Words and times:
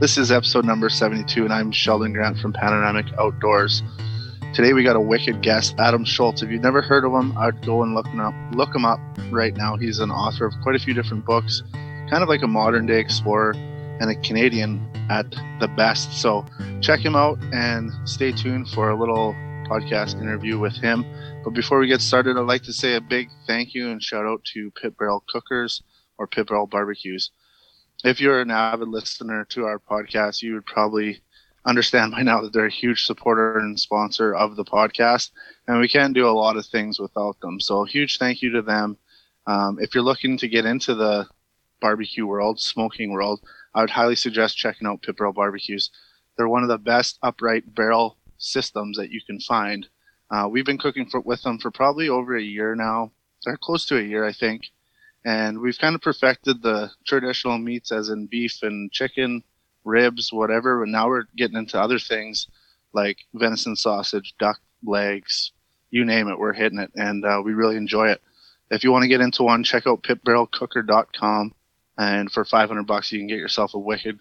This 0.00 0.18
is 0.18 0.32
episode 0.32 0.64
number 0.64 0.90
72, 0.90 1.44
and 1.44 1.52
I'm 1.52 1.70
Sheldon 1.70 2.12
Grant 2.12 2.38
from 2.38 2.52
Panoramic 2.52 3.06
Outdoors. 3.16 3.80
Today 4.52 4.72
we 4.72 4.82
got 4.82 4.96
a 4.96 5.00
wicked 5.00 5.40
guest, 5.40 5.76
Adam 5.78 6.04
Shoalts. 6.04 6.42
If 6.42 6.50
you've 6.50 6.64
never 6.64 6.82
heard 6.82 7.04
of 7.04 7.12
him, 7.12 7.32
I'd 7.38 7.64
go 7.64 7.84
and 7.84 7.94
look 7.94 8.08
him 8.08 8.18
up. 8.18 8.34
Look 8.52 8.74
him 8.74 8.84
up 8.84 8.98
right 9.30 9.56
now. 9.56 9.76
He's 9.76 10.00
an 10.00 10.10
author 10.10 10.46
of 10.46 10.54
quite 10.64 10.74
a 10.74 10.80
few 10.80 10.94
different 10.94 11.24
books, 11.24 11.62
kind 12.10 12.24
of 12.24 12.28
like 12.28 12.42
a 12.42 12.48
modern 12.48 12.86
day 12.86 12.98
explorer 12.98 13.52
and 13.52 14.10
a 14.10 14.16
Canadian 14.16 14.84
at 15.10 15.30
the 15.60 15.68
best. 15.76 16.12
So 16.20 16.44
check 16.80 16.98
him 16.98 17.14
out 17.14 17.38
and 17.52 17.92
stay 18.04 18.32
tuned 18.32 18.70
for 18.70 18.90
a 18.90 18.98
little 18.98 19.32
podcast 19.70 20.20
interview 20.20 20.58
with 20.58 20.74
him. 20.74 21.04
But 21.44 21.54
before 21.54 21.78
we 21.78 21.86
get 21.86 22.00
started, 22.00 22.36
I'd 22.36 22.48
like 22.48 22.64
to 22.64 22.72
say 22.72 22.96
a 22.96 23.00
big 23.00 23.28
thank 23.46 23.74
you 23.74 23.90
and 23.90 24.02
shout 24.02 24.26
out 24.26 24.42
to 24.54 24.72
Pit 24.72 24.98
Barrel 24.98 25.22
Cookers 25.28 25.84
or 26.18 26.26
Pit 26.26 26.48
Barrel 26.48 26.66
Barbecues. 26.66 27.30
If 28.04 28.20
you're 28.20 28.42
an 28.42 28.50
avid 28.50 28.88
listener 28.88 29.46
to 29.46 29.64
our 29.64 29.78
podcast, 29.78 30.42
you 30.42 30.52
would 30.52 30.66
probably 30.66 31.22
understand 31.64 32.12
by 32.12 32.20
now 32.20 32.42
that 32.42 32.52
they're 32.52 32.66
a 32.66 32.70
huge 32.70 33.06
supporter 33.06 33.58
and 33.58 33.80
sponsor 33.80 34.34
of 34.34 34.56
the 34.56 34.64
podcast, 34.64 35.30
and 35.66 35.80
we 35.80 35.88
can't 35.88 36.12
do 36.12 36.28
a 36.28 36.36
lot 36.36 36.58
of 36.58 36.66
things 36.66 37.00
without 37.00 37.40
them. 37.40 37.58
So, 37.60 37.82
a 37.82 37.88
huge 37.88 38.18
thank 38.18 38.42
you 38.42 38.52
to 38.52 38.60
them. 38.60 38.98
Um, 39.46 39.78
if 39.80 39.94
you're 39.94 40.04
looking 40.04 40.36
to 40.36 40.48
get 40.48 40.66
into 40.66 40.94
the 40.94 41.26
barbecue 41.80 42.26
world, 42.26 42.60
smoking 42.60 43.10
world, 43.10 43.40
I 43.74 43.80
would 43.80 43.88
highly 43.88 44.16
suggest 44.16 44.58
checking 44.58 44.86
out 44.86 45.00
Pit 45.00 45.16
Barrel 45.16 45.32
Barbecues. 45.32 45.88
They're 46.36 46.46
one 46.46 46.62
of 46.62 46.68
the 46.68 46.76
best 46.76 47.18
upright 47.22 47.74
barrel 47.74 48.18
systems 48.36 48.98
that 48.98 49.12
you 49.12 49.22
can 49.26 49.40
find. 49.40 49.88
Uh, 50.30 50.46
we've 50.50 50.66
been 50.66 50.76
cooking 50.76 51.08
for, 51.08 51.20
with 51.20 51.40
them 51.40 51.58
for 51.58 51.70
probably 51.70 52.10
over 52.10 52.36
a 52.36 52.42
year 52.42 52.74
now. 52.74 53.12
They're 53.46 53.56
close 53.56 53.86
to 53.86 53.96
a 53.96 54.02
year, 54.02 54.26
I 54.26 54.32
think. 54.34 54.66
And 55.24 55.60
we've 55.60 55.78
kind 55.78 55.94
of 55.94 56.02
perfected 56.02 56.62
the 56.62 56.90
traditional 57.06 57.58
meats, 57.58 57.90
as 57.92 58.10
in 58.10 58.26
beef 58.26 58.58
and 58.62 58.92
chicken, 58.92 59.42
ribs, 59.84 60.32
whatever. 60.32 60.82
And 60.82 60.92
now 60.92 61.08
we're 61.08 61.24
getting 61.36 61.56
into 61.56 61.80
other 61.80 61.98
things 61.98 62.46
like 62.92 63.18
venison 63.34 63.76
sausage, 63.76 64.34
duck 64.38 64.60
legs, 64.84 65.52
you 65.90 66.04
name 66.04 66.28
it, 66.28 66.38
we're 66.38 66.52
hitting 66.52 66.78
it. 66.78 66.92
And 66.94 67.24
uh, 67.24 67.40
we 67.44 67.54
really 67.54 67.76
enjoy 67.76 68.08
it. 68.08 68.20
If 68.70 68.84
you 68.84 68.92
want 68.92 69.02
to 69.02 69.08
get 69.08 69.20
into 69.20 69.42
one, 69.42 69.64
check 69.64 69.86
out 69.86 70.02
pitbarrelcooker.com. 70.02 71.54
And 71.96 72.30
for 72.30 72.44
500 72.44 72.82
bucks, 72.86 73.12
you 73.12 73.18
can 73.18 73.28
get 73.28 73.38
yourself 73.38 73.74
a 73.74 73.78
wicked 73.78 74.18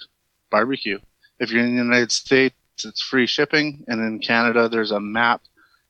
barbecue. 0.51 0.99
If 1.39 1.51
you're 1.51 1.63
in 1.63 1.75
the 1.75 1.83
United 1.83 2.11
States, 2.11 2.55
it's 2.83 3.01
free 3.01 3.25
shipping. 3.25 3.83
And 3.87 3.99
in 3.99 4.19
Canada, 4.19 4.69
there's 4.69 4.91
a 4.91 4.99
map 4.99 5.41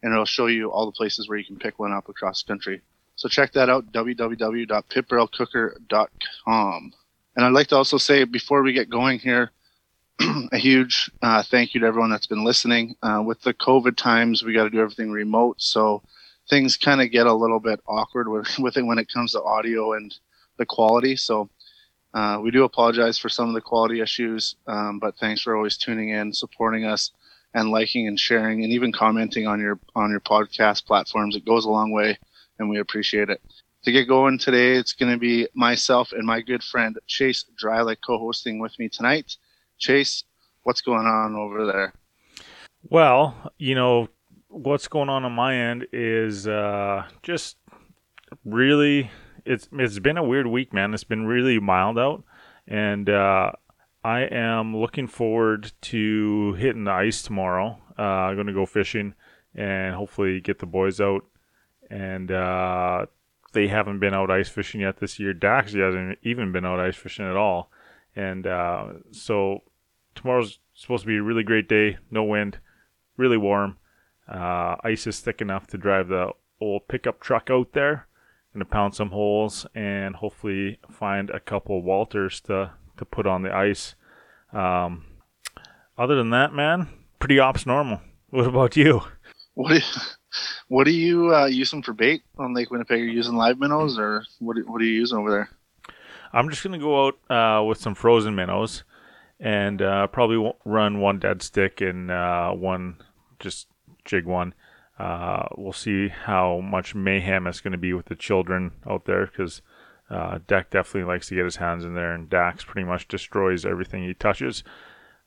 and 0.02 0.12
it'll 0.12 0.26
show 0.26 0.48
you 0.48 0.72
all 0.72 0.86
the 0.86 0.92
places 0.92 1.28
where 1.28 1.38
you 1.38 1.46
can 1.46 1.58
pick 1.58 1.80
one 1.80 1.94
up 1.94 2.10
across 2.10 2.44
the 2.44 2.48
country. 2.48 2.82
So 3.24 3.30
check 3.30 3.54
that 3.54 3.70
out, 3.70 3.94
www.pitbarrelcooker.com. 3.94 6.94
And 7.38 7.46
I'd 7.46 7.54
like 7.54 7.68
to 7.68 7.78
also 7.78 7.98
say 7.98 8.26
before 8.26 8.64
we 8.64 8.74
get 8.74 8.90
going 8.90 9.20
here, 9.20 9.52
a 10.52 10.58
huge 10.58 11.10
uh, 11.22 11.42
thank 11.42 11.74
you 11.74 11.80
to 11.80 11.88
everyone 11.88 12.10
that's 12.10 12.28
been 12.28 12.44
listening. 12.44 12.98
Uh, 13.02 13.24
with 13.26 13.42
the 13.44 13.54
COVID 13.54 13.96
times, 13.96 14.44
we 14.44 14.52
got 14.52 14.66
to 14.66 14.70
do 14.70 14.82
everything 14.82 15.10
remote, 15.10 15.62
so 15.62 16.04
things 16.50 16.76
kind 16.76 17.02
of 17.02 17.12
get 17.12 17.26
a 17.26 17.34
little 17.34 17.62
bit 17.62 17.80
awkward 17.88 18.28
with, 18.28 18.46
with 18.60 18.76
it 18.76 18.84
when 18.84 19.00
it 19.00 19.08
comes 19.08 19.32
to 19.32 19.42
audio 19.42 19.94
and 19.94 20.14
the 20.58 20.66
quality. 20.66 21.16
So 21.16 21.50
uh, 22.14 22.42
we 22.44 22.52
do 22.52 22.66
apologize 22.66 23.18
for 23.18 23.30
some 23.30 23.48
of 23.48 23.54
the 23.54 23.62
quality 23.62 24.02
issues, 24.02 24.58
um, 24.68 25.00
but 25.00 25.18
thanks 25.18 25.42
for 25.42 25.56
always 25.56 25.78
tuning 25.78 26.10
in, 26.10 26.34
supporting 26.34 26.84
us, 26.84 27.12
and 27.54 27.72
liking 27.72 28.06
and 28.06 28.20
sharing, 28.20 28.66
and 28.66 28.74
even 28.74 28.92
commenting 28.92 29.48
on 29.48 29.62
your 29.62 29.80
on 29.96 30.12
your 30.12 30.20
podcast 30.20 30.86
platforms. 30.86 31.38
It 31.38 31.46
goes 31.46 31.64
a 31.64 31.70
long 31.70 31.94
way, 31.94 32.18
and 32.60 32.70
we 32.70 32.80
appreciate 32.80 33.30
it. 33.30 33.42
To 33.84 33.92
get 33.92 34.08
going 34.08 34.38
today, 34.38 34.74
it's 34.74 34.94
going 34.94 35.12
to 35.12 35.18
be 35.18 35.48
myself 35.54 36.14
and 36.14 36.26
my 36.26 36.42
good 36.42 36.64
friend 36.64 36.98
Chase 37.06 37.46
Drylick 37.62 37.98
co-hosting 38.06 38.60
with 38.60 38.78
me 38.80 38.88
tonight. 38.88 39.36
Chase, 39.78 40.24
what's 40.64 40.82
going 40.82 41.06
on 41.06 41.36
over 41.36 41.66
there? 41.66 41.94
Well, 42.90 43.52
you 43.58 43.76
know 43.76 44.08
what's 44.48 44.88
going 44.88 45.10
on 45.10 45.26
on 45.26 45.32
my 45.34 45.56
end 45.56 45.88
is 45.92 46.48
uh, 46.48 47.06
just 47.24 47.58
really 48.46 49.10
it's 49.46 49.68
it's 49.74 50.00
been 50.00 50.18
a 50.18 50.24
weird 50.24 50.48
week, 50.48 50.74
man. 50.74 50.94
It's 50.94 51.04
been 51.04 51.26
really 51.26 51.60
mild 51.60 52.00
out, 52.00 52.24
and 52.68 53.10
uh, 53.10 53.52
I 54.04 54.22
am 54.22 54.76
looking 54.76 55.08
forward 55.08 55.72
to 55.84 56.54
hitting 56.54 56.86
the 56.86 56.92
ice 56.92 57.22
tomorrow. 57.22 57.80
Uh, 57.98 58.02
I'm 58.02 58.36
going 58.36 58.48
to 58.48 58.54
go 58.54 58.66
fishing 58.66 59.14
and 59.56 59.96
hopefully 59.96 60.42
get 60.42 60.60
the 60.60 60.66
boys 60.66 61.00
out. 61.00 61.24
And 61.94 62.32
uh, 62.32 63.06
they 63.54 63.68
haven't 63.68 64.00
been 64.00 64.14
out 64.14 64.32
ice 64.32 64.50
fishing 64.50 64.82
yet 64.82 64.98
this 64.98 65.20
year. 65.20 65.34
Dax 65.34 65.74
hasn't 65.74 66.18
even 66.24 66.52
been 66.52 66.66
out 66.66 66.80
ice 66.80 66.96
fishing 66.96 67.30
at 67.30 67.38
all. 67.38 67.70
And 68.16 68.48
uh, 68.48 68.86
so 69.12 69.64
tomorrow's 70.16 70.60
supposed 70.74 71.04
to 71.04 71.08
be 71.08 71.18
a 71.18 71.24
really 71.24 71.44
great 71.44 71.70
day. 71.70 71.98
No 72.10 72.24
wind, 72.24 72.58
really 73.18 73.38
warm. 73.38 73.78
Uh, 74.28 74.76
ice 74.84 75.06
is 75.06 75.20
thick 75.20 75.42
enough 75.42 75.68
to 75.68 75.78
drive 75.78 76.08
the 76.08 76.32
old 76.60 76.88
pickup 76.88 77.20
truck 77.20 77.50
out 77.50 77.74
there 77.74 78.08
Gonna 78.54 78.66
pound 78.66 78.94
some 78.94 79.10
holes 79.10 79.66
and 79.74 80.16
hopefully 80.16 80.78
find 80.92 81.32
a 81.32 81.40
couple 81.40 81.82
Walters 81.82 82.40
to 82.42 82.72
to 82.98 83.06
put 83.06 83.26
on 83.26 83.42
the 83.42 83.52
ice. 83.52 83.96
Um, 84.52 85.06
other 85.98 86.16
than 86.16 86.30
that, 86.30 86.54
man, 86.54 86.88
pretty 87.18 87.40
ops 87.40 87.66
normal. 87.66 88.02
What 88.30 88.46
about 88.46 88.78
you? 88.78 89.02
What 89.56 89.74
you, 89.74 89.82
what 90.68 90.88
are 90.88 90.92
you 90.92 91.34
uh, 91.34 91.46
using 91.46 91.84
for 91.84 91.94
bait 91.94 92.24
on 92.38 92.54
Lake 92.54 92.72
Winnipeg? 92.72 93.02
Are 93.02 93.06
you 93.06 93.12
using 93.12 93.36
live 93.36 93.60
minnows 93.60 93.98
or 93.98 94.24
what? 94.40 94.58
What 94.68 94.82
are 94.82 94.86
you 94.86 95.00
using 95.00 95.18
over 95.18 95.32
there? 95.32 95.50
I'm 96.32 96.50
just 96.50 96.64
gonna 96.64 96.80
go 96.80 97.08
out 97.08 97.18
uh, 97.30 97.64
with 97.64 97.80
some 97.80 97.96
frozen 97.96 98.36
minnows 98.36 98.84
and 99.40 99.82
uh, 99.82 100.08
probably 100.08 100.52
run 100.66 101.00
one 101.00 101.20
dead 101.20 101.42
stick 101.42 101.82
and 101.82 102.10
uh, 102.10 102.52
one 102.52 102.98
just 103.40 103.68
jig 104.06 104.26
one. 104.26 104.54
Uh, 104.98 105.48
we'll 105.58 105.74
see 105.74 106.08
how 106.08 106.60
much 106.60 106.94
mayhem 106.94 107.48
it's 107.48 107.62
going 107.62 107.72
to 107.72 107.78
be 107.78 107.94
with 107.94 108.06
the 108.06 108.16
children 108.16 108.72
out 108.88 109.06
there 109.06 109.26
because 109.26 109.62
uh, 110.10 110.40
Deck 110.48 110.70
definitely 110.70 111.12
likes 111.12 111.28
to 111.28 111.36
get 111.36 111.46
his 111.46 111.56
hands 111.56 111.84
in 111.84 111.96
there, 111.96 112.14
and 112.14 112.30
Dax 112.30 112.64
pretty 112.64 112.88
much 112.88 113.08
destroys 113.08 113.66
everything 113.66 114.04
he 114.04 114.14
touches. 114.14 114.64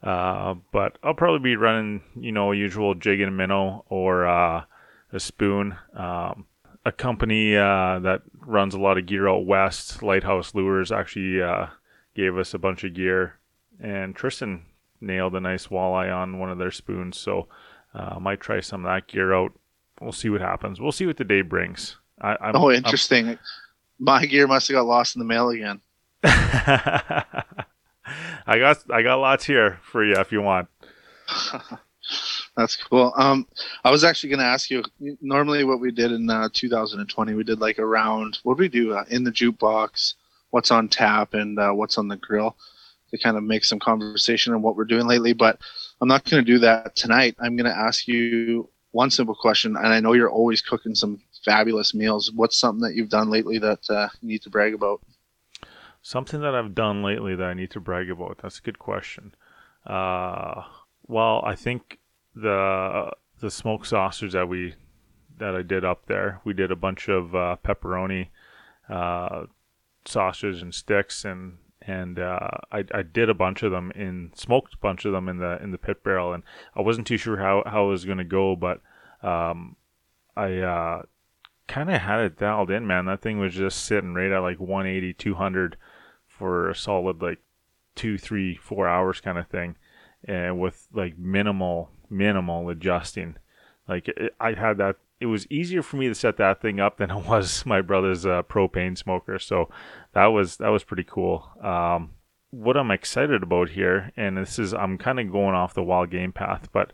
Uh, 0.02 0.54
but 0.72 0.98
I'll 1.02 1.14
probably 1.14 1.40
be 1.40 1.56
running, 1.56 2.02
you 2.14 2.30
know, 2.30 2.52
usual 2.52 2.94
jig 2.94 3.20
and 3.20 3.36
minnow 3.36 3.84
or 3.88 4.26
uh, 4.26 4.64
a 5.16 5.20
spoon. 5.20 5.76
Um, 5.94 6.46
a 6.84 6.92
company 6.92 7.56
uh, 7.56 7.98
that 7.98 8.22
runs 8.38 8.74
a 8.74 8.78
lot 8.78 8.96
of 8.96 9.06
gear 9.06 9.28
out 9.28 9.44
west, 9.44 10.02
Lighthouse 10.02 10.54
Lures, 10.54 10.92
actually 10.92 11.42
uh, 11.42 11.66
gave 12.14 12.38
us 12.38 12.54
a 12.54 12.58
bunch 12.58 12.84
of 12.84 12.94
gear, 12.94 13.38
and 13.80 14.14
Tristan 14.14 14.66
nailed 15.00 15.34
a 15.34 15.40
nice 15.40 15.66
walleye 15.66 16.14
on 16.14 16.38
one 16.38 16.50
of 16.50 16.58
their 16.58 16.70
spoons. 16.70 17.18
So 17.18 17.48
uh, 17.92 18.14
I 18.16 18.18
might 18.20 18.40
try 18.40 18.60
some 18.60 18.84
of 18.84 18.90
that 18.90 19.08
gear 19.08 19.34
out. 19.34 19.52
We'll 20.00 20.12
see 20.12 20.30
what 20.30 20.40
happens. 20.40 20.80
We'll 20.80 20.92
see 20.92 21.06
what 21.06 21.16
the 21.16 21.24
day 21.24 21.42
brings. 21.42 21.96
I, 22.20 22.36
I'm, 22.40 22.56
oh, 22.56 22.70
interesting. 22.70 23.30
I'm, 23.30 23.38
my 23.98 24.26
gear 24.26 24.46
must 24.46 24.68
have 24.68 24.76
got 24.76 24.86
lost 24.86 25.16
in 25.16 25.20
the 25.20 25.26
mail 25.26 25.48
again. 25.48 25.80
I 26.24 27.24
got 28.58 28.90
I 28.90 29.02
got 29.02 29.16
lots 29.16 29.44
here 29.44 29.80
for 29.82 30.04
you 30.04 30.14
if 30.14 30.32
you 30.32 30.40
want. 30.40 30.68
That's 32.56 32.76
cool. 32.76 33.12
Um, 33.16 33.46
I 33.84 33.90
was 33.90 34.02
actually 34.02 34.30
going 34.30 34.40
to 34.40 34.46
ask 34.46 34.70
you. 34.70 34.82
Normally, 35.20 35.64
what 35.64 35.80
we 35.80 35.90
did 35.90 36.12
in 36.12 36.30
uh, 36.30 36.48
2020, 36.52 37.34
we 37.34 37.44
did 37.44 37.60
like 37.60 37.78
a 37.78 37.84
round. 37.84 38.38
What 38.42 38.56
did 38.56 38.60
we 38.60 38.68
do 38.68 38.94
uh, 38.94 39.04
in 39.10 39.24
the 39.24 39.30
jukebox? 39.30 40.14
What's 40.50 40.70
on 40.70 40.88
tap 40.88 41.34
and 41.34 41.58
uh, 41.58 41.72
what's 41.72 41.98
on 41.98 42.08
the 42.08 42.16
grill 42.16 42.56
to 43.10 43.18
kind 43.18 43.36
of 43.36 43.42
make 43.42 43.64
some 43.64 43.78
conversation 43.78 44.54
on 44.54 44.62
what 44.62 44.74
we're 44.74 44.84
doing 44.84 45.06
lately. 45.06 45.34
But 45.34 45.60
I'm 46.00 46.08
not 46.08 46.24
going 46.24 46.44
to 46.44 46.50
do 46.50 46.58
that 46.60 46.96
tonight. 46.96 47.36
I'm 47.38 47.56
going 47.56 47.70
to 47.70 47.76
ask 47.76 48.08
you 48.08 48.70
one 48.92 49.10
simple 49.10 49.34
question, 49.34 49.76
and 49.76 49.88
I 49.88 50.00
know 50.00 50.14
you're 50.14 50.30
always 50.30 50.62
cooking 50.62 50.94
some 50.94 51.20
fabulous 51.44 51.94
meals. 51.94 52.32
What's 52.34 52.56
something 52.56 52.80
that 52.82 52.94
you've 52.94 53.10
done 53.10 53.28
lately 53.28 53.58
that 53.58 53.90
uh, 53.90 54.08
you 54.22 54.28
need 54.28 54.42
to 54.42 54.50
brag 54.50 54.72
about? 54.72 55.02
Something 56.00 56.40
that 56.40 56.54
I've 56.54 56.74
done 56.74 57.02
lately 57.02 57.34
that 57.34 57.44
I 57.44 57.54
need 57.54 57.70
to 57.72 57.80
brag 57.80 58.10
about. 58.10 58.38
That's 58.42 58.58
a 58.58 58.62
good 58.62 58.78
question. 58.78 59.34
Uh, 59.84 60.62
well, 61.06 61.42
I 61.44 61.54
think 61.54 61.98
the 62.36 63.10
the 63.40 63.50
smoked 63.50 63.86
sausage 63.86 64.32
that 64.32 64.48
we 64.48 64.74
that 65.38 65.54
I 65.54 65.62
did 65.62 65.84
up 65.84 66.06
there, 66.06 66.40
we 66.44 66.52
did 66.54 66.70
a 66.70 66.76
bunch 66.76 67.08
of 67.08 67.34
uh, 67.34 67.56
pepperoni 67.64 68.28
uh, 68.88 69.46
and 70.62 70.74
sticks, 70.74 71.24
and 71.24 71.58
and 71.82 72.18
uh, 72.18 72.48
I, 72.72 72.84
I 72.92 73.02
did 73.02 73.28
a 73.28 73.34
bunch 73.34 73.62
of 73.62 73.70
them 73.72 73.90
in 73.92 74.32
smoked 74.34 74.74
a 74.74 74.78
bunch 74.78 75.04
of 75.04 75.12
them 75.12 75.28
in 75.28 75.38
the 75.38 75.62
in 75.62 75.72
the 75.72 75.78
pit 75.78 76.02
barrel, 76.02 76.32
and 76.32 76.42
I 76.74 76.82
wasn't 76.82 77.06
too 77.06 77.16
sure 77.16 77.38
how 77.38 77.62
how 77.66 77.86
it 77.86 77.90
was 77.90 78.04
to 78.18 78.24
go, 78.24 78.56
but 78.56 78.80
um, 79.22 79.76
I 80.36 80.58
uh, 80.58 81.02
kind 81.66 81.90
of 81.90 82.00
had 82.00 82.20
it 82.20 82.38
dialed 82.38 82.70
in, 82.70 82.86
man. 82.86 83.06
That 83.06 83.22
thing 83.22 83.38
was 83.38 83.54
just 83.54 83.84
sitting 83.84 84.14
right 84.14 84.30
at 84.30 84.40
like 84.40 84.60
180, 84.60 85.14
200 85.14 85.76
for 86.26 86.70
a 86.70 86.74
solid 86.74 87.22
like 87.22 87.38
two, 87.94 88.18
three, 88.18 88.56
four 88.56 88.86
hours 88.86 89.20
kind 89.20 89.38
of 89.38 89.48
thing, 89.48 89.76
and 90.24 90.60
with 90.60 90.86
like 90.92 91.18
minimal, 91.18 91.90
minimal 92.10 92.68
adjusting. 92.68 93.36
Like 93.88 94.10
I 94.40 94.52
had 94.52 94.78
that. 94.78 94.96
It 95.18 95.26
was 95.26 95.50
easier 95.50 95.82
for 95.82 95.96
me 95.96 96.08
to 96.08 96.14
set 96.14 96.36
that 96.36 96.60
thing 96.60 96.78
up 96.78 96.98
than 96.98 97.10
it 97.10 97.26
was 97.28 97.64
my 97.64 97.80
brother's 97.80 98.26
uh, 98.26 98.42
propane 98.42 98.98
smoker. 98.98 99.38
So 99.38 99.70
that 100.12 100.26
was 100.26 100.56
that 100.58 100.68
was 100.68 100.84
pretty 100.84 101.04
cool. 101.04 101.50
Um, 101.62 102.10
what 102.50 102.76
I'm 102.76 102.90
excited 102.90 103.42
about 103.42 103.70
here, 103.70 104.12
and 104.16 104.36
this 104.36 104.58
is 104.58 104.72
I'm 104.72 104.98
kind 104.98 105.20
of 105.20 105.32
going 105.32 105.54
off 105.54 105.74
the 105.74 105.82
wild 105.82 106.10
game 106.10 106.32
path, 106.32 106.68
but 106.72 106.92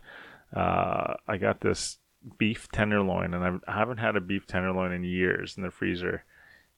uh, 0.55 1.15
I 1.27 1.37
got 1.37 1.61
this 1.61 1.99
beef 2.37 2.67
tenderloin, 2.71 3.33
and 3.33 3.61
I 3.67 3.71
haven't 3.71 3.97
had 3.97 4.15
a 4.15 4.21
beef 4.21 4.47
tenderloin 4.47 4.91
in 4.91 5.03
years 5.03 5.57
in 5.57 5.63
the 5.63 5.71
freezer. 5.71 6.23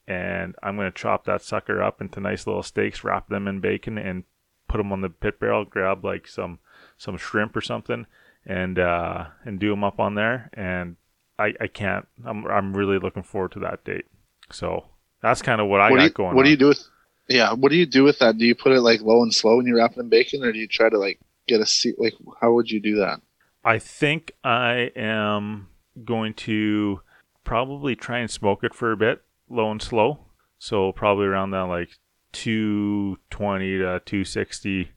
And 0.08 0.56
I'm 0.62 0.78
to 0.78 0.92
chop 0.92 1.26
that 1.26 1.42
sucker 1.42 1.82
up 1.82 2.00
into 2.00 2.20
nice 2.20 2.46
little 2.46 2.62
steaks, 2.62 3.04
wrap 3.04 3.28
them 3.28 3.48
in 3.48 3.60
bacon, 3.60 3.98
and 3.98 4.24
put 4.68 4.78
them 4.78 4.92
on 4.92 5.02
the 5.02 5.10
pit 5.10 5.40
barrel. 5.40 5.66
Grab 5.66 6.06
like 6.06 6.28
some 6.28 6.60
some 6.98 7.18
shrimp 7.18 7.56
or 7.56 7.62
something, 7.62 8.06
and 8.46 8.78
uh, 8.80 9.26
and 9.44 9.60
do 9.60 9.70
them 9.70 9.84
up 9.84 10.00
on 10.00 10.16
there. 10.16 10.50
And 10.54 10.98
I, 11.38 11.54
I 11.60 11.68
can't. 11.68 12.08
I'm 12.26 12.46
I'm 12.46 12.76
really 12.76 13.00
looking 13.00 13.24
forward 13.24 13.52
to 13.54 13.60
that 13.60 13.84
date. 13.84 14.06
So 14.52 14.86
that's 15.22 15.42
kind 15.42 15.62
of 15.62 15.68
what 15.68 15.82
I 15.82 15.92
what 15.92 15.98
got 15.98 16.04
you, 16.04 16.10
going. 16.12 16.36
What 16.36 16.42
on. 16.42 16.46
do 16.46 16.52
you 16.52 16.58
do 16.58 16.68
with? 16.68 16.88
Yeah, 17.28 17.54
what 17.54 17.72
do 17.72 17.78
you 17.78 17.88
do 17.88 18.04
with 18.04 18.20
that? 18.20 18.38
Do 18.38 18.46
you 18.46 18.56
put 18.56 18.72
it 18.72 18.82
like 18.82 19.02
low 19.02 19.24
and 19.24 19.34
slow 19.34 19.58
when 19.58 19.66
you 19.66 19.76
wrap 19.76 19.94
it 19.94 20.00
in 20.00 20.10
bacon, 20.10 20.44
or 20.44 20.52
do 20.52 20.60
you 20.60 20.68
try 20.68 20.90
to 20.90 20.98
like 20.98 21.20
get 21.48 21.60
a 21.60 21.66
seat? 21.66 21.96
Like, 21.98 22.14
how 22.40 22.54
would 22.54 22.70
you 22.70 22.80
do 22.80 22.98
that? 22.98 23.22
I 23.64 23.80
think 23.80 24.32
I 24.44 24.92
am 24.96 25.70
going 26.04 26.36
to 26.36 27.02
probably 27.44 27.96
try 27.96 28.20
and 28.20 28.30
smoke 28.30 28.64
it 28.64 28.76
for 28.76 28.92
a 28.92 28.98
bit, 28.98 29.24
low 29.50 29.72
and 29.72 29.82
slow. 29.82 30.20
So 30.60 30.92
probably 30.92 31.26
around 31.26 31.52
that 31.52 31.62
like 31.62 31.90
220 32.34 33.78
to 33.78 34.02
260 34.06 34.92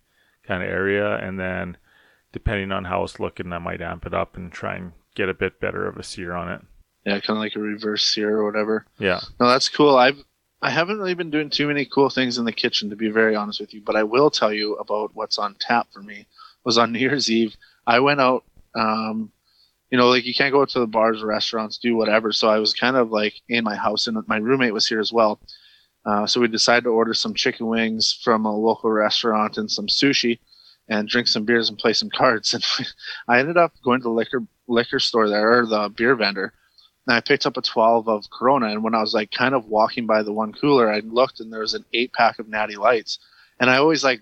kind 0.47 0.63
of 0.63 0.69
area, 0.69 1.17
and 1.17 1.39
then 1.41 1.79
depending 2.33 2.73
on 2.73 2.85
how 2.85 3.05
it's 3.05 3.21
looking, 3.21 3.53
I 3.53 3.59
might 3.59 3.81
amp 3.81 4.07
it 4.07 4.15
up 4.15 4.37
and 4.37 4.53
try 4.53 4.77
and 4.77 4.93
get 5.15 5.29
a 5.29 5.35
bit 5.35 5.61
better 5.61 5.87
of 5.87 5.97
a 5.97 6.03
sear 6.03 6.35
on 6.35 6.51
it. 6.51 6.61
Yeah, 7.05 7.21
kind 7.21 7.37
of 7.37 7.39
like 7.39 7.57
a 7.57 7.61
reverse 7.61 8.07
sear 8.07 8.39
or 8.39 8.45
whatever. 8.45 8.87
Yeah. 8.99 9.21
No, 9.41 9.49
that's 9.49 9.69
cool. 9.69 9.97
I've 9.97 10.23
I 10.61 10.71
haven't 10.71 10.99
really 10.99 11.15
been 11.15 11.31
doing 11.31 11.51
too 11.51 11.69
many 11.69 11.85
cool 11.85 12.11
things 12.11 12.37
in 12.37 12.45
the 12.45 12.53
kitchen 12.53 12.91
to 12.91 12.97
be 12.97 13.09
very 13.09 13.37
honest 13.37 13.61
with 13.61 13.73
you, 13.73 13.81
but 13.81 13.97
I 13.97 14.03
will 14.03 14.31
tell 14.31 14.53
you 14.53 14.75
about 14.75 15.15
what's 15.15 15.39
on 15.39 15.55
tap 15.61 15.89
for 15.93 16.03
me. 16.03 16.27
Was 16.65 16.79
on 16.79 16.93
New 16.93 16.99
Year's 16.99 17.31
Eve. 17.31 17.57
I 17.87 18.01
went 18.01 18.21
out 18.21 18.45
um 18.75 19.33
you 19.91 19.97
know, 19.97 20.09
like 20.09 20.27
you 20.27 20.35
can't 20.35 20.53
go 20.53 20.61
out 20.61 20.69
to 20.71 20.81
the 20.81 20.87
bars, 20.87 21.23
restaurants, 21.23 21.79
do 21.79 21.97
whatever. 21.97 22.33
So 22.33 22.49
I 22.49 22.59
was 22.59 22.75
kind 22.75 22.97
of 22.97 23.11
like 23.11 23.41
in 23.49 23.65
my 23.65 23.75
house, 23.75 24.07
and 24.07 24.19
my 24.27 24.37
roommate 24.37 24.75
was 24.75 24.87
here 24.87 25.01
as 25.01 25.13
well. 25.13 25.41
Uh, 26.05 26.27
so 26.27 26.41
we 26.41 26.49
decided 26.49 26.85
to 26.85 26.91
order 26.91 27.15
some 27.15 27.35
chicken 27.35 27.67
wings 27.67 28.19
from 28.23 28.45
a 28.45 28.55
local 28.55 28.91
restaurant 28.91 29.59
and 29.59 29.71
some 29.71 29.87
sushi, 29.87 30.39
and 30.89 31.09
drink 31.09 31.29
some 31.29 31.45
beers 31.45 31.69
and 31.69 31.79
play 31.79 31.93
some 31.93 32.11
cards. 32.11 32.55
And 32.79 32.87
I 33.29 33.41
ended 33.41 33.57
up 33.57 33.73
going 33.85 34.01
to 34.01 34.05
the 34.05 34.11
liquor 34.11 34.43
liquor 34.67 34.99
store 35.01 35.29
there, 35.29 35.61
or 35.61 35.67
the 35.67 35.89
beer 35.89 36.15
vendor, 36.15 36.53
and 37.09 37.17
I 37.17 37.21
picked 37.21 37.47
up 37.47 37.57
a 37.57 37.63
12 37.63 38.07
of 38.07 38.29
Corona. 38.31 38.67
And 38.67 38.85
when 38.85 38.95
I 38.95 39.01
was 39.01 39.15
like 39.15 39.31
kind 39.31 39.55
of 39.55 39.67
walking 39.67 40.07
by 40.07 40.23
the 40.23 40.33
one 40.33 40.53
cooler, 40.53 40.93
I 40.93 41.01
looked 41.01 41.41
and 41.41 41.51
there 41.51 41.61
was 41.61 41.73
an 41.73 41.87
eight 41.95 42.13
pack 42.13 42.39
of 42.39 42.49
Natty 42.49 42.77
Lights. 42.77 43.19
And 43.59 43.71
I 43.71 43.79
always 43.79 44.05
like 44.05 44.21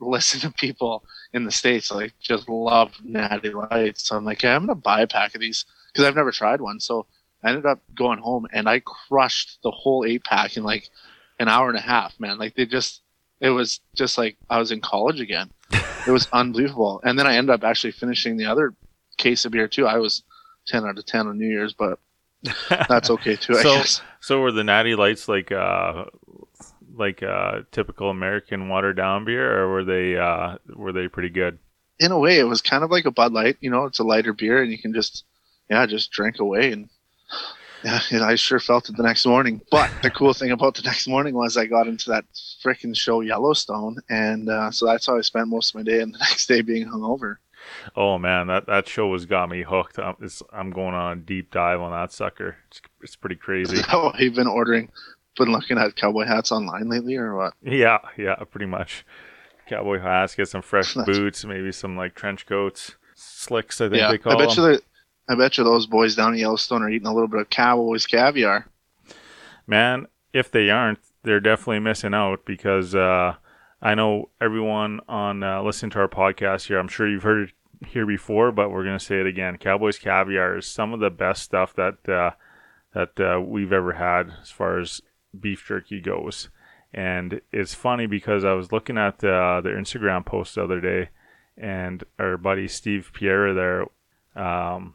listen 0.00 0.40
to 0.42 0.50
people 0.52 1.02
in 1.32 1.44
the 1.44 1.50
states 1.50 1.90
like 1.90 2.12
just 2.20 2.46
love 2.46 2.92
Natty 3.02 3.50
Lights. 3.50 4.06
So 4.06 4.16
I'm 4.16 4.26
like, 4.26 4.42
yeah, 4.42 4.54
I'm 4.54 4.66
gonna 4.66 4.74
buy 4.74 5.00
a 5.00 5.06
pack 5.06 5.34
of 5.34 5.40
these 5.40 5.64
because 5.90 6.04
I've 6.04 6.14
never 6.14 6.30
tried 6.30 6.60
one. 6.60 6.78
So 6.78 7.06
I 7.42 7.48
ended 7.48 7.64
up 7.64 7.80
going 7.94 8.18
home 8.18 8.46
and 8.52 8.68
I 8.68 8.80
crushed 8.80 9.58
the 9.62 9.70
whole 9.70 10.04
eight 10.06 10.24
pack 10.24 10.58
in 10.58 10.62
like 10.62 10.90
an 11.38 11.48
hour 11.48 11.70
and 11.70 11.78
a 11.78 11.82
half. 11.82 12.20
Man, 12.20 12.38
like 12.38 12.54
they 12.54 12.66
just 12.66 13.00
it 13.40 13.48
was 13.48 13.80
just 13.94 14.18
like 14.18 14.36
I 14.50 14.58
was 14.58 14.72
in 14.72 14.82
college 14.82 15.20
again. 15.20 15.50
It 15.70 16.10
was 16.10 16.28
unbelievable. 16.32 17.00
And 17.04 17.18
then 17.18 17.26
I 17.26 17.36
ended 17.36 17.54
up 17.54 17.64
actually 17.64 17.92
finishing 17.92 18.36
the 18.36 18.46
other 18.46 18.74
case 19.16 19.44
of 19.44 19.52
beer 19.52 19.68
too. 19.68 19.86
I 19.86 19.98
was 19.98 20.22
ten 20.66 20.84
out 20.84 20.98
of 20.98 21.06
ten 21.06 21.26
on 21.26 21.38
New 21.38 21.48
Year's, 21.48 21.72
but 21.72 21.98
that's 22.88 23.10
okay 23.10 23.36
too. 23.36 23.54
So-. 23.62 24.02
So 24.20 24.40
were 24.40 24.52
the 24.52 24.64
natty 24.64 24.96
lights 24.96 25.28
like 25.28 25.52
uh 25.52 26.04
like 26.94 27.22
uh 27.22 27.60
typical 27.70 28.10
American 28.10 28.68
watered 28.68 28.96
down 28.96 29.24
beer 29.24 29.60
or 29.60 29.68
were 29.70 29.84
they 29.84 30.16
uh 30.16 30.56
were 30.74 30.92
they 30.92 31.08
pretty 31.08 31.28
good? 31.28 31.58
in 31.98 32.12
a 32.12 32.18
way, 32.18 32.38
it 32.38 32.44
was 32.44 32.62
kind 32.62 32.84
of 32.84 32.90
like 32.90 33.06
a 33.06 33.10
Bud 33.10 33.32
Light. 33.32 33.56
You 33.60 33.70
know, 33.70 33.84
it's 33.84 33.98
a 33.98 34.04
lighter 34.04 34.32
beer, 34.32 34.62
and 34.62 34.70
you 34.70 34.78
can 34.78 34.92
just, 34.92 35.24
yeah, 35.70 35.86
just 35.86 36.10
drink 36.10 36.38
away. 36.38 36.72
And 36.72 36.88
yeah, 38.10 38.24
I 38.24 38.34
sure 38.34 38.58
felt 38.58 38.88
it 38.88 38.96
the 38.96 39.02
next 39.02 39.26
morning. 39.26 39.60
But 39.70 39.90
the 40.02 40.10
cool 40.10 40.32
thing 40.32 40.50
about 40.50 40.74
the 40.74 40.82
next 40.82 41.06
morning 41.06 41.34
was 41.34 41.56
I 41.56 41.66
got 41.66 41.86
into 41.86 42.10
that 42.10 42.24
freaking 42.64 42.96
show 42.96 43.20
Yellowstone, 43.20 43.98
and 44.08 44.48
uh, 44.48 44.70
so 44.70 44.86
that's 44.86 45.06
how 45.06 45.16
I 45.16 45.20
spent 45.20 45.48
most 45.48 45.70
of 45.70 45.76
my 45.76 45.82
day, 45.82 46.00
and 46.00 46.14
the 46.14 46.18
next 46.20 46.46
day 46.46 46.62
being 46.62 46.86
hungover. 46.88 47.36
Oh 47.96 48.18
man, 48.18 48.46
that 48.46 48.66
that 48.66 48.88
show 48.88 49.12
has 49.12 49.26
got 49.26 49.48
me 49.48 49.62
hooked. 49.62 49.98
I'm, 49.98 50.14
it's, 50.20 50.42
I'm 50.52 50.70
going 50.70 50.94
on 50.94 51.12
a 51.12 51.20
deep 51.20 51.50
dive 51.50 51.80
on 51.80 51.90
that 51.92 52.12
sucker. 52.12 52.56
It's, 52.68 52.80
it's 53.02 53.16
pretty 53.16 53.36
crazy. 53.36 53.82
Oh, 53.92 54.12
you've 54.18 54.34
been 54.34 54.46
ordering, 54.46 54.90
been 55.36 55.52
looking 55.52 55.78
at 55.78 55.96
cowboy 55.96 56.24
hats 56.26 56.52
online 56.52 56.88
lately, 56.88 57.16
or 57.16 57.34
what? 57.36 57.54
Yeah, 57.62 57.98
yeah, 58.16 58.36
pretty 58.50 58.66
much. 58.66 59.04
Cowboy 59.68 59.98
hats, 60.00 60.34
get 60.36 60.48
some 60.48 60.62
fresh 60.62 60.94
boots, 60.94 61.44
maybe 61.44 61.72
some 61.72 61.96
like 61.96 62.14
trench 62.14 62.46
coats, 62.46 62.94
slicks. 63.16 63.80
I 63.80 63.88
think 63.88 63.98
Yeah, 63.98 64.12
they 64.12 64.18
call 64.18 64.40
I 64.40 64.46
bet 64.46 64.54
them. 64.54 64.72
you. 64.72 64.80
I 65.28 65.34
bet 65.34 65.58
you 65.58 65.64
those 65.64 65.86
boys 65.86 66.14
down 66.14 66.34
at 66.34 66.38
Yellowstone 66.38 66.82
are 66.82 66.90
eating 66.90 67.08
a 67.08 67.12
little 67.12 67.28
bit 67.28 67.40
of 67.40 67.50
cowboys 67.50 68.06
caviar. 68.06 68.66
Man, 69.66 70.06
if 70.32 70.50
they 70.50 70.70
aren't, 70.70 71.00
they're 71.24 71.40
definitely 71.40 71.80
missing 71.80 72.14
out 72.14 72.44
because 72.44 72.94
uh, 72.94 73.34
I 73.82 73.94
know 73.94 74.30
everyone 74.40 75.00
on 75.08 75.42
uh, 75.42 75.62
listening 75.62 75.90
to 75.90 75.98
our 75.98 76.08
podcast 76.08 76.66
here. 76.66 76.78
I'm 76.78 76.88
sure 76.88 77.08
you've 77.08 77.24
heard 77.24 77.48
it 77.48 77.86
here 77.88 78.06
before, 78.06 78.52
but 78.52 78.70
we're 78.70 78.84
gonna 78.84 79.00
say 79.00 79.20
it 79.20 79.26
again. 79.26 79.58
Cowboys 79.58 79.98
caviar 79.98 80.56
is 80.56 80.66
some 80.66 80.92
of 80.92 81.00
the 81.00 81.10
best 81.10 81.42
stuff 81.42 81.74
that 81.74 82.08
uh, 82.08 82.30
that 82.94 83.20
uh, 83.20 83.40
we've 83.40 83.72
ever 83.72 83.92
had 83.94 84.32
as 84.40 84.50
far 84.50 84.78
as 84.78 85.00
beef 85.38 85.64
jerky 85.66 86.00
goes. 86.00 86.48
And 86.94 87.40
it's 87.52 87.74
funny 87.74 88.06
because 88.06 88.44
I 88.44 88.52
was 88.52 88.72
looking 88.72 88.96
at 88.96 89.22
uh, 89.22 89.60
their 89.60 89.76
Instagram 89.76 90.24
post 90.24 90.54
the 90.54 90.64
other 90.64 90.80
day, 90.80 91.10
and 91.56 92.04
our 92.18 92.38
buddy 92.38 92.68
Steve 92.68 93.10
Pierre 93.12 93.52
there, 93.52 93.86
um, 94.34 94.94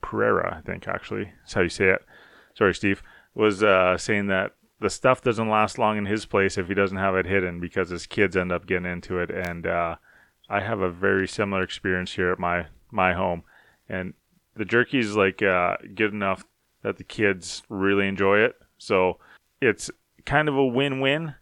Pereira, 0.00 0.56
I 0.56 0.60
think 0.60 0.88
actually, 0.88 1.32
that's 1.40 1.54
how 1.54 1.62
you 1.62 1.68
say 1.68 1.90
it. 1.90 2.04
Sorry, 2.54 2.74
Steve 2.74 3.02
was 3.34 3.62
uh, 3.62 3.96
saying 3.96 4.26
that 4.28 4.52
the 4.80 4.90
stuff 4.90 5.22
doesn't 5.22 5.48
last 5.48 5.78
long 5.78 5.98
in 5.98 6.06
his 6.06 6.24
place 6.24 6.56
if 6.56 6.68
he 6.68 6.74
doesn't 6.74 6.98
have 6.98 7.16
it 7.16 7.26
hidden 7.26 7.60
because 7.60 7.90
his 7.90 8.06
kids 8.06 8.36
end 8.36 8.52
up 8.52 8.66
getting 8.66 8.90
into 8.90 9.18
it. 9.18 9.30
And 9.30 9.66
uh, 9.66 9.96
I 10.48 10.60
have 10.60 10.80
a 10.80 10.90
very 10.90 11.26
similar 11.26 11.62
experience 11.62 12.12
here 12.12 12.30
at 12.30 12.38
my 12.38 12.66
my 12.90 13.12
home, 13.12 13.42
and 13.88 14.14
the 14.56 14.64
jerky 14.64 14.98
is 14.98 15.14
like 15.16 15.42
uh, 15.42 15.76
good 15.94 16.12
enough 16.12 16.44
that 16.82 16.96
the 16.96 17.04
kids 17.04 17.62
really 17.68 18.08
enjoy 18.08 18.38
it. 18.38 18.56
So 18.78 19.18
it's 19.60 19.90
kind 20.24 20.48
of 20.48 20.56
a 20.56 20.64
win-win 20.64 21.34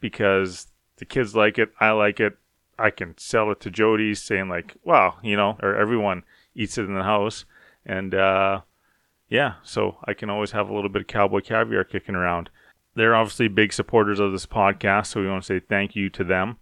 because 0.00 0.68
the 0.96 1.04
kids 1.04 1.34
like 1.34 1.58
it, 1.58 1.70
I 1.80 1.90
like 1.90 2.20
it. 2.20 2.38
I 2.78 2.90
can 2.90 3.18
sell 3.18 3.50
it 3.50 3.60
to 3.60 3.70
Jody, 3.70 4.14
saying 4.14 4.48
like, 4.48 4.76
"Wow, 4.84 5.16
you 5.22 5.36
know," 5.36 5.58
or 5.60 5.74
everyone 5.74 6.22
eats 6.54 6.78
it 6.78 6.84
in 6.84 6.94
the 6.94 7.02
house, 7.02 7.44
and 7.88 8.14
uh, 8.14 8.60
yeah, 9.28 9.54
so 9.62 9.96
I 10.04 10.14
can 10.14 10.30
always 10.30 10.52
have 10.52 10.68
a 10.68 10.74
little 10.74 10.90
bit 10.90 11.02
of 11.02 11.08
cowboy 11.08 11.40
caviar 11.40 11.84
kicking 11.84 12.14
around. 12.14 12.50
They're 12.94 13.14
obviously 13.14 13.48
big 13.48 13.72
supporters 13.72 14.20
of 14.20 14.32
this 14.32 14.46
podcast, 14.46 15.06
so 15.06 15.20
we 15.20 15.28
want 15.28 15.42
to 15.42 15.46
say 15.46 15.60
thank 15.60 15.96
you 15.96 16.10
to 16.10 16.24
them. 16.24 16.58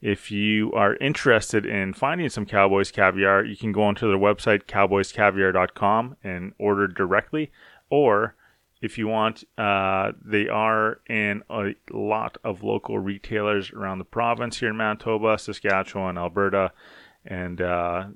If 0.00 0.30
you 0.30 0.72
are 0.72 0.96
interested 0.96 1.66
in 1.66 1.92
finding 1.92 2.28
some 2.30 2.46
Cowboys 2.46 2.90
caviar, 2.90 3.44
you 3.44 3.56
can 3.56 3.70
go 3.70 3.82
onto 3.82 4.08
their 4.08 4.18
website, 4.18 4.64
cowboyscaviar.com, 4.64 6.16
and 6.24 6.54
order 6.58 6.88
directly. 6.88 7.50
Or 7.90 8.34
if 8.80 8.96
you 8.96 9.08
want, 9.08 9.44
uh, 9.58 10.12
they 10.24 10.48
are 10.48 11.00
in 11.08 11.42
a 11.50 11.74
lot 11.90 12.38
of 12.42 12.62
local 12.62 12.98
retailers 12.98 13.72
around 13.72 13.98
the 13.98 14.04
province 14.04 14.58
here 14.58 14.70
in 14.70 14.76
Manitoba, 14.78 15.38
Saskatchewan, 15.38 16.16
Alberta, 16.16 16.72
and 17.26 17.60
uh, 17.60 18.06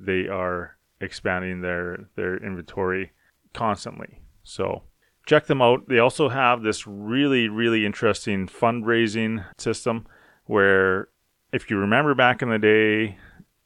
they 0.00 0.28
are 0.28 0.76
expanding 1.04 1.60
their, 1.60 2.08
their 2.16 2.36
inventory 2.36 3.12
constantly. 3.52 4.20
So 4.42 4.82
check 5.26 5.46
them 5.46 5.62
out. 5.62 5.88
They 5.88 5.98
also 5.98 6.28
have 6.28 6.62
this 6.62 6.86
really, 6.86 7.48
really 7.48 7.86
interesting 7.86 8.46
fundraising 8.46 9.44
system 9.58 10.06
where, 10.46 11.08
if 11.52 11.70
you 11.70 11.78
remember 11.78 12.14
back 12.14 12.42
in 12.42 12.50
the 12.50 12.58
day, 12.58 13.18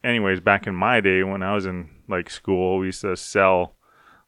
anyways, 0.03 0.39
back 0.39 0.67
in 0.67 0.75
my 0.75 1.01
day 1.01 1.23
when 1.23 1.41
I 1.41 1.55
was 1.55 1.65
in 1.65 1.89
like 2.07 2.29
school, 2.29 2.77
we 2.77 2.87
used 2.87 3.01
to 3.01 3.17
sell 3.17 3.75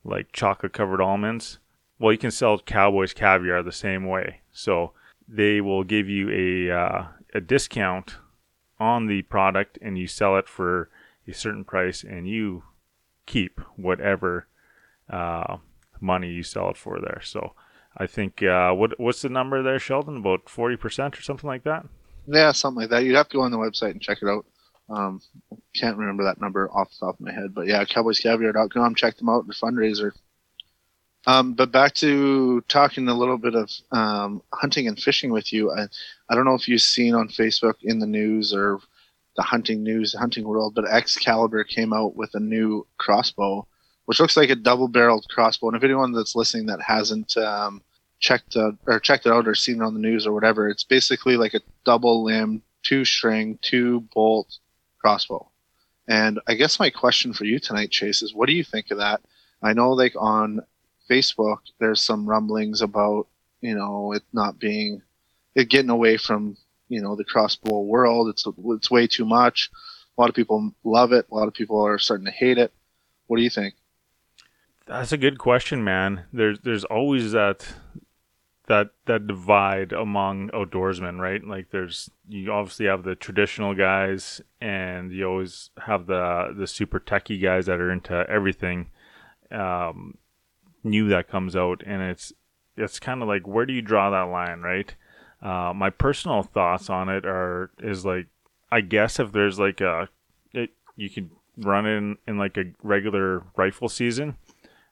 like 0.03 0.31
chocolate 0.33 0.73
covered 0.73 1.01
almonds. 1.01 1.59
Well, 1.99 2.11
you 2.11 2.17
can 2.17 2.31
sell 2.31 2.57
Cowboys 2.57 3.13
caviar 3.13 3.61
the 3.61 3.71
same 3.71 4.07
way. 4.07 4.41
So 4.51 4.93
they 5.27 5.61
will 5.61 5.83
give 5.83 6.09
you 6.09 6.29
a 6.29 6.75
uh, 6.75 7.07
a 7.33 7.39
discount 7.39 8.15
on 8.79 9.05
the 9.05 9.21
product, 9.21 9.77
and 9.81 9.97
you 9.97 10.07
sell 10.07 10.37
it 10.37 10.49
for 10.49 10.89
a 11.27 11.33
certain 11.33 11.63
price, 11.63 12.03
and 12.03 12.27
you 12.27 12.63
keep 13.31 13.61
whatever 13.77 14.47
uh, 15.09 15.57
money 16.01 16.29
you 16.29 16.43
sell 16.43 16.69
it 16.69 16.77
for 16.77 16.99
there. 16.99 17.21
So 17.23 17.53
I 17.97 18.07
think 18.07 18.43
uh, 18.43 18.71
what 18.73 18.99
what's 18.99 19.21
the 19.21 19.29
number 19.29 19.63
there, 19.63 19.79
Sheldon? 19.79 20.17
About 20.17 20.49
forty 20.49 20.75
percent 20.75 21.17
or 21.17 21.21
something 21.21 21.47
like 21.47 21.63
that. 21.63 21.85
Yeah, 22.27 22.51
something 22.51 22.81
like 22.81 22.89
that. 22.89 23.03
You'd 23.03 23.15
have 23.15 23.29
to 23.29 23.37
go 23.37 23.43
on 23.43 23.51
the 23.51 23.57
website 23.57 23.91
and 23.91 24.01
check 24.01 24.19
it 24.21 24.27
out. 24.27 24.45
Um, 24.89 25.21
can't 25.73 25.97
remember 25.97 26.25
that 26.25 26.41
number 26.41 26.69
off 26.71 26.89
the 26.91 27.05
top 27.05 27.15
of 27.15 27.21
my 27.21 27.31
head, 27.31 27.55
but 27.55 27.67
yeah, 27.67 27.83
cowboyscaviar.com. 27.85 28.95
Check 28.95 29.17
them 29.17 29.29
out. 29.29 29.47
The 29.47 29.53
fundraiser. 29.53 30.11
Um, 31.27 31.53
but 31.53 31.71
back 31.71 31.93
to 31.95 32.61
talking 32.67 33.07
a 33.07 33.13
little 33.13 33.37
bit 33.37 33.55
of 33.55 33.69
um, 33.91 34.41
hunting 34.51 34.87
and 34.87 34.99
fishing 34.99 35.31
with 35.31 35.53
you. 35.53 35.71
I, 35.71 35.87
I 36.29 36.35
don't 36.35 36.45
know 36.45 36.55
if 36.55 36.67
you've 36.67 36.81
seen 36.81 37.13
on 37.13 37.29
Facebook 37.29 37.75
in 37.83 37.99
the 37.99 38.07
news 38.07 38.53
or 38.53 38.79
the 39.35 39.43
hunting 39.43 39.83
news, 39.83 40.11
the 40.11 40.19
hunting 40.19 40.47
world, 40.47 40.75
but 40.75 40.87
Excalibur 40.87 41.63
came 41.63 41.93
out 41.93 42.15
with 42.15 42.31
a 42.33 42.39
new 42.39 42.85
crossbow, 42.97 43.65
which 44.05 44.19
looks 44.19 44.35
like 44.35 44.49
a 44.49 44.55
double-barreled 44.55 45.27
crossbow. 45.29 45.67
And 45.67 45.77
if 45.77 45.83
anyone 45.83 46.11
that's 46.11 46.35
listening 46.35 46.65
that 46.67 46.81
hasn't 46.81 47.37
um, 47.37 47.81
checked 48.19 48.55
uh, 48.55 48.71
or 48.85 48.99
checked 48.99 49.25
it 49.25 49.31
out 49.31 49.47
or 49.47 49.55
seen 49.55 49.81
it 49.81 49.85
on 49.85 49.93
the 49.93 49.99
news 49.99 50.27
or 50.27 50.33
whatever, 50.33 50.67
it's 50.67 50.83
basically 50.83 51.37
like 51.37 51.53
a 51.53 51.61
double-limb, 51.85 52.61
two-string, 52.83 53.57
two-bolt 53.61 54.57
crossbow. 54.99 55.49
And 56.07 56.39
I 56.47 56.55
guess 56.55 56.79
my 56.79 56.89
question 56.89 57.31
for 57.31 57.45
you 57.45 57.59
tonight, 57.59 57.91
Chase, 57.91 58.21
is 58.21 58.33
what 58.33 58.47
do 58.47 58.53
you 58.53 58.63
think 58.63 58.91
of 58.91 58.97
that? 58.97 59.21
I 59.63 59.73
know, 59.73 59.91
like 59.91 60.13
on 60.17 60.61
Facebook, 61.09 61.59
there's 61.79 62.01
some 62.01 62.27
rumblings 62.27 62.81
about 62.81 63.27
you 63.61 63.75
know 63.75 64.13
it 64.13 64.23
not 64.33 64.59
being 64.59 65.01
it 65.55 65.69
getting 65.69 65.89
away 65.89 66.17
from 66.17 66.57
you 66.91 67.01
know 67.01 67.15
the 67.15 67.23
crossbow 67.23 67.79
world. 67.79 68.29
It's 68.29 68.45
it's 68.65 68.91
way 68.91 69.07
too 69.07 69.25
much. 69.25 69.69
A 70.17 70.21
lot 70.21 70.29
of 70.29 70.35
people 70.35 70.71
love 70.83 71.13
it. 71.13 71.25
A 71.31 71.35
lot 71.35 71.47
of 71.47 71.53
people 71.53 71.81
are 71.85 71.97
starting 71.97 72.25
to 72.25 72.31
hate 72.31 72.57
it. 72.57 72.73
What 73.27 73.37
do 73.37 73.43
you 73.43 73.49
think? 73.49 73.75
That's 74.85 75.13
a 75.13 75.17
good 75.17 75.39
question, 75.39 75.83
man. 75.83 76.25
There's 76.33 76.59
there's 76.59 76.83
always 76.83 77.31
that 77.31 77.65
that 78.67 78.89
that 79.05 79.25
divide 79.25 79.93
among 79.93 80.49
outdoorsmen, 80.49 81.19
right? 81.19 81.41
Like 81.41 81.71
there's 81.71 82.09
you 82.27 82.51
obviously 82.51 82.87
have 82.87 83.03
the 83.03 83.15
traditional 83.15 83.73
guys 83.73 84.41
and 84.59 85.13
you 85.13 85.25
always 85.25 85.69
have 85.85 86.07
the 86.07 86.53
the 86.57 86.67
super 86.67 86.99
techie 86.99 87.41
guys 87.41 87.67
that 87.67 87.79
are 87.79 87.91
into 87.91 88.25
everything. 88.29 88.91
Um, 89.49 90.17
new 90.83 91.07
that 91.09 91.29
comes 91.29 91.55
out, 91.55 91.83
and 91.85 92.01
it's 92.01 92.33
it's 92.75 92.99
kind 92.99 93.21
of 93.21 93.29
like 93.29 93.47
where 93.47 93.65
do 93.65 93.73
you 93.73 93.81
draw 93.81 94.09
that 94.09 94.31
line, 94.31 94.59
right? 94.59 94.93
Uh, 95.41 95.73
my 95.75 95.89
personal 95.89 96.43
thoughts 96.43 96.89
on 96.89 97.09
it 97.09 97.25
are 97.25 97.71
is 97.79 98.05
like 98.05 98.27
I 98.71 98.81
guess 98.81 99.19
if 99.19 99.31
there's 99.31 99.59
like 99.59 99.81
a 99.81 100.09
it, 100.53 100.71
you 100.95 101.09
could 101.09 101.29
run 101.57 101.85
in 101.85 102.17
in 102.27 102.37
like 102.37 102.57
a 102.57 102.65
regular 102.83 103.43
rifle 103.55 103.89
season. 103.89 104.37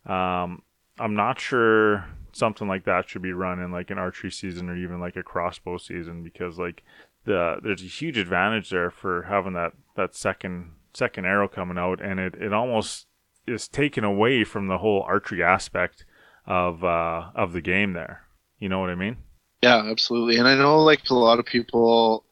Um, 0.05 0.63
I'm 0.99 1.15
not 1.15 1.39
sure 1.39 2.05
something 2.31 2.67
like 2.67 2.85
that 2.85 3.09
should 3.09 3.21
be 3.21 3.33
run 3.33 3.59
in 3.59 3.71
like 3.71 3.89
an 3.89 3.97
archery 3.97 4.31
season 4.31 4.69
or 4.69 4.75
even 4.75 4.99
like 4.99 5.15
a 5.15 5.23
crossbow 5.23 5.77
season 5.77 6.23
because 6.23 6.57
like 6.59 6.83
the 7.25 7.57
there's 7.63 7.81
a 7.81 7.87
huge 7.87 8.17
advantage 8.17 8.69
there 8.69 8.91
for 8.91 9.23
having 9.23 9.53
that 9.53 9.73
that 9.95 10.15
second 10.15 10.71
second 10.93 11.25
arrow 11.25 11.47
coming 11.47 11.77
out 11.77 12.01
and 12.01 12.19
it, 12.19 12.35
it 12.35 12.53
almost 12.53 13.07
is 13.47 13.67
taken 13.67 14.03
away 14.03 14.43
from 14.43 14.67
the 14.67 14.77
whole 14.77 15.03
archery 15.03 15.43
aspect 15.43 16.05
of 16.45 16.83
uh, 16.83 17.29
of 17.35 17.53
the 17.53 17.61
game. 17.61 17.93
There, 17.93 18.23
you 18.59 18.69
know 18.69 18.79
what 18.79 18.89
I 18.89 18.95
mean? 18.95 19.17
Yeah, 19.61 19.77
absolutely. 19.89 20.37
And 20.37 20.47
I 20.47 20.55
know 20.55 20.79
like 20.83 21.09
a 21.09 21.13
lot 21.13 21.39
of 21.39 21.45
people, 21.45 22.25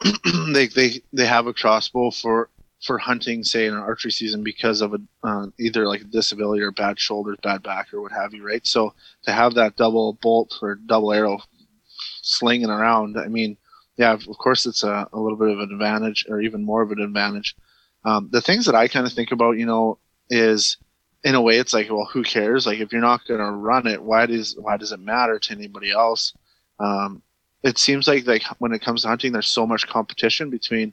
they 0.52 0.68
they 0.68 1.02
they 1.12 1.26
have 1.26 1.46
a 1.46 1.54
crossbow 1.54 2.10
for 2.10 2.50
for 2.84 2.98
hunting, 2.98 3.42
say 3.42 3.66
in 3.66 3.74
an 3.74 3.80
archery 3.80 4.12
season, 4.12 4.44
because 4.44 4.80
of 4.80 4.94
a 4.94 4.98
uh, 5.24 5.46
either 5.58 5.86
like 5.88 6.02
a 6.02 6.04
disability 6.04 6.62
or 6.62 6.70
bad 6.70 6.98
shoulders, 7.00 7.38
bad 7.42 7.62
back, 7.62 7.92
or 7.92 8.00
what 8.00 8.12
have 8.12 8.32
you, 8.34 8.46
right? 8.46 8.64
So 8.66 8.94
to 9.24 9.32
have 9.32 9.54
that 9.54 9.76
double 9.76 10.14
bolt 10.22 10.54
or 10.62 10.76
double 10.76 11.12
arrow 11.12 11.38
slinging 12.22 12.70
around, 12.70 13.18
I 13.18 13.28
mean, 13.28 13.56
yeah, 13.96 14.12
of 14.12 14.26
course 14.38 14.66
it's 14.66 14.84
a, 14.84 15.08
a 15.12 15.18
little 15.20 15.38
bit 15.38 15.50
of 15.50 15.58
an 15.58 15.72
advantage, 15.72 16.26
or 16.28 16.40
even 16.40 16.64
more 16.64 16.82
of 16.82 16.92
an 16.92 17.00
advantage. 17.00 17.56
Um, 18.04 18.28
the 18.30 18.40
things 18.40 18.66
that 18.66 18.76
I 18.76 18.86
kind 18.88 19.06
of 19.06 19.12
think 19.12 19.32
about, 19.32 19.58
you 19.58 19.66
know, 19.66 19.98
is 20.30 20.76
in 21.24 21.34
a 21.34 21.40
way 21.40 21.58
it's 21.58 21.74
like 21.74 21.90
well 21.90 22.08
who 22.12 22.22
cares? 22.22 22.66
Like 22.66 22.78
if 22.78 22.92
you're 22.92 23.00
not 23.00 23.26
going 23.26 23.40
to 23.40 23.50
run 23.50 23.86
it 23.86 24.02
why 24.02 24.26
does 24.26 24.56
why 24.58 24.76
does 24.76 24.92
it 24.92 25.00
matter 25.00 25.38
to 25.38 25.52
anybody 25.52 25.90
else? 25.90 26.34
Um, 26.78 27.22
it 27.62 27.78
seems 27.78 28.06
like 28.06 28.26
like 28.26 28.44
when 28.58 28.72
it 28.72 28.82
comes 28.82 29.02
to 29.02 29.08
hunting 29.08 29.32
there's 29.32 29.48
so 29.48 29.66
much 29.66 29.86
competition 29.86 30.50
between 30.50 30.92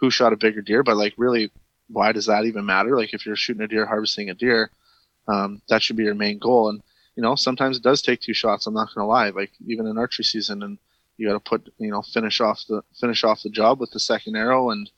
who 0.00 0.10
shot 0.10 0.32
a 0.32 0.36
bigger 0.36 0.62
deer 0.62 0.82
but 0.82 0.96
like 0.96 1.14
really 1.16 1.50
why 1.88 2.12
does 2.12 2.26
that 2.26 2.44
even 2.44 2.66
matter? 2.66 2.96
Like 2.96 3.14
if 3.14 3.26
you're 3.26 3.36
shooting 3.36 3.62
a 3.62 3.68
deer 3.68 3.86
harvesting 3.86 4.30
a 4.30 4.34
deer 4.34 4.70
um, 5.28 5.60
that 5.68 5.82
should 5.82 5.96
be 5.96 6.04
your 6.04 6.14
main 6.14 6.38
goal. 6.38 6.68
And 6.68 6.82
you 7.14 7.22
know 7.22 7.34
sometimes 7.34 7.76
it 7.76 7.82
does 7.82 8.02
take 8.02 8.20
two 8.20 8.34
shots 8.34 8.66
i'm 8.66 8.74
not 8.74 8.94
going 8.94 9.04
to 9.04 9.08
lie. 9.08 9.30
Like 9.30 9.52
even 9.66 9.86
in 9.86 9.98
archery 9.98 10.24
season 10.24 10.62
and 10.62 10.78
you 11.16 11.26
got 11.26 11.34
to 11.34 11.40
put 11.40 11.72
you 11.78 11.90
know 11.90 12.02
finish 12.02 12.40
off 12.40 12.64
the 12.68 12.82
finish 12.98 13.24
off 13.24 13.42
the 13.42 13.50
job 13.50 13.80
with 13.80 13.90
the 13.90 14.00
second 14.00 14.36
arrow. 14.36 14.70
And 14.70 14.90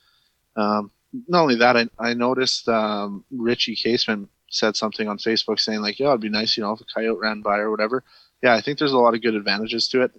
um, 0.57 0.91
not 1.29 1.43
only 1.43 1.57
that, 1.57 1.77
I, 1.77 1.89
I 1.99 2.15
noticed 2.15 2.69
um, 2.69 3.25
Richie 3.31 3.77
Caseman 3.77 4.29
said 4.51 4.77
something 4.77 5.09
on 5.09 5.19
Facebook 5.19 5.61
saying 5.61 5.81
like, 5.81 5.99
"Yeah, 5.99 6.09
it'd 6.09 6.21
be 6.21 6.29
nice, 6.29 6.57
you 6.57 6.63
know, 6.63 6.73
if 6.73 6.81
a 6.81 6.85
coyote 6.85 7.21
ran 7.21 7.43
by 7.43 7.59
or 7.59 7.71
whatever." 7.71 8.05
Yeah, 8.43 8.55
I 8.55 8.61
think 8.61 8.79
there's 8.79 8.93
a 8.93 8.99
lot 8.99 9.15
of 9.15 9.23
good 9.23 9.35
advantages 9.35 9.89
to 9.89 10.03
it. 10.03 10.13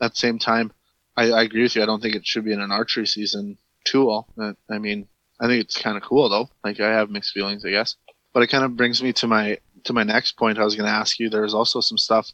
At 0.00 0.12
the 0.12 0.18
same 0.18 0.38
time, 0.38 0.72
I, 1.16 1.30
I 1.30 1.42
agree 1.42 1.62
with 1.62 1.76
you. 1.76 1.82
I 1.82 1.86
don't 1.86 2.00
think 2.00 2.14
it 2.14 2.26
should 2.26 2.44
be 2.44 2.52
in 2.52 2.60
an 2.60 2.72
archery 2.72 3.06
season 3.06 3.58
tool. 3.84 4.28
I 4.70 4.78
mean, 4.78 5.08
I 5.40 5.46
think 5.46 5.62
it's 5.62 5.80
kind 5.80 5.96
of 5.96 6.02
cool 6.02 6.28
though. 6.28 6.48
Like 6.64 6.80
I 6.80 6.90
have 6.90 7.10
mixed 7.10 7.32
feelings, 7.32 7.64
I 7.64 7.70
guess. 7.70 7.96
But 8.32 8.42
it 8.42 8.48
kind 8.48 8.64
of 8.64 8.76
brings 8.76 9.02
me 9.02 9.12
to 9.14 9.26
my 9.26 9.58
to 9.84 9.92
my 9.92 10.02
next 10.02 10.32
point. 10.32 10.58
I 10.58 10.64
was 10.64 10.76
going 10.76 10.86
to 10.86 10.92
ask 10.92 11.18
you. 11.18 11.28
There's 11.28 11.54
also 11.54 11.80
some 11.80 11.98
stuff 11.98 12.30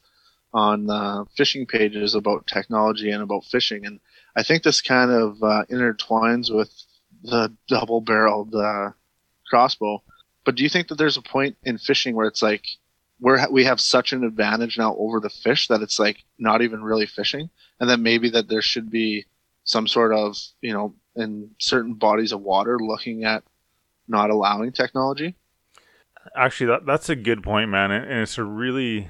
on 0.53 0.91
uh, 0.91 1.25
fishing 1.37 1.67
pages 1.67 2.15
about 2.15 2.47
technology 2.47 3.11
and 3.11 3.23
about 3.23 3.45
fishing, 3.45 3.87
and 3.87 4.00
I 4.37 4.43
think 4.43 4.62
this 4.62 4.81
kind 4.81 5.11
of 5.11 5.43
uh, 5.43 5.65
intertwines 5.71 6.55
with 6.55 6.71
the 7.23 7.53
double 7.69 8.00
barreled 8.00 8.55
uh, 8.55 8.91
crossbow. 9.49 10.03
But 10.47 10.55
do 10.55 10.62
you 10.62 10.69
think 10.71 10.88
that 10.88 10.95
there's 10.95 11.17
a 11.17 11.23
point 11.23 11.57
in 11.65 11.76
fishing 11.76 12.15
where 12.15 12.29
it's 12.29 12.41
like 12.41 12.65
we're 13.21 13.50
we 13.50 13.65
have 13.65 13.81
such 13.81 14.12
an 14.12 14.25
advantage 14.25 14.79
now 14.79 14.97
over 14.97 15.19
the 15.19 15.29
fish 15.29 15.67
that 15.69 15.83
it's 15.83 15.99
like 15.99 16.25
not 16.38 16.62
even 16.62 16.83
really 16.83 17.07
fishing, 17.07 17.50
and 17.81 17.91
then 17.91 18.03
maybe 18.03 18.31
that 18.31 18.49
there 18.49 18.62
should 18.62 18.88
be 18.88 19.26
some 19.65 19.88
sort 19.88 20.15
of 20.15 20.38
you 20.61 20.73
know 20.73 20.95
in 21.17 21.50
certain 21.59 21.95
bodies 21.95 22.31
of 22.31 22.41
water 22.41 22.79
looking 22.79 23.25
at 23.25 23.43
not 24.07 24.31
allowing 24.31 24.71
technology. 24.71 25.35
Actually, 26.37 26.69
that 26.69 26.87
that's 26.87 27.09
a 27.09 27.17
good 27.17 27.43
point, 27.43 27.69
man, 27.69 27.91
and 27.91 28.21
it's 28.21 28.38
a 28.38 28.45
really 28.45 29.09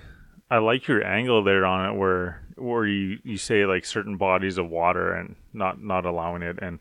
I 0.50 0.58
like 0.58 0.88
your 0.88 1.04
angle 1.04 1.44
there 1.44 1.66
on 1.66 1.90
it, 1.90 1.98
where 1.98 2.46
where 2.56 2.86
you, 2.86 3.18
you 3.24 3.36
say 3.36 3.66
like 3.66 3.84
certain 3.84 4.16
bodies 4.16 4.56
of 4.56 4.70
water 4.70 5.12
and 5.12 5.36
not 5.52 5.82
not 5.82 6.06
allowing 6.06 6.40
it, 6.40 6.58
and 6.62 6.78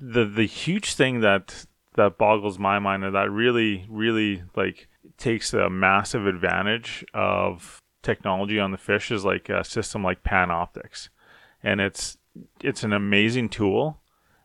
the 0.00 0.24
the 0.24 0.46
huge 0.46 0.94
thing 0.94 1.20
that 1.20 1.66
that 2.00 2.18
boggles 2.18 2.58
my 2.58 2.78
mind 2.78 3.04
and 3.04 3.14
that 3.14 3.30
really 3.30 3.86
really 3.88 4.42
like 4.56 4.88
takes 5.18 5.52
a 5.52 5.68
massive 5.68 6.26
advantage 6.26 7.04
of 7.12 7.78
technology 8.02 8.58
on 8.58 8.70
the 8.70 8.78
fish 8.78 9.10
is 9.10 9.24
like 9.24 9.48
a 9.48 9.62
system 9.62 10.02
like 10.02 10.24
Panoptix, 10.24 11.08
and 11.62 11.80
it's 11.80 12.18
it's 12.60 12.82
an 12.82 12.92
amazing 12.92 13.48
tool. 13.48 14.00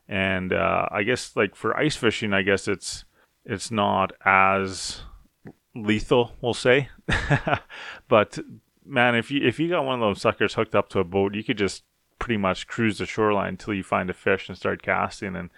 And 0.07 0.53
uh, 0.53 0.87
I 0.91 1.03
guess 1.03 1.35
like 1.35 1.55
for 1.55 1.75
ice 1.77 1.95
fishing, 1.95 2.33
I 2.33 2.41
guess 2.41 2.67
it's 2.67 3.05
it's 3.45 3.71
not 3.71 4.11
as 4.23 5.01
lethal, 5.73 6.33
we'll 6.41 6.53
say. 6.53 6.89
but 8.07 8.37
man, 8.85 9.15
if 9.15 9.31
you 9.31 9.45
if 9.47 9.59
you 9.59 9.69
got 9.69 9.85
one 9.85 9.95
of 9.95 10.01
those 10.01 10.21
suckers 10.21 10.53
hooked 10.53 10.75
up 10.75 10.89
to 10.89 10.99
a 10.99 11.03
boat, 11.03 11.33
you 11.33 11.43
could 11.43 11.57
just 11.57 11.83
pretty 12.19 12.37
much 12.37 12.67
cruise 12.67 12.97
the 12.97 13.05
shoreline 13.05 13.49
until 13.49 13.73
you 13.73 13.83
find 13.83 14.09
a 14.09 14.13
fish 14.13 14.47
and 14.47 14.57
start 14.57 14.81
casting 14.81 15.35
and 15.35 15.49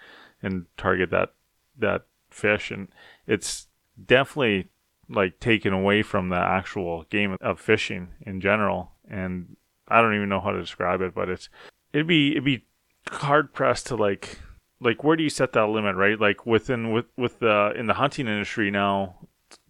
and 0.42 0.66
target 0.76 1.10
that 1.10 1.34
that 1.78 2.04
fish 2.30 2.70
and 2.70 2.88
it's 3.26 3.68
definitely 4.06 4.68
like 5.08 5.40
taken 5.40 5.72
away 5.72 6.02
from 6.02 6.28
the 6.28 6.36
actual 6.36 7.04
game 7.04 7.36
of 7.40 7.58
fishing 7.58 8.08
in 8.20 8.40
general 8.40 8.92
and 9.08 9.56
I 9.88 10.02
don't 10.02 10.14
even 10.14 10.28
know 10.28 10.40
how 10.40 10.50
to 10.50 10.60
describe 10.60 11.00
it 11.00 11.14
but 11.14 11.28
it's 11.28 11.48
it'd 11.92 12.06
be 12.06 12.32
it'd 12.32 12.44
be 12.44 12.64
hard 13.10 13.52
pressed 13.52 13.86
to 13.86 13.96
like 13.96 14.38
like 14.80 15.02
where 15.02 15.16
do 15.16 15.22
you 15.22 15.30
set 15.30 15.52
that 15.52 15.66
limit 15.66 15.96
right? 15.96 16.20
Like 16.20 16.46
within 16.46 16.92
with 16.92 17.06
with 17.16 17.38
the 17.40 17.72
in 17.76 17.86
the 17.86 17.94
hunting 17.94 18.28
industry 18.28 18.70
now 18.70 19.16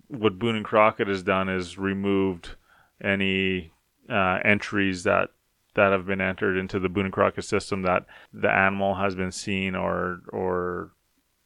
what 0.08 0.38
Boone 0.38 0.56
and 0.56 0.64
Crockett 0.64 1.08
has 1.08 1.22
done 1.22 1.48
is 1.48 1.78
removed 1.78 2.56
any 3.02 3.72
uh, 4.08 4.38
entries 4.44 5.04
that 5.04 5.30
that 5.74 5.92
have 5.92 6.06
been 6.06 6.20
entered 6.20 6.56
into 6.56 6.78
the 6.78 6.88
Boone 6.88 7.06
and 7.06 7.12
Crockett 7.12 7.44
system 7.44 7.82
that 7.82 8.06
the 8.32 8.50
animal 8.50 8.94
has 8.96 9.14
been 9.14 9.32
seen 9.32 9.74
or 9.74 10.20
or 10.28 10.90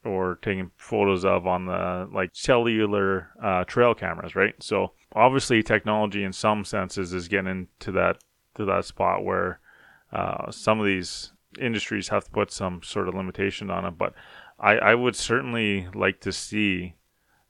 or 0.04 0.38
taking 0.42 0.70
photos 0.76 1.24
of 1.24 1.46
on 1.46 1.66
the 1.66 2.08
like 2.12 2.30
cellular 2.32 3.28
uh, 3.42 3.64
trail 3.64 3.94
cameras, 3.94 4.34
right? 4.34 4.54
So 4.60 4.92
obviously, 5.14 5.62
technology 5.62 6.24
in 6.24 6.32
some 6.32 6.64
senses 6.64 7.12
is 7.12 7.28
getting 7.28 7.68
to 7.80 7.92
that 7.92 8.18
to 8.56 8.64
that 8.64 8.84
spot 8.84 9.24
where 9.24 9.60
uh, 10.12 10.50
some 10.50 10.80
of 10.80 10.86
these 10.86 11.32
industries 11.60 12.08
have 12.08 12.24
to 12.24 12.30
put 12.30 12.50
some 12.50 12.82
sort 12.82 13.08
of 13.08 13.14
limitation 13.14 13.70
on 13.70 13.84
it. 13.84 13.96
But 13.96 14.14
I, 14.58 14.72
I 14.76 14.94
would 14.94 15.16
certainly 15.16 15.88
like 15.94 16.20
to 16.20 16.32
see 16.32 16.94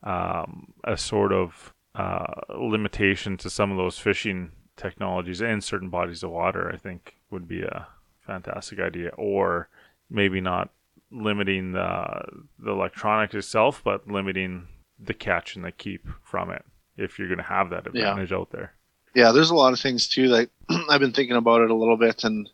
um, 0.02 0.72
a 0.84 0.96
sort 0.96 1.32
of 1.32 1.72
uh, 1.94 2.26
limitation 2.58 3.36
to 3.38 3.50
some 3.50 3.70
of 3.70 3.76
those 3.76 3.98
fishing 3.98 4.52
technologies 4.76 5.40
in 5.40 5.60
certain 5.60 5.90
bodies 5.90 6.22
of 6.22 6.30
water, 6.30 6.70
I 6.72 6.76
think 6.76 7.16
would 7.30 7.46
be 7.46 7.62
a 7.62 7.86
fantastic 8.26 8.78
idea. 8.80 9.10
Or 9.10 9.68
maybe 10.10 10.40
not 10.40 10.70
limiting 11.12 11.72
the 11.72 12.22
the 12.58 12.70
electronics 12.70 13.34
itself, 13.34 13.82
but 13.84 14.08
limiting 14.08 14.68
the 14.98 15.14
catch 15.14 15.56
and 15.56 15.64
the 15.64 15.72
keep 15.72 16.06
from 16.24 16.50
it. 16.50 16.64
if 16.96 17.18
you're 17.18 17.28
going 17.28 17.38
to 17.38 17.44
have 17.44 17.70
that 17.70 17.86
advantage 17.86 18.30
yeah. 18.30 18.36
out 18.36 18.50
there. 18.50 18.74
Yeah, 19.14 19.32
there's 19.32 19.50
a 19.50 19.54
lot 19.54 19.72
of 19.72 19.80
things 19.80 20.08
too 20.08 20.28
that 20.28 20.50
I've 20.90 21.00
been 21.00 21.12
thinking 21.12 21.36
about 21.36 21.62
it 21.62 21.70
a 21.70 21.74
little 21.74 21.96
bit, 21.96 22.24
and 22.24 22.48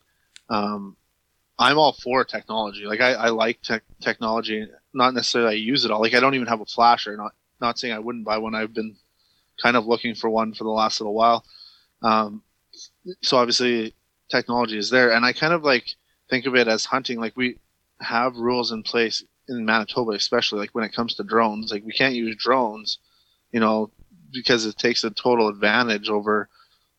um, 0.49 0.97
I'm 1.59 1.79
all 1.79 1.93
for 1.93 2.25
technology. 2.25 2.85
Like 2.85 3.01
I, 3.01 3.13
I 3.13 3.29
like 3.31 3.63
tech 3.63 3.83
technology, 4.01 4.67
not 4.93 5.15
necessarily 5.15 5.51
I 5.51 5.59
use 5.59 5.85
it 5.85 5.91
all. 5.91 6.01
Like 6.01 6.15
I 6.15 6.21
don't 6.21 6.35
even 6.35 6.47
have 6.47 6.61
a 6.61 6.67
flasher. 6.67 7.17
Not 7.17 7.33
not 7.61 7.79
saying 7.79 7.95
I 7.95 7.99
wouldn't 7.99 8.25
buy 8.25 8.39
one. 8.39 8.55
I've 8.55 8.75
been 8.75 8.97
kind 9.61 9.77
of 9.77 9.87
looking 9.87 10.15
for 10.15 10.31
one 10.31 10.55
for 10.55 10.65
the 10.65 10.71
last 10.71 11.01
little 11.01 11.15
while. 11.15 11.45
Um, 12.03 12.43
so 13.23 13.37
obviously 13.37 13.95
technology 14.31 14.79
is 14.79 14.91
there, 14.91 15.13
and 15.13 15.25
I 15.25 15.33
kind 15.33 15.53
of 15.53 15.65
like 15.65 15.87
think 16.31 16.47
of 16.47 16.55
it 16.55 16.69
as 16.69 16.85
hunting. 16.85 17.19
Like 17.21 17.37
we 17.37 17.59
have 18.01 18.37
rules 18.37 18.73
in 18.73 18.83
place 18.83 19.25
in 19.49 19.65
Manitoba, 19.65 20.13
especially 20.13 20.61
like 20.61 20.75
when 20.75 20.85
it 20.85 20.93
comes 20.93 21.15
to 21.15 21.25
drones. 21.25 21.73
Like 21.73 21.85
we 21.85 21.93
can't 21.93 22.15
use 22.15 22.37
drones, 22.37 22.99
you 23.53 23.61
know, 23.61 23.91
because 24.33 24.67
it 24.67 24.77
takes 24.77 25.05
a 25.05 25.11
total 25.11 25.49
advantage 25.49 26.09
over 26.09 26.49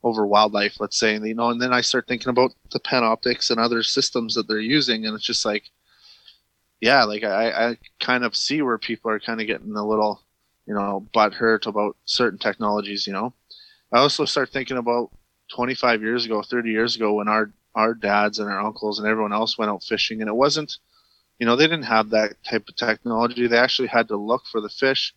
over 0.04 0.26
wildlife. 0.26 0.80
Let's 0.80 0.98
say, 0.98 1.18
you 1.18 1.36
know, 1.36 1.50
and 1.50 1.62
then 1.62 1.74
I 1.74 1.82
start 1.82 2.08
thinking 2.08 2.30
about 2.30 2.52
the 2.72 2.80
Panoptix 2.80 3.50
and 3.50 3.60
other 3.60 3.84
systems 3.84 4.36
that 4.36 4.48
they're 4.48 4.60
using, 4.60 5.06
and 5.06 5.16
it's 5.16 5.26
just 5.26 5.46
like, 5.46 5.70
yeah, 6.82 7.04
like 7.04 7.24
I, 7.24 7.70
I 7.70 7.78
kind 8.00 8.24
of 8.24 8.36
see 8.36 8.62
where 8.62 8.78
people 8.78 9.12
are 9.12 9.20
kind 9.20 9.42
of 9.42 9.48
getting 9.48 9.76
a 9.76 9.86
little, 9.86 10.22
you 10.66 10.74
know, 10.74 11.06
butt 11.14 11.34
hurt 11.34 11.66
about 11.66 11.98
certain 12.06 12.40
technologies. 12.40 13.06
You 13.06 13.14
know, 13.14 13.34
I 13.92 14.00
also 14.00 14.26
start 14.26 14.50
thinking 14.50 14.78
about 14.78 15.12
25 15.54 16.02
years 16.02 16.26
ago, 16.26 16.42
30 16.42 16.70
years 16.70 16.96
ago, 16.96 17.14
when 17.14 17.28
our 17.28 17.52
our 17.76 17.94
dads 17.94 18.40
and 18.40 18.50
our 18.50 18.60
uncles 18.60 19.00
and 19.00 19.08
everyone 19.08 19.34
else 19.34 19.58
went 19.58 19.72
out 19.72 19.84
fishing, 19.84 20.22
and 20.22 20.30
it 20.30 20.36
wasn't, 20.36 20.78
you 21.40 21.46
know, 21.46 21.56
they 21.56 21.66
didn't 21.66 21.84
have 21.84 22.10
that 22.10 22.36
type 22.44 22.68
of 22.68 22.76
technology. 22.76 23.48
They 23.48 23.58
actually 23.58 23.88
had 23.88 24.08
to 24.10 24.18
look 24.18 24.44
for 24.52 24.62
the 24.62 24.70
fish, 24.70 25.14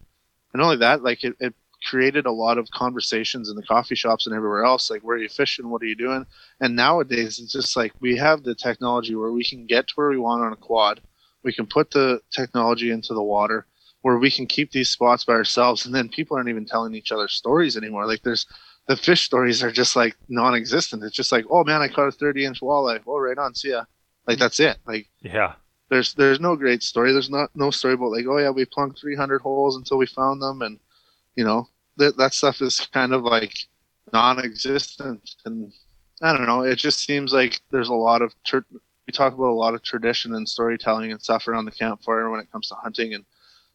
and 0.52 0.62
only 0.62 0.76
that, 0.76 1.02
like 1.02 1.24
it, 1.24 1.34
it 1.40 1.54
created 1.84 2.26
a 2.26 2.32
lot 2.32 2.58
of 2.58 2.70
conversations 2.70 3.50
in 3.50 3.56
the 3.56 3.62
coffee 3.62 3.96
shops 3.96 4.26
and 4.26 4.34
everywhere 4.34 4.64
else. 4.64 4.88
Like, 4.88 5.02
where 5.02 5.16
are 5.16 5.22
you 5.22 5.28
fishing? 5.28 5.68
What 5.68 5.82
are 5.82 5.86
you 5.86 5.96
doing? 5.96 6.24
And 6.60 6.76
nowadays, 6.76 7.38
it's 7.38 7.52
just 7.52 7.76
like 7.76 7.92
we 8.00 8.16
have 8.16 8.42
the 8.44 8.54
technology 8.54 9.14
where 9.14 9.32
we 9.32 9.44
can 9.44 9.66
get 9.66 9.88
to 9.88 9.94
where 9.96 10.10
we 10.10 10.18
want 10.18 10.44
on 10.44 10.52
a 10.52 10.56
quad. 10.56 11.00
We 11.42 11.52
can 11.52 11.66
put 11.66 11.90
the 11.90 12.20
technology 12.30 12.90
into 12.90 13.14
the 13.14 13.22
water 13.22 13.66
where 14.02 14.18
we 14.18 14.30
can 14.30 14.46
keep 14.46 14.72
these 14.72 14.90
spots 14.90 15.24
by 15.24 15.32
ourselves, 15.32 15.86
and 15.86 15.94
then 15.94 16.08
people 16.08 16.36
aren't 16.36 16.48
even 16.48 16.66
telling 16.66 16.94
each 16.94 17.12
other 17.12 17.28
stories 17.28 17.76
anymore. 17.76 18.06
Like, 18.06 18.22
there's 18.22 18.46
the 18.88 18.96
fish 18.96 19.22
stories 19.22 19.62
are 19.62 19.70
just 19.70 19.96
like 19.96 20.16
non-existent. 20.28 21.04
It's 21.04 21.16
just 21.16 21.32
like, 21.32 21.44
oh 21.50 21.64
man, 21.64 21.82
I 21.82 21.88
caught 21.88 22.08
a 22.08 22.12
30 22.12 22.44
inch 22.44 22.60
walleye. 22.60 23.00
Oh, 23.06 23.18
right 23.18 23.38
on, 23.38 23.54
see 23.54 23.70
ya. 23.70 23.84
Like 24.26 24.38
that's 24.38 24.60
it. 24.60 24.78
Like 24.86 25.08
yeah, 25.20 25.54
there's 25.92 26.14
there's 26.14 26.40
no 26.40 26.56
great 26.56 26.82
story. 26.82 27.12
There's 27.12 27.28
not 27.28 27.50
no 27.54 27.70
story 27.70 27.94
about 27.94 28.12
like, 28.12 28.24
oh 28.26 28.38
yeah, 28.38 28.48
we 28.48 28.64
plunked 28.64 28.98
300 29.00 29.42
holes 29.42 29.76
until 29.76 29.98
we 29.98 30.06
found 30.06 30.40
them, 30.40 30.62
and 30.62 30.80
you 31.36 31.44
know 31.44 31.68
that 31.98 32.16
that 32.16 32.32
stuff 32.32 32.62
is 32.62 32.88
kind 32.92 33.12
of 33.12 33.24
like 33.24 33.52
non-existent. 34.10 35.34
And 35.44 35.70
I 36.22 36.32
don't 36.32 36.46
know. 36.46 36.62
It 36.62 36.76
just 36.76 37.04
seems 37.04 37.34
like 37.34 37.60
there's 37.70 37.90
a 37.90 37.94
lot 37.94 38.22
of 38.22 38.34
tr- 38.42 38.60
we 38.72 39.12
talk 39.12 39.34
about 39.34 39.50
a 39.50 39.62
lot 39.64 39.74
of 39.74 39.82
tradition 39.82 40.34
and 40.34 40.48
storytelling 40.48 41.12
and 41.12 41.20
stuff 41.20 41.46
around 41.46 41.66
the 41.66 41.70
campfire 41.70 42.30
when 42.30 42.40
it 42.40 42.50
comes 42.50 42.68
to 42.68 42.74
hunting, 42.76 43.12
and 43.12 43.24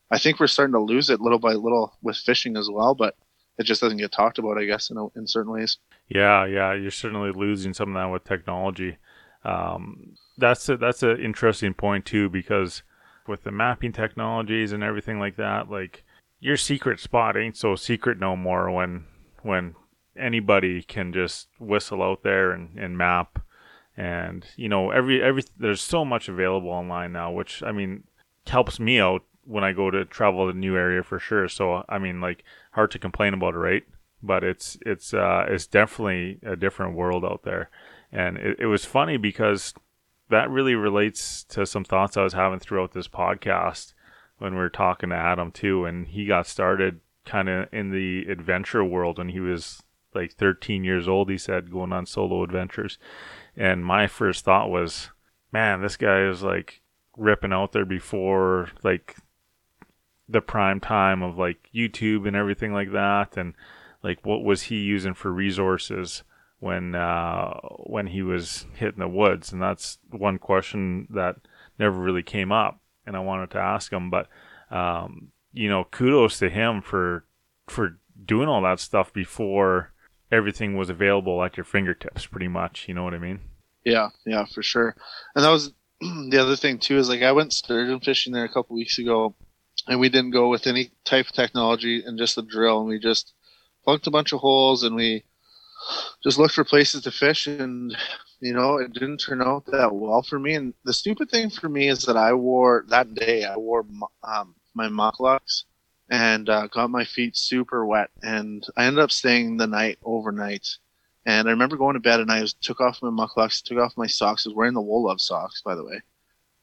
I 0.09 0.17
think 0.17 0.39
we're 0.39 0.47
starting 0.47 0.73
to 0.73 0.79
lose 0.79 1.11
it 1.11 1.21
little 1.21 1.39
by 1.39 1.53
little 1.53 1.93
with 2.01 2.17
fishing 2.17 2.57
as 2.57 2.67
well. 2.67 2.95
But 2.95 3.15
it 3.59 3.63
just 3.63 3.81
doesn't 3.81 3.99
get 3.99 4.11
talked 4.11 4.39
about, 4.39 4.57
I 4.57 4.65
guess, 4.65 4.89
in, 4.89 4.97
a, 4.97 5.07
in 5.15 5.27
certain 5.27 5.51
ways. 5.51 5.77
Yeah, 6.09 6.45
yeah, 6.45 6.73
you're 6.73 6.89
certainly 6.89 7.31
losing 7.31 7.75
some 7.75 7.95
of 7.95 8.01
that 8.01 8.11
with 8.11 8.23
technology. 8.23 8.97
Um, 9.47 10.15
that's 10.37 10.67
a, 10.69 10.77
that's 10.77 11.03
an 11.03 11.19
interesting 11.19 11.73
point 11.73 12.05
too, 12.05 12.29
because 12.29 12.83
with 13.27 13.43
the 13.43 13.51
mapping 13.51 13.93
technologies 13.93 14.71
and 14.71 14.83
everything 14.83 15.19
like 15.19 15.35
that, 15.37 15.69
like 15.69 16.03
your 16.39 16.57
secret 16.57 16.99
spot 16.99 17.37
ain't 17.37 17.57
so 17.57 17.75
secret 17.75 18.19
no 18.19 18.35
more 18.35 18.69
when 18.71 19.05
when 19.41 19.75
anybody 20.17 20.81
can 20.81 21.13
just 21.13 21.47
whistle 21.59 22.01
out 22.01 22.23
there 22.23 22.51
and, 22.51 22.77
and 22.77 22.97
map 22.97 23.39
and 23.95 24.45
you 24.55 24.67
know 24.67 24.91
every 24.91 25.21
every 25.21 25.43
there's 25.57 25.81
so 25.81 26.03
much 26.03 26.27
available 26.27 26.69
online 26.69 27.11
now 27.11 27.31
which 27.31 27.61
i 27.63 27.71
mean 27.71 28.03
helps 28.47 28.79
me 28.79 28.99
out 28.99 29.23
when 29.45 29.63
I 29.63 29.71
go 29.71 29.89
to 29.89 30.05
travel 30.05 30.45
to 30.45 30.49
a 30.49 30.59
new 30.59 30.75
area 30.75 31.03
for 31.03 31.19
sure. 31.19 31.47
So 31.47 31.83
I 31.87 31.97
mean, 31.97 32.21
like 32.21 32.43
hard 32.73 32.91
to 32.91 32.99
complain 32.99 33.33
about 33.33 33.55
it, 33.55 33.59
right? 33.59 33.83
But 34.21 34.43
it's 34.43 34.77
it's 34.85 35.13
uh, 35.13 35.45
it's 35.47 35.67
definitely 35.67 36.39
a 36.43 36.55
different 36.55 36.95
world 36.95 37.23
out 37.23 37.43
there, 37.43 37.69
and 38.11 38.37
it, 38.37 38.59
it 38.59 38.65
was 38.67 38.85
funny 38.85 39.17
because 39.17 39.73
that 40.29 40.49
really 40.49 40.75
relates 40.75 41.43
to 41.45 41.65
some 41.65 41.83
thoughts 41.83 42.17
I 42.17 42.23
was 42.23 42.33
having 42.33 42.59
throughout 42.59 42.91
this 42.93 43.07
podcast 43.07 43.93
when 44.37 44.53
we 44.53 44.59
were 44.59 44.69
talking 44.69 45.09
to 45.09 45.15
Adam 45.15 45.51
too, 45.51 45.85
and 45.85 46.07
he 46.07 46.25
got 46.25 46.47
started 46.47 46.99
kind 47.25 47.49
of 47.49 47.67
in 47.73 47.91
the 47.91 48.25
adventure 48.31 48.83
world 48.83 49.17
when 49.17 49.29
he 49.29 49.39
was 49.39 49.83
like 50.13 50.33
13 50.33 50.83
years 50.83 51.07
old. 51.07 51.29
He 51.29 51.37
said 51.37 51.71
going 51.71 51.93
on 51.93 52.05
solo 52.05 52.43
adventures, 52.43 52.97
and 53.55 53.85
my 53.85 54.07
first 54.07 54.45
thought 54.45 54.69
was, 54.69 55.09
man, 55.51 55.81
this 55.81 55.97
guy 55.97 56.23
is 56.23 56.43
like 56.43 56.81
ripping 57.15 57.53
out 57.53 57.71
there 57.71 57.85
before 57.85 58.69
like 58.83 59.15
the 60.29 60.41
prime 60.41 60.79
time 60.79 61.23
of 61.23 61.37
like 61.37 61.69
YouTube 61.73 62.27
and 62.27 62.35
everything 62.35 62.73
like 62.73 62.91
that, 62.91 63.37
and 63.37 63.53
like 64.03 64.25
what 64.25 64.43
was 64.43 64.63
he 64.63 64.77
using 64.77 65.13
for 65.13 65.31
resources 65.31 66.23
when 66.59 66.95
uh, 66.95 67.53
when 67.85 68.07
he 68.07 68.21
was 68.21 68.65
hit 68.73 68.93
in 68.93 68.99
the 68.99 69.07
woods? 69.07 69.51
And 69.51 69.61
that's 69.61 69.99
one 70.09 70.37
question 70.37 71.07
that 71.11 71.37
never 71.79 71.97
really 71.97 72.23
came 72.23 72.51
up, 72.51 72.79
and 73.05 73.15
I 73.15 73.19
wanted 73.19 73.51
to 73.51 73.59
ask 73.59 73.91
him. 73.91 74.09
But 74.09 74.27
um, 74.71 75.31
you 75.53 75.69
know, 75.69 75.85
kudos 75.85 76.39
to 76.39 76.49
him 76.49 76.81
for 76.81 77.25
for 77.67 77.99
doing 78.25 78.47
all 78.47 78.61
that 78.63 78.79
stuff 78.79 79.13
before 79.13 79.93
everything 80.31 80.75
was 80.75 80.89
available 80.89 81.43
at 81.43 81.57
your 81.57 81.63
fingertips, 81.63 82.25
pretty 82.25 82.47
much. 82.47 82.87
You 82.87 82.93
know 82.93 83.03
what 83.03 83.13
I 83.13 83.19
mean? 83.19 83.39
Yeah, 83.83 84.09
yeah, 84.25 84.45
for 84.53 84.63
sure. 84.63 84.95
And 85.35 85.45
that 85.45 85.49
was 85.49 85.71
the 86.01 86.39
other 86.39 86.55
thing 86.55 86.79
too. 86.79 86.97
Is 86.97 87.09
like 87.09 87.21
I 87.21 87.31
went 87.31 87.53
sturgeon 87.53 87.99
fishing 87.99 88.33
there 88.33 88.45
a 88.45 88.51
couple 88.51 88.75
weeks 88.75 88.99
ago 88.99 89.35
and 89.87 89.99
we 89.99 90.09
didn't 90.09 90.31
go 90.31 90.49
with 90.49 90.67
any 90.67 90.91
type 91.05 91.27
of 91.27 91.33
technology 91.33 92.03
and 92.05 92.17
just 92.17 92.37
a 92.37 92.41
drill 92.41 92.79
and 92.79 92.89
we 92.89 92.99
just 92.99 93.33
plunked 93.83 94.07
a 94.07 94.11
bunch 94.11 94.33
of 94.33 94.39
holes 94.39 94.83
and 94.83 94.95
we 94.95 95.23
just 96.23 96.37
looked 96.37 96.55
for 96.55 96.63
places 96.63 97.03
to 97.03 97.11
fish 97.11 97.47
and 97.47 97.95
you 98.39 98.53
know 98.53 98.77
it 98.77 98.93
didn't 98.93 99.17
turn 99.17 99.41
out 99.41 99.65
that 99.67 99.93
well 99.93 100.21
for 100.21 100.39
me. 100.39 100.55
And 100.55 100.73
the 100.83 100.93
stupid 100.93 101.29
thing 101.29 101.49
for 101.49 101.69
me 101.69 101.87
is 101.87 102.03
that 102.03 102.17
i 102.17 102.33
wore 102.33 102.85
that 102.89 103.13
day 103.13 103.45
i 103.45 103.55
wore 103.57 103.85
um, 104.23 104.55
my 104.73 104.87
mukluks 104.87 105.63
and 106.09 106.47
uh, 106.49 106.67
got 106.67 106.89
my 106.89 107.03
feet 107.03 107.35
super 107.35 107.85
wet. 107.85 108.09
And 108.23 108.65
i 108.77 108.85
ended 108.85 109.03
up 109.03 109.11
staying 109.11 109.57
the 109.57 109.67
night 109.67 109.99
overnight. 110.03 110.67
And 111.25 111.47
i 111.47 111.51
remember 111.51 111.77
going 111.77 111.95
to 111.95 111.99
bed 111.99 112.19
and 112.19 112.31
i 112.31 112.41
was, 112.41 112.53
took 112.53 112.81
off 112.81 113.01
my 113.01 113.09
mukluks 113.09 113.61
took 113.61 113.77
off 113.77 113.93
my 113.97 114.07
socks. 114.07 114.45
I 114.45 114.49
was 114.49 114.55
wearing 114.55 114.73
the 114.73 114.81
wool 114.81 115.05
love 115.05 115.21
socks 115.21 115.61
by 115.61 115.75
the 115.75 115.85
way. 115.85 116.01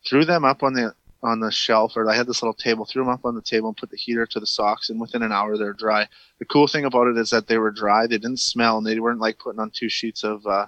Threw 0.09 0.25
them 0.25 0.45
up 0.45 0.63
on 0.63 0.75
the 0.75 0.95
on 1.25 1.41
the 1.41 1.51
shelf, 1.51 1.97
or 1.97 2.09
I 2.09 2.15
had 2.15 2.27
this 2.27 2.43
little 2.43 2.55
table, 2.55 2.85
threw 2.85 3.03
them 3.03 3.13
up 3.13 3.25
on 3.25 3.35
the 3.35 3.43
table, 3.43 3.69
and 3.69 3.77
put 3.77 3.91
the 3.91 3.97
heater 3.97 4.27
to 4.27 4.39
the 4.39 4.47
socks, 4.47 4.91
and 4.91 5.01
within 5.01 5.23
an 5.23 5.33
hour 5.33 5.57
they're 5.57 5.73
dry. 5.73 6.07
The 6.39 6.45
cool 6.45 6.69
thing 6.69 6.85
about 6.85 7.09
it 7.09 7.17
is 7.17 7.31
that 7.31 7.47
they 7.49 7.57
were 7.57 7.71
dry; 7.71 8.07
they 8.07 8.19
didn't 8.19 8.41
smell, 8.41 8.77
and 8.77 8.87
they 8.87 9.01
weren't 9.01 9.21
like 9.21 9.39
putting 9.39 9.59
on 9.59 9.71
two 9.71 9.89
sheets 9.89 10.23
of 10.23 10.47
uh, 10.47 10.67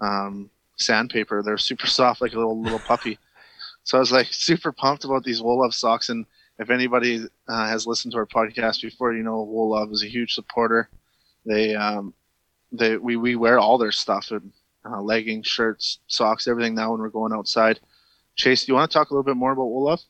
um, 0.00 0.50
sandpaper. 0.76 1.42
They're 1.42 1.56
super 1.56 1.86
soft, 1.98 2.20
like 2.20 2.32
a 2.32 2.36
little 2.36 2.60
little 2.60 2.80
puppy. 2.80 3.18
So 3.84 3.96
I 3.96 4.00
was 4.00 4.10
like 4.10 4.28
super 4.32 4.72
pumped 4.72 5.04
about 5.04 5.22
these 5.22 5.40
Wool 5.40 5.60
Love 5.60 5.74
socks, 5.74 6.08
and 6.08 6.26
if 6.58 6.70
anybody 6.70 7.24
uh, 7.48 7.68
has 7.68 7.86
listened 7.86 8.12
to 8.12 8.18
our 8.18 8.26
podcast 8.26 8.82
before, 8.82 9.14
you 9.14 9.22
know 9.22 9.42
Wool 9.42 9.70
Love 9.70 9.92
is 9.92 10.02
a 10.02 10.08
huge 10.08 10.34
supporter. 10.34 10.88
They 11.46 11.76
um, 11.76 12.14
they 12.72 12.96
we 12.96 13.16
we 13.16 13.36
wear 13.36 13.60
all 13.60 13.78
their 13.78 13.92
stuff 13.92 14.32
and 14.32 14.52
uh, 14.84 15.00
leggings, 15.00 15.46
shirts, 15.46 16.00
socks, 16.08 16.48
everything 16.48 16.74
now 16.74 16.90
when 16.90 17.00
we're 17.00 17.10
going 17.10 17.32
outside. 17.32 17.78
Chase, 18.36 18.64
do 18.64 18.72
you 18.72 18.76
want 18.76 18.90
to 18.90 18.94
talk 18.94 19.10
a 19.10 19.14
little 19.14 19.24
bit 19.24 19.36
more 19.36 19.52
about 19.52 19.66
Wool 19.66 19.84
Love? 19.84 20.00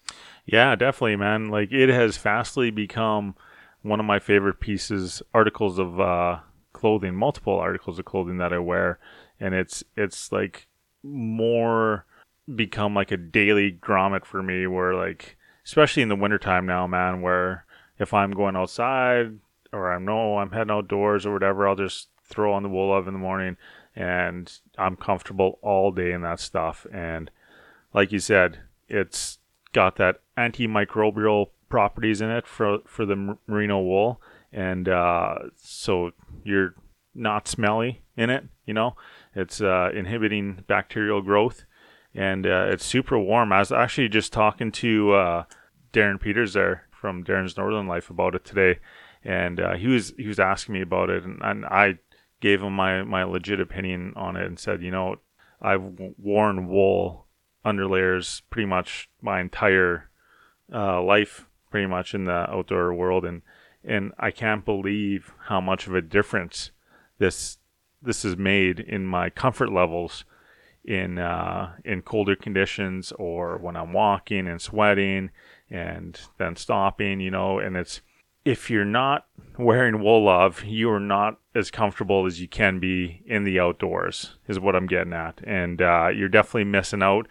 Yeah, 0.47 0.75
definitely, 0.77 1.17
man. 1.17 1.49
Like 1.49 1.73
it 1.73 1.89
has 1.89 2.17
fastly 2.17 2.71
become 2.71 3.35
one 3.83 4.01
of 4.01 4.07
my 4.07 4.19
favorite 4.19 4.61
pieces, 4.61 5.23
articles 5.33 5.79
of 5.79 6.01
uh, 6.01 6.41
clothing, 6.73 7.15
multiple 7.15 7.55
articles 7.55 7.99
of 7.99 8.05
clothing 8.05 8.39
that 8.39 8.53
I 8.53 8.59
wear, 8.59 8.99
and 9.39 9.55
it's 9.55 9.85
it's 9.97 10.33
like 10.33 10.67
more 11.03 12.07
become 12.55 12.95
like 12.95 13.11
a 13.11 13.17
daily 13.17 13.73
grommet 13.73 14.25
for 14.25 14.43
me. 14.43 14.67
Where 14.67 14.95
like, 14.95 15.37
especially 15.65 16.03
in 16.03 16.09
the 16.09 16.17
wintertime 16.17 16.67
now, 16.67 16.87
man, 16.87 17.21
where 17.21 17.67
if 17.99 18.15
I'm 18.15 18.33
going 18.33 18.57
outside 18.57 19.39
or 19.73 19.93
I 19.93 19.99
know 19.99 20.39
I'm 20.39 20.53
heading 20.53 20.71
outdoors 20.71 21.27
or 21.27 21.33
whatever, 21.33 21.69
I'll 21.69 21.77
just 21.77 22.09
throw 22.23 22.55
on 22.55 22.63
the 22.63 22.69
wool 22.69 22.91
love 22.91 23.07
in 23.07 23.13
the 23.13 23.21
morning, 23.21 23.57
and 23.95 24.51
I'm 24.79 24.97
comfortable 24.97 25.59
all 25.63 25.91
day 25.91 26.13
in 26.13 26.23
that 26.23 26.41
stuff 26.41 26.87
and 26.93 27.31
like 27.95 28.13
you 28.13 28.19
said, 28.19 28.59
it's 28.89 29.39
got 29.73 29.97
that 29.97 30.21
antimicrobial 30.37 31.51
properties 31.69 32.21
in 32.21 32.31
it 32.31 32.47
for 32.47 32.79
for 32.87 33.07
the 33.07 33.37
merino 33.47 33.81
wool, 33.81 34.21
and 34.53 34.89
uh, 34.89 35.37
so 35.57 36.11
you're 36.43 36.75
not 37.15 37.49
smelly 37.49 38.03
in 38.17 38.29
it. 38.29 38.45
You 38.67 38.75
know, 38.75 38.97
it's 39.35 39.61
uh, 39.61 39.91
inhibiting 39.95 40.65
bacterial 40.67 41.23
growth, 41.23 41.65
and 42.15 42.47
uh, 42.47 42.67
it's 42.69 42.85
super 42.85 43.19
warm. 43.19 43.53
I 43.53 43.61
was 43.61 43.73
actually 43.73 44.09
just 44.09 44.33
talking 44.33 44.73
to 44.73 45.13
uh, 45.13 45.45
Darren 45.93 46.21
Peters 46.21 46.55
there 46.55 46.89
from 46.91 47.25
Darren's 47.25 47.57
Northern 47.57 47.87
Life 47.87 48.11
about 48.11 48.35
it 48.35 48.45
today, 48.45 48.81
and 49.23 49.61
uh, 49.61 49.75
he 49.75 49.87
was 49.87 50.13
he 50.19 50.27
was 50.27 50.41
asking 50.41 50.75
me 50.75 50.81
about 50.81 51.11
it, 51.11 51.25
and, 51.25 51.41
and 51.43 51.65
I 51.67 51.99
gave 52.41 52.61
him 52.61 52.75
my 52.75 53.05
my 53.05 53.23
legit 53.23 53.61
opinion 53.61 54.13
on 54.17 54.37
it 54.37 54.47
and 54.47 54.59
said, 54.59 54.83
you 54.83 54.91
know, 54.91 55.17
I've 55.63 55.83
worn 56.19 56.67
wool 56.67 57.24
underlayers 57.65 58.43
pretty 58.51 58.67
much 58.67 59.09
my 59.21 59.41
entire 59.41 60.11
uh, 60.73 61.03
life, 61.03 61.47
pretty 61.71 61.87
much 61.87 62.15
in 62.15 62.25
the 62.25 62.51
outdoor 62.51 62.95
world, 62.95 63.25
and 63.25 63.43
and 63.87 64.13
I 64.19 64.31
can't 64.31 64.65
believe 64.65 65.33
how 65.47 65.61
much 65.61 65.87
of 65.87 65.95
a 65.95 66.01
difference 66.01 66.71
this 67.19 67.59
this 68.03 68.23
has 68.23 68.37
made 68.37 68.81
in 68.81 69.07
my 69.07 69.31
comfort 69.31 69.73
levels 69.73 70.25
in 70.85 71.19
uh, 71.19 71.73
in 71.85 72.03
colder 72.03 72.37
conditions 72.37 73.13
or 73.13 73.57
when 73.57 73.77
I'm 73.77 73.93
walking 73.93 74.47
and 74.47 74.61
sweating 74.61 75.31
and 75.71 76.21
then 76.39 76.57
stopping, 76.57 77.21
you 77.21 77.31
know, 77.31 77.59
and 77.59 77.77
it's 77.77 78.01
if 78.45 78.69
you're 78.69 78.85
not 78.85 79.27
wearing 79.57 80.03
wool 80.03 80.25
love, 80.25 80.65
you 80.65 80.91
are 80.91 81.01
not 81.01 81.39
as 81.55 81.71
comfortable 81.71 82.27
as 82.27 82.41
you 82.41 82.49
can 82.49 82.79
be 82.79 83.23
in 83.27 83.45
the 83.45 83.59
outdoors, 83.59 84.37
is 84.47 84.61
what 84.61 84.77
I'm 84.77 84.87
getting 84.87 85.15
at. 85.15 85.41
And 85.45 85.81
uh, 85.81 86.09
you're 86.15 86.29
definitely 86.29 86.65
missing 86.65 87.03
out 87.03 87.27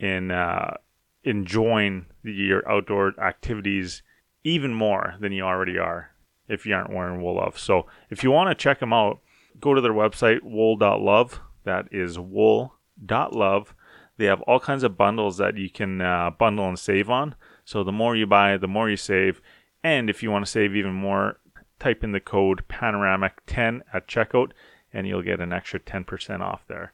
in 0.00 0.30
uh, 0.30 0.76
enjoying 1.22 2.06
your 2.22 2.68
outdoor 2.68 3.12
activities 3.20 4.02
even 4.42 4.74
more 4.74 5.14
than 5.20 5.32
you 5.32 5.42
already 5.42 5.78
are 5.78 6.10
if 6.48 6.66
you 6.66 6.74
aren't 6.74 6.92
wearing 6.92 7.22
wool 7.22 7.36
love. 7.36 7.58
So 7.58 7.86
if 8.08 8.24
you 8.24 8.30
want 8.30 8.50
to 8.50 8.60
check 8.60 8.80
them 8.80 8.92
out, 8.92 9.20
go 9.60 9.74
to 9.74 9.80
their 9.80 9.92
website, 9.92 10.42
wool.love. 10.42 11.40
That 11.64 11.86
is 11.92 12.18
wool.love. 12.18 13.74
They 14.16 14.24
have 14.24 14.42
all 14.42 14.58
kinds 14.58 14.82
of 14.82 14.96
bundles 14.96 15.36
that 15.36 15.56
you 15.56 15.70
can 15.70 16.00
uh, 16.00 16.30
bundle 16.30 16.68
and 16.68 16.78
save 16.78 17.08
on. 17.08 17.36
So 17.64 17.84
the 17.84 17.92
more 17.92 18.16
you 18.16 18.26
buy, 18.26 18.56
the 18.56 18.66
more 18.66 18.90
you 18.90 18.96
save 18.96 19.40
and 19.82 20.10
if 20.10 20.22
you 20.22 20.30
want 20.30 20.44
to 20.44 20.50
save 20.50 20.76
even 20.76 20.92
more, 20.92 21.38
type 21.78 22.04
in 22.04 22.12
the 22.12 22.20
code 22.20 22.64
panoramic10 22.68 23.80
at 23.92 24.06
checkout 24.06 24.52
and 24.92 25.06
you'll 25.06 25.22
get 25.22 25.40
an 25.40 25.52
extra 25.52 25.80
10% 25.80 26.40
off 26.40 26.64
there. 26.68 26.92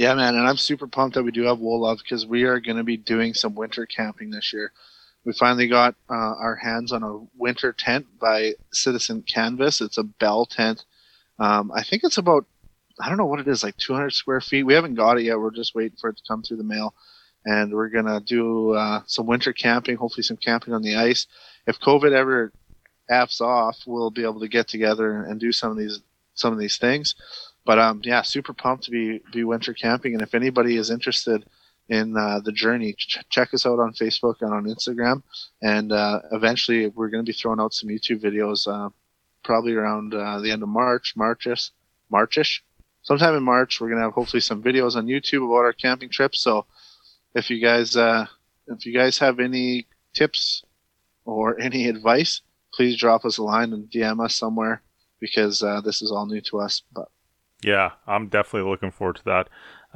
Yeah, 0.00 0.14
man, 0.14 0.34
and 0.34 0.48
I'm 0.48 0.56
super 0.56 0.86
pumped 0.86 1.16
that 1.16 1.24
we 1.24 1.30
do 1.30 1.42
have 1.42 1.58
Wool 1.58 1.82
Love 1.82 1.98
because 1.98 2.24
we 2.24 2.44
are 2.44 2.58
going 2.58 2.78
to 2.78 2.82
be 2.82 2.96
doing 2.96 3.34
some 3.34 3.54
winter 3.54 3.84
camping 3.84 4.30
this 4.30 4.50
year. 4.50 4.72
We 5.26 5.34
finally 5.34 5.68
got 5.68 5.94
uh, 6.08 6.14
our 6.14 6.56
hands 6.56 6.90
on 6.90 7.02
a 7.02 7.18
winter 7.36 7.74
tent 7.74 8.06
by 8.18 8.54
Citizen 8.72 9.20
Canvas. 9.20 9.82
It's 9.82 9.98
a 9.98 10.02
Bell 10.02 10.46
tent. 10.46 10.86
Um, 11.38 11.70
I 11.70 11.82
think 11.82 12.02
it's 12.02 12.16
about, 12.16 12.46
I 12.98 13.10
don't 13.10 13.18
know 13.18 13.26
what 13.26 13.40
it 13.40 13.48
is, 13.48 13.62
like 13.62 13.76
200 13.76 14.08
square 14.14 14.40
feet. 14.40 14.62
We 14.62 14.72
haven't 14.72 14.94
got 14.94 15.18
it 15.18 15.24
yet. 15.24 15.38
We're 15.38 15.50
just 15.50 15.74
waiting 15.74 15.98
for 16.00 16.08
it 16.08 16.16
to 16.16 16.22
come 16.26 16.42
through 16.42 16.56
the 16.56 16.64
mail. 16.64 16.94
And 17.44 17.70
we're 17.70 17.90
going 17.90 18.06
to 18.06 18.20
do 18.20 18.72
uh, 18.72 19.02
some 19.04 19.26
winter 19.26 19.52
camping, 19.52 19.96
hopefully 19.96 20.22
some 20.22 20.38
camping 20.38 20.72
on 20.72 20.80
the 20.80 20.96
ice 20.96 21.26
if 21.66 21.78
COVID 21.78 22.12
ever 22.12 22.52
apps 23.10 23.42
off, 23.42 23.76
we'll 23.86 24.10
be 24.10 24.22
able 24.22 24.40
to 24.40 24.48
get 24.48 24.66
together 24.66 25.24
and 25.24 25.38
do 25.38 25.52
some 25.52 25.70
of 25.70 25.76
these 25.76 26.00
some 26.34 26.52
of 26.52 26.58
these 26.58 26.78
things. 26.78 27.14
But 27.64 27.78
um, 27.78 28.00
yeah, 28.04 28.22
super 28.22 28.52
pumped 28.52 28.84
to 28.84 28.90
be 28.90 29.20
be 29.32 29.44
winter 29.44 29.74
camping. 29.74 30.14
And 30.14 30.22
if 30.22 30.34
anybody 30.34 30.76
is 30.76 30.90
interested 30.90 31.44
in 31.88 32.16
uh, 32.16 32.40
the 32.40 32.52
journey, 32.52 32.94
ch- 32.94 33.18
check 33.28 33.52
us 33.52 33.66
out 33.66 33.78
on 33.78 33.92
Facebook 33.92 34.36
and 34.40 34.52
on 34.52 34.64
Instagram. 34.64 35.22
And 35.62 35.92
uh, 35.92 36.20
eventually, 36.32 36.86
we're 36.88 37.10
going 37.10 37.24
to 37.24 37.28
be 37.28 37.36
throwing 37.36 37.60
out 37.60 37.74
some 37.74 37.90
YouTube 37.90 38.22
videos, 38.22 38.66
uh, 38.66 38.90
probably 39.44 39.74
around 39.74 40.14
uh, 40.14 40.40
the 40.40 40.50
end 40.50 40.62
of 40.62 40.68
March, 40.68 41.14
Marchish, 41.16 41.70
Marchish. 42.10 42.62
Sometime 43.02 43.34
in 43.34 43.42
March, 43.42 43.80
we're 43.80 43.88
going 43.88 43.98
to 43.98 44.04
have 44.04 44.12
hopefully 44.12 44.40
some 44.40 44.62
videos 44.62 44.94
on 44.94 45.06
YouTube 45.06 45.44
about 45.44 45.64
our 45.64 45.72
camping 45.72 46.10
trip. 46.10 46.36
So 46.36 46.66
if 47.34 47.50
you 47.50 47.60
guys 47.60 47.96
uh, 47.96 48.26
if 48.66 48.86
you 48.86 48.94
guys 48.94 49.18
have 49.18 49.40
any 49.40 49.86
tips 50.14 50.64
or 51.24 51.60
any 51.60 51.88
advice, 51.88 52.42
please 52.72 52.96
drop 52.96 53.24
us 53.24 53.38
a 53.38 53.42
line 53.42 53.72
and 53.72 53.90
DM 53.90 54.24
us 54.24 54.34
somewhere 54.34 54.82
because 55.18 55.62
uh, 55.62 55.80
this 55.80 56.02
is 56.02 56.10
all 56.10 56.26
new 56.26 56.40
to 56.42 56.60
us. 56.60 56.82
But 56.92 57.08
yeah, 57.62 57.92
I'm 58.06 58.28
definitely 58.28 58.70
looking 58.70 58.90
forward 58.90 59.16
to 59.16 59.24
that. 59.24 59.48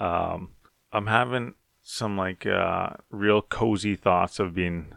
Um, 0.02 0.50
I'm 0.92 1.06
having 1.06 1.54
some 1.82 2.16
like 2.16 2.46
uh, 2.46 2.90
real 3.10 3.42
cozy 3.42 3.96
thoughts 3.96 4.38
of 4.38 4.54
being 4.54 4.94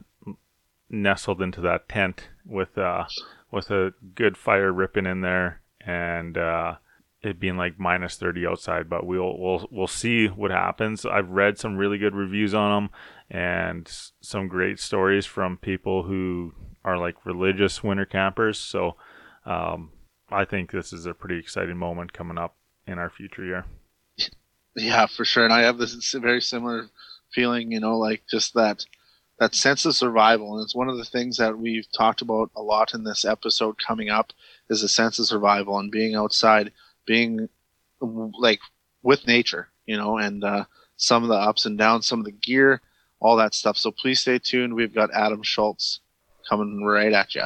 nestled 0.89 1.41
into 1.41 1.61
that 1.61 1.89
tent 1.89 2.29
with 2.45 2.77
uh, 2.77 3.05
with 3.51 3.69
a 3.71 3.93
good 4.15 4.37
fire 4.37 4.71
ripping 4.71 5.05
in 5.05 5.21
there 5.21 5.61
and 5.85 6.37
uh, 6.37 6.75
it 7.21 7.39
being 7.39 7.57
like 7.57 7.79
minus 7.79 8.15
30 8.15 8.47
outside 8.47 8.89
but 8.89 9.05
we'll 9.05 9.37
we'll 9.37 9.67
we'll 9.71 9.87
see 9.87 10.27
what 10.27 10.51
happens 10.51 11.05
i've 11.05 11.29
read 11.29 11.57
some 11.57 11.75
really 11.75 11.97
good 11.97 12.15
reviews 12.15 12.53
on 12.53 12.83
them 12.83 12.89
and 13.29 13.91
some 14.21 14.47
great 14.47 14.79
stories 14.79 15.25
from 15.25 15.57
people 15.57 16.03
who 16.03 16.53
are 16.85 16.97
like 16.97 17.25
religious 17.25 17.83
winter 17.83 18.05
campers 18.05 18.57
so 18.57 18.95
um, 19.45 19.91
i 20.29 20.45
think 20.45 20.71
this 20.71 20.93
is 20.93 21.05
a 21.05 21.13
pretty 21.13 21.37
exciting 21.37 21.77
moment 21.77 22.13
coming 22.13 22.37
up 22.37 22.55
in 22.85 22.97
our 22.97 23.09
future 23.09 23.43
year 23.43 23.65
yeah 24.75 25.05
for 25.05 25.25
sure 25.25 25.43
and 25.43 25.53
i 25.53 25.61
have 25.61 25.77
this 25.77 26.13
very 26.13 26.41
similar 26.41 26.87
feeling 27.33 27.71
you 27.71 27.79
know 27.79 27.97
like 27.97 28.23
just 28.29 28.53
that 28.53 28.85
that 29.39 29.53
sense 29.53 29.85
of 29.85 29.95
survival 29.95 30.55
and 30.55 30.63
it's 30.63 30.75
one 30.75 30.89
of 30.89 30.97
the 30.97 31.05
things 31.05 31.37
that 31.37 31.57
we've 31.57 31.91
talked 31.91 32.21
about 32.21 32.49
a 32.55 32.61
lot 32.61 32.93
in 32.93 33.03
this 33.03 33.23
episode 33.25 33.77
coming 33.77 34.09
up 34.09 34.33
is 34.69 34.81
a 34.81 34.89
sense 34.89 35.19
of 35.19 35.27
survival 35.27 35.77
and 35.79 35.91
being 35.91 36.15
outside 36.15 36.71
being 37.05 37.49
like 37.99 38.59
with 39.01 39.25
nature, 39.25 39.69
you 39.85 39.97
know, 39.97 40.17
and 40.17 40.43
uh, 40.43 40.65
some 40.97 41.23
of 41.23 41.29
the 41.29 41.35
ups 41.35 41.65
and 41.65 41.77
downs, 41.77 42.05
some 42.05 42.19
of 42.19 42.25
the 42.25 42.31
gear, 42.31 42.81
all 43.19 43.37
that 43.37 43.55
stuff. 43.55 43.77
So 43.77 43.91
please 43.91 44.19
stay 44.19 44.37
tuned. 44.37 44.73
We've 44.73 44.93
got 44.93 45.13
Adam 45.13 45.41
Shoalts 45.41 45.99
coming 46.47 46.83
right 46.83 47.13
at 47.13 47.33
you. 47.33 47.45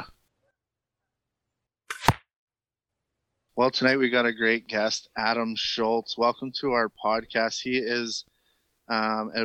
Well, 3.57 3.69
tonight 3.69 3.97
we 3.97 4.09
got 4.09 4.25
a 4.25 4.31
great 4.31 4.69
guest, 4.69 5.09
Adam 5.17 5.57
Shoalts. 5.57 6.17
Welcome 6.17 6.53
to 6.61 6.71
our 6.71 6.89
podcast. 7.03 7.59
He 7.61 7.77
is 7.77 8.23
um, 8.87 9.29
a, 9.35 9.41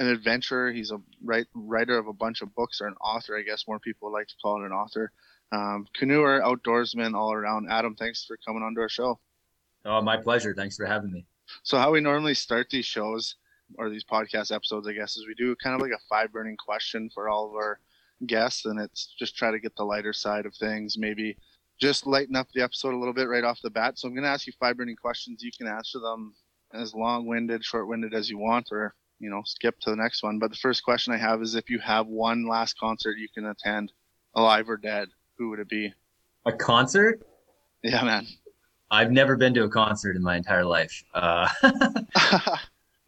an 0.00 0.08
adventurer. 0.08 0.72
He's 0.72 0.90
a 0.90 1.00
write, 1.22 1.46
writer 1.54 1.96
of 1.96 2.08
a 2.08 2.12
bunch 2.12 2.42
of 2.42 2.52
books, 2.56 2.80
or 2.80 2.88
an 2.88 2.96
author, 3.00 3.38
I 3.38 3.42
guess 3.42 3.68
more 3.68 3.78
people 3.78 4.12
like 4.12 4.26
to 4.26 4.34
call 4.42 4.60
it 4.60 4.66
an 4.66 4.72
author. 4.72 5.12
Um, 5.52 5.86
canoeer, 5.96 6.42
outdoorsman, 6.42 7.14
all 7.14 7.32
around. 7.32 7.68
Adam, 7.70 7.94
thanks 7.94 8.24
for 8.24 8.36
coming 8.44 8.64
onto 8.64 8.80
our 8.80 8.88
show. 8.88 9.20
Oh, 9.84 10.02
my 10.02 10.16
pleasure. 10.16 10.52
Thanks 10.52 10.76
for 10.76 10.84
having 10.84 11.12
me. 11.12 11.24
So, 11.62 11.78
how 11.78 11.92
we 11.92 12.00
normally 12.00 12.34
start 12.34 12.68
these 12.68 12.84
shows 12.84 13.36
or 13.78 13.90
these 13.90 14.04
podcast 14.04 14.52
episodes, 14.52 14.88
I 14.88 14.92
guess, 14.92 15.16
is 15.16 15.24
we 15.28 15.34
do 15.34 15.54
kind 15.62 15.76
of 15.76 15.80
like 15.80 15.92
a 15.92 16.02
five 16.10 16.32
burning 16.32 16.56
question 16.56 17.08
for 17.14 17.28
all 17.28 17.46
of 17.46 17.54
our 17.54 17.78
guests, 18.26 18.64
and 18.64 18.80
it's 18.80 19.14
just 19.16 19.36
try 19.36 19.52
to 19.52 19.60
get 19.60 19.76
the 19.76 19.84
lighter 19.84 20.12
side 20.12 20.46
of 20.46 20.54
things, 20.56 20.98
maybe 20.98 21.36
just 21.80 22.06
lighten 22.06 22.36
up 22.36 22.48
the 22.54 22.62
episode 22.62 22.94
a 22.94 22.98
little 22.98 23.14
bit 23.14 23.28
right 23.28 23.44
off 23.44 23.60
the 23.62 23.70
bat. 23.70 23.98
So, 23.98 24.08
I'm 24.08 24.14
going 24.14 24.24
to 24.24 24.30
ask 24.30 24.46
you 24.46 24.52
five 24.58 24.76
burning 24.76 24.96
questions. 24.96 25.42
You 25.42 25.50
can 25.56 25.66
answer 25.66 25.98
them 25.98 26.34
as 26.72 26.94
long 26.94 27.26
winded, 27.26 27.64
short 27.64 27.88
winded 27.88 28.14
as 28.14 28.28
you 28.28 28.38
want, 28.38 28.68
or 28.72 28.94
you 29.18 29.30
know, 29.30 29.42
skip 29.44 29.78
to 29.80 29.90
the 29.90 29.96
next 29.96 30.22
one. 30.22 30.38
But 30.38 30.50
the 30.50 30.56
first 30.56 30.82
question 30.82 31.12
I 31.12 31.16
have 31.16 31.40
is 31.42 31.54
if 31.54 31.70
you 31.70 31.78
have 31.80 32.06
one 32.06 32.46
last 32.46 32.78
concert 32.78 33.16
you 33.18 33.28
can 33.32 33.46
attend, 33.46 33.92
alive 34.34 34.68
or 34.68 34.76
dead, 34.76 35.08
who 35.38 35.50
would 35.50 35.58
it 35.58 35.68
be? 35.68 35.92
A 36.44 36.52
concert? 36.52 37.26
Yeah, 37.82 38.04
man. 38.04 38.26
I've 38.90 39.10
never 39.10 39.36
been 39.36 39.54
to 39.54 39.64
a 39.64 39.68
concert 39.68 40.16
in 40.16 40.22
my 40.22 40.36
entire 40.36 40.64
life. 40.64 41.02
Uh, 41.14 41.48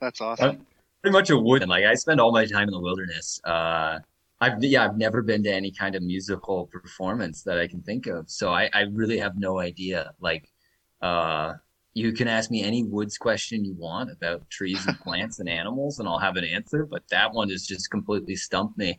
That's 0.01 0.21
awesome. 0.21 0.51
I'm 0.51 0.67
pretty 1.03 1.13
much 1.13 1.31
a 1.31 1.39
wood. 1.39 1.69
Like 1.69 1.85
I 1.85 1.95
spend 1.95 2.21
all 2.21 2.33
my 2.33 2.47
time 2.47 2.69
in 2.69 2.73
the 2.73 2.81
wilderness. 2.81 3.41
Uh, 3.45 4.01
I've 4.40 4.62
yeah, 4.62 4.85
I've 4.85 4.96
never 4.96 5.22
been 5.22 5.42
to 5.44 5.53
any 5.53 5.72
kind 5.72 5.94
of 5.94 6.03
musical 6.03 6.66
performance 6.66 7.42
that 7.42 7.59
I 7.59 7.66
can 7.66 7.83
think 7.83 8.07
of. 8.07 8.31
So 8.31 8.51
I, 8.51 8.70
I 8.72 8.83
really 8.92 9.18
have 9.18 9.37
no 9.37 9.59
idea. 9.59 10.12
Like, 10.20 10.48
uh, 11.03 11.55
you 11.94 12.12
can 12.12 12.29
ask 12.29 12.51
me 12.51 12.62
any 12.62 12.85
woods 12.85 13.18
question 13.18 13.64
you 13.64 13.74
want 13.74 14.11
about 14.12 14.48
trees 14.48 14.87
and 14.87 14.98
plants 15.01 15.40
and 15.40 15.48
animals, 15.48 15.98
and 15.98 16.09
I'll 16.09 16.18
have 16.18 16.37
an 16.37 16.44
answer. 16.44 16.87
But 16.87 17.03
that 17.11 17.33
one 17.33 17.51
has 17.51 17.66
just 17.66 17.90
completely 17.90 18.37
stumped 18.37 18.79
me. 18.79 18.98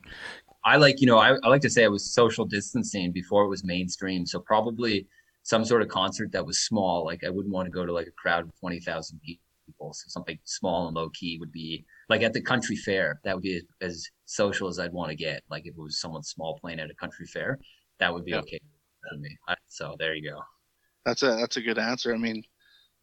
I 0.64 0.76
like, 0.76 1.00
you 1.00 1.06
know, 1.06 1.18
I, 1.18 1.36
I 1.42 1.48
like 1.48 1.62
to 1.62 1.70
say 1.70 1.84
I 1.84 1.88
was 1.88 2.12
social 2.12 2.44
distancing 2.44 3.12
before 3.12 3.44
it 3.44 3.48
was 3.48 3.64
mainstream. 3.64 4.26
So 4.26 4.40
probably 4.40 5.06
some 5.42 5.64
sort 5.64 5.80
of 5.80 5.88
concert 5.88 6.32
that 6.32 6.44
was 6.44 6.60
small. 6.60 7.04
Like 7.04 7.24
I 7.24 7.30
wouldn't 7.30 7.54
want 7.54 7.66
to 7.66 7.70
go 7.70 7.86
to 7.86 7.92
like 7.92 8.06
a 8.06 8.22
crowd 8.22 8.44
of 8.44 8.60
20,000 8.60 9.20
people. 9.22 9.94
So 9.94 10.04
something 10.08 10.38
small 10.44 10.86
and 10.86 10.94
low 10.94 11.08
key 11.10 11.38
would 11.38 11.52
be 11.52 11.86
like 12.10 12.22
at 12.22 12.32
the 12.32 12.42
country 12.42 12.76
fair. 12.76 13.20
That 13.24 13.36
would 13.36 13.42
be 13.42 13.62
as 13.80 14.06
social 14.26 14.68
as 14.68 14.78
I'd 14.78 14.92
want 14.92 15.10
to 15.10 15.16
get. 15.16 15.42
Like 15.48 15.62
if 15.64 15.74
it 15.74 15.80
was 15.80 16.00
someone 16.00 16.22
small 16.22 16.58
playing 16.60 16.80
at 16.80 16.90
a 16.90 16.94
country 16.94 17.24
fair, 17.24 17.58
that 18.00 18.12
would 18.12 18.24
be 18.24 18.34
okay 18.34 18.60
for 19.08 19.16
me. 19.16 19.34
So 19.68 19.94
there 19.98 20.14
you 20.14 20.30
go. 20.30 20.40
That's 21.06 21.22
a, 21.22 21.36
that's 21.36 21.56
a 21.56 21.62
good 21.62 21.78
answer. 21.78 22.12
I 22.12 22.18
mean, 22.18 22.42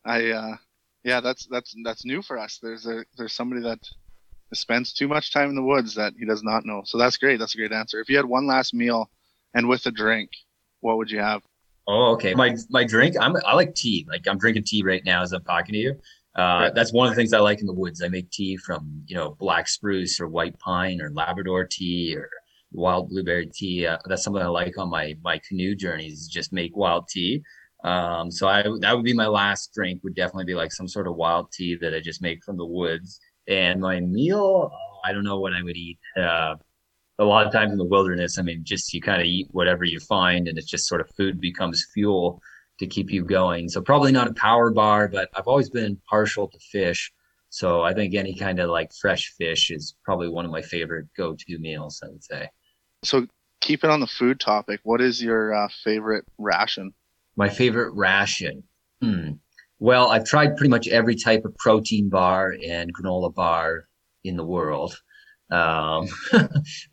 I, 0.05 0.29
uh, 0.29 0.55
yeah, 1.03 1.21
that's, 1.21 1.47
that's, 1.49 1.73
that's 1.83 2.05
new 2.05 2.21
for 2.21 2.37
us. 2.37 2.59
There's 2.61 2.85
a, 2.85 3.05
there's 3.17 3.33
somebody 3.33 3.61
that 3.61 3.79
spends 4.53 4.93
too 4.93 5.07
much 5.07 5.33
time 5.33 5.49
in 5.49 5.55
the 5.55 5.63
woods 5.63 5.95
that 5.95 6.13
he 6.19 6.25
does 6.25 6.43
not 6.43 6.65
know. 6.65 6.81
So 6.85 6.97
that's 6.97 7.17
great. 7.17 7.39
That's 7.39 7.55
a 7.55 7.57
great 7.57 7.71
answer. 7.71 7.99
If 7.99 8.09
you 8.09 8.17
had 8.17 8.25
one 8.25 8.45
last 8.45 8.73
meal 8.73 9.09
and 9.53 9.67
with 9.67 9.85
a 9.85 9.91
drink, 9.91 10.29
what 10.81 10.97
would 10.97 11.09
you 11.09 11.19
have? 11.19 11.41
Oh, 11.87 12.11
okay. 12.13 12.33
My 12.35 12.55
my 12.69 12.83
drink, 12.83 13.15
I'm 13.19 13.37
I 13.45 13.55
like 13.55 13.73
tea. 13.73 14.05
Like 14.09 14.27
I'm 14.27 14.37
drinking 14.37 14.65
tea 14.65 14.83
right 14.83 15.03
now 15.05 15.21
as 15.21 15.31
I'm 15.31 15.43
talking 15.43 15.71
to 15.73 15.79
you. 15.79 15.95
Uh. 16.37 16.69
That's 16.73 16.93
one 16.93 17.07
of 17.07 17.11
the 17.11 17.15
things 17.15 17.33
I 17.33 17.39
like 17.39 17.61
in 17.61 17.65
the 17.65 17.73
woods. 17.73 18.03
I 18.03 18.09
make 18.09 18.29
tea 18.29 18.57
from 18.57 19.03
you 19.07 19.15
know 19.15 19.35
black 19.39 19.67
spruce 19.67 20.19
or 20.19 20.27
white 20.27 20.57
pine 20.59 21.01
or 21.01 21.11
Labrador 21.11 21.67
tea 21.69 22.15
or 22.15 22.29
wild 22.71 23.09
blueberry 23.09 23.49
tea. 23.53 23.87
Uh, 23.87 23.97
that's 24.05 24.23
something 24.23 24.43
I 24.43 24.47
like 24.47 24.77
on 24.77 24.89
my 24.89 25.15
my 25.23 25.39
canoe 25.47 25.75
journeys. 25.75 26.27
Just 26.27 26.53
make 26.53 26.75
wild 26.75 27.07
tea. 27.07 27.41
Um, 27.83 28.31
so 28.31 28.47
I 28.47 28.63
that 28.81 28.95
would 28.95 29.05
be 29.05 29.13
my 29.13 29.27
last 29.27 29.71
drink. 29.73 30.03
Would 30.03 30.15
definitely 30.15 30.45
be 30.45 30.55
like 30.55 30.71
some 30.71 30.87
sort 30.87 31.07
of 31.07 31.15
wild 31.15 31.51
tea 31.51 31.75
that 31.81 31.93
I 31.93 31.99
just 31.99 32.21
make 32.21 32.43
from 32.43 32.57
the 32.57 32.65
woods. 32.65 33.19
And 33.47 33.81
my 33.81 33.99
meal, 33.99 34.71
oh, 34.71 34.99
I 35.05 35.13
don't 35.13 35.23
know 35.23 35.39
what 35.39 35.53
I 35.53 35.63
would 35.63 35.77
eat. 35.77 35.99
Uh, 36.17 36.55
a 37.19 37.23
lot 37.23 37.47
of 37.47 37.53
times 37.53 37.71
in 37.71 37.77
the 37.77 37.85
wilderness, 37.85 38.37
I 38.37 38.43
mean, 38.43 38.61
just 38.63 38.93
you 38.93 39.01
kind 39.01 39.21
of 39.21 39.25
eat 39.25 39.47
whatever 39.51 39.83
you 39.83 39.99
find, 39.99 40.47
and 40.47 40.57
it's 40.57 40.69
just 40.69 40.87
sort 40.87 41.01
of 41.01 41.09
food 41.15 41.41
becomes 41.41 41.85
fuel 41.93 42.41
to 42.79 42.87
keep 42.87 43.11
you 43.11 43.23
going. 43.23 43.69
So 43.69 43.81
probably 43.81 44.11
not 44.11 44.27
a 44.27 44.33
power 44.33 44.71
bar, 44.71 45.07
but 45.07 45.29
I've 45.35 45.47
always 45.47 45.69
been 45.69 45.99
partial 46.09 46.47
to 46.47 46.59
fish. 46.59 47.11
So 47.49 47.81
I 47.81 47.93
think 47.93 48.13
any 48.13 48.35
kind 48.35 48.59
of 48.59 48.69
like 48.69 48.93
fresh 48.93 49.33
fish 49.37 49.71
is 49.71 49.95
probably 50.03 50.29
one 50.29 50.45
of 50.45 50.51
my 50.51 50.61
favorite 50.61 51.07
go-to 51.15 51.57
meals. 51.59 52.01
I 52.03 52.09
would 52.09 52.23
say. 52.23 52.49
So 53.03 53.25
keep 53.61 53.83
it 53.83 53.89
on 53.89 53.99
the 53.99 54.07
food 54.07 54.39
topic. 54.39 54.79
What 54.83 55.01
is 55.01 55.21
your 55.21 55.53
uh, 55.53 55.67
favorite 55.83 56.25
ration? 56.37 56.93
My 57.35 57.49
favorite 57.49 57.91
ration. 57.93 58.63
Hmm. 59.01 59.33
Well, 59.79 60.09
I've 60.09 60.25
tried 60.25 60.57
pretty 60.57 60.69
much 60.69 60.87
every 60.87 61.15
type 61.15 61.45
of 61.45 61.55
protein 61.57 62.09
bar 62.09 62.55
and 62.65 62.91
granola 62.93 63.33
bar 63.33 63.87
in 64.23 64.35
the 64.35 64.43
world. 64.43 64.99
Um, 65.51 66.07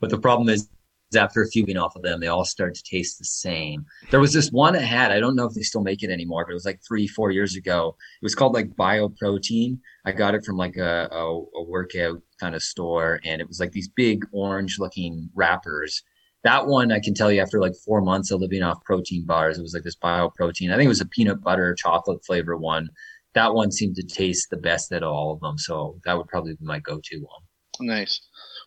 but 0.00 0.10
the 0.10 0.18
problem 0.18 0.48
is, 0.48 0.68
after 1.16 1.42
a 1.42 1.48
few 1.48 1.64
off 1.76 1.96
of 1.96 2.02
them, 2.02 2.20
they 2.20 2.26
all 2.26 2.44
started 2.44 2.74
to 2.74 2.82
taste 2.82 3.18
the 3.18 3.24
same. 3.24 3.84
There 4.10 4.20
was 4.20 4.32
this 4.32 4.50
one 4.50 4.76
I 4.76 4.80
had, 4.80 5.12
I 5.12 5.20
don't 5.20 5.36
know 5.36 5.46
if 5.46 5.54
they 5.54 5.62
still 5.62 5.82
make 5.82 6.02
it 6.02 6.10
anymore, 6.10 6.44
but 6.44 6.52
it 6.52 6.54
was 6.54 6.64
like 6.64 6.80
three, 6.86 7.06
four 7.06 7.30
years 7.30 7.56
ago. 7.56 7.96
It 8.20 8.24
was 8.24 8.34
called 8.34 8.54
like 8.54 8.76
bioprotein. 8.76 9.78
I 10.04 10.12
got 10.12 10.34
it 10.34 10.44
from 10.44 10.56
like 10.56 10.76
a, 10.76 11.08
a, 11.10 11.42
a 11.56 11.62
workout 11.62 12.20
kind 12.38 12.54
of 12.54 12.62
store, 12.62 13.20
and 13.24 13.40
it 13.40 13.48
was 13.48 13.60
like 13.60 13.72
these 13.72 13.88
big 13.88 14.24
orange 14.32 14.78
looking 14.78 15.30
wrappers. 15.34 16.02
That 16.42 16.66
one 16.66 16.92
I 16.92 17.00
can 17.00 17.14
tell 17.14 17.32
you 17.32 17.40
after 17.40 17.58
like 17.58 17.74
four 17.84 18.02
months 18.02 18.30
of 18.30 18.40
living 18.40 18.62
off 18.62 18.84
protein 18.84 19.24
bars, 19.24 19.58
it 19.58 19.62
was 19.62 19.72
like 19.72 19.84
this 19.84 19.96
bioprotein. 19.96 20.72
I 20.72 20.76
think 20.76 20.86
it 20.86 20.88
was 20.88 21.00
a 21.00 21.06
peanut 21.06 21.42
butter 21.42 21.74
chocolate 21.74 22.24
flavor 22.24 22.56
one. 22.56 22.90
That 23.32 23.54
one 23.54 23.72
seemed 23.72 23.96
to 23.96 24.02
taste 24.02 24.48
the 24.50 24.58
best 24.58 24.92
out 24.92 25.02
of 25.02 25.10
all 25.10 25.32
of 25.32 25.40
them. 25.40 25.56
So 25.58 25.98
that 26.04 26.16
would 26.16 26.28
probably 26.28 26.52
be 26.52 26.64
my 26.64 26.80
go-to 26.80 27.18
one. 27.18 27.42
Nice. 27.80 28.20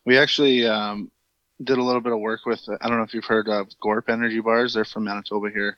We 0.06 0.18
actually 0.18 0.66
um, 0.68 1.12
did 1.64 1.78
a 1.78 1.84
little 1.84 2.02
bit 2.02 2.14
of 2.14 2.20
work 2.20 2.46
with. 2.46 2.62
I 2.82 2.88
don't 2.88 2.98
know 2.98 3.04
if 3.04 3.14
you've 3.14 3.26
heard 3.26 3.48
of 3.48 3.68
Gorp 3.82 4.10
energy 4.10 4.40
bars. 4.40 4.74
They're 4.74 4.86
from 4.86 5.06
Manitoba 5.06 5.50
here, 5.50 5.78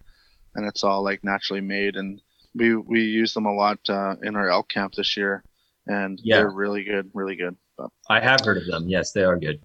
and 0.55 0.67
it's 0.67 0.83
all 0.83 1.03
like 1.03 1.23
naturally 1.23 1.61
made. 1.61 1.95
And 1.95 2.21
we 2.55 2.75
we 2.75 3.01
use 3.01 3.33
them 3.33 3.45
a 3.45 3.53
lot 3.53 3.79
uh, 3.89 4.15
in 4.23 4.35
our 4.35 4.49
elk 4.49 4.69
camp 4.69 4.93
this 4.93 5.15
year, 5.15 5.43
and 5.87 6.19
yeah. 6.23 6.37
they're 6.37 6.51
really 6.51 6.83
good, 6.83 7.09
really 7.13 7.35
good. 7.35 7.55
But, 7.77 7.89
I 8.09 8.19
have 8.19 8.41
heard 8.41 8.57
of 8.57 8.67
them. 8.67 8.89
Yes, 8.89 9.11
they 9.11 9.23
are 9.23 9.37
good. 9.37 9.61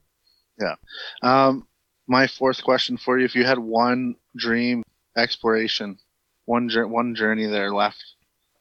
Yeah. 0.61 0.77
Um, 1.23 1.67
my 2.07 2.27
fourth 2.27 2.63
question 2.63 2.97
for 2.97 3.19
you: 3.19 3.25
If 3.25 3.35
you 3.35 3.45
had 3.45 3.59
one 3.59 4.15
dream 4.37 4.83
exploration, 5.17 5.99
one 6.45 6.71
one 6.91 7.15
journey 7.15 7.47
there 7.47 7.73
left, 7.73 8.05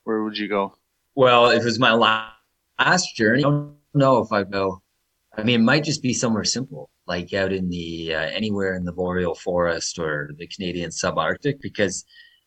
where 0.06 0.24
would 0.24 0.38
you 0.38 0.48
go? 0.48 0.76
Well, 1.16 1.50
if 1.50 1.62
it 1.62 1.66
was 1.66 1.80
my 1.80 1.94
last 1.94 2.34
last 2.80 3.16
journey, 3.16 3.44
I 3.44 3.50
don't 3.50 3.76
know 3.94 4.20
if 4.20 4.32
I 4.32 4.44
go 4.44 4.82
I 5.38 5.44
mean, 5.44 5.62
it 5.62 5.63
might 5.63 5.84
just 5.84 6.02
be 6.02 6.13
somewhere 6.13 6.44
simple, 6.44 6.89
like 7.08 7.34
out 7.34 7.52
in 7.52 7.70
the 7.70 8.13
uh, 8.13 8.30
anywhere 8.30 8.76
in 8.76 8.86
the 8.86 8.94
boreal 8.94 9.36
forest 9.36 10.00
or 10.00 10.32
the 10.38 10.48
Canadian 10.48 10.89
subarctic, 10.89 11.60
because 11.62 12.06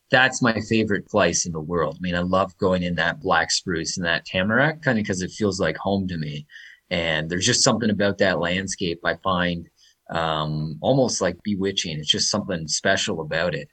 that's 0.09 0.41
my 0.41 0.59
favorite 0.61 1.07
place 1.07 1.45
in 1.45 1.51
the 1.51 1.59
world. 1.59 1.97
I 1.97 2.01
mean, 2.01 2.15
I 2.15 2.21
love 2.21 2.57
going 2.57 2.83
in 2.83 2.95
that 2.95 3.19
black 3.19 3.51
spruce 3.51 3.97
and 3.97 4.05
that 4.05 4.25
tamarack 4.25 4.81
kind 4.81 4.97
of 4.97 5.03
because 5.03 5.21
it 5.21 5.31
feels 5.31 5.59
like 5.59 5.77
home 5.77 6.07
to 6.07 6.17
me. 6.17 6.45
And 6.89 7.29
there's 7.29 7.45
just 7.45 7.63
something 7.63 7.89
about 7.89 8.17
that 8.19 8.39
landscape 8.39 9.01
I 9.03 9.15
find 9.15 9.67
um, 10.09 10.77
almost 10.81 11.21
like 11.21 11.35
bewitching. 11.43 11.99
It's 11.99 12.07
just 12.07 12.31
something 12.31 12.67
special 12.67 13.21
about 13.21 13.53
it. 13.53 13.69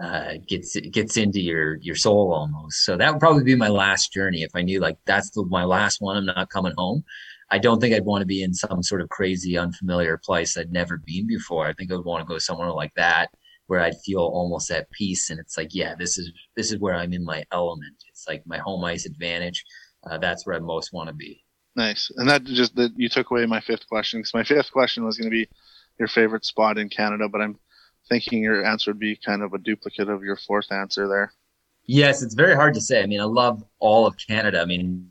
Uh, 0.00 0.34
gets 0.46 0.76
it 0.76 0.92
gets 0.92 1.16
into 1.16 1.40
your 1.40 1.76
your 1.78 1.96
soul 1.96 2.32
almost. 2.32 2.84
So 2.84 2.96
that 2.96 3.10
would 3.12 3.18
probably 3.18 3.42
be 3.42 3.56
my 3.56 3.68
last 3.68 4.12
journey 4.12 4.42
if 4.42 4.50
I 4.54 4.62
knew 4.62 4.78
like 4.78 4.96
that's 5.06 5.30
the, 5.30 5.44
my 5.46 5.64
last 5.64 6.00
one. 6.00 6.16
I'm 6.16 6.26
not 6.26 6.50
coming 6.50 6.74
home. 6.76 7.02
I 7.50 7.58
don't 7.58 7.80
think 7.80 7.94
I'd 7.94 8.04
want 8.04 8.22
to 8.22 8.26
be 8.26 8.42
in 8.42 8.52
some 8.52 8.82
sort 8.82 9.00
of 9.00 9.08
crazy, 9.08 9.56
unfamiliar 9.56 10.20
place 10.22 10.56
I'd 10.56 10.72
never 10.72 10.98
been 10.98 11.26
before. 11.26 11.66
I 11.66 11.72
think 11.72 11.90
I 11.90 11.96
would 11.96 12.04
want 12.04 12.26
to 12.26 12.32
go 12.32 12.38
somewhere 12.38 12.70
like 12.70 12.92
that 12.96 13.30
where 13.68 13.80
I'd 13.80 14.00
feel 14.04 14.20
almost 14.20 14.70
at 14.70 14.90
peace. 14.90 15.30
And 15.30 15.38
it's 15.38 15.56
like, 15.56 15.74
yeah, 15.74 15.94
this 15.94 16.18
is 16.18 16.32
this 16.56 16.72
is 16.72 16.78
where 16.78 16.94
I'm 16.94 17.12
in 17.12 17.24
my 17.24 17.44
element. 17.52 18.02
It's 18.08 18.26
like 18.26 18.42
my 18.46 18.58
home 18.58 18.84
ice 18.84 19.06
advantage. 19.06 19.64
Uh, 20.08 20.18
that's 20.18 20.46
where 20.46 20.56
I 20.56 20.58
most 20.58 20.92
want 20.92 21.08
to 21.08 21.14
be. 21.14 21.44
Nice. 21.76 22.10
And 22.16 22.28
that 22.28 22.44
just 22.44 22.74
that 22.76 22.92
you 22.96 23.08
took 23.08 23.30
away 23.30 23.46
my 23.46 23.60
fifth 23.60 23.88
question 23.88 24.20
because 24.20 24.34
my 24.34 24.42
fifth 24.42 24.72
question 24.72 25.04
was 25.04 25.16
going 25.16 25.30
to 25.30 25.36
be 25.36 25.48
your 25.98 26.08
favorite 26.08 26.44
spot 26.44 26.78
in 26.78 26.88
Canada, 26.88 27.28
but 27.28 27.40
I'm 27.40 27.58
thinking 28.08 28.42
your 28.42 28.64
answer 28.64 28.90
would 28.90 28.98
be 28.98 29.16
kind 29.16 29.42
of 29.42 29.52
a 29.52 29.58
duplicate 29.58 30.08
of 30.08 30.22
your 30.22 30.36
fourth 30.36 30.72
answer 30.72 31.06
there. 31.06 31.32
Yes, 31.84 32.22
it's 32.22 32.34
very 32.34 32.54
hard 32.54 32.74
to 32.74 32.80
say. 32.80 33.02
I 33.02 33.06
mean, 33.06 33.20
I 33.20 33.24
love 33.24 33.64
all 33.78 34.06
of 34.06 34.16
Canada. 34.16 34.60
I 34.60 34.64
mean, 34.64 35.10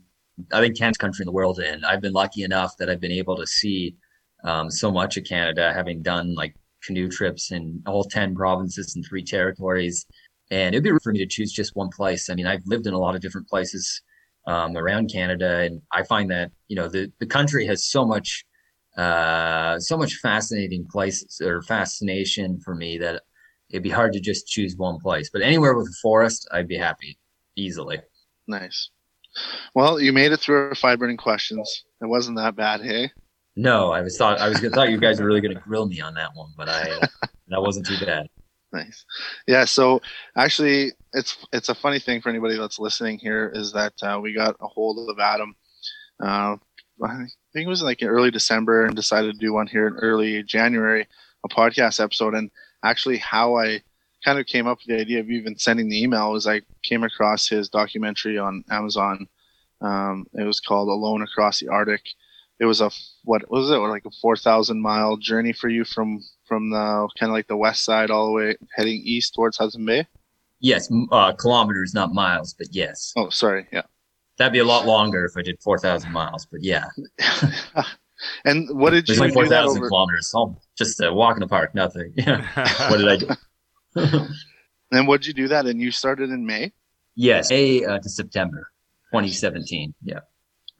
I 0.52 0.60
think 0.60 0.76
Canada's 0.76 0.98
country 0.98 1.22
in 1.22 1.26
the 1.26 1.32
world, 1.32 1.58
and 1.58 1.84
I've 1.84 2.00
been 2.00 2.12
lucky 2.12 2.42
enough 2.42 2.76
that 2.78 2.88
I've 2.88 3.00
been 3.00 3.12
able 3.12 3.36
to 3.36 3.46
see 3.46 3.96
um, 4.44 4.70
so 4.70 4.90
much 4.90 5.16
of 5.16 5.24
Canada, 5.24 5.72
having 5.72 6.02
done 6.02 6.34
like 6.34 6.54
canoe 6.82 7.08
trips 7.08 7.50
in 7.50 7.82
all 7.86 8.04
ten 8.04 8.34
provinces 8.34 8.94
and 8.94 9.04
three 9.04 9.24
territories. 9.24 10.06
And 10.50 10.74
it'd 10.74 10.84
be 10.84 10.92
for 11.02 11.12
me 11.12 11.18
to 11.18 11.26
choose 11.26 11.52
just 11.52 11.76
one 11.76 11.90
place. 11.90 12.30
I 12.30 12.34
mean, 12.34 12.46
I've 12.46 12.66
lived 12.66 12.86
in 12.86 12.94
a 12.94 12.98
lot 12.98 13.14
of 13.14 13.20
different 13.20 13.48
places 13.48 14.00
um, 14.46 14.76
around 14.76 15.10
Canada, 15.12 15.58
and 15.60 15.82
I 15.92 16.04
find 16.04 16.30
that 16.30 16.50
you 16.68 16.76
know 16.76 16.88
the 16.88 17.12
the 17.20 17.26
country 17.26 17.66
has 17.66 17.84
so 17.84 18.04
much 18.06 18.44
uh, 18.96 19.78
so 19.78 19.96
much 19.96 20.14
fascinating 20.16 20.86
places 20.90 21.40
or 21.40 21.62
fascination 21.62 22.58
for 22.60 22.74
me 22.74 22.98
that 22.98 23.22
it'd 23.70 23.82
be 23.82 23.90
hard 23.90 24.12
to 24.12 24.20
just 24.20 24.46
choose 24.46 24.76
one 24.76 24.98
place. 24.98 25.30
But 25.30 25.42
anywhere 25.42 25.76
with 25.76 25.86
a 25.86 25.96
forest, 26.02 26.48
I'd 26.52 26.68
be 26.68 26.78
happy 26.78 27.18
easily. 27.56 28.00
Nice. 28.46 28.90
Well, 29.74 30.00
you 30.00 30.12
made 30.12 30.32
it 30.32 30.40
through 30.40 30.68
our 30.68 30.74
five 30.74 30.98
burning 30.98 31.16
questions. 31.16 31.84
It 32.00 32.06
wasn't 32.06 32.36
that 32.38 32.56
bad, 32.56 32.80
hey? 32.82 33.10
No, 33.56 33.90
I 33.90 34.02
was 34.02 34.16
thought 34.16 34.38
I 34.38 34.48
was 34.48 34.60
gonna 34.60 34.74
thought 34.74 34.90
you 34.90 34.98
guys 34.98 35.20
were 35.20 35.26
really 35.26 35.40
gonna 35.40 35.60
grill 35.60 35.86
me 35.86 36.00
on 36.00 36.14
that 36.14 36.30
one, 36.34 36.50
but 36.56 36.68
I 36.68 37.00
that 37.48 37.60
wasn't 37.60 37.86
too 37.86 38.04
bad. 38.04 38.28
Nice. 38.72 39.04
Yeah. 39.46 39.64
So 39.64 40.00
actually, 40.36 40.92
it's 41.12 41.36
it's 41.52 41.68
a 41.68 41.74
funny 41.74 41.98
thing 41.98 42.20
for 42.20 42.28
anybody 42.28 42.56
that's 42.56 42.78
listening 42.78 43.18
here 43.18 43.50
is 43.54 43.72
that 43.72 43.94
uh, 44.02 44.20
we 44.22 44.32
got 44.32 44.56
a 44.60 44.66
hold 44.66 45.10
of 45.10 45.18
Adam. 45.18 45.56
Uh, 46.22 46.56
I 47.02 47.26
think 47.52 47.66
it 47.66 47.68
was 47.68 47.82
like 47.82 48.02
in 48.02 48.08
early 48.08 48.30
December 48.30 48.84
and 48.84 48.94
decided 48.94 49.32
to 49.32 49.38
do 49.38 49.52
one 49.52 49.66
here 49.66 49.86
in 49.86 49.96
early 49.96 50.42
January, 50.42 51.06
a 51.44 51.48
podcast 51.48 52.02
episode. 52.02 52.34
And 52.34 52.50
actually, 52.84 53.18
how 53.18 53.56
I 53.56 53.82
kind 54.24 54.38
of 54.38 54.46
came 54.46 54.66
up 54.66 54.78
with 54.78 54.86
the 54.86 55.00
idea 55.00 55.20
of 55.20 55.30
even 55.30 55.58
sending 55.58 55.88
the 55.88 56.02
email 56.02 56.32
was 56.32 56.46
I 56.46 56.62
came 56.82 57.04
across 57.04 57.48
his 57.48 57.68
documentary 57.68 58.38
on 58.38 58.64
Amazon. 58.70 59.28
Um, 59.80 60.26
it 60.34 60.44
was 60.44 60.60
called 60.60 60.88
Alone 60.88 61.22
Across 61.22 61.60
the 61.60 61.68
Arctic. 61.68 62.02
It 62.60 62.64
was 62.64 62.80
a 62.80 62.90
what 63.22 63.48
was 63.50 63.70
it 63.70 63.76
like 63.76 64.04
a 64.04 64.10
four 64.20 64.36
thousand 64.36 64.80
mile 64.80 65.16
journey 65.16 65.52
for 65.52 65.68
you 65.68 65.84
from 65.84 66.20
from 66.46 66.70
the 66.70 67.08
kind 67.18 67.30
of 67.30 67.34
like 67.34 67.46
the 67.46 67.56
west 67.56 67.84
side 67.84 68.10
all 68.10 68.26
the 68.26 68.32
way 68.32 68.56
heading 68.74 69.00
east 69.04 69.34
towards 69.34 69.56
Hudson 69.56 69.84
Bay. 69.84 70.06
Yes, 70.60 70.90
uh, 71.12 71.32
kilometers, 71.34 71.94
not 71.94 72.12
miles, 72.12 72.54
but 72.54 72.66
yes. 72.72 73.12
Oh, 73.16 73.28
sorry. 73.28 73.68
Yeah. 73.72 73.82
That'd 74.38 74.52
be 74.52 74.58
a 74.58 74.64
lot 74.64 74.86
longer 74.86 75.24
if 75.24 75.36
I 75.36 75.42
did 75.42 75.60
four 75.62 75.78
thousand 75.78 76.10
miles, 76.10 76.46
but 76.50 76.62
yeah. 76.62 76.86
and 78.44 78.68
what 78.76 78.90
did 78.90 79.06
There's 79.06 79.18
you? 79.18 79.24
Like 79.24 79.34
four 79.34 79.46
thousand 79.46 79.86
kilometers. 79.86 80.32
Oh, 80.34 80.56
just 80.76 81.00
a 81.00 81.12
walk 81.12 81.36
in 81.36 81.40
the 81.40 81.48
park, 81.48 81.76
nothing. 81.76 82.12
Yeah. 82.16 82.44
what 82.90 82.98
did 82.98 83.08
I 83.08 83.16
do? 83.16 83.28
and 84.92 85.08
what 85.08 85.20
did 85.20 85.28
you 85.28 85.34
do 85.34 85.48
that? 85.48 85.66
And 85.66 85.80
you 85.80 85.90
started 85.90 86.30
in 86.30 86.46
May? 86.46 86.72
Yes, 87.14 87.50
May 87.50 87.84
uh, 87.84 87.98
to 87.98 88.08
September 88.08 88.70
2017. 89.12 89.94
Yeah. 90.02 90.20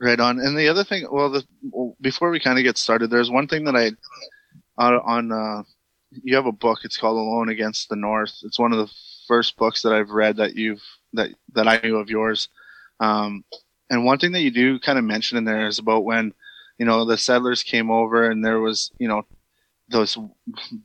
Right 0.01 0.21
on. 0.21 0.39
And 0.39 0.57
the 0.57 0.69
other 0.69 0.85
thing, 0.85 1.07
well, 1.11 1.31
the, 1.31 1.45
well 1.63 1.97
before 2.01 2.31
we 2.31 2.39
kind 2.39 2.59
of 2.59 2.65
get 2.65 2.79
started, 2.79 3.11
there's 3.11 3.31
one 3.31 3.49
thing 3.49 3.65
that 3.65 3.75
I 3.75 3.91
uh, 4.81 5.01
on 5.05 5.33
uh, 5.33 5.63
you 6.11 6.37
have 6.37 6.47
a 6.47 6.53
book. 6.53 6.81
It's 6.85 6.97
called 6.97 7.17
Alone 7.19 7.49
Against 7.49 7.89
the 7.89 7.97
North. 7.97 8.33
It's 8.45 8.59
one 8.59 8.73
of 8.73 8.79
the 8.79 8.93
first 9.27 9.57
books 9.57 9.83
that 9.83 9.93
I've 9.93 10.11
read 10.11 10.37
that 10.37 10.55
you've 10.55 10.83
that 11.15 11.31
that 11.55 11.69
I 11.69 11.81
knew 11.83 11.97
of 11.97 12.11
yours. 12.11 12.49
Um, 13.01 13.45
and 13.91 14.05
one 14.05 14.19
thing 14.19 14.33
that 14.33 14.43
you 14.43 14.51
do 14.51 14.79
kind 14.79 14.99
of 14.99 15.05
mention 15.05 15.39
in 15.39 15.45
there 15.45 15.67
is 15.67 15.79
about 15.79 16.05
when 16.05 16.33
you 16.79 16.87
know 16.87 17.05
the 17.05 17.19
settlers 17.19 17.63
came 17.63 17.91
over 17.91 18.31
and 18.31 18.45
there 18.45 18.61
was 18.61 18.91
you 18.99 19.09
know 19.09 19.23
this 19.89 20.17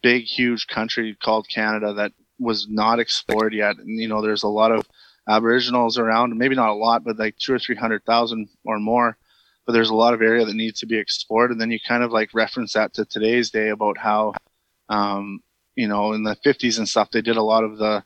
big 0.01 0.23
huge 0.23 0.67
country 0.67 1.15
called 1.21 1.47
Canada 1.49 1.93
that 1.93 2.13
was 2.39 2.67
not 2.69 2.99
explored 2.99 3.53
yet. 3.53 3.77
And 3.77 3.99
you 3.99 4.07
know, 4.07 4.21
there's 4.21 4.43
a 4.43 4.47
lot 4.47 4.71
of 4.71 4.85
Aboriginals 5.27 5.97
around, 5.97 6.37
maybe 6.37 6.55
not 6.55 6.69
a 6.69 6.73
lot, 6.73 7.03
but 7.03 7.17
like 7.19 7.37
two 7.37 7.53
or 7.53 7.59
three 7.59 7.75
hundred 7.75 8.03
thousand 8.05 8.49
or 8.65 8.79
more. 8.79 9.17
But 9.65 9.73
there's 9.73 9.89
a 9.89 9.95
lot 9.95 10.13
of 10.13 10.21
area 10.21 10.45
that 10.45 10.55
needs 10.55 10.79
to 10.81 10.85
be 10.85 10.97
explored. 10.97 11.51
And 11.51 11.61
then 11.61 11.71
you 11.71 11.79
kind 11.87 12.03
of 12.03 12.11
like 12.11 12.33
reference 12.33 12.73
that 12.73 12.93
to 12.95 13.05
today's 13.05 13.49
day 13.49 13.69
about 13.69 13.97
how, 13.97 14.33
um, 14.89 15.39
you 15.75 15.87
know, 15.87 16.11
in 16.11 16.23
the 16.23 16.35
50s 16.45 16.79
and 16.79 16.89
stuff, 16.89 17.11
they 17.11 17.21
did 17.21 17.37
a 17.37 17.41
lot 17.41 17.63
of 17.63 17.77
the, 17.77 18.03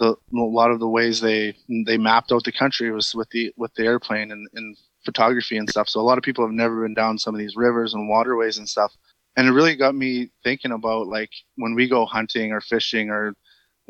the 0.00 0.08
a 0.08 0.16
lot 0.34 0.72
of 0.72 0.80
the 0.80 0.88
ways 0.88 1.20
they 1.20 1.54
they 1.86 1.96
mapped 1.96 2.32
out 2.32 2.42
the 2.42 2.50
country 2.50 2.90
was 2.90 3.14
with 3.14 3.28
the 3.30 3.52
with 3.56 3.72
the 3.74 3.84
airplane 3.84 4.32
and, 4.32 4.48
and 4.54 4.76
photography 5.04 5.56
and 5.58 5.68
stuff. 5.68 5.88
So 5.88 6.00
a 6.00 6.02
lot 6.02 6.18
of 6.18 6.24
people 6.24 6.44
have 6.44 6.52
never 6.54 6.82
been 6.82 6.94
down 6.94 7.18
some 7.18 7.34
of 7.34 7.38
these 7.38 7.56
rivers 7.56 7.94
and 7.94 8.08
waterways 8.08 8.58
and 8.58 8.68
stuff. 8.68 8.92
and 9.36 9.46
it 9.46 9.52
really 9.52 9.76
got 9.76 9.94
me 9.94 10.30
thinking 10.42 10.72
about 10.72 11.06
like 11.06 11.30
when 11.56 11.74
we 11.74 11.88
go 11.88 12.04
hunting 12.04 12.52
or 12.52 12.60
fishing 12.60 13.10
or 13.10 13.34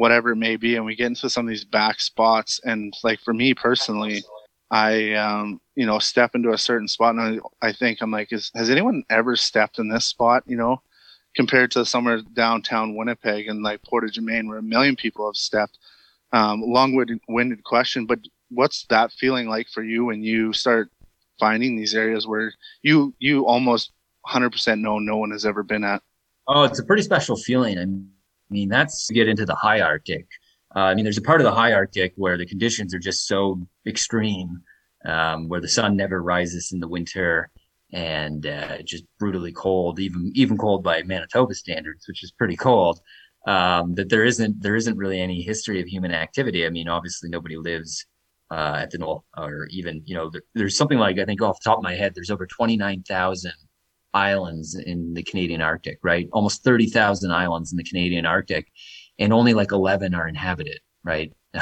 whatever 0.01 0.31
it 0.31 0.37
may 0.37 0.57
be 0.57 0.77
and 0.77 0.85
we 0.87 0.97
get 0.97 1.09
into 1.09 1.29
some 1.29 1.45
of 1.45 1.51
these 1.51 1.67
back 1.67 2.01
spots 2.01 2.59
and 2.65 2.95
like 3.05 3.21
for 3.21 3.35
me 3.35 3.53
personally 3.53 4.23
i 4.71 5.13
um 5.13 5.61
you 5.75 5.85
know 5.85 5.99
step 5.99 6.35
into 6.35 6.53
a 6.53 6.57
certain 6.57 6.89
spot 6.89 7.15
and 7.15 7.39
i, 7.63 7.69
I 7.69 7.71
think 7.71 7.99
i'm 8.01 8.11
like 8.11 8.33
is, 8.33 8.51
has 8.55 8.71
anyone 8.71 9.05
ever 9.11 9.37
stepped 9.37 9.79
in 9.79 9.91
this 9.91 10.07
spot 10.07 10.43
you 10.47 10.57
know 10.57 10.81
compared 11.37 11.71
to 11.73 11.85
somewhere 11.85 12.23
downtown 12.33 12.97
winnipeg 12.97 13.47
and 13.47 13.63
like 13.63 13.83
portage 13.83 14.17
and 14.17 14.25
main 14.25 14.49
where 14.49 14.57
a 14.57 14.63
million 14.63 14.97
people 14.97 15.27
have 15.27 15.37
stepped? 15.37 15.77
Um 16.33 16.63
long-winded 16.63 17.63
question 17.63 18.07
but 18.07 18.21
what's 18.49 18.87
that 18.87 19.13
feeling 19.13 19.51
like 19.51 19.69
for 19.69 19.83
you 19.83 20.07
when 20.07 20.23
you 20.23 20.55
start 20.55 20.91
finding 21.39 21.77
these 21.77 21.95
areas 21.95 22.27
where 22.27 22.55
you 22.81 23.15
you 23.19 23.45
almost 23.45 23.93
100% 24.27 24.81
know 24.81 24.99
no 24.99 25.19
one 25.19 25.31
has 25.31 25.45
ever 25.45 25.63
been 25.63 25.85
at? 25.85 26.03
Oh 26.49 26.65
it's 26.65 26.79
a 26.79 26.85
pretty 26.85 27.03
special 27.03 27.37
feeling. 27.37 27.77
I 27.77 27.85
mean 27.85 28.11
that's 28.69 29.07
to 29.07 29.15
get 29.15 29.29
into 29.29 29.45
the 29.45 29.55
high 29.55 29.81
arctic 29.81 30.27
uh, 30.77 30.81
i 30.81 30.95
mean 30.95 31.05
there's 31.05 31.19
a 31.19 31.23
part 31.23 31.41
of 31.41 31.45
the 31.45 31.53
high 31.53 31.73
arctic 31.73 32.13
where 32.17 32.37
the 32.37 32.47
conditions 32.47 32.95
are 32.95 32.99
just 32.99 33.27
so 33.27 33.61
extreme 33.87 34.61
um, 35.07 35.49
where 35.49 35.61
the 35.61 35.69
sun 35.69 35.97
never 35.97 36.23
rises 36.23 36.73
in 36.73 36.81
the 36.81 36.89
winter 36.89 37.51
and 37.93 38.47
uh, 38.47 38.79
just 38.85 39.05
brutally 39.19 39.53
cold 39.53 39.99
even 39.99 40.31
even 40.35 40.57
cold 40.57 40.83
by 40.83 41.03
manitoba 41.03 41.55
standards 41.55 42.07
which 42.07 42.23
is 42.23 42.33
pretty 42.33 42.57
cold 42.57 43.01
um, 43.47 43.95
that 43.95 44.09
there 44.11 44.25
isn't 44.25 44.63
there 44.63 44.77
isn't 44.77 44.97
really 44.97 45.21
any 45.21 45.43
history 45.43 45.81
of 45.81 45.87
human 45.87 46.13
activity. 46.13 46.67
I 46.67 46.71
mean 46.71 46.89
obviously 46.89 47.31
nobody 47.31 47.57
lives 47.57 48.07
uh, 48.51 48.79
at 48.83 48.91
the 48.91 48.99
Knoll, 48.99 49.25
or 49.37 49.67
even 49.71 50.03
you 50.05 50.15
know, 50.15 50.29
there, 50.31 50.43
there's 50.55 50.77
something 50.77 50.99
like 50.99 51.19
I 51.19 51.25
think 51.25 51.41
off 51.41 51.59
the 51.63 51.71
top 51.71 51.79
of 51.79 51.85
my 51.85 51.95
head, 51.95 52.15
there's 52.15 52.31
over 52.31 52.47
29,000 52.47 53.53
islands 54.15 54.75
in 54.75 55.15
the 55.15 55.23
Canadian 55.23 55.61
Arctic, 55.61 55.99
right? 56.03 56.29
Almost 56.33 56.65
30,000 56.65 57.31
islands 57.31 57.73
in 57.73 57.77
the 57.77 57.85
Canadian 57.85 58.27
Arctic, 58.27 58.69
and 59.19 59.33
only 59.33 59.55
like 59.55 59.73
11 59.73 60.15
are 60.15 60.29
inhabited, 60.29 60.81
right? 61.05 61.33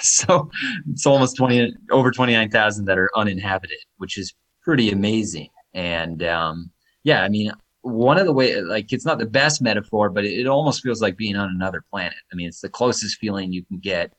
so 0.00 0.50
it's 0.90 1.06
almost 1.06 1.36
20 1.36 1.74
over 1.90 2.10
29,000 2.10 2.84
that 2.84 2.98
are 2.98 3.10
uninhabited, 3.16 3.78
which 3.96 4.18
is 4.18 4.34
pretty 4.62 4.90
amazing. 4.90 5.48
And 5.74 6.22
um, 6.22 6.70
yeah, 7.04 7.22
I 7.22 7.28
mean, 7.28 7.52
one 7.82 8.18
of 8.18 8.26
the 8.26 8.32
way 8.32 8.60
like 8.60 8.92
it's 8.92 9.04
not 9.04 9.18
the 9.18 9.26
best 9.26 9.60
metaphor, 9.60 10.08
but 10.10 10.24
it, 10.24 10.40
it 10.40 10.46
almost 10.46 10.82
feels 10.82 11.00
like 11.02 11.16
being 11.16 11.36
on 11.36 11.50
another 11.50 11.84
planet. 11.90 12.18
I 12.32 12.36
mean, 12.36 12.48
it's 12.48 12.60
the 12.60 12.68
closest 12.68 13.18
feeling 13.18 13.52
you 13.52 13.64
can 13.64 13.78
get 13.78 14.12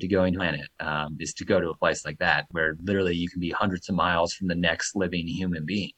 to 0.00 0.06
going 0.06 0.32
to 0.32 0.38
planet 0.38 0.68
um, 0.80 1.16
is 1.18 1.34
to 1.34 1.44
go 1.44 1.60
to 1.60 1.70
a 1.70 1.76
place 1.76 2.04
like 2.04 2.18
that 2.18 2.46
where 2.50 2.76
literally 2.82 3.16
you 3.16 3.28
can 3.28 3.40
be 3.40 3.50
hundreds 3.50 3.88
of 3.88 3.96
miles 3.96 4.32
from 4.32 4.46
the 4.46 4.54
next 4.54 4.94
living 4.94 5.26
human 5.26 5.64
being. 5.66 5.90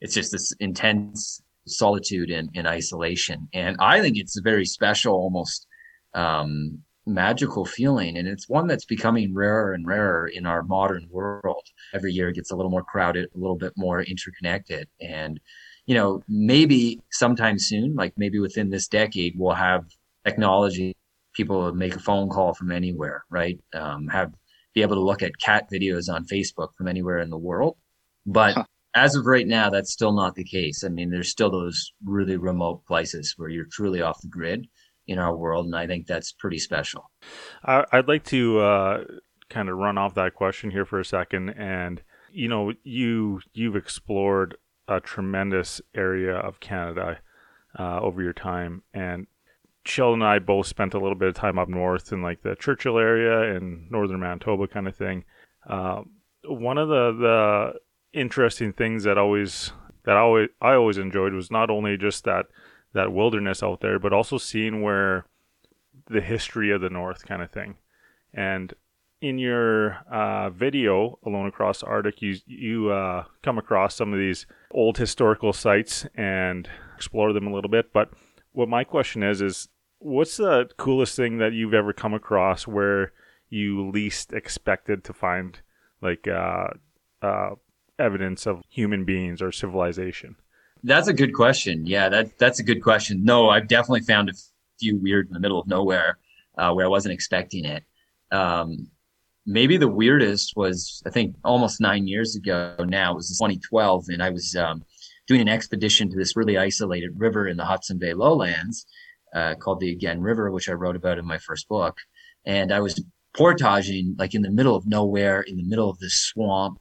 It's 0.00 0.14
just 0.14 0.32
this 0.32 0.52
intense 0.60 1.42
solitude 1.66 2.30
and, 2.30 2.50
and 2.54 2.66
isolation. 2.66 3.48
And 3.52 3.76
I 3.80 4.00
think 4.00 4.16
it's 4.16 4.38
a 4.38 4.42
very 4.42 4.64
special, 4.64 5.14
almost 5.14 5.66
um, 6.14 6.78
magical 7.06 7.64
feeling. 7.64 8.16
And 8.16 8.28
it's 8.28 8.48
one 8.48 8.66
that's 8.66 8.84
becoming 8.84 9.34
rarer 9.34 9.72
and 9.72 9.86
rarer 9.86 10.28
in 10.28 10.46
our 10.46 10.62
modern 10.62 11.06
world. 11.10 11.66
Every 11.94 12.12
year 12.12 12.28
it 12.28 12.34
gets 12.34 12.50
a 12.50 12.56
little 12.56 12.70
more 12.70 12.84
crowded, 12.84 13.28
a 13.34 13.38
little 13.38 13.56
bit 13.56 13.72
more 13.76 14.02
interconnected. 14.02 14.88
And, 15.00 15.40
you 15.86 15.94
know, 15.94 16.22
maybe 16.28 17.00
sometime 17.10 17.58
soon, 17.58 17.94
like 17.94 18.14
maybe 18.16 18.38
within 18.38 18.70
this 18.70 18.88
decade, 18.88 19.34
we'll 19.36 19.54
have 19.54 19.84
technology 20.24 20.96
people 21.34 21.72
make 21.74 21.94
a 21.94 22.00
phone 22.00 22.30
call 22.30 22.54
from 22.54 22.72
anywhere, 22.72 23.24
right? 23.28 23.60
Um, 23.74 24.08
have 24.08 24.32
be 24.74 24.82
able 24.82 24.96
to 24.96 25.02
look 25.02 25.22
at 25.22 25.38
cat 25.38 25.68
videos 25.70 26.12
on 26.12 26.24
Facebook 26.26 26.68
from 26.76 26.88
anywhere 26.88 27.18
in 27.18 27.30
the 27.30 27.38
world. 27.38 27.76
But. 28.24 28.66
As 28.96 29.14
of 29.14 29.26
right 29.26 29.46
now, 29.46 29.68
that's 29.68 29.92
still 29.92 30.12
not 30.12 30.34
the 30.34 30.44
case. 30.44 30.82
I 30.82 30.88
mean, 30.88 31.10
there's 31.10 31.30
still 31.30 31.50
those 31.50 31.92
really 32.02 32.38
remote 32.38 32.84
places 32.86 33.34
where 33.36 33.50
you're 33.50 33.66
truly 33.70 34.00
off 34.00 34.22
the 34.22 34.28
grid 34.28 34.66
in 35.06 35.18
our 35.18 35.36
world, 35.36 35.66
and 35.66 35.76
I 35.76 35.86
think 35.86 36.06
that's 36.06 36.32
pretty 36.32 36.58
special. 36.58 37.10
I'd 37.62 38.08
like 38.08 38.24
to 38.24 38.58
uh, 38.58 39.04
kind 39.50 39.68
of 39.68 39.76
run 39.76 39.98
off 39.98 40.14
that 40.14 40.34
question 40.34 40.70
here 40.70 40.86
for 40.86 40.98
a 40.98 41.04
second, 41.04 41.50
and 41.50 42.02
you 42.32 42.48
know, 42.48 42.72
you 42.84 43.42
you've 43.52 43.76
explored 43.76 44.56
a 44.88 45.00
tremendous 45.00 45.82
area 45.94 46.34
of 46.34 46.60
Canada 46.60 47.18
uh, 47.78 48.00
over 48.00 48.22
your 48.22 48.32
time, 48.32 48.82
and 48.94 49.26
Sheldon 49.84 50.22
and 50.22 50.28
I 50.28 50.38
both 50.38 50.68
spent 50.68 50.94
a 50.94 50.98
little 50.98 51.18
bit 51.18 51.28
of 51.28 51.34
time 51.34 51.58
up 51.58 51.68
north 51.68 52.12
in 52.12 52.22
like 52.22 52.42
the 52.42 52.56
Churchill 52.56 52.98
area 52.98 53.54
and 53.54 53.90
northern 53.90 54.20
Manitoba 54.20 54.66
kind 54.68 54.88
of 54.88 54.96
thing. 54.96 55.24
Uh, 55.68 56.02
one 56.44 56.78
of 56.78 56.88
the 56.88 57.12
the 57.12 57.85
interesting 58.16 58.72
things 58.72 59.04
that 59.04 59.18
always 59.18 59.72
that 60.04 60.16
I 60.16 60.20
always 60.20 60.48
I 60.60 60.72
always 60.74 60.98
enjoyed 60.98 61.34
was 61.34 61.50
not 61.50 61.70
only 61.70 61.96
just 61.96 62.24
that 62.24 62.46
that 62.94 63.12
wilderness 63.12 63.62
out 63.62 63.80
there, 63.80 63.98
but 63.98 64.12
also 64.12 64.38
seeing 64.38 64.82
where 64.82 65.26
the 66.06 66.20
history 66.20 66.70
of 66.70 66.80
the 66.80 66.90
North 66.90 67.26
kind 67.26 67.42
of 67.42 67.50
thing. 67.50 67.76
And 68.32 68.72
in 69.20 69.38
your 69.38 69.98
uh, 70.10 70.50
video, 70.50 71.18
Alone 71.24 71.46
Across 71.46 71.80
the 71.80 71.86
Arctic, 71.86 72.22
you 72.22 72.36
you 72.46 72.90
uh, 72.90 73.24
come 73.42 73.58
across 73.58 73.94
some 73.94 74.12
of 74.12 74.18
these 74.18 74.46
old 74.70 74.98
historical 74.98 75.52
sites 75.52 76.06
and 76.14 76.68
explore 76.96 77.32
them 77.32 77.46
a 77.46 77.52
little 77.52 77.70
bit. 77.70 77.92
But 77.92 78.10
what 78.52 78.68
my 78.68 78.84
question 78.84 79.22
is 79.22 79.42
is 79.42 79.68
what's 79.98 80.38
the 80.38 80.68
coolest 80.76 81.16
thing 81.16 81.38
that 81.38 81.52
you've 81.52 81.74
ever 81.74 81.92
come 81.92 82.14
across 82.14 82.66
where 82.66 83.12
you 83.48 83.90
least 83.90 84.32
expected 84.32 85.04
to 85.04 85.12
find 85.12 85.60
like 86.02 86.26
uh, 86.28 86.68
uh, 87.22 87.50
evidence 87.98 88.46
of 88.46 88.62
human 88.68 89.04
beings 89.04 89.42
or 89.42 89.52
civilization? 89.52 90.36
That's 90.82 91.08
a 91.08 91.12
good 91.12 91.34
question. 91.34 91.86
Yeah, 91.86 92.08
that 92.08 92.38
that's 92.38 92.60
a 92.60 92.62
good 92.62 92.82
question. 92.82 93.24
No, 93.24 93.48
I've 93.48 93.68
definitely 93.68 94.02
found 94.02 94.28
a 94.28 94.34
few 94.78 94.96
weird 94.96 95.28
in 95.28 95.34
the 95.34 95.40
middle 95.40 95.58
of 95.58 95.66
nowhere 95.66 96.18
uh, 96.58 96.72
where 96.72 96.86
I 96.86 96.88
wasn't 96.88 97.14
expecting 97.14 97.64
it. 97.64 97.84
Um, 98.30 98.88
maybe 99.46 99.76
the 99.76 99.88
weirdest 99.88 100.52
was 100.56 101.02
I 101.06 101.10
think 101.10 101.36
almost 101.44 101.80
nine 101.80 102.06
years 102.06 102.36
ago. 102.36 102.76
Now 102.80 103.12
it 103.12 103.16
was 103.16 103.28
2012, 103.28 104.06
and 104.08 104.22
I 104.22 104.30
was 104.30 104.54
um, 104.56 104.84
doing 105.26 105.40
an 105.40 105.48
expedition 105.48 106.10
to 106.10 106.16
this 106.16 106.36
really 106.36 106.58
isolated 106.58 107.18
river 107.18 107.48
in 107.48 107.56
the 107.56 107.64
Hudson 107.64 107.98
Bay 107.98 108.14
lowlands 108.14 108.86
uh, 109.34 109.54
called 109.54 109.80
the 109.80 109.92
Again 109.92 110.20
River, 110.20 110.50
which 110.50 110.68
I 110.68 110.72
wrote 110.72 110.96
about 110.96 111.18
in 111.18 111.26
my 111.26 111.38
first 111.38 111.68
book. 111.68 111.98
And 112.44 112.72
I 112.72 112.80
was 112.80 113.02
portaging 113.36 114.14
like 114.18 114.34
in 114.34 114.42
the 114.42 114.50
middle 114.50 114.76
of 114.76 114.86
nowhere, 114.86 115.40
in 115.40 115.56
the 115.56 115.64
middle 115.64 115.90
of 115.90 115.98
this 115.98 116.20
swamp. 116.20 116.78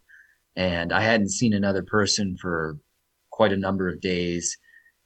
And 0.56 0.94
I 0.94 1.02
hadn't 1.02 1.30
seen 1.32 1.54
another 1.54 1.84
person 1.84 2.38
for 2.38 2.78
quite 3.32 3.52
a 3.54 3.58
number 3.58 3.90
of 3.90 4.02
days. 4.02 4.58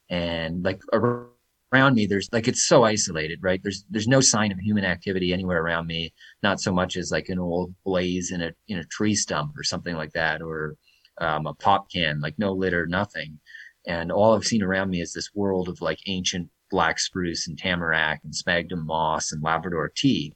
And 0.10 0.64
like 0.64 0.82
around 0.94 1.96
me, 1.96 2.06
there's 2.06 2.30
like 2.32 2.48
it's 2.48 2.68
so 2.68 2.84
isolated, 2.84 3.40
right? 3.42 3.62
There's 3.62 3.86
there's 3.90 4.08
no 4.08 4.22
sign 4.22 4.52
of 4.52 4.60
human 4.60 4.86
activity 4.86 5.34
anywhere 5.34 5.62
around 5.62 5.88
me. 5.88 6.14
Not 6.44 6.60
so 6.60 6.72
much 6.72 6.98
as 6.98 7.12
like 7.12 7.30
an 7.30 7.40
old 7.40 7.74
blaze 7.84 8.32
in 8.32 8.42
a 8.42 8.52
in 8.68 8.78
a 8.78 8.84
tree 8.86 9.16
stump 9.16 9.58
or 9.58 9.64
something 9.64 9.96
like 9.96 10.14
that, 10.14 10.42
or 10.42 10.76
um, 11.20 11.48
a 11.48 11.54
pop 11.54 11.92
can, 11.92 12.22
like 12.22 12.38
no 12.38 12.54
litter, 12.54 12.88
nothing. 12.88 13.40
And 13.88 14.12
all 14.12 14.36
I've 14.36 14.46
seen 14.46 14.64
around 14.64 14.90
me 14.90 15.02
is 15.02 15.14
this 15.14 15.34
world 15.34 15.70
of 15.70 15.82
like 15.82 16.00
ancient 16.08 16.50
black 16.70 17.00
spruce 17.00 17.48
and 17.48 17.58
tamarack 17.58 18.22
and 18.24 18.36
sphagnum 18.36 18.86
moss 18.86 19.32
and 19.32 19.44
Labrador 19.44 19.92
tea. 19.96 20.34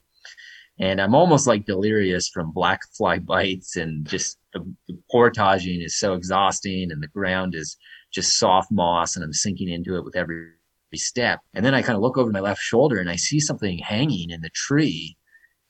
And 0.80 1.00
I'm 1.00 1.16
almost 1.16 1.48
like 1.48 1.66
delirious 1.66 2.30
from 2.30 2.52
black 2.52 2.80
fly 2.98 3.20
bites 3.20 3.76
and 3.76 4.06
just 4.08 4.38
the, 4.54 4.60
the 4.88 4.98
portaging 5.12 5.82
is 5.82 5.98
so 5.98 6.14
exhausting 6.14 6.92
and 6.92 7.02
the 7.02 7.08
ground 7.08 7.56
is 7.56 7.78
just 8.12 8.38
soft 8.38 8.72
moss 8.72 9.16
and 9.16 9.24
I'm 9.24 9.34
sinking 9.34 9.70
into 9.70 9.96
it 9.96 10.04
with 10.04 10.16
every 10.16 10.48
step. 10.96 11.40
And 11.54 11.66
then 11.66 11.74
I 11.74 11.82
kind 11.82 11.96
of 11.96 12.02
look 12.02 12.18
over 12.18 12.32
my 12.32 12.40
left 12.40 12.62
shoulder 12.62 13.00
and 13.00 13.10
I 13.10 13.16
see 13.16 13.40
something 13.40 13.80
hanging 13.80 14.30
in 14.30 14.42
the 14.42 14.52
tree. 14.54 15.18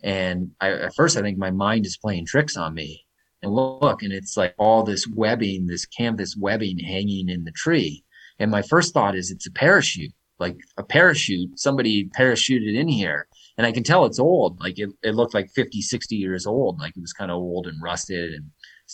And 0.04 0.52
I, 0.60 0.72
at 0.72 0.96
first, 0.96 1.18
I 1.18 1.22
think 1.22 1.38
my 1.38 1.52
mind 1.52 1.86
is 1.86 1.98
playing 1.98 2.26
tricks 2.26 2.58
on 2.58 2.74
me. 2.74 3.06
And 3.42 3.54
look, 3.54 4.04
and 4.04 4.12
it's 4.12 4.36
like 4.36 4.54
all 4.58 4.84
this 4.84 5.08
webbing, 5.08 5.68
this 5.68 5.86
canvas 5.86 6.36
webbing 6.38 6.80
hanging 6.80 7.30
in 7.30 7.44
the 7.46 7.52
tree. 7.52 8.04
And 8.40 8.52
my 8.52 8.62
first 8.62 8.94
thought 8.94 9.16
is 9.16 9.32
it's 9.32 9.48
a 9.48 9.52
parachute 9.52 10.12
like 10.40 10.58
a 10.78 10.84
parachute 10.84 11.58
somebody 11.58 12.10
parachuted 12.18 12.76
in 12.76 12.88
here 12.88 13.28
and 13.58 13.68
i 13.68 13.72
can 13.72 13.84
tell 13.84 14.06
it's 14.06 14.20
old 14.20 14.60
like 14.60 14.80
it, 14.80 14.90
it 15.04 15.16
looked 15.16 15.34
like 15.34 15.50
50 15.52 15.82
60 15.82 16.16
years 16.16 16.46
old 16.46 16.80
like 16.80 16.96
it 16.96 17.02
was 17.02 17.14
kind 17.14 17.32
of 17.32 17.38
old 17.38 17.68
and 17.68 17.82
rusted 17.82 18.34
and 18.34 18.50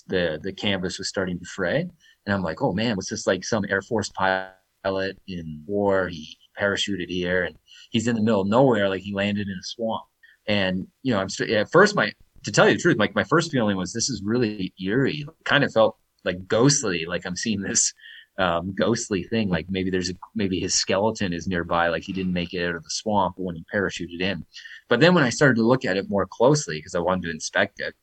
the 0.07 0.39
the 0.43 0.53
canvas 0.53 0.97
was 0.97 1.09
starting 1.09 1.39
to 1.39 1.45
fray. 1.45 1.81
And 2.25 2.33
i'm 2.33 2.43
like 2.43 2.61
oh 2.61 2.73
man 2.73 2.95
was 2.95 3.07
this 3.07 3.27
like 3.27 3.43
some 3.43 3.65
air 3.69 3.81
force 3.81 4.09
pilot 4.09 5.17
in 5.27 5.63
war? 5.65 6.07
He 6.07 6.37
parachuted 6.59 7.09
here 7.09 7.43
and 7.43 7.55
he's 7.91 8.07
in 8.07 8.15
the 8.15 8.21
middle 8.21 8.41
of 8.41 8.47
nowhere 8.47 8.89
like 8.89 9.01
he 9.01 9.13
landed 9.13 9.47
in 9.47 9.53
a 9.53 9.63
swamp. 9.63 10.03
And 10.47 10.87
you 11.03 11.13
know 11.13 11.19
i'm 11.19 11.29
st- 11.29 11.49
at 11.51 11.71
first 11.71 11.95
my 11.95 12.11
to 12.43 12.51
tell 12.51 12.67
you 12.67 12.75
the 12.75 12.81
truth 12.81 12.97
like 12.97 13.15
my 13.15 13.23
first 13.23 13.51
feeling 13.51 13.77
was 13.77 13.93
this 13.93 14.09
is 14.09 14.21
really 14.23 14.73
eerie. 14.81 15.25
Kind 15.43 15.63
of 15.63 15.73
felt 15.73 15.97
like 16.25 16.47
ghostly 16.47 17.05
like 17.05 17.25
i'm 17.25 17.35
seeing 17.35 17.61
this 17.61 17.93
um, 18.39 18.73
ghostly 18.73 19.23
thing. 19.23 19.49
Like 19.49 19.67
maybe 19.69 19.89
there's 19.89 20.09
a 20.09 20.13
maybe 20.33 20.59
his 20.59 20.73
skeleton 20.73 21.33
is 21.33 21.47
nearby, 21.47 21.89
like 21.89 22.03
he 22.03 22.13
didn't 22.13 22.33
make 22.33 22.53
it 22.53 22.65
out 22.65 22.75
of 22.75 22.83
the 22.83 22.89
swamp 22.89 23.35
when 23.37 23.55
he 23.55 23.65
parachuted 23.71 24.21
in. 24.21 24.45
But 24.87 25.01
then 25.01 25.13
when 25.13 25.25
I 25.25 25.29
started 25.29 25.57
to 25.57 25.67
look 25.67 25.85
at 25.85 25.97
it 25.97 26.09
more 26.09 26.25
closely 26.25 26.77
because 26.77 26.95
I 26.95 26.99
wanted 26.99 27.23
to 27.23 27.31
inspect 27.31 27.81
it, 27.81 27.93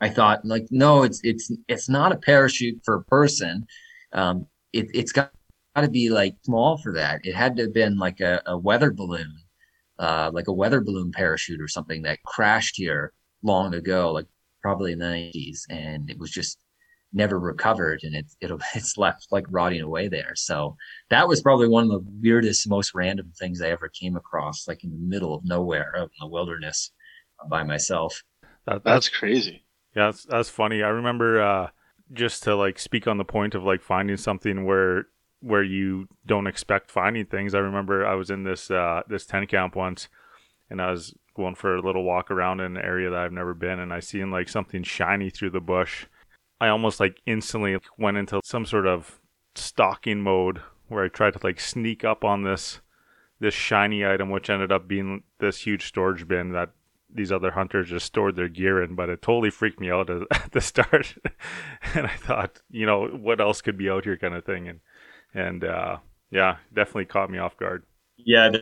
I 0.00 0.08
thought 0.08 0.44
like, 0.44 0.66
no, 0.70 1.04
it's 1.04 1.20
it's 1.22 1.52
it's 1.68 1.88
not 1.88 2.12
a 2.12 2.16
parachute 2.16 2.82
for 2.84 2.96
a 2.96 3.04
person. 3.04 3.66
Um, 4.12 4.46
it, 4.72 4.88
it's 4.92 5.12
got 5.12 5.30
to 5.76 5.88
be 5.88 6.10
like 6.10 6.34
small 6.42 6.76
for 6.76 6.92
that. 6.94 7.20
It 7.24 7.34
had 7.34 7.56
to 7.56 7.62
have 7.62 7.74
been 7.74 7.96
like 7.96 8.20
a, 8.20 8.42
a 8.46 8.58
weather 8.58 8.90
balloon, 8.90 9.32
uh, 10.00 10.30
like 10.34 10.48
a 10.48 10.52
weather 10.52 10.80
balloon 10.80 11.12
parachute 11.12 11.60
or 11.60 11.68
something 11.68 12.02
that 12.02 12.22
crashed 12.24 12.76
here 12.76 13.12
long 13.44 13.74
ago, 13.74 14.12
like 14.12 14.26
probably 14.60 14.92
in 14.92 14.98
the 14.98 15.04
90s, 15.04 15.62
and 15.70 16.10
it 16.10 16.18
was 16.18 16.30
just 16.30 16.58
never 17.14 17.38
recovered 17.38 18.00
and 18.02 18.14
it, 18.14 18.26
it 18.40 18.50
it's 18.74 18.98
left 18.98 19.28
like 19.30 19.46
rotting 19.48 19.80
away 19.80 20.08
there. 20.08 20.32
So 20.34 20.76
that 21.10 21.28
was 21.28 21.40
probably 21.40 21.68
one 21.68 21.84
of 21.84 21.90
the 21.90 22.04
weirdest 22.20 22.68
most 22.68 22.94
random 22.94 23.32
things 23.38 23.62
i 23.62 23.68
ever 23.68 23.88
came 23.88 24.16
across 24.16 24.68
like 24.68 24.84
in 24.84 24.90
the 24.90 24.98
middle 24.98 25.34
of 25.34 25.44
nowhere 25.44 25.94
out 25.96 26.10
in 26.10 26.20
the 26.20 26.28
wilderness 26.28 26.90
by 27.48 27.62
myself. 27.62 28.22
That, 28.66 28.84
that's, 28.84 29.06
that's, 29.06 29.08
crazy. 29.08 29.64
Yeah 29.94 30.06
that's, 30.06 30.24
that's 30.24 30.50
funny. 30.50 30.82
I 30.82 30.88
remember 30.88 31.42
uh 31.42 31.68
just 32.12 32.42
to 32.42 32.54
like 32.54 32.78
speak 32.78 33.06
on 33.06 33.18
the 33.18 33.24
point 33.24 33.54
of 33.54 33.64
like 33.64 33.82
finding 33.82 34.16
something 34.16 34.64
where 34.64 35.06
where 35.40 35.62
you 35.62 36.08
don't 36.24 36.46
expect 36.46 36.90
finding 36.90 37.26
things 37.26 37.54
i 37.54 37.58
remember 37.58 38.06
i 38.06 38.14
was 38.14 38.30
in 38.30 38.44
this 38.44 38.70
uh 38.70 39.02
this 39.08 39.26
tent 39.26 39.48
camp 39.48 39.74
once 39.74 40.08
and 40.70 40.80
i 40.80 40.90
was 40.90 41.14
going 41.34 41.54
for 41.54 41.76
a 41.76 41.82
little 41.82 42.04
walk 42.04 42.30
around 42.30 42.60
in 42.60 42.76
an 42.76 42.84
area 42.84 43.10
that 43.10 43.18
i've 43.18 43.32
never 43.32 43.54
been 43.54 43.78
and 43.78 43.92
i 43.92 44.00
seen 44.00 44.30
like 44.30 44.48
something 44.48 44.82
shiny 44.82 45.30
through 45.30 45.50
the 45.50 45.60
bush 45.60 46.06
I 46.64 46.70
almost 46.70 46.98
like 46.98 47.20
instantly 47.26 47.76
went 47.98 48.16
into 48.16 48.40
some 48.42 48.64
sort 48.64 48.86
of 48.86 49.20
stalking 49.54 50.22
mode 50.22 50.62
where 50.88 51.04
I 51.04 51.08
tried 51.08 51.34
to 51.34 51.40
like 51.44 51.60
sneak 51.60 52.04
up 52.04 52.24
on 52.24 52.42
this 52.42 52.80
this 53.38 53.52
shiny 53.52 54.06
item, 54.06 54.30
which 54.30 54.48
ended 54.48 54.72
up 54.72 54.88
being 54.88 55.24
this 55.40 55.66
huge 55.66 55.86
storage 55.86 56.26
bin 56.26 56.52
that 56.52 56.70
these 57.14 57.30
other 57.30 57.50
hunters 57.50 57.90
just 57.90 58.06
stored 58.06 58.34
their 58.34 58.48
gear 58.48 58.82
in. 58.82 58.94
But 58.94 59.10
it 59.10 59.20
totally 59.20 59.50
freaked 59.50 59.78
me 59.78 59.90
out 59.90 60.08
at 60.30 60.52
the 60.52 60.62
start, 60.62 61.14
and 61.94 62.06
I 62.06 62.16
thought, 62.16 62.62
you 62.70 62.86
know, 62.86 63.08
what 63.08 63.42
else 63.42 63.60
could 63.60 63.76
be 63.76 63.90
out 63.90 64.04
here, 64.04 64.16
kind 64.16 64.34
of 64.34 64.46
thing, 64.46 64.66
and 64.66 64.80
and 65.34 65.64
uh, 65.64 65.98
yeah, 66.30 66.56
definitely 66.72 67.04
caught 67.04 67.28
me 67.28 67.36
off 67.36 67.58
guard. 67.58 67.84
Yeah, 68.16 68.52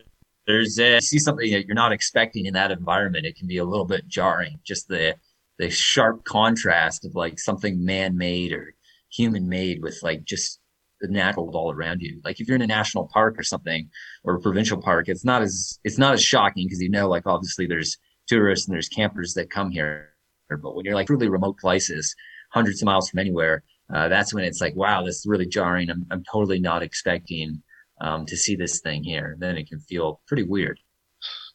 there's 0.49 0.77
a, 0.81 0.99
see 0.99 1.21
something 1.21 1.53
that 1.53 1.67
you're 1.67 1.77
not 1.77 1.93
expecting 1.93 2.47
in 2.47 2.55
that 2.55 2.73
environment. 2.73 3.27
It 3.27 3.37
can 3.37 3.47
be 3.47 3.59
a 3.59 3.65
little 3.65 3.87
bit 3.87 4.09
jarring. 4.09 4.59
Just 4.65 4.89
the 4.89 5.15
the 5.59 5.71
sharp 5.71 6.25
contrast 6.25 7.05
of 7.05 7.15
like 7.15 7.39
something 7.39 7.85
man-made 7.85 8.53
or 8.53 8.75
human-made 9.11 9.83
with 9.83 9.99
like 10.03 10.25
just 10.25 10.59
the 11.01 11.09
natural 11.09 11.51
all 11.55 11.73
around 11.73 12.01
you. 12.01 12.21
Like 12.25 12.41
if 12.41 12.49
you're 12.49 12.57
in 12.57 12.63
a 12.63 12.67
national 12.67 13.09
park 13.13 13.39
or 13.39 13.43
something 13.43 13.91
or 14.25 14.37
a 14.37 14.41
provincial 14.41 14.81
park, 14.81 15.09
it's 15.09 15.25
not 15.25 15.43
as 15.43 15.79
it's 15.85 15.99
not 15.99 16.15
as 16.15 16.23
shocking 16.23 16.67
because 16.67 16.81
you 16.81 16.89
know 16.89 17.09
like 17.09 17.27
obviously 17.27 17.67
there's 17.67 17.99
tourists 18.27 18.67
and 18.67 18.75
there's 18.75 18.89
campers 18.89 19.35
that 19.35 19.51
come 19.51 19.71
here. 19.71 20.11
But 20.49 20.75
when 20.75 20.85
you're 20.85 20.95
like 20.95 21.11
really 21.11 21.29
remote 21.29 21.59
places, 21.59 22.15
hundreds 22.51 22.83
of 22.83 22.87
miles 22.87 23.11
from 23.11 23.21
anywhere, 23.21 23.63
uh, 23.93 24.09
that's 24.09 24.33
when 24.33 24.45
it's 24.45 24.61
like, 24.61 24.77
wow, 24.77 25.03
this 25.03 25.17
is 25.17 25.27
really 25.27 25.47
jarring. 25.47 25.91
I'm, 25.91 26.07
I'm 26.11 26.25
totally 26.31 26.61
not 26.61 26.83
expecting 26.83 27.63
um, 28.01 28.27
to 28.27 28.37
see 28.37 28.55
this 28.55 28.81
thing 28.81 29.03
here. 29.03 29.37
Then 29.39 29.57
it 29.57 29.69
can 29.69 29.81
feel 29.81 30.21
pretty 30.27 30.45
weird. 30.45 30.79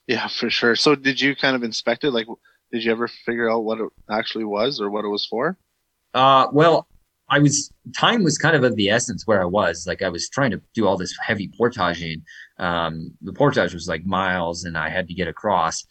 Yeah, 0.07 0.27
for 0.27 0.49
sure. 0.49 0.75
So 0.75 0.95
did 0.95 1.19
you 1.19 1.35
kind 1.35 1.55
of 1.55 1.63
inspect 1.63 2.03
it? 2.03 2.11
Like, 2.11 2.27
did 2.71 2.83
you 2.83 2.91
ever 2.91 3.07
figure 3.07 3.49
out 3.49 3.63
what 3.63 3.79
it 3.79 3.89
actually 4.09 4.45
was 4.45 4.81
or 4.81 4.89
what 4.89 5.05
it 5.05 5.09
was 5.09 5.25
for? 5.25 5.57
Uh, 6.13 6.47
well, 6.51 6.87
I 7.29 7.39
was 7.39 7.71
time 7.95 8.23
was 8.23 8.37
kind 8.37 8.55
of 8.55 8.63
of 8.63 8.75
the 8.75 8.89
essence 8.89 9.27
where 9.27 9.41
I 9.41 9.45
was. 9.45 9.85
Like 9.85 10.01
I 10.01 10.09
was 10.09 10.29
trying 10.29 10.51
to 10.51 10.61
do 10.73 10.87
all 10.87 10.97
this 10.97 11.15
heavy 11.25 11.49
portaging. 11.57 12.23
Um, 12.57 13.11
the 13.21 13.33
portage 13.33 13.73
was 13.73 13.87
like 13.87 14.05
miles, 14.05 14.63
and 14.63 14.77
I 14.77 14.89
had 14.89 15.07
to 15.09 15.13
get 15.13 15.27
across. 15.27 15.85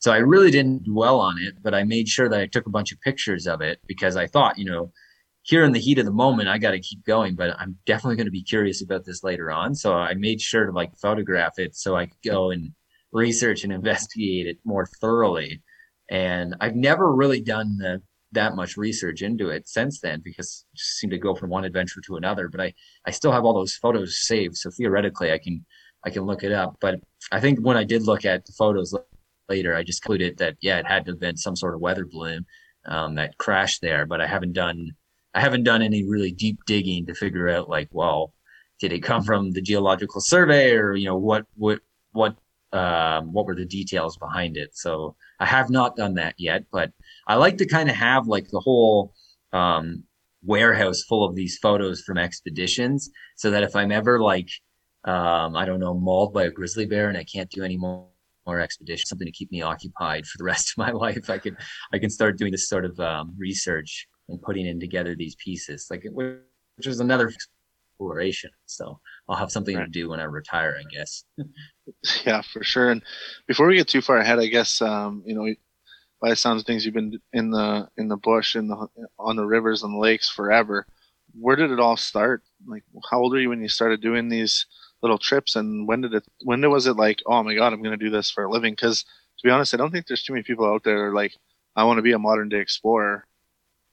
So 0.00 0.12
I 0.12 0.18
really 0.18 0.50
didn't 0.50 0.84
dwell 0.84 1.18
on 1.20 1.38
it, 1.40 1.54
but 1.62 1.74
I 1.74 1.82
made 1.82 2.08
sure 2.08 2.28
that 2.28 2.40
I 2.40 2.46
took 2.46 2.66
a 2.66 2.70
bunch 2.70 2.92
of 2.92 3.00
pictures 3.00 3.46
of 3.46 3.60
it 3.60 3.80
because 3.86 4.16
I 4.16 4.28
thought, 4.28 4.58
you 4.58 4.64
know, 4.64 4.92
here 5.42 5.64
in 5.64 5.72
the 5.72 5.80
heat 5.80 5.98
of 5.98 6.04
the 6.04 6.12
moment, 6.12 6.48
I 6.48 6.58
got 6.58 6.70
to 6.72 6.80
keep 6.80 7.04
going. 7.04 7.34
But 7.34 7.58
I'm 7.58 7.76
definitely 7.86 8.16
going 8.16 8.26
to 8.26 8.32
be 8.32 8.42
curious 8.42 8.82
about 8.82 9.04
this 9.04 9.24
later 9.24 9.50
on. 9.50 9.74
So 9.74 9.94
I 9.94 10.14
made 10.14 10.40
sure 10.40 10.66
to 10.66 10.72
like 10.72 10.96
photograph 10.96 11.58
it 11.58 11.76
so 11.76 11.96
I 11.96 12.06
could 12.06 12.22
go 12.24 12.50
and 12.50 12.72
research 13.12 13.64
and 13.64 13.72
investigate 13.72 14.46
it 14.46 14.58
more 14.64 14.86
thoroughly. 15.00 15.62
And 16.10 16.54
I've 16.60 16.74
never 16.74 17.14
really 17.14 17.40
done 17.40 17.76
the, 17.78 18.02
that 18.32 18.54
much 18.54 18.76
research 18.76 19.22
into 19.22 19.48
it 19.48 19.68
since 19.68 20.00
then 20.00 20.20
because 20.22 20.64
I 20.72 20.76
just 20.76 20.98
seem 20.98 21.10
to 21.10 21.18
go 21.18 21.34
from 21.34 21.50
one 21.50 21.64
adventure 21.64 22.00
to 22.06 22.16
another. 22.16 22.48
But 22.48 22.60
I, 22.60 22.74
I 23.06 23.10
still 23.10 23.32
have 23.32 23.44
all 23.44 23.54
those 23.54 23.74
photos 23.74 24.20
saved. 24.20 24.56
So 24.56 24.70
theoretically 24.70 25.32
I 25.32 25.38
can 25.38 25.64
I 26.04 26.10
can 26.10 26.24
look 26.24 26.44
it 26.44 26.52
up. 26.52 26.76
But 26.80 27.00
I 27.32 27.40
think 27.40 27.58
when 27.60 27.76
I 27.76 27.84
did 27.84 28.02
look 28.02 28.24
at 28.24 28.46
the 28.46 28.52
photos 28.52 28.94
later, 29.48 29.74
I 29.74 29.82
just 29.82 30.02
concluded 30.02 30.38
that 30.38 30.56
yeah, 30.60 30.78
it 30.78 30.86
had 30.86 31.04
to 31.06 31.12
have 31.12 31.20
been 31.20 31.36
some 31.36 31.56
sort 31.56 31.74
of 31.74 31.80
weather 31.80 32.06
balloon 32.06 32.46
um, 32.86 33.16
that 33.16 33.38
crashed 33.38 33.82
there. 33.82 34.06
But 34.06 34.20
I 34.20 34.26
haven't 34.26 34.52
done 34.52 34.92
I 35.34 35.40
haven't 35.40 35.64
done 35.64 35.82
any 35.82 36.04
really 36.04 36.32
deep 36.32 36.58
digging 36.66 37.06
to 37.06 37.14
figure 37.14 37.48
out 37.48 37.68
like, 37.68 37.88
well, 37.92 38.32
did 38.80 38.92
it 38.92 39.02
come 39.02 39.22
from 39.22 39.50
the 39.52 39.60
geological 39.60 40.20
survey 40.20 40.72
or 40.72 40.94
you 40.94 41.06
know 41.06 41.16
what 41.16 41.46
what 41.54 41.80
what 42.12 42.36
um, 42.72 43.32
what 43.32 43.46
were 43.46 43.54
the 43.54 43.64
details 43.64 44.16
behind 44.16 44.56
it. 44.56 44.76
So 44.76 45.16
I 45.40 45.46
have 45.46 45.70
not 45.70 45.96
done 45.96 46.14
that 46.14 46.34
yet, 46.38 46.64
but 46.72 46.90
I 47.26 47.36
like 47.36 47.58
to 47.58 47.66
kind 47.66 47.88
of 47.88 47.96
have 47.96 48.26
like 48.26 48.48
the 48.48 48.60
whole 48.60 49.12
um, 49.52 50.04
warehouse 50.42 51.02
full 51.02 51.24
of 51.24 51.34
these 51.34 51.58
photos 51.58 52.02
from 52.02 52.18
expeditions, 52.18 53.10
so 53.36 53.50
that 53.50 53.62
if 53.62 53.76
I'm 53.76 53.92
ever 53.92 54.20
like 54.20 54.48
um, 55.04 55.56
I 55.56 55.64
don't 55.64 55.80
know 55.80 55.94
mauled 55.94 56.34
by 56.34 56.44
a 56.44 56.50
grizzly 56.50 56.86
bear 56.86 57.08
and 57.08 57.16
I 57.16 57.24
can't 57.24 57.50
do 57.50 57.62
any 57.62 57.76
more 57.76 58.08
more 58.48 58.60
expedition, 58.60 59.06
something 59.06 59.26
to 59.26 59.32
keep 59.32 59.52
me 59.52 59.60
occupied 59.60 60.26
for 60.26 60.38
the 60.38 60.44
rest 60.44 60.72
of 60.72 60.78
my 60.78 60.90
life. 61.04 61.30
I 61.30 61.38
can 61.38 61.56
I 61.92 61.98
can 61.98 62.10
start 62.10 62.38
doing 62.38 62.50
this 62.50 62.68
sort 62.68 62.84
of 62.84 62.98
um, 62.98 63.34
research 63.38 64.08
and 64.28 64.40
putting 64.42 64.66
in 64.66 64.80
together 64.80 65.14
these 65.14 65.36
pieces, 65.36 65.86
like 65.90 66.04
which 66.10 66.86
is 66.86 67.00
another 67.00 67.30
exploration. 67.98 68.50
So 68.66 68.98
I'll 69.28 69.36
have 69.36 69.52
something 69.52 69.76
right. 69.76 69.84
to 69.84 69.90
do 69.90 70.08
when 70.08 70.20
I 70.20 70.24
retire, 70.24 70.76
I 70.78 70.84
guess. 70.90 71.24
yeah, 72.26 72.42
for 72.42 72.62
sure. 72.62 72.90
And 72.90 73.02
before 73.46 73.66
we 73.66 73.76
get 73.76 73.88
too 73.88 74.00
far 74.02 74.18
ahead, 74.18 74.38
I 74.38 74.46
guess 74.46 74.80
um, 74.82 75.22
you 75.26 75.34
know, 75.34 75.52
by 76.20 76.30
the 76.30 76.36
sounds 76.36 76.62
of 76.62 76.66
things, 76.66 76.84
you've 76.84 76.94
been 76.94 77.20
in 77.32 77.50
the 77.50 77.88
in 77.96 78.08
the 78.08 78.16
bush 78.16 78.56
in 78.56 78.68
the 78.68 78.88
on 79.18 79.36
the 79.36 79.46
rivers 79.46 79.82
and 79.82 79.98
lakes 79.98 80.28
forever. 80.30 80.86
Where 81.38 81.56
did 81.56 81.70
it 81.70 81.80
all 81.80 81.96
start? 81.96 82.42
Like, 82.66 82.84
how 83.10 83.20
old 83.20 83.32
were 83.32 83.40
you 83.40 83.50
when 83.50 83.62
you 83.62 83.68
started 83.68 84.00
doing 84.00 84.28
these 84.28 84.66
little 85.02 85.18
trips? 85.18 85.56
And 85.56 85.88
when 85.88 86.02
did 86.02 86.14
it? 86.14 86.24
When 86.44 86.68
was 86.70 86.86
it 86.86 86.94
like, 86.96 87.22
oh 87.26 87.42
my 87.42 87.54
god, 87.54 87.72
I'm 87.72 87.82
going 87.82 87.98
to 87.98 88.04
do 88.04 88.10
this 88.10 88.30
for 88.30 88.44
a 88.44 88.50
living? 88.50 88.72
Because 88.74 89.02
to 89.04 89.44
be 89.48 89.50
honest, 89.50 89.74
I 89.74 89.76
don't 89.78 89.92
think 89.92 90.06
there's 90.06 90.22
too 90.24 90.32
many 90.32 90.42
people 90.44 90.66
out 90.66 90.84
there 90.84 91.12
like, 91.14 91.34
I 91.76 91.84
want 91.84 91.98
to 91.98 92.02
be 92.02 92.12
a 92.12 92.18
modern 92.18 92.48
day 92.48 92.60
explorer. 92.60 93.26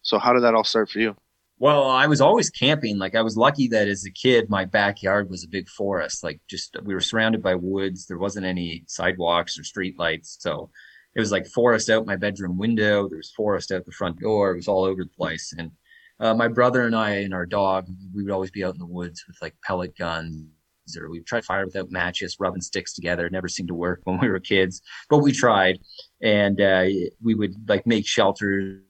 So 0.04 0.20
how 0.20 0.34
did 0.34 0.44
that 0.44 0.56
all 0.56 0.64
start 0.66 0.90
for 0.90 1.00
you? 1.00 1.16
Well, 1.58 1.90
I 1.90 2.08
was 2.08 2.20
always 2.20 2.50
camping. 2.50 2.98
Like 2.98 3.16
I 3.16 3.22
was 3.22 3.38
lucky 3.38 3.68
that 3.70 3.88
as 3.88 4.06
a 4.06 4.12
kid, 4.12 4.50
my 4.50 4.66
backyard 4.66 5.30
was 5.30 5.44
a 5.44 5.50
big 5.50 5.70
forest. 5.70 6.24
Like 6.24 6.42
just 6.50 6.76
we 6.84 6.94
were 6.94 7.02
surrounded 7.02 7.42
by 7.42 7.56
woods. 7.56 8.06
There 8.06 8.18
wasn't 8.18 8.46
any 8.46 8.84
sidewalks 8.88 9.58
or 9.58 9.64
street 9.64 9.98
lights, 9.98 10.38
so 10.40 10.70
it 11.16 11.22
was 11.22 11.32
like 11.32 11.48
forest 11.48 11.90
out 11.90 12.06
my 12.06 12.18
bedroom 12.18 12.58
window. 12.58 13.08
There 13.08 13.18
was 13.18 13.32
forest 13.32 13.72
out 13.72 13.86
the 13.86 13.92
front 13.94 14.20
door. 14.20 14.52
It 14.52 14.58
was 14.58 14.68
all 14.68 14.84
over 14.84 15.04
the 15.04 15.10
place. 15.18 15.54
And 15.58 15.72
uh, 16.20 16.34
my 16.34 16.50
brother 16.50 16.84
and 16.84 16.96
I 16.96 17.12
and 17.12 17.34
our 17.34 17.46
dog, 17.46 17.88
we 18.14 18.24
would 18.24 18.34
always 18.34 18.52
be 18.52 18.64
out 18.64 18.74
in 18.74 18.80
the 18.80 18.86
woods 18.86 19.24
with 19.26 19.38
like 19.42 19.56
pellet 19.64 19.98
guns 19.98 20.46
or 21.00 21.10
we 21.10 21.22
tried 21.22 21.46
fire 21.46 21.66
without 21.66 21.90
matches, 21.90 22.36
rubbing 22.40 22.62
sticks 22.62 22.94
together. 22.94 23.26
It 23.26 23.32
never 23.32 23.48
seemed 23.48 23.70
to 23.70 23.74
work 23.76 24.02
when 24.04 24.20
we 24.20 24.30
were 24.30 24.40
kids, 24.40 24.82
but 25.10 25.20
we 25.20 25.32
tried. 25.32 25.80
And 26.22 26.60
uh, 26.62 26.86
we 27.24 27.34
would 27.34 27.54
like 27.68 27.88
make 27.88 28.06
shelters 28.06 28.82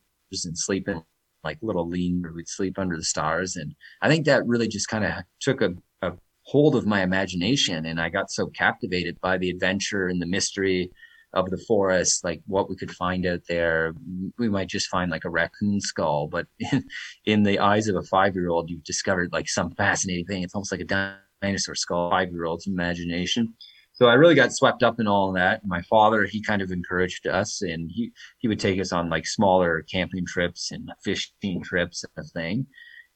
and 0.43 0.57
sleep 0.57 0.89
in 0.89 1.03
like 1.45 1.59
little 1.61 1.87
lean 1.87 2.21
where 2.21 2.33
we'd 2.33 2.49
sleep 2.49 2.77
under 2.77 2.97
the 2.97 3.03
stars. 3.03 3.55
And 3.55 3.73
I 4.01 4.09
think 4.09 4.25
that 4.25 4.45
really 4.45 4.67
just 4.67 4.89
kind 4.89 5.05
of 5.05 5.13
took 5.39 5.61
a, 5.61 5.69
a 6.01 6.13
hold 6.41 6.75
of 6.75 6.85
my 6.85 7.01
imagination. 7.03 7.85
And 7.85 8.01
I 8.01 8.09
got 8.09 8.31
so 8.31 8.47
captivated 8.47 9.19
by 9.21 9.37
the 9.37 9.49
adventure 9.49 10.07
and 10.07 10.21
the 10.21 10.25
mystery 10.25 10.91
of 11.33 11.49
the 11.49 11.63
forest, 11.67 12.23
like 12.23 12.41
what 12.47 12.69
we 12.69 12.75
could 12.75 12.91
find 12.91 13.25
out 13.25 13.41
there. 13.47 13.93
We 14.37 14.49
might 14.49 14.67
just 14.67 14.87
find 14.87 15.11
like 15.11 15.25
a 15.25 15.29
raccoon 15.29 15.79
skull, 15.79 16.27
but 16.27 16.47
in, 16.59 16.83
in 17.25 17.43
the 17.43 17.59
eyes 17.59 17.87
of 17.87 17.95
a 17.95 18.03
five 18.03 18.35
year 18.35 18.49
old, 18.49 18.69
you've 18.69 18.83
discovered 18.83 19.31
like 19.31 19.47
some 19.47 19.71
fascinating 19.71 20.25
thing. 20.25 20.43
It's 20.43 20.55
almost 20.55 20.71
like 20.71 20.81
a 20.81 21.15
dinosaur 21.41 21.75
skull, 21.75 22.09
five 22.09 22.31
year 22.31 22.45
old's 22.45 22.67
imagination 22.67 23.53
so 23.95 24.07
I 24.07 24.13
really 24.13 24.35
got 24.35 24.53
swept 24.53 24.83
up 24.83 24.99
in 24.99 25.07
all 25.07 25.29
of 25.29 25.35
that. 25.35 25.65
My 25.65 25.81
father, 25.83 26.25
he 26.25 26.41
kind 26.41 26.61
of 26.61 26.71
encouraged 26.71 27.27
us 27.27 27.61
and 27.61 27.89
he, 27.89 28.11
he 28.39 28.49
would 28.49 28.59
take 28.59 28.79
us 28.79 28.91
on 28.91 29.09
like 29.09 29.25
smaller 29.25 29.83
camping 29.83 30.25
trips 30.25 30.71
and 30.71 30.91
fishing 31.01 31.63
trips 31.63 32.03
and 32.03 32.25
a 32.25 32.27
thing. 32.27 32.67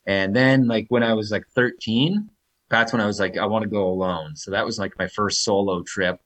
And 0.07 0.33
then 0.33 0.67
like 0.67 0.85
when 0.87 1.03
I 1.03 1.13
was 1.13 1.31
like 1.31 1.43
13, 1.53 2.29
that's 2.69 2.93
when 2.93 3.01
I 3.01 3.05
was 3.05 3.19
like, 3.19 3.37
I 3.37 3.45
want 3.45 3.63
to 3.63 3.69
go 3.69 3.89
alone. 3.89 4.37
So 4.37 4.51
that 4.51 4.65
was 4.65 4.79
like 4.79 4.93
my 4.97 5.07
first 5.07 5.43
solo 5.43 5.83
trip 5.83 6.17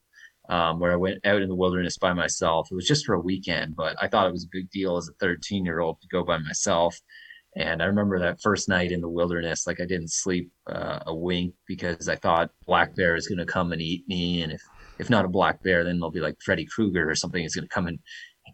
um, 0.49 0.79
where 0.79 0.91
I 0.91 0.97
went 0.97 1.25
out 1.25 1.41
in 1.41 1.49
the 1.49 1.55
wilderness 1.55 1.97
by 1.97 2.13
myself. 2.13 2.67
It 2.69 2.75
was 2.75 2.87
just 2.87 3.07
for 3.07 3.15
a 3.15 3.19
weekend, 3.19 3.75
but 3.75 3.95
I 3.99 4.07
thought 4.07 4.27
it 4.27 4.33
was 4.33 4.43
a 4.43 4.51
big 4.51 4.69
deal 4.69 4.97
as 4.97 5.09
a 5.09 5.13
13 5.13 5.65
year 5.65 5.79
old 5.79 5.99
to 6.01 6.07
go 6.09 6.23
by 6.23 6.37
myself. 6.37 6.99
And 7.55 7.83
I 7.83 7.85
remember 7.85 8.19
that 8.19 8.41
first 8.41 8.67
night 8.67 8.91
in 8.91 9.01
the 9.01 9.09
wilderness, 9.09 9.67
like 9.67 9.79
I 9.79 9.85
didn't 9.85 10.11
sleep 10.11 10.51
uh, 10.67 10.99
a 11.05 11.13
wink 11.15 11.53
because 11.67 12.09
I 12.09 12.15
thought 12.15 12.49
black 12.65 12.95
bear 12.95 13.15
is 13.15 13.27
going 13.27 13.37
to 13.37 13.45
come 13.45 13.71
and 13.71 13.81
eat 13.81 14.07
me, 14.07 14.41
and 14.41 14.51
if 14.51 14.61
if 14.99 15.09
not 15.09 15.25
a 15.25 15.29
black 15.29 15.61
bear, 15.63 15.83
then 15.83 15.99
they'll 15.99 16.11
be 16.11 16.19
like 16.19 16.37
Freddy 16.43 16.65
Krueger 16.65 17.09
or 17.09 17.15
something 17.15 17.43
is 17.43 17.55
going 17.55 17.67
to 17.67 17.73
come 17.73 17.87
and 17.87 17.99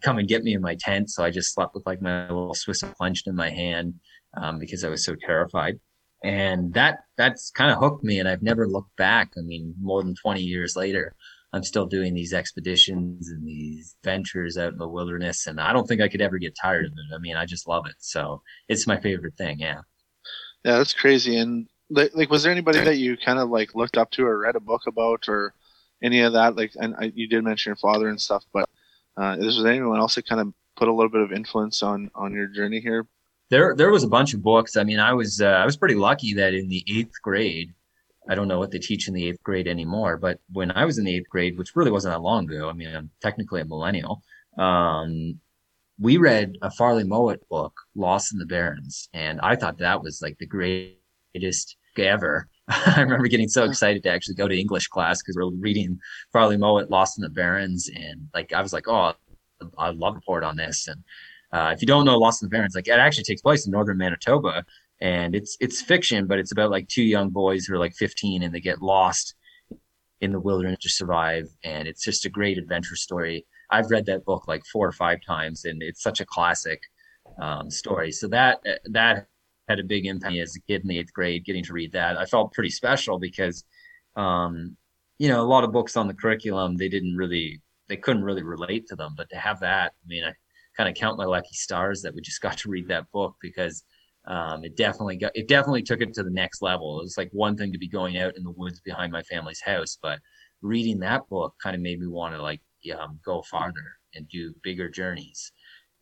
come 0.02 0.18
and 0.18 0.28
get 0.28 0.42
me 0.44 0.54
in 0.54 0.60
my 0.62 0.74
tent. 0.74 1.10
So 1.10 1.24
I 1.24 1.30
just 1.30 1.54
slept 1.54 1.74
with 1.74 1.86
like 1.86 2.02
my 2.02 2.28
little 2.28 2.54
Swiss 2.54 2.82
clenched 2.82 3.26
in 3.26 3.34
my 3.34 3.50
hand 3.50 3.94
um, 4.40 4.58
because 4.58 4.84
I 4.84 4.88
was 4.88 5.04
so 5.04 5.14
terrified. 5.26 5.78
and 6.22 6.74
that 6.74 6.98
that's 7.16 7.50
kind 7.50 7.70
of 7.70 7.78
hooked 7.78 8.04
me 8.04 8.18
and 8.18 8.28
i've 8.28 8.42
never 8.42 8.68
looked 8.68 8.94
back 8.96 9.32
i 9.38 9.40
mean 9.40 9.74
more 9.80 10.02
than 10.02 10.14
20 10.14 10.40
years 10.42 10.76
later 10.76 11.14
i'm 11.52 11.62
still 11.62 11.86
doing 11.86 12.14
these 12.14 12.32
expeditions 12.32 13.28
and 13.28 13.46
these 13.46 13.96
ventures 14.04 14.56
out 14.56 14.72
in 14.72 14.78
the 14.78 14.88
wilderness 14.88 15.46
and 15.46 15.60
i 15.60 15.72
don't 15.72 15.86
think 15.86 16.00
i 16.00 16.08
could 16.08 16.20
ever 16.20 16.38
get 16.38 16.56
tired 16.60 16.86
of 16.86 16.92
it. 16.92 17.14
I 17.14 17.18
mean 17.18 17.36
i 17.36 17.46
just 17.46 17.68
love 17.68 17.86
it. 17.86 17.96
So 17.98 18.42
it's 18.68 18.86
my 18.86 19.00
favorite 19.00 19.36
thing 19.36 19.58
yeah. 19.58 19.80
Yeah 20.64 20.78
that's 20.78 20.94
crazy. 20.94 21.38
And 21.38 21.66
like, 21.88 22.12
like 22.14 22.30
was 22.30 22.42
there 22.42 22.52
anybody 22.52 22.80
that 22.80 22.98
you 22.98 23.16
kind 23.16 23.38
of 23.38 23.50
like 23.50 23.74
looked 23.74 23.96
up 23.96 24.10
to 24.12 24.26
or 24.26 24.38
read 24.38 24.56
a 24.56 24.60
book 24.60 24.82
about 24.86 25.28
or 25.28 25.54
any 26.02 26.20
of 26.20 26.32
that? 26.34 26.56
Like 26.56 26.72
and 26.76 26.94
I, 26.98 27.12
you 27.14 27.26
did 27.26 27.44
mention 27.44 27.70
your 27.70 27.76
father 27.76 28.08
and 28.08 28.20
stuff 28.20 28.44
but 28.52 28.68
uh, 29.16 29.36
is 29.38 29.62
there 29.62 29.72
anyone 29.72 29.98
else 29.98 30.14
that 30.14 30.26
kind 30.26 30.40
of 30.40 30.52
put 30.76 30.88
a 30.88 30.92
little 30.92 31.10
bit 31.10 31.20
of 31.20 31.32
influence 31.32 31.82
on 31.82 32.10
on 32.14 32.32
your 32.32 32.46
journey 32.46 32.80
here? 32.80 33.06
There 33.50 33.74
there 33.74 33.90
was 33.90 34.04
a 34.04 34.08
bunch 34.08 34.34
of 34.34 34.42
books. 34.42 34.76
I 34.76 34.84
mean, 34.84 34.98
I 34.98 35.12
was 35.12 35.40
uh, 35.40 35.46
I 35.46 35.66
was 35.66 35.76
pretty 35.76 35.94
lucky 35.94 36.34
that 36.34 36.54
in 36.54 36.68
the 36.68 36.84
eighth 36.88 37.20
grade, 37.22 37.74
I 38.28 38.34
don't 38.34 38.48
know 38.48 38.58
what 38.58 38.70
they 38.70 38.78
teach 38.78 39.08
in 39.08 39.14
the 39.14 39.28
eighth 39.28 39.42
grade 39.42 39.66
anymore, 39.66 40.16
but 40.16 40.38
when 40.52 40.70
I 40.70 40.84
was 40.84 40.98
in 40.98 41.04
the 41.04 41.16
eighth 41.16 41.28
grade, 41.28 41.58
which 41.58 41.74
really 41.74 41.90
wasn't 41.90 42.14
that 42.14 42.20
long 42.20 42.44
ago, 42.50 42.68
I 42.68 42.72
mean, 42.72 42.94
I'm 42.94 43.10
technically 43.22 43.60
a 43.60 43.64
millennial. 43.64 44.22
Um, 44.58 45.40
we 45.98 46.16
read 46.16 46.56
a 46.62 46.70
Farley 46.70 47.04
Mowat 47.04 47.46
book, 47.48 47.74
Lost 47.94 48.32
in 48.32 48.38
the 48.38 48.46
Barrens, 48.46 49.08
and 49.12 49.40
I 49.42 49.56
thought 49.56 49.78
that 49.78 50.02
was 50.02 50.20
like 50.22 50.38
the 50.38 50.46
greatest 50.46 51.76
ever. 51.98 52.48
I 52.68 53.00
remember 53.00 53.28
getting 53.28 53.48
so 53.48 53.64
excited 53.64 54.02
to 54.04 54.10
actually 54.10 54.36
go 54.36 54.48
to 54.48 54.58
English 54.58 54.88
class 54.88 55.20
because 55.20 55.36
we're 55.36 55.50
reading 55.50 55.98
Farley 56.32 56.56
Mowat, 56.56 56.90
Lost 56.90 57.18
in 57.18 57.22
the 57.22 57.28
Barrens, 57.28 57.90
and 57.94 58.28
like 58.32 58.52
I 58.52 58.62
was 58.62 58.72
like, 58.72 58.88
oh, 58.88 59.12
I'd 59.78 59.96
love 59.96 60.14
report 60.14 60.44
on 60.44 60.56
this, 60.56 60.88
and 60.88 61.02
uh, 61.52 61.72
if 61.74 61.80
you 61.80 61.86
don't 61.86 62.04
know 62.04 62.18
Lost 62.18 62.42
in 62.42 62.46
the 62.48 62.50
Barrens, 62.50 62.74
like 62.74 62.88
it 62.88 62.92
actually 62.92 63.24
takes 63.24 63.42
place 63.42 63.66
in 63.66 63.72
northern 63.72 63.98
Manitoba, 63.98 64.64
and 65.00 65.34
it's 65.34 65.56
it's 65.60 65.80
fiction, 65.80 66.26
but 66.26 66.38
it's 66.38 66.52
about 66.52 66.70
like 66.70 66.88
two 66.88 67.02
young 67.02 67.30
boys 67.30 67.64
who 67.64 67.74
are 67.74 67.78
like 67.78 67.94
15 67.94 68.42
and 68.42 68.54
they 68.54 68.60
get 68.60 68.82
lost 68.82 69.34
in 70.20 70.32
the 70.32 70.40
wilderness 70.40 70.78
to 70.82 70.90
survive, 70.90 71.48
and 71.64 71.88
it's 71.88 72.04
just 72.04 72.26
a 72.26 72.30
great 72.30 72.58
adventure 72.58 72.96
story. 72.96 73.46
I've 73.70 73.90
read 73.90 74.06
that 74.06 74.24
book 74.24 74.46
like 74.46 74.64
four 74.66 74.86
or 74.86 74.92
five 74.92 75.18
times, 75.26 75.64
and 75.64 75.82
it's 75.82 76.02
such 76.02 76.20
a 76.20 76.26
classic 76.26 76.82
um, 77.40 77.70
story. 77.70 78.12
So 78.12 78.28
that 78.28 78.60
that 78.86 79.26
had 79.68 79.78
a 79.78 79.84
big 79.84 80.04
impact 80.04 80.36
as 80.36 80.56
a 80.56 80.60
kid 80.60 80.82
in 80.82 80.88
the 80.88 80.98
eighth 80.98 81.12
grade, 81.12 81.44
getting 81.44 81.64
to 81.64 81.72
read 81.72 81.92
that. 81.92 82.18
I 82.18 82.26
felt 82.26 82.52
pretty 82.52 82.70
special 82.70 83.18
because, 83.18 83.64
um, 84.16 84.76
you 85.18 85.28
know, 85.28 85.40
a 85.40 85.46
lot 85.46 85.64
of 85.64 85.72
books 85.72 85.96
on 85.96 86.08
the 86.08 86.14
curriculum 86.14 86.76
they 86.76 86.88
didn't 86.88 87.16
really 87.16 87.62
they 87.88 87.96
couldn't 87.96 88.24
really 88.24 88.42
relate 88.42 88.86
to 88.88 88.96
them, 88.96 89.14
but 89.16 89.28
to 89.30 89.36
have 89.36 89.60
that, 89.60 89.92
I 90.04 90.06
mean, 90.06 90.24
I 90.24 90.32
kind 90.76 90.88
of 90.88 90.94
count 90.94 91.18
my 91.18 91.24
lucky 91.24 91.54
stars 91.54 92.02
that 92.02 92.14
we 92.14 92.20
just 92.20 92.40
got 92.40 92.58
to 92.58 92.70
read 92.70 92.88
that 92.88 93.10
book 93.10 93.36
because 93.42 93.84
um, 94.26 94.64
it 94.64 94.76
definitely 94.76 95.16
got 95.16 95.32
it 95.34 95.48
definitely 95.48 95.82
took 95.82 96.00
it 96.00 96.14
to 96.14 96.22
the 96.22 96.30
next 96.30 96.62
level. 96.62 97.00
It 97.00 97.04
was 97.04 97.18
like 97.18 97.30
one 97.32 97.56
thing 97.56 97.72
to 97.72 97.78
be 97.78 97.88
going 97.88 98.18
out 98.18 98.36
in 98.36 98.44
the 98.44 98.50
woods 98.50 98.80
behind 98.80 99.12
my 99.12 99.22
family's 99.22 99.60
house, 99.60 99.98
but 100.00 100.20
reading 100.62 100.98
that 101.00 101.28
book 101.28 101.54
kind 101.62 101.74
of 101.74 101.82
made 101.82 102.00
me 102.00 102.06
want 102.06 102.34
to 102.34 102.42
like 102.42 102.60
um, 102.98 103.18
go 103.24 103.42
farther 103.42 103.96
and 104.14 104.28
do 104.28 104.54
bigger 104.62 104.88
journeys. 104.88 105.52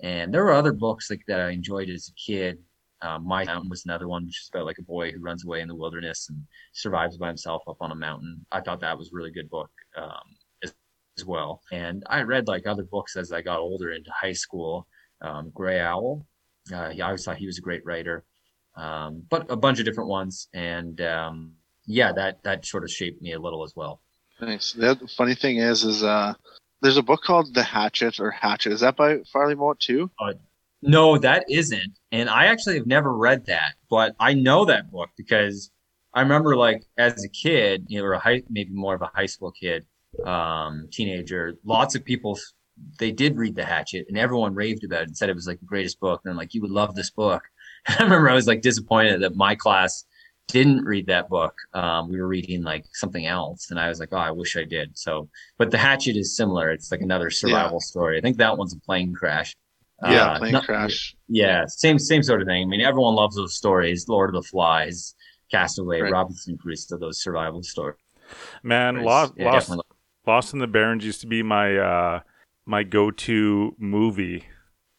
And 0.00 0.32
there 0.32 0.44
were 0.44 0.52
other 0.52 0.72
books 0.72 1.10
like 1.10 1.22
that 1.28 1.40
I 1.40 1.50
enjoyed 1.50 1.90
as 1.90 2.08
a 2.08 2.30
kid. 2.30 2.58
Um, 3.02 3.26
my 3.26 3.44
mountain 3.44 3.70
was 3.70 3.84
another 3.84 4.08
one, 4.08 4.26
which 4.26 4.40
is 4.40 4.50
about 4.52 4.66
like 4.66 4.78
a 4.78 4.82
boy 4.82 5.12
who 5.12 5.20
runs 5.20 5.44
away 5.44 5.60
in 5.60 5.68
the 5.68 5.74
wilderness 5.74 6.28
and 6.28 6.42
survives 6.72 7.16
by 7.16 7.28
himself 7.28 7.62
up 7.68 7.76
on 7.80 7.92
a 7.92 7.96
mountain. 7.96 8.44
I 8.50 8.60
thought 8.60 8.80
that 8.80 8.98
was 8.98 9.08
a 9.08 9.16
really 9.16 9.30
good 9.30 9.48
book. 9.48 9.70
Um, 9.96 10.36
as 11.18 11.24
well. 11.24 11.60
And 11.72 12.04
I 12.06 12.22
read 12.22 12.48
like 12.48 12.66
other 12.66 12.84
books 12.84 13.16
as 13.16 13.32
I 13.32 13.42
got 13.42 13.58
older 13.58 13.92
into 13.92 14.10
high 14.12 14.32
school. 14.32 14.86
Um, 15.20 15.50
Grey 15.52 15.80
Owl, 15.80 16.24
uh, 16.72 16.92
I 16.96 17.00
always 17.00 17.24
thought 17.24 17.36
he 17.36 17.46
was 17.46 17.58
a 17.58 17.62
great 17.62 17.84
writer, 17.84 18.24
um, 18.76 19.22
but 19.28 19.50
a 19.50 19.56
bunch 19.56 19.78
of 19.78 19.84
different 19.84 20.10
ones. 20.10 20.48
And 20.52 21.00
um, 21.00 21.52
yeah, 21.86 22.12
that 22.12 22.42
that 22.44 22.66
sort 22.66 22.84
of 22.84 22.90
shaped 22.90 23.22
me 23.22 23.32
a 23.32 23.38
little 23.38 23.64
as 23.64 23.74
well. 23.74 24.00
Nice. 24.40 24.72
The 24.72 24.96
funny 25.16 25.34
thing 25.34 25.58
is, 25.58 25.84
is 25.84 26.02
uh, 26.02 26.34
there's 26.80 26.96
a 26.96 27.02
book 27.02 27.22
called 27.22 27.54
The 27.54 27.62
Hatchet 27.62 28.20
or 28.20 28.30
Hatchet. 28.30 28.72
Is 28.72 28.80
that 28.80 28.96
by 28.96 29.18
Farley 29.32 29.54
Mowat 29.54 29.80
too? 29.80 30.10
Uh, 30.20 30.34
no, 30.80 31.18
that 31.18 31.44
isn't. 31.48 31.98
And 32.12 32.28
I 32.28 32.46
actually 32.46 32.76
have 32.76 32.86
never 32.86 33.12
read 33.12 33.46
that, 33.46 33.74
but 33.90 34.14
I 34.20 34.34
know 34.34 34.64
that 34.66 34.92
book 34.92 35.10
because 35.16 35.70
I 36.14 36.20
remember 36.20 36.56
like 36.56 36.84
as 36.96 37.24
a 37.24 37.28
kid, 37.28 37.86
you 37.88 37.98
know, 37.98 38.06
or 38.06 38.12
a 38.12 38.18
high, 38.18 38.42
maybe 38.48 38.72
more 38.72 38.94
of 38.94 39.02
a 39.02 39.10
high 39.12 39.26
school 39.26 39.50
kid, 39.50 39.86
um, 40.24 40.88
teenager, 40.92 41.58
lots 41.64 41.94
of 41.94 42.04
people 42.04 42.38
they 42.98 43.12
did 43.12 43.36
read 43.36 43.54
the 43.54 43.64
Hatchet, 43.64 44.06
and 44.08 44.18
everyone 44.18 44.54
raved 44.54 44.84
about 44.84 45.02
it 45.02 45.08
and 45.08 45.16
said 45.16 45.28
it 45.28 45.36
was 45.36 45.46
like 45.46 45.60
the 45.60 45.66
greatest 45.66 46.00
book. 46.00 46.20
And 46.24 46.30
I'm 46.30 46.36
like, 46.36 46.54
you 46.54 46.62
would 46.62 46.70
love 46.70 46.94
this 46.94 47.10
book. 47.10 47.42
I 47.88 48.02
remember 48.02 48.28
I 48.28 48.34
was 48.34 48.46
like 48.46 48.62
disappointed 48.62 49.22
that 49.22 49.36
my 49.36 49.54
class 49.54 50.04
didn't 50.48 50.84
read 50.84 51.06
that 51.06 51.28
book. 51.28 51.54
Um, 51.74 52.10
we 52.10 52.20
were 52.20 52.26
reading 52.26 52.62
like 52.62 52.84
something 52.92 53.26
else, 53.26 53.70
and 53.70 53.78
I 53.78 53.88
was 53.88 54.00
like, 54.00 54.10
oh, 54.12 54.16
I 54.16 54.30
wish 54.30 54.56
I 54.56 54.64
did. 54.64 54.96
So, 54.98 55.28
but 55.58 55.70
the 55.70 55.78
Hatchet 55.78 56.16
is 56.16 56.36
similar. 56.36 56.70
It's 56.70 56.90
like 56.90 57.00
another 57.00 57.30
survival 57.30 57.78
yeah. 57.80 57.86
story. 57.86 58.18
I 58.18 58.20
think 58.20 58.38
that 58.38 58.56
one's 58.56 58.74
a 58.74 58.80
plane 58.80 59.14
crash. 59.14 59.54
Yeah, 60.02 60.32
uh, 60.32 60.38
plane 60.38 60.52
not, 60.52 60.64
crash. 60.64 61.16
Yeah, 61.28 61.66
same 61.66 61.98
same 61.98 62.22
sort 62.22 62.40
of 62.40 62.48
thing. 62.48 62.62
I 62.62 62.66
mean, 62.66 62.80
everyone 62.80 63.14
loves 63.14 63.36
those 63.36 63.54
stories. 63.54 64.08
Lord 64.08 64.34
of 64.34 64.42
the 64.42 64.48
Flies, 64.48 65.14
Castaway, 65.50 66.00
right. 66.00 66.12
Robinson 66.12 66.56
Crusoe, 66.56 66.98
those 66.98 67.22
survival 67.22 67.62
stories. 67.62 67.98
Man, 68.62 69.02
lost, 69.02 69.34
yeah, 69.36 69.50
lost, 69.50 69.72
Lost 70.26 70.52
in 70.52 70.58
the 70.58 70.66
Barrens 70.66 71.06
used 71.06 71.22
to 71.22 71.26
be 71.26 71.42
my 71.42 71.76
uh, 71.78 72.20
my 72.68 72.82
go 72.82 73.10
to 73.10 73.74
movie 73.78 74.44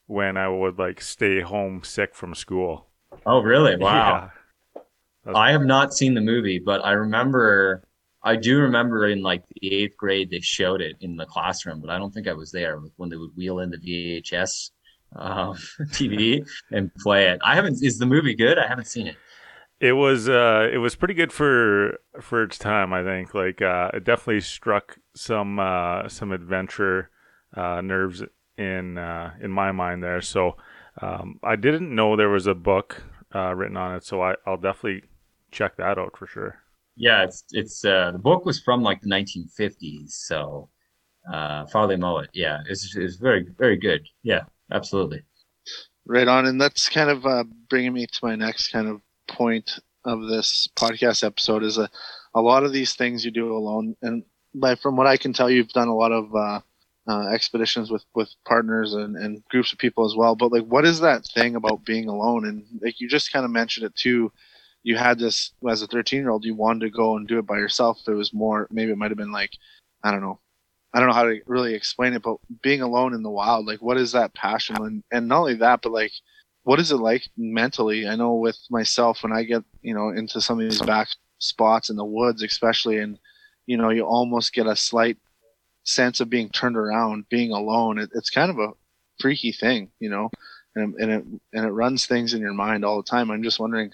when 0.07 0.37
I 0.37 0.49
would 0.49 0.79
like 0.79 0.99
stay 1.01 1.41
home 1.41 1.83
sick 1.83 2.15
from 2.15 2.33
school. 2.33 2.87
Oh, 3.25 3.41
really? 3.41 3.75
Wow. 3.79 4.31
Yeah. 4.75 5.33
I 5.35 5.51
have 5.51 5.61
not 5.61 5.93
seen 5.93 6.15
the 6.15 6.21
movie, 6.21 6.57
but 6.57 6.83
I 6.83 6.93
remember, 6.93 7.83
I 8.23 8.35
do 8.35 8.57
remember 8.59 9.07
in 9.07 9.21
like 9.21 9.43
the 9.49 9.71
eighth 9.71 9.95
grade 9.97 10.31
they 10.31 10.39
showed 10.39 10.81
it 10.81 10.95
in 11.01 11.15
the 11.15 11.27
classroom, 11.27 11.81
but 11.81 11.91
I 11.91 11.99
don't 11.99 12.11
think 12.11 12.27
I 12.27 12.33
was 12.33 12.51
there 12.51 12.79
when 12.95 13.09
they 13.09 13.17
would 13.17 13.35
wheel 13.35 13.59
in 13.59 13.69
the 13.69 13.77
VHS 13.77 14.71
uh, 15.15 15.53
TV 15.91 16.43
and 16.71 16.91
play 16.95 17.27
it. 17.29 17.39
I 17.43 17.53
haven't. 17.53 17.83
Is 17.83 17.99
the 17.99 18.07
movie 18.07 18.33
good? 18.33 18.57
I 18.57 18.65
haven't 18.65 18.87
seen 18.87 19.05
it. 19.05 19.17
It 19.79 19.93
was 19.93 20.27
uh, 20.27 20.69
it 20.71 20.77
was 20.77 20.95
pretty 20.95 21.13
good 21.13 21.31
for 21.31 21.99
for 22.19 22.41
its 22.41 22.57
time. 22.57 22.91
I 22.93 23.03
think 23.03 23.35
like 23.35 23.61
uh, 23.61 23.91
it 23.93 24.05
definitely 24.05 24.41
struck 24.41 24.97
some 25.15 25.59
uh, 25.59 26.07
some 26.09 26.31
adventure 26.31 27.11
uh, 27.55 27.81
nerves 27.81 28.23
in 28.57 28.97
uh, 28.97 29.33
in 29.41 29.51
my 29.51 29.71
mind 29.71 30.03
there. 30.03 30.21
So 30.21 30.57
um, 31.01 31.39
I 31.43 31.55
didn't 31.55 31.93
know 31.93 32.15
there 32.15 32.29
was 32.29 32.47
a 32.47 32.55
book 32.55 33.01
uh, 33.33 33.53
written 33.55 33.77
on 33.77 33.95
it, 33.95 34.03
so 34.03 34.21
I, 34.21 34.35
I'll 34.45 34.57
definitely 34.57 35.03
check 35.51 35.77
that 35.77 35.97
out 35.97 36.17
for 36.17 36.27
sure. 36.27 36.59
Yeah, 36.95 37.23
it's 37.23 37.45
it's 37.51 37.85
uh, 37.85 38.11
the 38.11 38.19
book 38.19 38.45
was 38.45 38.59
from 38.59 38.83
like 38.83 39.01
the 39.01 39.09
1950s, 39.09 40.11
so 40.11 40.69
uh, 41.31 41.65
Farley 41.67 41.95
Mowat. 41.95 42.29
Yeah, 42.33 42.59
it's 42.67 42.95
it's 42.95 43.15
very 43.15 43.47
very 43.57 43.77
good. 43.77 44.05
Yeah, 44.23 44.43
absolutely. 44.71 45.23
Right 46.05 46.27
on, 46.27 46.45
and 46.47 46.59
that's 46.59 46.89
kind 46.89 47.09
of 47.09 47.25
uh, 47.25 47.43
bringing 47.69 47.93
me 47.93 48.07
to 48.07 48.19
my 48.21 48.35
next 48.35 48.71
kind 48.71 48.87
of 48.87 49.01
point 49.27 49.79
of 50.05 50.27
this 50.27 50.67
podcast 50.75 51.23
episode 51.23 51.63
is 51.63 51.77
a, 51.77 51.89
a 52.33 52.41
lot 52.41 52.63
of 52.63 52.73
these 52.73 52.95
things 52.95 53.23
you 53.23 53.31
do 53.31 53.55
alone. 53.55 53.95
And 54.01 54.23
by 54.55 54.75
from 54.75 54.95
what 54.95 55.07
I 55.07 55.17
can 55.17 55.33
tell, 55.33 55.49
you've 55.49 55.69
done 55.69 55.87
a 55.87 55.95
lot 55.95 56.11
of 56.11 56.63
uh, 57.07 57.27
expeditions 57.27 57.91
with 57.91 58.03
with 58.15 58.29
partners 58.45 58.93
and, 58.93 59.15
and 59.15 59.43
groups 59.49 59.73
of 59.73 59.79
people 59.79 60.05
as 60.05 60.15
well. 60.15 60.35
But 60.35 60.51
like, 60.51 60.65
what 60.65 60.85
is 60.85 60.99
that 60.99 61.25
thing 61.25 61.55
about 61.55 61.85
being 61.85 62.07
alone? 62.07 62.45
And 62.45 62.65
like 62.81 62.99
you 62.99 63.07
just 63.07 63.31
kind 63.31 63.45
of 63.45 63.51
mentioned 63.51 63.85
it 63.85 63.95
too. 63.95 64.31
You 64.83 64.95
had 64.95 65.19
this 65.19 65.51
as 65.69 65.81
a 65.81 65.87
13 65.87 66.19
year 66.21 66.29
old. 66.29 66.45
You 66.45 66.55
wanted 66.55 66.81
to 66.81 66.89
go 66.89 67.17
and 67.17 67.27
do 67.27 67.39
it 67.39 67.45
by 67.45 67.57
yourself. 67.57 67.99
It 68.07 68.11
was 68.11 68.33
more. 68.33 68.67
Maybe 68.71 68.91
it 68.91 68.97
might 68.97 69.11
have 69.11 69.17
been 69.17 69.31
like, 69.31 69.51
I 70.03 70.11
don't 70.11 70.21
know. 70.21 70.39
I 70.93 70.99
don't 70.99 71.09
know 71.09 71.15
how 71.15 71.25
to 71.25 71.39
really 71.45 71.75
explain 71.75 72.13
it, 72.13 72.23
but 72.23 72.37
being 72.63 72.81
alone 72.81 73.13
in 73.13 73.21
the 73.21 73.29
wild, 73.29 73.67
like, 73.67 73.79
what 73.79 73.97
is 73.97 74.13
that 74.13 74.33
passion? 74.33 74.75
And 74.77 75.03
and 75.11 75.27
not 75.27 75.39
only 75.39 75.55
that, 75.55 75.81
but 75.81 75.91
like 75.91 76.11
what 76.63 76.79
is 76.79 76.91
it 76.91 76.97
like 76.97 77.27
mentally? 77.37 78.07
I 78.07 78.15
know 78.15 78.35
with 78.35 78.59
myself 78.69 79.23
when 79.23 79.31
I 79.31 79.43
get 79.43 79.63
you 79.81 79.93
know 79.93 80.09
into 80.09 80.41
some 80.41 80.59
of 80.59 80.69
these 80.69 80.81
back 80.81 81.07
spots 81.39 81.89
in 81.89 81.95
the 81.95 82.05
woods, 82.05 82.43
especially, 82.43 82.99
and 82.99 83.17
you 83.65 83.77
know 83.77 83.89
you 83.89 84.03
almost 84.03 84.53
get 84.53 84.67
a 84.67 84.75
slight 84.75 85.17
sense 85.89 86.19
of 86.19 86.29
being 86.29 86.49
turned 86.49 86.77
around, 86.77 87.25
being 87.29 87.51
alone. 87.51 87.99
It, 87.99 88.09
it's 88.13 88.29
kind 88.29 88.49
of 88.49 88.59
a 88.59 88.73
freaky 89.19 89.51
thing, 89.51 89.91
you 89.99 90.09
know, 90.09 90.29
and, 90.75 90.95
and 90.95 91.11
it 91.11 91.25
and 91.53 91.65
it 91.65 91.71
runs 91.71 92.05
things 92.05 92.33
in 92.33 92.41
your 92.41 92.53
mind 92.53 92.85
all 92.85 92.97
the 92.97 93.09
time. 93.09 93.31
I'm 93.31 93.43
just 93.43 93.59
wondering 93.59 93.91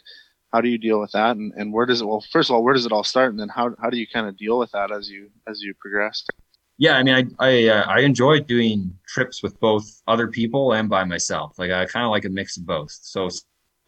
how 0.54 0.62
do 0.62 0.70
you 0.70 0.78
deal 0.78 1.02
with 1.02 1.12
that 1.12 1.36
and, 1.36 1.52
and 1.58 1.74
where 1.74 1.86
does 1.86 2.02
it 2.02 2.06
well 2.06 2.24
first 2.32 2.50
of 2.50 2.56
all 2.56 2.64
where 2.64 2.74
does 2.74 2.86
it 2.86 2.92
all 2.94 3.04
start 3.04 3.32
and 3.32 3.40
then 3.40 3.50
how, 3.50 3.76
how 3.82 3.90
do 3.90 3.98
you 3.98 4.08
kind 4.08 4.26
of 4.26 4.38
deal 4.38 4.58
with 4.58 4.72
that 4.72 4.90
as 4.90 5.10
you 5.10 5.30
as 5.50 5.60
you 5.60 5.74
progress 5.82 6.24
yeah, 6.78 6.98
I 6.98 7.04
mean, 7.04 7.36
I 7.40 7.46
I, 7.46 7.68
uh, 7.70 7.84
I 7.88 8.00
enjoy 8.02 8.42
doing 8.42 8.98
trips 9.08 9.42
with 9.42 9.60
both 9.60 10.02
other 10.08 10.28
people 10.28 10.74
and 10.74 10.90
by 10.90 11.06
myself. 11.06 11.58
Like 11.58 11.72
I 11.72 11.86
kind 11.86 12.06
of 12.06 12.12
like 12.12 12.26
a 12.26 12.30
mix 12.30 12.58
of 12.58 12.66
both. 12.66 12.92
So 12.92 13.30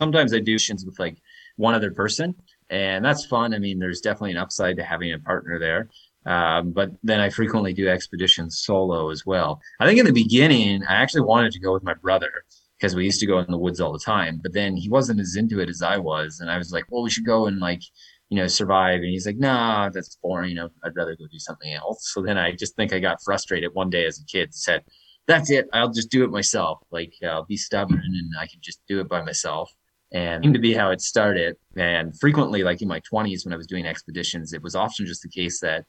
sometimes 0.02 0.34
I 0.34 0.40
do 0.40 0.54
missions 0.54 0.86
with 0.86 0.98
like 0.98 1.18
one 1.58 1.74
other 1.74 1.92
person, 1.92 2.36
and 2.70 3.04
that's 3.04 3.26
fun. 3.26 3.54
I 3.54 3.60
mean, 3.60 3.80
there's 3.80 4.00
definitely 4.00 4.32
an 4.32 4.38
upside 4.38 4.78
to 4.78 4.84
having 4.84 5.12
a 5.14 5.20
partner 5.20 5.60
there. 5.60 5.90
Um, 6.28 6.72
but 6.72 6.92
then 7.04 7.20
I 7.20 7.30
frequently 7.30 7.74
do 7.74 7.88
expeditions 7.88 8.60
solo 8.60 9.10
as 9.10 9.26
well. 9.26 9.62
I 9.80 9.88
think 9.88 10.00
in 10.00 10.06
the 10.06 10.12
beginning, 10.12 10.84
I 10.84 10.96
actually 10.96 11.22
wanted 11.22 11.54
to 11.54 11.60
go 11.60 11.74
with 11.74 11.84
my 11.84 11.94
brother, 11.94 12.32
because 12.78 12.96
we 12.96 13.06
used 13.06 13.20
to 13.20 13.26
go 13.26 13.40
in 13.40 13.50
the 13.50 13.58
woods 13.58 13.80
all 13.80 13.92
the 13.92 14.00
time. 14.00 14.40
But 14.42 14.54
then 14.54 14.76
he 14.76 14.90
wasn't 14.90 15.20
as 15.20 15.36
into 15.36 15.60
it 15.60 15.70
as 15.70 15.82
I 15.82 15.98
was, 15.98 16.40
and 16.40 16.52
I 16.52 16.58
was 16.58 16.72
like, 16.72 16.86
well, 16.90 17.04
we 17.04 17.10
should 17.10 17.26
go 17.26 17.48
and 17.48 17.60
like 17.60 17.82
you 18.30 18.38
know 18.38 18.48
survive. 18.48 19.02
And 19.02 19.10
he's 19.10 19.26
like, 19.26 19.38
nah, 19.38 19.90
that's 19.90 20.18
boring. 20.22 20.50
You 20.50 20.56
know, 20.56 20.70
I'd 20.84 20.96
rather 20.96 21.16
go 21.16 21.26
do 21.32 21.40
something 21.40 21.74
else. 21.74 22.12
So 22.14 22.22
then 22.22 22.38
I 22.38 22.52
just 22.52 22.76
think 22.76 22.94
I 22.94 23.00
got 23.00 23.22
frustrated 23.24 23.74
one 23.74 23.90
day 23.90 24.06
as 24.06 24.20
a 24.20 24.26
kid. 24.26 24.54
Said, 24.54 24.84
that's 25.28 25.50
it. 25.50 25.68
I'll 25.74 25.92
just 25.92 26.10
do 26.10 26.24
it 26.24 26.32
myself. 26.32 26.80
Like 26.92 27.14
I'll 27.24 27.46
be 27.46 27.58
stubborn 27.58 28.02
and 28.04 28.32
I 28.40 28.48
can 28.48 28.60
just 28.62 28.80
do 28.88 29.00
it 29.00 29.10
by 29.10 29.22
myself. 29.22 29.72
And 30.14 30.42
seemed 30.42 30.54
to 30.54 30.62
be 30.62 30.74
how 30.74 30.92
it 30.92 31.02
started. 31.02 31.58
And 31.76 32.18
frequently, 32.18 32.64
like 32.64 32.82
in 32.82 32.88
my 32.88 33.02
20s, 33.12 33.44
when 33.44 33.54
I 33.54 33.58
was 33.58 33.68
doing 33.68 33.86
expeditions, 33.86 34.54
it 34.54 34.64
was 34.64 34.74
often 34.74 35.06
just 35.06 35.22
the 35.22 35.30
case 35.30 35.60
that 35.60 35.84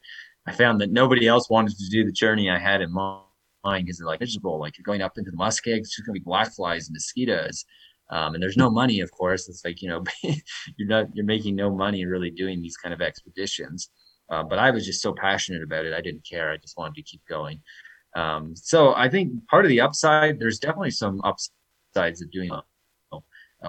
I 0.49 0.53
found 0.53 0.81
that 0.81 0.91
nobody 0.91 1.29
else 1.29 1.51
wanted 1.51 1.77
to 1.77 1.91
do 1.91 2.05
the 2.05 2.13
journey 2.13 2.49
I 2.49 2.59
had 2.59 2.81
in 2.81 2.91
mind 2.91 3.23
because 3.65 3.99
they're 3.99 4.07
like 4.07 4.21
miserable. 4.21 4.59
Like 4.59 4.79
you're 4.79 4.83
going 4.85 5.03
up 5.03 5.19
into 5.19 5.31
the 5.31 5.37
muskeg, 5.37 5.79
it's 5.79 6.01
gonna 6.01 6.15
be 6.15 6.21
black 6.21 6.55
flies 6.55 6.89
and 6.89 6.95
mosquitoes. 6.95 7.67
Um, 8.11 8.33
and 8.33 8.43
there's 8.43 8.57
no 8.57 8.71
money, 8.71 9.01
of 9.01 9.11
course. 9.11 9.47
It's 9.51 9.63
like 9.63 9.83
you 9.83 9.91
know, 9.91 10.03
you're 10.23 10.89
not 10.89 11.09
you're 11.13 11.27
making 11.27 11.55
no 11.55 11.71
money 11.71 12.07
really 12.07 12.31
doing 12.31 12.63
these 12.63 12.79
kind 12.79 12.95
of 12.95 13.03
expeditions. 13.03 13.91
Uh, 14.31 14.43
but 14.43 14.59
I 14.59 14.71
was 14.71 14.87
just 14.87 15.03
so 15.03 15.15
passionate 15.15 15.63
about 15.63 15.85
it, 15.85 15.93
I 15.93 16.01
didn't 16.01 16.27
care. 16.27 16.51
I 16.51 16.57
just 16.57 16.79
wanted 16.79 16.95
to 16.95 17.03
keep 17.03 17.21
going. 17.29 17.61
Um, 18.17 18.57
so 18.57 18.95
I 18.95 19.09
think 19.11 19.47
part 19.49 19.67
of 19.67 19.69
the 19.69 19.83
upside, 19.83 20.39
there's 20.39 20.59
definitely 20.59 20.91
some 20.91 21.21
upsides 21.25 22.23
of 22.23 22.31
doing, 22.31 22.51
uh, 22.53 23.21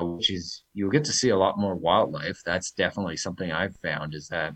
which 0.02 0.32
is 0.32 0.64
you'll 0.74 0.92
get 0.92 1.04
to 1.06 1.14
see 1.14 1.30
a 1.30 1.38
lot 1.38 1.60
more 1.60 1.76
wildlife. 1.76 2.42
That's 2.46 2.72
definitely 2.72 3.18
something 3.18 3.52
I've 3.52 3.76
found 3.84 4.16
is 4.16 4.30
that 4.30 4.54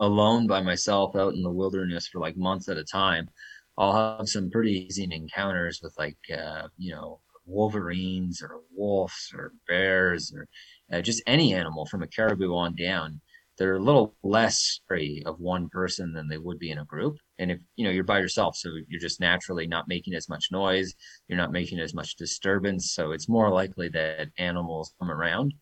alone 0.00 0.46
by 0.46 0.60
myself 0.60 1.16
out 1.16 1.34
in 1.34 1.42
the 1.42 1.50
wilderness 1.50 2.06
for 2.08 2.20
like 2.20 2.36
months 2.36 2.68
at 2.68 2.76
a 2.76 2.84
time, 2.84 3.28
I'll 3.76 4.18
have 4.18 4.28
some 4.28 4.50
pretty 4.50 4.86
easy 4.86 5.08
encounters 5.10 5.80
with 5.82 5.94
like, 5.98 6.18
uh, 6.36 6.68
you 6.76 6.92
know, 6.92 7.20
wolverines 7.46 8.42
or 8.42 8.60
wolves 8.74 9.32
or 9.34 9.52
bears 9.66 10.32
or 10.34 10.46
uh, 10.92 11.00
just 11.00 11.22
any 11.26 11.54
animal 11.54 11.86
from 11.86 12.02
a 12.02 12.06
caribou 12.06 12.54
on 12.54 12.74
down. 12.74 13.20
They're 13.56 13.76
a 13.76 13.82
little 13.82 14.14
less 14.22 14.80
free 14.86 15.22
of 15.26 15.40
one 15.40 15.68
person 15.68 16.12
than 16.12 16.28
they 16.28 16.38
would 16.38 16.60
be 16.60 16.70
in 16.70 16.78
a 16.78 16.84
group. 16.84 17.16
And 17.40 17.50
if 17.50 17.58
you 17.74 17.84
know 17.84 17.90
you're 17.90 18.04
by 18.04 18.20
yourself, 18.20 18.56
so 18.56 18.68
you're 18.86 19.00
just 19.00 19.20
naturally 19.20 19.66
not 19.66 19.88
making 19.88 20.14
as 20.14 20.28
much 20.28 20.46
noise, 20.52 20.94
you're 21.26 21.38
not 21.38 21.50
making 21.50 21.80
as 21.80 21.92
much 21.92 22.14
disturbance, 22.14 22.92
so 22.92 23.10
it's 23.10 23.28
more 23.28 23.50
likely 23.50 23.88
that 23.88 24.28
animals 24.38 24.94
come 25.00 25.10
around, 25.10 25.54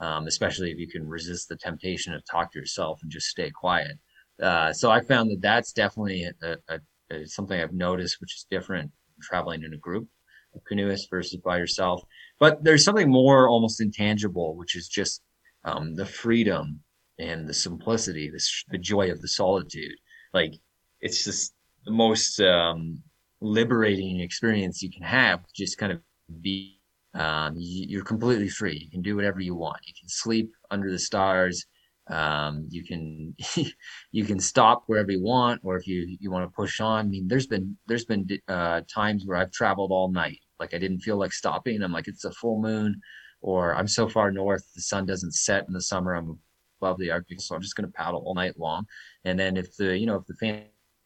um, 0.00 0.26
especially 0.26 0.70
if 0.70 0.78
you 0.78 0.88
can 0.88 1.06
resist 1.06 1.48
the 1.48 1.56
temptation 1.56 2.12
to 2.12 2.20
talk 2.30 2.52
to 2.52 2.58
yourself 2.58 3.00
and 3.02 3.10
just 3.10 3.28
stay 3.28 3.50
quiet. 3.50 3.98
Uh, 4.42 4.72
so 4.72 4.90
I 4.90 5.00
found 5.00 5.30
that 5.30 5.40
that's 5.40 5.72
definitely 5.72 6.28
a, 6.42 6.56
a, 6.68 6.80
a, 7.10 7.26
something 7.26 7.60
I've 7.60 7.72
noticed, 7.72 8.20
which 8.20 8.34
is 8.34 8.46
different 8.50 8.90
traveling 9.22 9.62
in 9.62 9.72
a 9.72 9.78
group 9.78 10.08
of 10.54 10.62
canoeists 10.64 11.06
versus 11.08 11.40
by 11.44 11.58
yourself. 11.58 12.02
But 12.40 12.64
there's 12.64 12.84
something 12.84 13.10
more 13.10 13.48
almost 13.48 13.80
intangible, 13.80 14.56
which 14.56 14.76
is 14.76 14.88
just 14.88 15.22
um, 15.64 15.94
the 15.94 16.06
freedom 16.06 16.80
and 17.18 17.48
the 17.48 17.54
simplicity, 17.54 18.28
the, 18.30 18.42
the 18.70 18.78
joy 18.78 19.10
of 19.10 19.20
the 19.20 19.28
solitude. 19.28 19.94
Like 20.32 20.54
it's 21.00 21.24
just 21.24 21.54
the 21.84 21.92
most 21.92 22.40
um, 22.40 23.02
liberating 23.40 24.20
experience 24.20 24.82
you 24.82 24.90
can 24.90 25.02
have. 25.02 25.40
Just 25.54 25.78
kind 25.78 25.92
of 25.92 26.00
be, 26.40 26.73
um, 27.14 27.54
you're 27.56 28.04
completely 28.04 28.48
free. 28.48 28.78
You 28.84 28.90
can 28.90 29.02
do 29.02 29.16
whatever 29.16 29.40
you 29.40 29.54
want. 29.54 29.78
You 29.86 29.94
can 29.98 30.08
sleep 30.08 30.52
under 30.70 30.90
the 30.90 30.98
stars. 30.98 31.64
Um, 32.10 32.66
you 32.70 32.84
can 32.84 33.34
you 34.12 34.24
can 34.24 34.40
stop 34.40 34.84
wherever 34.86 35.10
you 35.12 35.22
want, 35.22 35.60
or 35.64 35.76
if 35.76 35.86
you 35.86 36.16
you 36.20 36.30
want 36.30 36.44
to 36.44 36.54
push 36.54 36.80
on. 36.80 37.06
I 37.06 37.08
mean, 37.08 37.28
there's 37.28 37.46
been 37.46 37.76
there's 37.86 38.04
been 38.04 38.26
uh, 38.48 38.82
times 38.92 39.24
where 39.26 39.38
I've 39.38 39.52
traveled 39.52 39.90
all 39.92 40.10
night. 40.10 40.40
Like 40.60 40.74
I 40.74 40.78
didn't 40.78 41.00
feel 41.00 41.16
like 41.16 41.32
stopping. 41.32 41.82
I'm 41.82 41.92
like 41.92 42.08
it's 42.08 42.24
a 42.24 42.32
full 42.32 42.60
moon, 42.60 43.00
or 43.40 43.74
I'm 43.74 43.88
so 43.88 44.08
far 44.08 44.30
north 44.30 44.72
the 44.74 44.82
sun 44.82 45.06
doesn't 45.06 45.32
set 45.34 45.66
in 45.68 45.72
the 45.72 45.80
summer. 45.82 46.14
I'm 46.14 46.38
above 46.80 46.98
the 46.98 47.10
Arctic, 47.10 47.40
so 47.40 47.54
I'm 47.54 47.62
just 47.62 47.76
to 47.76 47.86
paddle 47.88 48.22
all 48.26 48.34
night 48.34 48.58
long. 48.58 48.86
And 49.24 49.38
then 49.38 49.56
if 49.56 49.76
the 49.76 49.96
you 49.96 50.06
know 50.06 50.16
if 50.16 50.26
the 50.26 50.34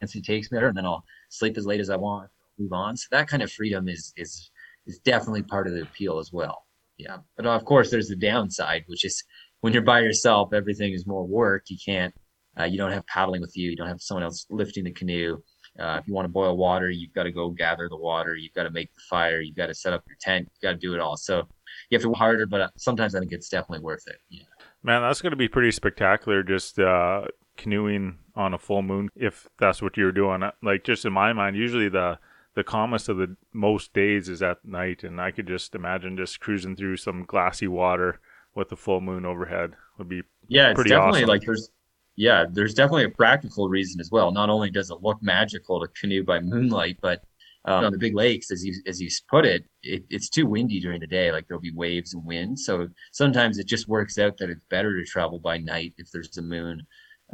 fancy 0.00 0.22
takes 0.22 0.50
me 0.50 0.58
there, 0.58 0.68
and 0.68 0.76
then 0.76 0.86
I'll 0.86 1.04
sleep 1.28 1.56
as 1.56 1.66
late 1.66 1.80
as 1.80 1.90
I 1.90 1.96
want, 1.96 2.30
move 2.58 2.72
on. 2.72 2.96
So 2.96 3.06
that 3.10 3.28
kind 3.28 3.42
of 3.42 3.52
freedom 3.52 3.88
is 3.88 4.12
is 4.16 4.50
is 4.88 4.98
definitely 4.98 5.42
part 5.42 5.68
of 5.68 5.74
the 5.74 5.82
appeal 5.82 6.18
as 6.18 6.32
well. 6.32 6.64
Yeah, 6.96 7.18
but 7.36 7.46
of 7.46 7.64
course 7.64 7.90
there's 7.90 8.08
the 8.08 8.16
downside, 8.16 8.82
which 8.86 9.04
is 9.04 9.22
when 9.60 9.72
you're 9.72 9.82
by 9.82 10.00
yourself, 10.00 10.52
everything 10.52 10.92
is 10.92 11.06
more 11.06 11.24
work. 11.26 11.64
You 11.68 11.76
can't, 11.84 12.14
uh, 12.58 12.64
you 12.64 12.76
don't 12.78 12.92
have 12.92 13.06
paddling 13.06 13.40
with 13.40 13.56
you. 13.56 13.70
You 13.70 13.76
don't 13.76 13.88
have 13.88 14.00
someone 14.00 14.24
else 14.24 14.46
lifting 14.50 14.84
the 14.84 14.92
canoe. 14.92 15.38
Uh, 15.78 15.98
if 16.00 16.08
you 16.08 16.14
want 16.14 16.24
to 16.24 16.28
boil 16.28 16.56
water, 16.56 16.90
you've 16.90 17.12
got 17.12 17.24
to 17.24 17.30
go 17.30 17.50
gather 17.50 17.88
the 17.88 17.96
water. 17.96 18.34
You've 18.34 18.54
got 18.54 18.64
to 18.64 18.70
make 18.70 18.92
the 18.94 19.02
fire. 19.08 19.40
You've 19.40 19.56
got 19.56 19.66
to 19.66 19.74
set 19.74 19.92
up 19.92 20.02
your 20.08 20.16
tent. 20.20 20.48
You've 20.52 20.62
got 20.68 20.72
to 20.72 20.78
do 20.78 20.94
it 20.94 21.00
all. 21.00 21.16
So 21.16 21.46
you 21.88 21.96
have 21.96 22.02
to 22.02 22.08
work 22.08 22.18
harder, 22.18 22.46
but 22.46 22.72
sometimes 22.76 23.14
I 23.14 23.20
think 23.20 23.30
it's 23.30 23.48
definitely 23.48 23.84
worth 23.84 24.02
it. 24.08 24.16
Yeah. 24.28 24.42
Man, 24.82 25.02
that's 25.02 25.22
going 25.22 25.30
to 25.30 25.36
be 25.36 25.48
pretty 25.48 25.70
spectacular. 25.70 26.42
Just 26.42 26.80
uh, 26.80 27.26
canoeing 27.56 28.18
on 28.34 28.54
a 28.54 28.58
full 28.58 28.82
moon, 28.82 29.10
if 29.14 29.48
that's 29.58 29.82
what 29.82 29.96
you're 29.96 30.12
doing. 30.12 30.42
Like 30.62 30.84
just 30.84 31.04
in 31.04 31.12
my 31.12 31.32
mind, 31.32 31.56
usually 31.56 31.88
the 31.88 32.18
the 32.58 32.64
calmest 32.64 33.08
of 33.08 33.18
the 33.18 33.36
most 33.52 33.92
days 33.92 34.28
is 34.28 34.42
at 34.42 34.64
night, 34.64 35.04
and 35.04 35.20
I 35.20 35.30
could 35.30 35.46
just 35.46 35.76
imagine 35.76 36.16
just 36.16 36.40
cruising 36.40 36.74
through 36.74 36.96
some 36.96 37.24
glassy 37.24 37.68
water 37.68 38.18
with 38.56 38.70
the 38.70 38.76
full 38.76 39.00
moon 39.00 39.24
overhead 39.24 39.74
would 39.96 40.08
be 40.08 40.22
yeah, 40.48 40.72
it's 40.72 40.82
definitely 40.82 41.20
awesome. 41.20 41.28
like 41.28 41.42
there's 41.42 41.70
yeah, 42.16 42.46
there's 42.50 42.74
definitely 42.74 43.04
a 43.04 43.10
practical 43.10 43.68
reason 43.68 44.00
as 44.00 44.10
well. 44.10 44.32
Not 44.32 44.50
only 44.50 44.72
does 44.72 44.90
it 44.90 45.00
look 45.02 45.22
magical 45.22 45.80
to 45.80 45.86
canoe 46.00 46.24
by 46.24 46.40
moonlight, 46.40 46.98
but 47.00 47.22
um, 47.64 47.84
on 47.84 47.92
the 47.92 47.98
big 47.98 48.16
lakes, 48.16 48.50
as 48.50 48.64
you 48.64 48.74
as 48.88 49.00
you 49.00 49.08
put 49.30 49.46
it, 49.46 49.64
it, 49.84 50.02
it's 50.10 50.28
too 50.28 50.44
windy 50.44 50.80
during 50.80 50.98
the 50.98 51.06
day. 51.06 51.30
Like 51.30 51.46
there'll 51.46 51.60
be 51.60 51.70
waves 51.70 52.12
and 52.12 52.24
wind, 52.24 52.58
so 52.58 52.88
sometimes 53.12 53.58
it 53.58 53.68
just 53.68 53.86
works 53.86 54.18
out 54.18 54.36
that 54.38 54.50
it's 54.50 54.64
better 54.68 54.98
to 54.98 55.08
travel 55.08 55.38
by 55.38 55.58
night 55.58 55.94
if 55.96 56.10
there's 56.10 56.36
a 56.38 56.42
moon, 56.42 56.84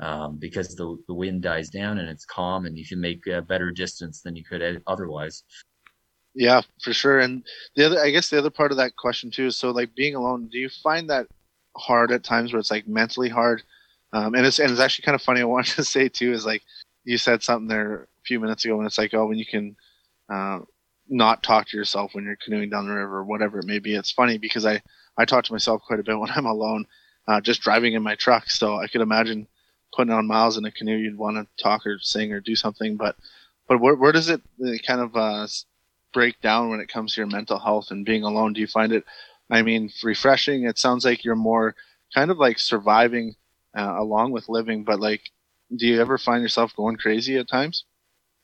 um, 0.01 0.36
because 0.38 0.74
the 0.74 0.97
the 1.07 1.14
wind 1.14 1.42
dies 1.42 1.70
down 1.70 1.99
and 1.99 2.09
it's 2.09 2.24
calm, 2.24 2.66
and 2.66 2.76
you 2.76 2.86
can 2.86 3.01
make 3.01 3.26
a 3.26 3.42
better 3.42 3.70
distance 3.70 4.22
than 4.22 4.36
you 4.36 4.45
could 4.45 4.82
otherwise. 4.86 5.45
Yeah, 6.34 6.62
for 6.82 6.92
sure. 6.92 7.20
And 7.20 7.45
the 7.76 7.86
other, 7.86 8.01
I 8.01 8.11
guess, 8.11 8.28
the 8.28 8.38
other 8.38 8.51
part 8.51 8.72
of 8.72 8.76
that 8.78 8.97
question 8.97 9.30
too 9.30 9.47
is 9.47 9.57
so 9.57 9.70
like 9.70 9.95
being 9.95 10.16
alone. 10.16 10.49
Do 10.51 10.59
you 10.59 10.68
find 10.68 11.09
that 11.11 11.28
hard 11.76 12.11
at 12.11 12.24
times, 12.24 12.53
where 12.53 12.61
it's 12.61 12.72
like 12.72 12.88
mentally 12.88 13.28
hard? 13.28 13.62
Um, 14.12 14.34
and 14.34 14.45
it's 14.45 14.59
and 14.59 14.70
it's 14.70 14.80
actually 14.80 15.05
kind 15.05 15.14
of 15.14 15.22
funny. 15.22 15.40
I 15.40 15.45
wanted 15.45 15.74
to 15.76 15.84
say 15.97 16.09
too 16.09 16.32
is 16.32 16.45
like 16.45 16.62
you 17.05 17.18
said 17.18 17.42
something 17.42 17.68
there 17.68 18.03
a 18.03 18.07
few 18.26 18.40
minutes 18.40 18.64
ago, 18.64 18.78
and 18.78 18.86
it's 18.86 18.99
like 18.99 19.14
oh, 19.14 19.26
when 19.26 19.38
you 19.38 19.47
can 19.47 19.76
uh, 20.32 20.61
not 21.09 21.42
talk 21.42 21.68
to 21.68 21.76
yourself 21.76 22.14
when 22.14 22.24
you're 22.24 22.36
canoeing 22.36 22.70
down 22.70 22.86
the 22.86 22.95
river, 22.95 23.18
or 23.18 23.24
whatever 23.24 23.61
it 23.61 23.66
may 23.66 23.78
be. 23.78 23.95
It's 23.95 24.11
funny 24.11 24.38
because 24.38 24.66
I 24.66 24.82
I 25.16 25.24
talk 25.24 25.45
to 25.45 25.53
myself 25.53 25.82
quite 25.86 26.01
a 26.01 26.03
bit 26.03 26.18
when 26.20 26.30
I'm 26.30 26.47
alone, 26.47 26.86
uh, 27.28 27.40
just 27.40 27.61
driving 27.61 27.95
in 27.95 28.03
my 28.03 28.16
truck. 28.16 28.51
So 28.51 28.76
I 28.76 28.88
could 28.88 29.03
imagine 29.03 29.47
putting 29.95 30.12
on 30.12 30.26
miles 30.26 30.57
in 30.57 30.64
a 30.64 30.70
canoe, 30.70 30.97
you'd 30.97 31.18
want 31.18 31.36
to 31.36 31.62
talk 31.62 31.86
or 31.86 31.99
sing 32.01 32.32
or 32.32 32.40
do 32.40 32.57
something. 32.57 32.97
But 32.97 33.16
but 33.68 33.80
where 33.80 33.95
where 33.95 34.12
does 34.12 34.28
it 34.28 34.42
kind 34.86 35.01
of 35.01 35.16
uh, 35.16 35.47
break 36.12 36.40
down 36.40 36.70
when 36.70 36.80
it 36.80 36.88
comes 36.88 37.14
to 37.14 37.20
your 37.20 37.28
mental 37.28 37.59
health 37.59 37.90
and 37.90 38.05
being 38.05 38.22
alone? 38.22 38.53
Do 38.53 38.61
you 38.61 38.66
find 38.66 38.92
it? 38.92 39.05
I 39.51 39.62
mean, 39.62 39.90
refreshing. 40.03 40.64
It 40.64 40.78
sounds 40.78 41.05
like 41.05 41.24
you're 41.24 41.36
more 41.36 41.74
kind 42.14 42.30
of 42.30 42.38
like 42.38 42.59
surviving 42.59 43.34
uh, 43.76 43.97
along 43.99 44.32
with 44.32 44.49
living, 44.49 44.84
but 44.84 45.01
like, 45.01 45.20
do 45.74 45.86
you 45.86 46.01
ever 46.01 46.16
find 46.18 46.42
yourself 46.42 46.74
going 46.76 46.97
crazy 46.97 47.36
at 47.36 47.49
times? 47.49 47.84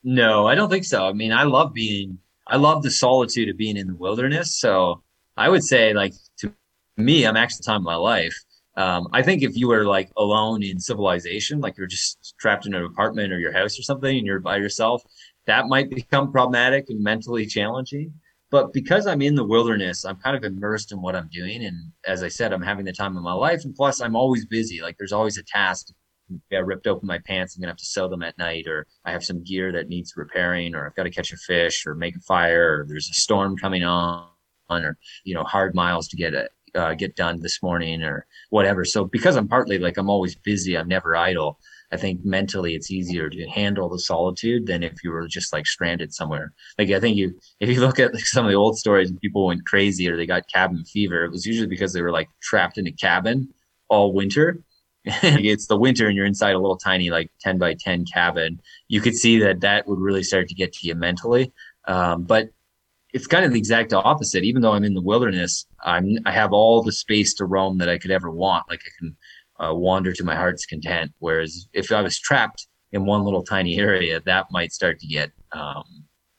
No, 0.03 0.46
I 0.46 0.55
don't 0.55 0.70
think 0.70 0.84
so. 0.84 1.07
I 1.07 1.12
mean, 1.12 1.32
I 1.32 1.44
love 1.44 1.72
being, 1.72 2.18
I 2.46 2.57
love 2.57 2.82
the 2.82 2.90
solitude 2.90 3.48
of 3.48 3.57
being 3.57 3.76
in 3.76 3.86
the 3.86 3.94
wilderness. 3.94 4.59
So 4.59 5.03
I 5.36 5.48
would 5.48 5.62
say, 5.62 5.92
like, 5.92 6.14
to 6.38 6.53
me, 6.96 7.24
I'm 7.24 7.36
actually 7.36 7.59
the 7.59 7.64
time 7.64 7.76
of 7.76 7.82
my 7.82 7.96
life. 7.96 8.34
Um, 8.77 9.09
I 9.12 9.23
think 9.23 9.43
if 9.43 9.57
you 9.57 9.68
were 9.68 9.85
like 9.85 10.11
alone 10.16 10.62
in 10.62 10.79
civilization, 10.79 11.61
like 11.61 11.77
you're 11.77 11.87
just 11.87 12.35
trapped 12.39 12.66
in 12.66 12.75
an 12.75 12.85
apartment 12.85 13.33
or 13.33 13.39
your 13.39 13.53
house 13.53 13.79
or 13.79 13.83
something 13.83 14.16
and 14.16 14.27
you're 14.27 14.41
by 14.41 14.57
yourself, 14.57 15.03
that 15.47 15.66
might 15.66 15.91
become 15.91 16.33
problematic 16.33 16.87
and 16.89 17.03
mentally 17.03 17.47
challenging. 17.47 18.12
But 18.51 18.73
because 18.73 19.07
I'm 19.07 19.23
in 19.23 19.37
the 19.37 19.45
wilderness, 19.45 20.05
I'm 20.05 20.16
kind 20.16 20.37
of 20.37 20.43
immersed 20.43 20.91
in 20.93 21.01
what 21.01 21.14
I'm 21.14 21.29
doing. 21.33 21.64
And 21.64 21.93
as 22.07 22.23
I 22.23 22.29
said, 22.29 22.53
I'm 22.53 22.62
having 22.62 22.85
the 22.85 22.93
time 22.93 23.16
of 23.16 23.23
my 23.23 23.33
life. 23.33 23.64
And 23.64 23.75
plus, 23.75 24.01
I'm 24.01 24.16
always 24.16 24.45
busy. 24.47 24.81
Like 24.81 24.97
there's 24.99 25.12
always 25.12 25.39
a 25.39 25.45
task 25.45 25.89
I 26.53 26.57
ripped 26.57 26.87
open 26.87 27.07
my 27.07 27.18
pants. 27.18 27.57
I'm 27.57 27.61
gonna 27.61 27.73
have 27.73 27.79
to 27.79 27.85
sew 27.85 28.09
them 28.09 28.23
at 28.23 28.39
night, 28.39 28.66
or 28.66 28.87
I 29.05 29.12
have 29.12 29.25
some 29.25 29.43
gear 29.43 29.73
that 29.73 29.89
needs 29.89 30.14
repairing, 30.16 30.75
or 30.75 30.87
I've 30.87 30.95
got 30.95 31.05
to 31.05 31.11
catch 31.11 31.33
a 31.33 31.37
fish, 31.37 31.87
or 31.87 31.95
make 31.95 32.16
a 32.16 32.21
fire, 32.21 32.81
or 32.81 32.87
there's 32.87 33.11
a 33.11 33.14
storm 33.14 33.57
coming 33.57 33.85
on, 33.85 34.29
or 34.68 34.97
you 35.25 35.35
know, 35.35 35.45
hard 35.45 35.75
miles 35.75 36.09
to 36.09 36.16
get 36.16 36.35
it 36.35 36.51
uh, 36.75 36.95
get 36.95 37.16
done 37.16 37.41
this 37.41 37.62
morning, 37.62 38.03
or 38.03 38.27
whatever. 38.51 38.85
So 38.85 39.05
because 39.05 39.37
I'm 39.37 39.49
partly 39.49 39.79
like 39.79 39.97
I'm 39.97 40.11
always 40.11 40.35
busy, 40.35 40.77
I'm 40.77 40.89
never 40.89 41.16
idle. 41.16 41.59
I 41.93 41.97
think 41.97 42.25
mentally 42.25 42.77
it's 42.77 42.91
easier 42.91 43.29
to 43.29 43.49
handle 43.49 43.89
the 43.89 43.99
solitude 43.99 44.66
than 44.66 44.85
if 44.85 45.03
you 45.03 45.11
were 45.11 45.27
just 45.27 45.53
like 45.53 45.66
stranded 45.66 46.14
somewhere. 46.14 46.53
Like 46.79 46.91
I 46.91 47.01
think 47.01 47.16
you, 47.16 47.37
if 47.59 47.68
you 47.68 47.81
look 47.81 47.99
at 47.99 48.14
like 48.14 48.27
some 48.27 48.45
of 48.45 48.51
the 48.53 48.57
old 48.57 48.79
stories 48.79 49.11
and 49.11 49.21
people 49.21 49.47
went 49.47 49.66
crazy 49.66 50.09
or 50.09 50.16
they 50.16 50.27
got 50.27 50.49
cabin 50.53 50.85
fever, 50.85 51.25
it 51.25 51.33
was 51.33 51.47
usually 51.47 51.66
because 51.66 51.93
they 51.93 52.03
were 52.03 52.12
like 52.12 52.29
trapped 52.41 52.79
in 52.79 52.87
a 52.87 52.93
cabin 52.93 53.49
all 53.89 54.12
winter 54.12 54.62
it's 55.05 55.66
the 55.66 55.79
winter 55.79 56.07
and 56.07 56.16
you're 56.16 56.27
inside 56.27 56.55
a 56.55 56.59
little 56.59 56.77
tiny 56.77 57.09
like 57.09 57.31
10 57.41 57.59
by 57.59 57.75
10 57.75 58.05
cabin 58.12 58.61
you 58.89 59.01
could 59.01 59.14
see 59.14 59.39
that 59.39 59.61
that 59.61 59.87
would 59.87 59.99
really 59.99 60.23
start 60.23 60.47
to 60.49 60.55
get 60.55 60.73
to 60.75 60.87
you 60.87 60.95
mentally 60.95 61.53
um, 61.89 62.25
but 62.25 62.51
it's 63.13 63.27
kind 63.27 63.45
of 63.45 63.53
the 63.53 63.59
exact 63.59 63.93
opposite. 63.93 64.45
Even 64.45 64.63
though 64.63 64.73
I'm 64.73 64.85
in 64.85 64.95
the 64.95 65.03
wilderness, 65.03 65.67
I'm 65.85 66.19
I 66.27 66.33
have 66.33 66.53
all 66.53 66.83
the 66.83 66.93
space 66.93 67.35
to 67.35 67.45
roam 67.45 67.79
that 67.79 67.89
I 67.89 67.99
could 67.99 68.11
ever 68.11 68.31
want. 68.31 68.69
Like 68.69 68.83
I 68.87 68.91
can 68.99 69.17
uh, 69.59 69.75
wander 69.75 70.13
to 70.13 70.25
my 70.25 70.35
heart's 70.35 70.67
content. 70.67 71.13
Whereas 71.19 71.69
if 71.73 71.93
I 71.93 72.03
was 72.03 72.19
trapped 72.19 72.67
in 72.93 73.07
one 73.07 73.23
little 73.23 73.45
tiny 73.45 73.79
area, 73.79 74.21
that 74.21 74.47
might 74.51 74.73
start 74.73 74.99
to 75.01 75.07
get 75.07 75.31
um, 75.53 75.85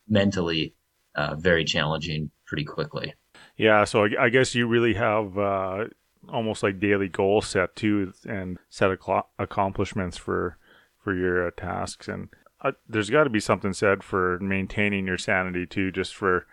mentally 0.08 0.74
uh, 1.16 1.36
very 1.36 1.64
challenging 1.64 2.32
pretty 2.46 2.66
quickly. 2.66 3.14
Yeah, 3.58 3.84
so 3.84 4.06
I, 4.06 4.26
I 4.26 4.30
guess 4.30 4.56
you 4.56 4.68
really 4.68 4.96
have 4.96 5.38
uh, 5.38 5.86
almost 6.30 6.64
like 6.64 6.80
daily 6.80 7.08
goals 7.08 7.48
set 7.48 7.76
too, 7.76 8.14
and 8.28 8.58
set 8.70 8.92
ac- 8.92 9.28
accomplishments 9.38 10.18
for 10.18 10.58
for 10.98 11.16
your 11.16 11.48
uh, 11.48 11.52
tasks. 11.56 12.08
And 12.08 12.30
uh, 12.62 12.72
there's 12.88 13.10
got 13.10 13.24
to 13.26 13.30
be 13.30 13.40
something 13.40 13.74
said 13.74 14.04
for 14.04 14.40
maintaining 14.40 15.08
your 15.08 15.18
sanity 15.18 15.66
too, 15.66 15.92
just 15.92 16.16
for 16.16 16.46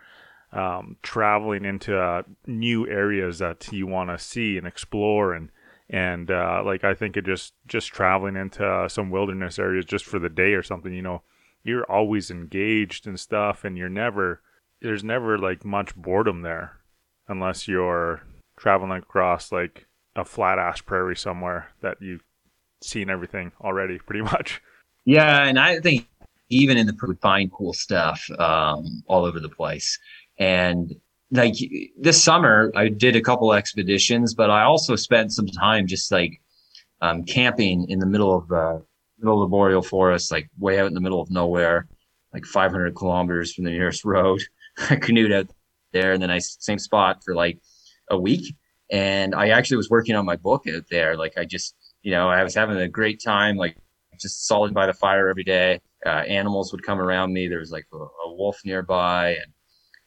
um, 0.53 0.97
traveling 1.03 1.65
into 1.65 1.99
uh, 1.99 2.23
new 2.47 2.89
areas 2.89 3.39
that 3.39 3.71
you 3.73 3.87
want 3.87 4.11
to 4.11 4.19
see 4.19 4.57
and 4.57 4.67
explore 4.67 5.35
and 5.35 5.51
and 5.91 6.31
uh, 6.31 6.63
like 6.65 6.85
I 6.85 6.95
think 6.95 7.17
it 7.17 7.25
just 7.25 7.55
just 7.67 7.89
traveling 7.89 8.37
into 8.37 8.67
uh, 8.67 8.89
some 8.89 9.11
wilderness 9.11 9.59
areas 9.59 9.85
just 9.87 10.05
for 10.05 10.19
the 10.19 10.29
day 10.29 10.53
or 10.53 10.63
something, 10.63 10.93
you 10.93 11.03
know, 11.03 11.23
you're 11.65 11.91
always 11.91 12.31
engaged 12.31 13.07
and 13.07 13.19
stuff, 13.19 13.65
and 13.65 13.79
you're 13.79 13.89
never 13.89 14.43
there's 14.83 15.03
never 15.03 15.39
like 15.39 15.65
much 15.65 15.97
boredom 15.97 16.43
there, 16.43 16.79
unless 17.27 17.67
you're 17.67 18.23
traveling 18.59 18.93
across 18.93 19.51
like 19.51 19.87
a 20.15 20.25
flat 20.25 20.59
ass 20.59 20.81
prairie 20.83 21.17
somewhere 21.17 21.71
that 21.81 21.97
you've 22.01 22.25
seen 22.83 23.09
everything 23.09 23.53
already, 23.61 23.99
pretty 24.07 24.23
much. 24.23 24.61
Yeah, 25.07 25.45
and 25.45 25.59
I 25.59 25.81
think 25.81 26.07
even 26.51 26.77
in 26.77 26.87
the 26.87 27.17
find 27.21 27.51
cool 27.51 27.73
stuff 27.73 28.29
um, 28.39 29.03
all 29.07 29.25
over 29.25 29.41
the 29.41 29.49
place, 29.49 29.99
and 30.39 30.95
like 31.31 31.55
this 31.99 32.23
summer 32.23 32.73
I 32.75 32.89
did 32.89 33.17
a 33.17 33.21
couple 33.21 33.53
expeditions, 33.53 34.35
but 34.35 34.51
I 34.51 34.63
also 34.63 34.97
spent 34.97 35.33
some 35.33 35.47
time 35.47 35.87
just 35.87 36.11
like 36.11 36.41
um, 37.01 37.25
camping 37.25 37.89
in 37.89 37.99
the 37.99 38.07
middle 38.07 38.37
of 38.37 38.49
the 38.49 38.83
middle 39.19 39.43
of 39.43 39.49
the 39.49 39.51
boreal 39.51 39.83
forest, 39.83 40.31
like 40.31 40.49
way 40.59 40.79
out 40.79 40.87
in 40.87 40.95
the 40.95 41.01
middle 41.01 41.21
of 41.21 41.31
nowhere, 41.31 41.87
like 42.33 42.45
500 42.45 42.95
kilometers 42.95 43.55
from 43.55 43.65
the 43.65 43.71
nearest 43.71 44.05
road. 44.05 44.43
I 44.91 44.97
canoed 44.97 45.33
out 45.33 45.51
there 45.93 46.13
in 46.13 46.21
the 46.21 46.27
nice 46.27 46.57
same 46.61 46.79
spot 46.79 47.25
for 47.25 47.35
like 47.35 47.59
a 48.11 48.19
week, 48.19 48.55
and 48.91 49.35
I 49.35 49.49
actually 49.49 49.79
was 49.79 49.91
working 49.91 50.15
on 50.15 50.25
my 50.25 50.37
book 50.37 50.67
out 50.69 50.85
there. 50.91 51.17
Like 51.17 51.37
I 51.37 51.45
just, 51.45 51.75
you 52.03 52.13
know, 52.13 52.29
I 52.29 52.43
was 52.43 52.55
having 52.55 52.77
a 52.77 52.89
great 52.89 53.23
time, 53.23 53.57
like 53.57 53.77
just 54.21 54.47
solid 54.47 54.75
by 54.75 54.87
the 54.87 54.95
fire 54.95 55.29
every 55.29 55.45
day. 55.45 55.81
Uh, 56.07 56.11
animals 56.11 56.73
would 56.73 56.85
come 56.85 57.01
around 57.01 57.33
me. 57.33 57.49
There 57.49 57.59
was 57.59 57.73
like 57.73 57.87
a, 57.93 57.97
a 57.97 58.35
wolf 58.35 58.61
nearby, 58.65 59.31
and 59.31 59.53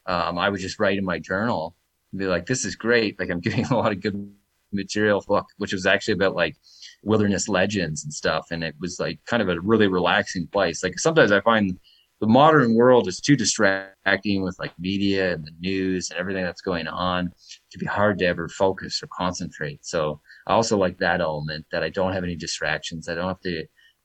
um, 0.06 0.38
I 0.38 0.48
would 0.48 0.60
just 0.60 0.78
write 0.78 0.98
in 0.98 1.04
my 1.04 1.18
journal 1.18 1.76
and 2.12 2.18
be 2.18 2.26
like, 2.26 2.46
this 2.46 2.64
is 2.64 2.76
great. 2.76 3.18
Like 3.18 3.30
I'm 3.30 3.40
getting 3.46 3.66
a 3.66 3.76
lot 3.76 3.92
of 3.92 4.00
good 4.00 4.32
material 4.72 5.22
book, 5.26 5.46
which 5.58 5.72
was 5.72 5.86
actually 5.86 6.14
about 6.14 6.34
like 6.34 6.56
wilderness 7.02 7.48
legends 7.48 8.04
and 8.04 8.12
stuff. 8.12 8.46
And 8.50 8.64
it 8.64 8.74
was 8.80 8.98
like 8.98 9.18
kind 9.26 9.42
of 9.42 9.48
a 9.48 9.60
really 9.60 9.86
relaxing 9.86 10.46
place. 10.46 10.82
Like 10.82 10.98
sometimes 10.98 11.32
I 11.32 11.40
find 11.40 11.78
the 12.20 12.28
modern 12.28 12.74
world 12.74 13.08
is 13.08 13.20
too 13.20 13.34
distracting 13.34 14.42
with 14.42 14.56
like 14.58 14.72
media 14.78 15.34
and 15.34 15.44
the 15.44 15.52
news 15.58 16.10
and 16.10 16.20
everything 16.20 16.44
that's 16.44 16.60
going 16.60 16.86
on. 16.86 17.32
Can 17.72 17.80
be 17.80 17.86
hard 17.86 18.18
to 18.18 18.26
ever 18.26 18.48
focus 18.48 19.02
or 19.02 19.08
concentrate. 19.08 19.84
So 19.84 20.20
I 20.46 20.52
also 20.52 20.76
like 20.76 20.98
that 20.98 21.20
element 21.20 21.66
that 21.72 21.82
I 21.82 21.88
don't 21.88 22.12
have 22.12 22.22
any 22.22 22.36
distractions. 22.36 23.08
I 23.08 23.16
don't 23.16 23.26
have 23.26 23.40
to, 23.40 23.64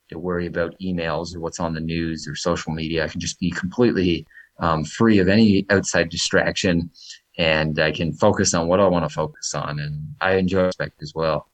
to 0.09 0.17
worry 0.17 0.47
about 0.47 0.79
emails 0.81 1.35
or 1.35 1.41
what's 1.41 1.59
on 1.59 1.73
the 1.73 1.79
news 1.79 2.27
or 2.27 2.35
social 2.35 2.73
media. 2.73 3.05
I 3.05 3.07
can 3.07 3.19
just 3.19 3.39
be 3.39 3.51
completely 3.51 4.25
um, 4.59 4.83
free 4.83 5.19
of 5.19 5.27
any 5.27 5.65
outside 5.69 6.09
distraction 6.09 6.89
and 7.37 7.79
I 7.79 7.91
can 7.91 8.13
focus 8.13 8.53
on 8.53 8.67
what 8.67 8.79
I 8.79 8.87
want 8.87 9.05
to 9.05 9.13
focus 9.13 9.53
on. 9.53 9.79
And 9.79 10.15
I 10.19 10.33
enjoy 10.33 10.63
respect 10.63 11.01
as 11.01 11.13
well. 11.13 11.49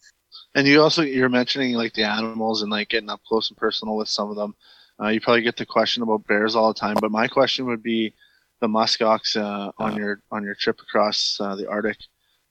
And 0.56 0.68
you 0.68 0.82
also 0.82 1.01
you're 1.01 1.30
mentioning 1.30 1.74
like 1.74 1.93
the 1.93 2.04
animals 2.04 2.62
and 2.62 2.72
like 2.72 2.89
getting 2.89 3.10
up 3.10 3.22
close 3.28 3.49
and 3.49 3.58
personal 3.58 3.97
with 3.97 4.08
some 4.08 4.30
of 4.30 4.36
them. 4.36 4.56
Uh, 5.01 5.08
you 5.08 5.20
probably 5.20 5.41
get 5.41 5.58
the 5.58 5.66
question 5.66 6.04
about 6.04 6.28
bears 6.28 6.56
all 6.56 6.72
the 6.72 6.80
time, 6.80 6.95
but 7.01 7.12
my 7.12 7.28
question 7.28 7.66
would 7.66 7.82
be 7.82 8.14
the 8.62 8.68
muskox 8.68 9.36
uh, 9.36 9.72
on 9.78 9.95
your 9.95 10.22
on 10.32 10.43
your 10.43 10.56
trip 10.56 10.80
across 10.80 11.38
uh, 11.41 11.56
the 11.56 11.68
Arctic. 11.68 11.97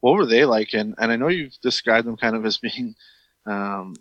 What 0.01 0.15
were 0.15 0.27
they 0.27 0.45
like? 0.45 0.75
And 0.75 0.95
and 0.99 1.13
I 1.13 1.17
know 1.17 1.29
you've 1.29 1.57
described 1.63 2.07
them 2.07 2.17
kind 2.17 2.35
of 2.35 2.45
as 2.45 2.59
being, 2.59 2.95
um, 3.47 3.95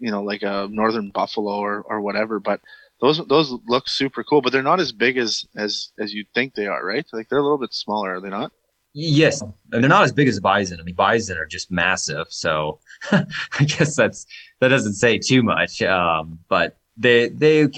you 0.00 0.10
know, 0.10 0.22
like 0.24 0.42
a 0.42 0.68
northern 0.70 1.10
buffalo 1.10 1.52
or 1.52 1.82
or 1.82 2.00
whatever, 2.00 2.40
but 2.40 2.60
those 3.04 3.20
those 3.26 3.54
look 3.66 3.86
super 3.86 4.24
cool, 4.24 4.40
but 4.40 4.50
they're 4.50 4.62
not 4.62 4.80
as 4.80 4.90
big 4.90 5.18
as 5.18 5.44
as 5.56 5.92
as 5.98 6.14
you 6.14 6.24
think 6.34 6.54
they 6.54 6.66
are, 6.66 6.84
right? 6.84 7.04
Like 7.12 7.28
they're 7.28 7.38
a 7.38 7.42
little 7.42 7.58
bit 7.58 7.74
smaller, 7.74 8.14
are 8.14 8.20
they 8.20 8.30
not? 8.30 8.50
Yes, 8.94 9.42
they're 9.68 9.88
not 9.88 10.04
as 10.04 10.12
big 10.12 10.28
as 10.28 10.40
bison. 10.40 10.80
I 10.80 10.84
mean, 10.84 10.94
bison 10.94 11.36
are 11.36 11.46
just 11.46 11.70
massive, 11.70 12.28
so 12.30 12.78
I 13.12 13.64
guess 13.66 13.94
that's 13.94 14.24
that 14.60 14.68
doesn't 14.68 14.94
say 14.94 15.18
too 15.18 15.42
much. 15.42 15.82
Um, 15.82 16.38
but 16.48 16.78
they 16.96 17.28
they 17.28 17.68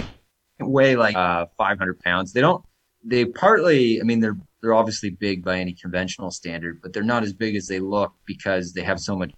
weigh 0.60 0.94
like 0.94 1.16
uh, 1.16 1.46
500 1.58 1.98
pounds. 2.00 2.32
They 2.32 2.40
don't. 2.40 2.64
They 3.02 3.24
partly. 3.24 4.00
I 4.00 4.04
mean, 4.04 4.20
they're 4.20 4.36
they're 4.62 4.74
obviously 4.74 5.10
big 5.10 5.44
by 5.44 5.58
any 5.58 5.72
conventional 5.72 6.30
standard, 6.30 6.80
but 6.82 6.92
they're 6.92 7.02
not 7.02 7.24
as 7.24 7.32
big 7.32 7.56
as 7.56 7.66
they 7.66 7.80
look 7.80 8.12
because 8.26 8.72
they 8.74 8.82
have 8.82 9.00
so 9.00 9.16
much 9.16 9.32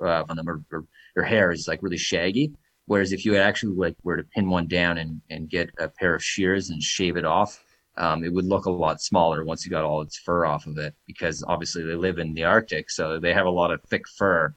uh, 0.00 0.24
on 0.28 0.36
them. 0.36 0.48
Or, 0.48 0.64
or 0.72 0.84
their 1.14 1.24
hair 1.24 1.52
is 1.52 1.68
like 1.68 1.80
really 1.82 1.98
shaggy. 1.98 2.54
Whereas 2.86 3.12
if 3.12 3.24
you 3.24 3.36
actually 3.36 3.76
like 3.76 3.96
were 4.02 4.16
to 4.16 4.24
pin 4.24 4.50
one 4.50 4.66
down 4.66 4.98
and, 4.98 5.20
and 5.30 5.48
get 5.48 5.70
a 5.78 5.88
pair 5.88 6.14
of 6.14 6.24
shears 6.24 6.70
and 6.70 6.82
shave 6.82 7.16
it 7.16 7.24
off, 7.24 7.62
um, 7.96 8.24
it 8.24 8.32
would 8.32 8.46
look 8.46 8.64
a 8.64 8.70
lot 8.70 9.00
smaller 9.00 9.44
once 9.44 9.64
you 9.64 9.70
got 9.70 9.84
all 9.84 10.00
its 10.00 10.18
fur 10.18 10.44
off 10.46 10.66
of 10.66 10.78
it 10.78 10.94
because 11.06 11.44
obviously 11.46 11.84
they 11.84 11.94
live 11.94 12.18
in 12.18 12.34
the 12.34 12.44
Arctic, 12.44 12.90
so 12.90 13.18
they 13.18 13.34
have 13.34 13.46
a 13.46 13.50
lot 13.50 13.70
of 13.70 13.82
thick 13.84 14.08
fur. 14.08 14.54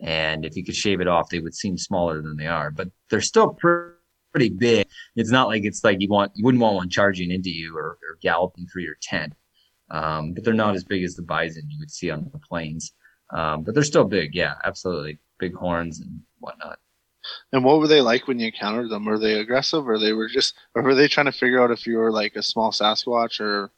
And 0.00 0.44
if 0.44 0.56
you 0.56 0.64
could 0.64 0.76
shave 0.76 1.00
it 1.00 1.08
off, 1.08 1.28
they 1.28 1.40
would 1.40 1.54
seem 1.54 1.76
smaller 1.76 2.22
than 2.22 2.36
they 2.36 2.46
are, 2.46 2.70
but 2.70 2.88
they're 3.10 3.20
still 3.20 3.50
pretty 3.50 4.48
big. 4.48 4.86
It's 5.16 5.30
not 5.30 5.48
like 5.48 5.64
it's 5.64 5.84
like 5.84 6.00
you 6.00 6.08
want 6.08 6.32
you 6.34 6.44
wouldn't 6.44 6.62
want 6.62 6.76
one 6.76 6.88
charging 6.88 7.30
into 7.30 7.50
you 7.50 7.76
or, 7.76 7.98
or 8.02 8.18
galloping 8.22 8.66
through 8.66 8.84
your 8.84 8.98
tent. 9.02 9.34
Um, 9.90 10.34
but 10.34 10.44
they're 10.44 10.54
not 10.54 10.74
as 10.74 10.84
big 10.84 11.02
as 11.02 11.14
the 11.14 11.22
bison 11.22 11.68
you 11.68 11.78
would 11.78 11.90
see 11.90 12.10
on 12.10 12.30
the 12.32 12.38
plains. 12.38 12.92
Um, 13.30 13.62
but 13.62 13.74
they're 13.74 13.82
still 13.84 14.04
big, 14.04 14.34
yeah, 14.34 14.54
absolutely, 14.64 15.18
big 15.38 15.54
horns 15.54 16.00
and 16.00 16.20
whatnot. 16.38 16.78
And 17.52 17.64
what 17.64 17.78
were 17.78 17.88
they 17.88 18.00
like 18.00 18.26
when 18.26 18.38
you 18.38 18.46
encountered 18.46 18.90
them? 18.90 19.04
Were 19.04 19.18
they 19.18 19.40
aggressive, 19.40 19.88
or 19.88 19.98
they 19.98 20.12
were 20.12 20.28
just, 20.28 20.54
or 20.74 20.82
were 20.82 20.94
they 20.94 21.08
trying 21.08 21.26
to 21.26 21.32
figure 21.32 21.62
out 21.62 21.70
if 21.70 21.86
you 21.86 21.98
were 21.98 22.12
like 22.12 22.36
a 22.36 22.42
small 22.42 22.70
Sasquatch, 22.72 23.40
or 23.40 23.70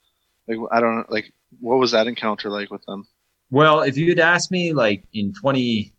like 0.49 0.59
I 0.73 0.81
don't 0.81 0.97
know, 0.97 1.05
like 1.09 1.33
what 1.61 1.79
was 1.79 1.91
that 1.93 2.07
encounter 2.07 2.49
like 2.51 2.71
with 2.71 2.85
them? 2.87 3.07
Well, 3.51 3.81
if 3.81 3.97
you'd 3.97 4.21
asked 4.21 4.51
me 4.51 4.73
like 4.73 5.05
in 5.13 5.33
twenty, 5.33 5.93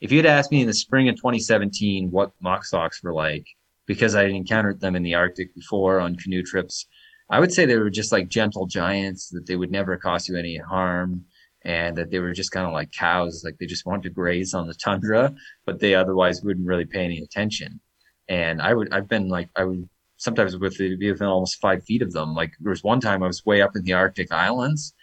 if 0.00 0.12
you'd 0.12 0.26
asked 0.26 0.50
me 0.50 0.60
in 0.60 0.66
the 0.66 0.74
spring 0.74 1.08
of 1.08 1.16
2017 1.16 2.10
what 2.10 2.32
muskox 2.42 3.02
were 3.02 3.14
like, 3.14 3.46
because 3.86 4.14
I 4.14 4.24
encountered 4.24 4.80
them 4.80 4.96
in 4.96 5.02
the 5.02 5.14
Arctic 5.14 5.54
before 5.54 6.00
on 6.00 6.16
canoe 6.16 6.42
trips, 6.42 6.86
I 7.30 7.40
would 7.40 7.52
say 7.52 7.64
they 7.64 7.76
were 7.76 7.90
just 7.90 8.12
like 8.12 8.28
gentle 8.28 8.66
giants 8.66 9.28
that 9.30 9.46
they 9.46 9.56
would 9.56 9.70
never 9.70 9.96
cause 9.96 10.28
you 10.28 10.36
any 10.36 10.56
harm 10.56 11.24
and 11.64 11.96
that 11.96 12.10
they 12.10 12.18
were 12.18 12.32
just 12.32 12.52
kind 12.52 12.66
of 12.66 12.72
like 12.72 12.90
cows, 12.92 13.42
like 13.44 13.56
they 13.58 13.66
just 13.66 13.86
wanted 13.86 14.04
to 14.04 14.10
graze 14.10 14.54
on 14.54 14.66
the 14.66 14.74
tundra, 14.74 15.34
but 15.66 15.78
they 15.78 15.94
otherwise 15.94 16.42
wouldn't 16.42 16.66
really 16.66 16.86
pay 16.86 17.04
any 17.04 17.18
attention. 17.18 17.80
And 18.28 18.62
I 18.62 18.74
would, 18.74 18.92
I've 18.92 19.08
been 19.08 19.28
like, 19.28 19.50
I 19.56 19.64
would 19.64 19.88
sometimes 20.16 20.56
with 20.56 20.78
be 20.78 21.10
within 21.10 21.26
almost 21.26 21.60
five 21.60 21.82
feet 21.84 22.02
of 22.02 22.12
them. 22.12 22.34
Like 22.34 22.52
there 22.60 22.70
was 22.70 22.84
one 22.84 23.00
time 23.00 23.22
I 23.22 23.26
was 23.26 23.44
way 23.44 23.62
up 23.62 23.74
in 23.74 23.82
the 23.82 23.94
Arctic 23.94 24.30
Islands, 24.32 24.94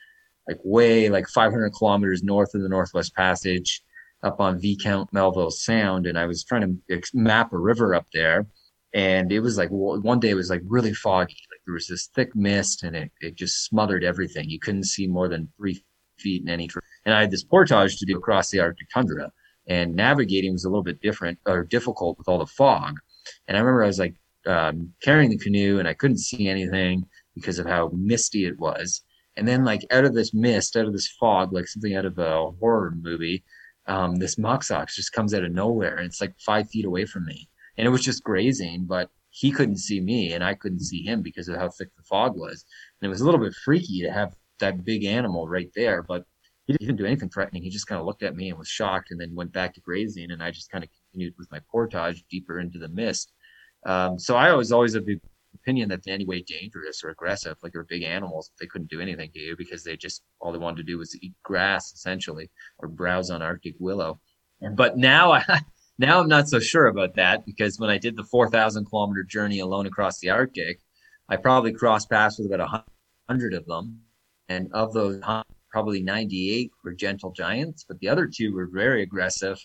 like 0.48 0.60
way 0.64 1.10
like 1.10 1.28
500 1.28 1.72
kilometers 1.72 2.24
north 2.24 2.54
of 2.54 2.62
the 2.62 2.70
Northwest 2.70 3.16
Passage, 3.16 3.82
up 4.24 4.40
on 4.40 4.60
Viscount 4.60 5.12
Melville 5.14 5.52
Sound, 5.52 6.08
and 6.08 6.18
I 6.18 6.26
was 6.26 6.44
trying 6.44 6.82
to 6.90 7.02
map 7.14 7.54
a 7.54 7.58
river 7.58 7.94
up 7.94 8.08
there. 8.14 8.48
And 8.94 9.32
it 9.32 9.42
was 9.42 9.58
like 9.58 9.70
one 9.70 10.20
day 10.20 10.30
it 10.30 10.36
was 10.36 10.50
like 10.50 10.62
really 10.66 10.94
foggy. 10.94 11.38
Like 11.52 11.62
there 11.66 11.74
was 11.74 11.88
this 11.88 12.10
thick 12.16 12.36
mist 12.36 12.84
and 12.84 12.96
it, 12.96 13.12
it 13.20 13.36
just 13.36 13.66
smothered 13.66 14.04
everything. 14.04 14.50
You 14.50 14.60
couldn't 14.60 14.86
see 14.86 15.08
more 15.08 15.28
than 15.28 15.52
three 15.58 15.84
feet 16.20 16.42
in 16.42 16.50
any. 16.50 16.70
And 17.06 17.14
I 17.14 17.22
had 17.22 17.32
this 17.32 17.44
portage 17.44 17.98
to 17.98 18.06
do 18.06 18.18
across 18.18 18.50
the 18.50 18.60
Arctic 18.60 18.90
tundra, 18.94 19.32
and 19.68 19.96
navigating 19.96 20.54
was 20.54 20.66
a 20.66 20.70
little 20.70 20.84
bit 20.84 21.02
different 21.02 21.40
or 21.46 21.64
difficult 21.64 22.18
with 22.18 22.28
all 22.28 22.40
the 22.40 22.46
fog. 22.46 22.98
And 23.48 23.58
I 23.58 23.60
remember 23.60 23.84
I 23.84 23.88
was 23.88 24.00
like 24.00 24.16
um, 24.46 24.94
carrying 25.02 25.30
the 25.30 25.38
canoe, 25.38 25.80
and 25.80 25.88
I 25.88 25.94
couldn't 25.94 26.20
see 26.20 26.48
anything 26.48 27.06
because 27.36 27.60
of 27.60 27.66
how 27.66 27.92
misty 27.94 28.46
it 28.46 28.60
was. 28.60 29.02
And 29.36 29.48
then, 29.48 29.64
like 29.64 29.86
out 29.92 30.06
of 30.06 30.16
this 30.16 30.34
mist, 30.34 30.76
out 30.76 30.86
of 30.86 30.94
this 30.94 31.08
fog, 31.20 31.54
like 31.54 31.68
something 31.68 31.96
out 31.96 32.06
of 32.06 32.18
a 32.18 32.52
horror 32.60 32.94
movie, 33.00 33.44
um, 33.86 34.16
this 34.16 34.36
muskox 34.36 34.94
just 34.96 35.14
comes 35.14 35.34
out 35.34 35.44
of 35.44 35.52
nowhere, 35.52 35.96
and 35.98 36.06
it's 36.06 36.22
like 36.22 36.34
five 36.40 36.70
feet 36.70 36.86
away 36.86 37.06
from 37.06 37.26
me, 37.26 37.48
and 37.78 37.88
it 37.88 37.92
was 37.92 38.04
just 38.04 38.24
grazing, 38.24 38.86
but 38.86 39.10
he 39.30 39.52
couldn't 39.52 39.78
see 39.78 40.02
me, 40.02 40.34
and 40.34 40.44
I 40.44 40.56
couldn't 40.56 40.80
see 40.80 41.04
him 41.04 41.22
because 41.22 41.48
of 41.48 41.58
how 41.58 41.70
thick 41.70 41.96
the 41.96 42.04
fog 42.04 42.36
was. 42.36 42.66
And 43.02 43.08
it 43.08 43.10
was 43.10 43.22
a 43.22 43.26
little 43.26 43.40
bit 43.40 43.54
freaky 43.54 44.02
to 44.02 44.12
have 44.12 44.34
that 44.60 44.86
big 44.86 45.06
animal 45.06 45.48
right 45.48 45.70
there. 45.76 46.04
But 46.04 46.26
he 46.66 46.74
didn't 46.74 46.98
do 46.98 47.06
anything 47.06 47.30
threatening. 47.30 47.64
He 47.64 47.70
just 47.70 47.88
kind 47.88 48.00
of 48.00 48.06
looked 48.06 48.24
at 48.24 48.36
me 48.36 48.50
and 48.50 48.60
was 48.60 48.68
shocked, 48.68 49.12
and 49.12 49.20
then 49.20 49.36
went 49.36 49.54
back 49.54 49.74
to 49.76 49.82
grazing. 49.82 50.32
And 50.32 50.44
I 50.44 50.52
just 50.52 50.72
kind 50.72 50.84
of 50.84 50.90
continued 51.12 51.36
with 51.38 51.52
my 51.52 51.60
portage 51.72 52.26
deeper 52.30 52.60
into 52.60 52.80
the 52.80 52.90
mist. 52.90 53.32
Um, 53.86 54.20
so 54.20 54.36
I 54.36 54.54
was 54.54 54.72
always 54.72 54.96
of 54.96 55.06
the 55.06 55.20
opinion 55.56 55.90
that 55.90 56.06
in 56.06 56.14
any 56.14 56.26
way 56.26 56.42
dangerous 56.42 57.04
or 57.04 57.10
aggressive. 57.10 57.58
Like 57.62 57.74
they're 57.74 57.84
big 57.84 58.04
animals, 58.04 58.52
they 58.60 58.68
couldn't 58.68 58.90
do 58.90 59.02
anything 59.02 59.32
to 59.34 59.40
you 59.40 59.56
because 59.58 59.84
they 59.84 59.98
just 59.98 60.24
all 60.40 60.52
they 60.52 60.58
wanted 60.58 60.78
to 60.78 60.84
do 60.84 60.98
was 60.98 61.18
eat 61.22 61.34
grass 61.44 61.94
essentially 61.94 62.50
or 62.80 62.88
browse 62.88 63.30
on 63.30 63.42
Arctic 63.42 63.76
willow. 63.80 64.20
But 64.76 64.98
now 64.98 65.32
I 65.32 65.44
now 65.98 66.20
I'm 66.20 66.28
not 66.28 66.48
so 66.48 66.60
sure 66.60 66.88
about 66.88 67.16
that 67.16 67.46
because 67.46 67.80
when 67.80 67.90
I 67.90 67.98
did 67.98 68.16
the 68.16 68.24
4,000 68.24 68.86
kilometer 68.86 69.24
journey 69.24 69.60
alone 69.60 69.88
across 69.88 70.20
the 70.20 70.30
Arctic, 70.30 70.80
I 71.30 71.36
probably 71.38 71.74
crossed 71.74 72.10
paths 72.10 72.38
with 72.38 72.52
about 72.52 72.68
a 72.68 72.84
hundred 73.28 73.54
of 73.54 73.66
them, 73.66 74.02
and 74.50 74.72
of 74.74 74.94
those, 74.94 75.22
probably 75.72 76.02
98 76.02 76.72
were 76.84 76.94
gentle 76.94 77.32
giants, 77.32 77.86
but 77.88 78.00
the 78.00 78.10
other 78.10 78.28
two 78.28 78.54
were 78.54 78.70
very 78.72 79.04
aggressive 79.04 79.58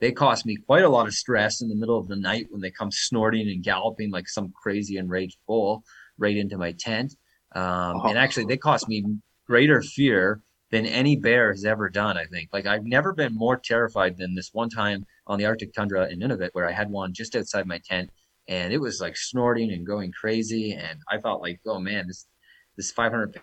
they 0.00 0.12
cost 0.12 0.46
me 0.46 0.56
quite 0.56 0.82
a 0.82 0.88
lot 0.88 1.06
of 1.06 1.14
stress 1.14 1.60
in 1.60 1.68
the 1.68 1.76
middle 1.76 1.98
of 1.98 2.08
the 2.08 2.16
night 2.16 2.46
when 2.50 2.60
they 2.60 2.70
come 2.70 2.90
snorting 2.90 3.48
and 3.48 3.62
galloping 3.62 4.10
like 4.10 4.28
some 4.28 4.52
crazy 4.60 4.96
enraged 4.96 5.38
bull 5.46 5.84
right 6.18 6.36
into 6.36 6.56
my 6.58 6.72
tent. 6.72 7.14
Um, 7.54 8.00
oh. 8.02 8.08
And 8.08 8.18
actually, 8.18 8.46
they 8.46 8.56
cost 8.56 8.88
me 8.88 9.04
greater 9.46 9.82
fear 9.82 10.40
than 10.70 10.86
any 10.86 11.16
bear 11.16 11.52
has 11.52 11.64
ever 11.64 11.90
done. 11.90 12.16
I 12.16 12.24
think. 12.24 12.48
Like 12.52 12.66
I've 12.66 12.84
never 12.84 13.12
been 13.12 13.34
more 13.34 13.58
terrified 13.58 14.16
than 14.16 14.34
this 14.34 14.50
one 14.52 14.70
time 14.70 15.04
on 15.26 15.38
the 15.38 15.44
Arctic 15.44 15.74
tundra 15.74 16.08
in 16.08 16.20
Nunavut, 16.20 16.50
where 16.52 16.68
I 16.68 16.72
had 16.72 16.90
one 16.90 17.12
just 17.12 17.36
outside 17.36 17.66
my 17.66 17.80
tent, 17.84 18.10
and 18.48 18.72
it 18.72 18.80
was 18.80 19.00
like 19.00 19.16
snorting 19.16 19.70
and 19.70 19.86
going 19.86 20.12
crazy. 20.12 20.72
And 20.72 21.00
I 21.10 21.18
thought, 21.18 21.42
like, 21.42 21.60
oh 21.66 21.78
man, 21.78 22.06
this 22.06 22.26
this 22.76 22.90
500 22.92 23.38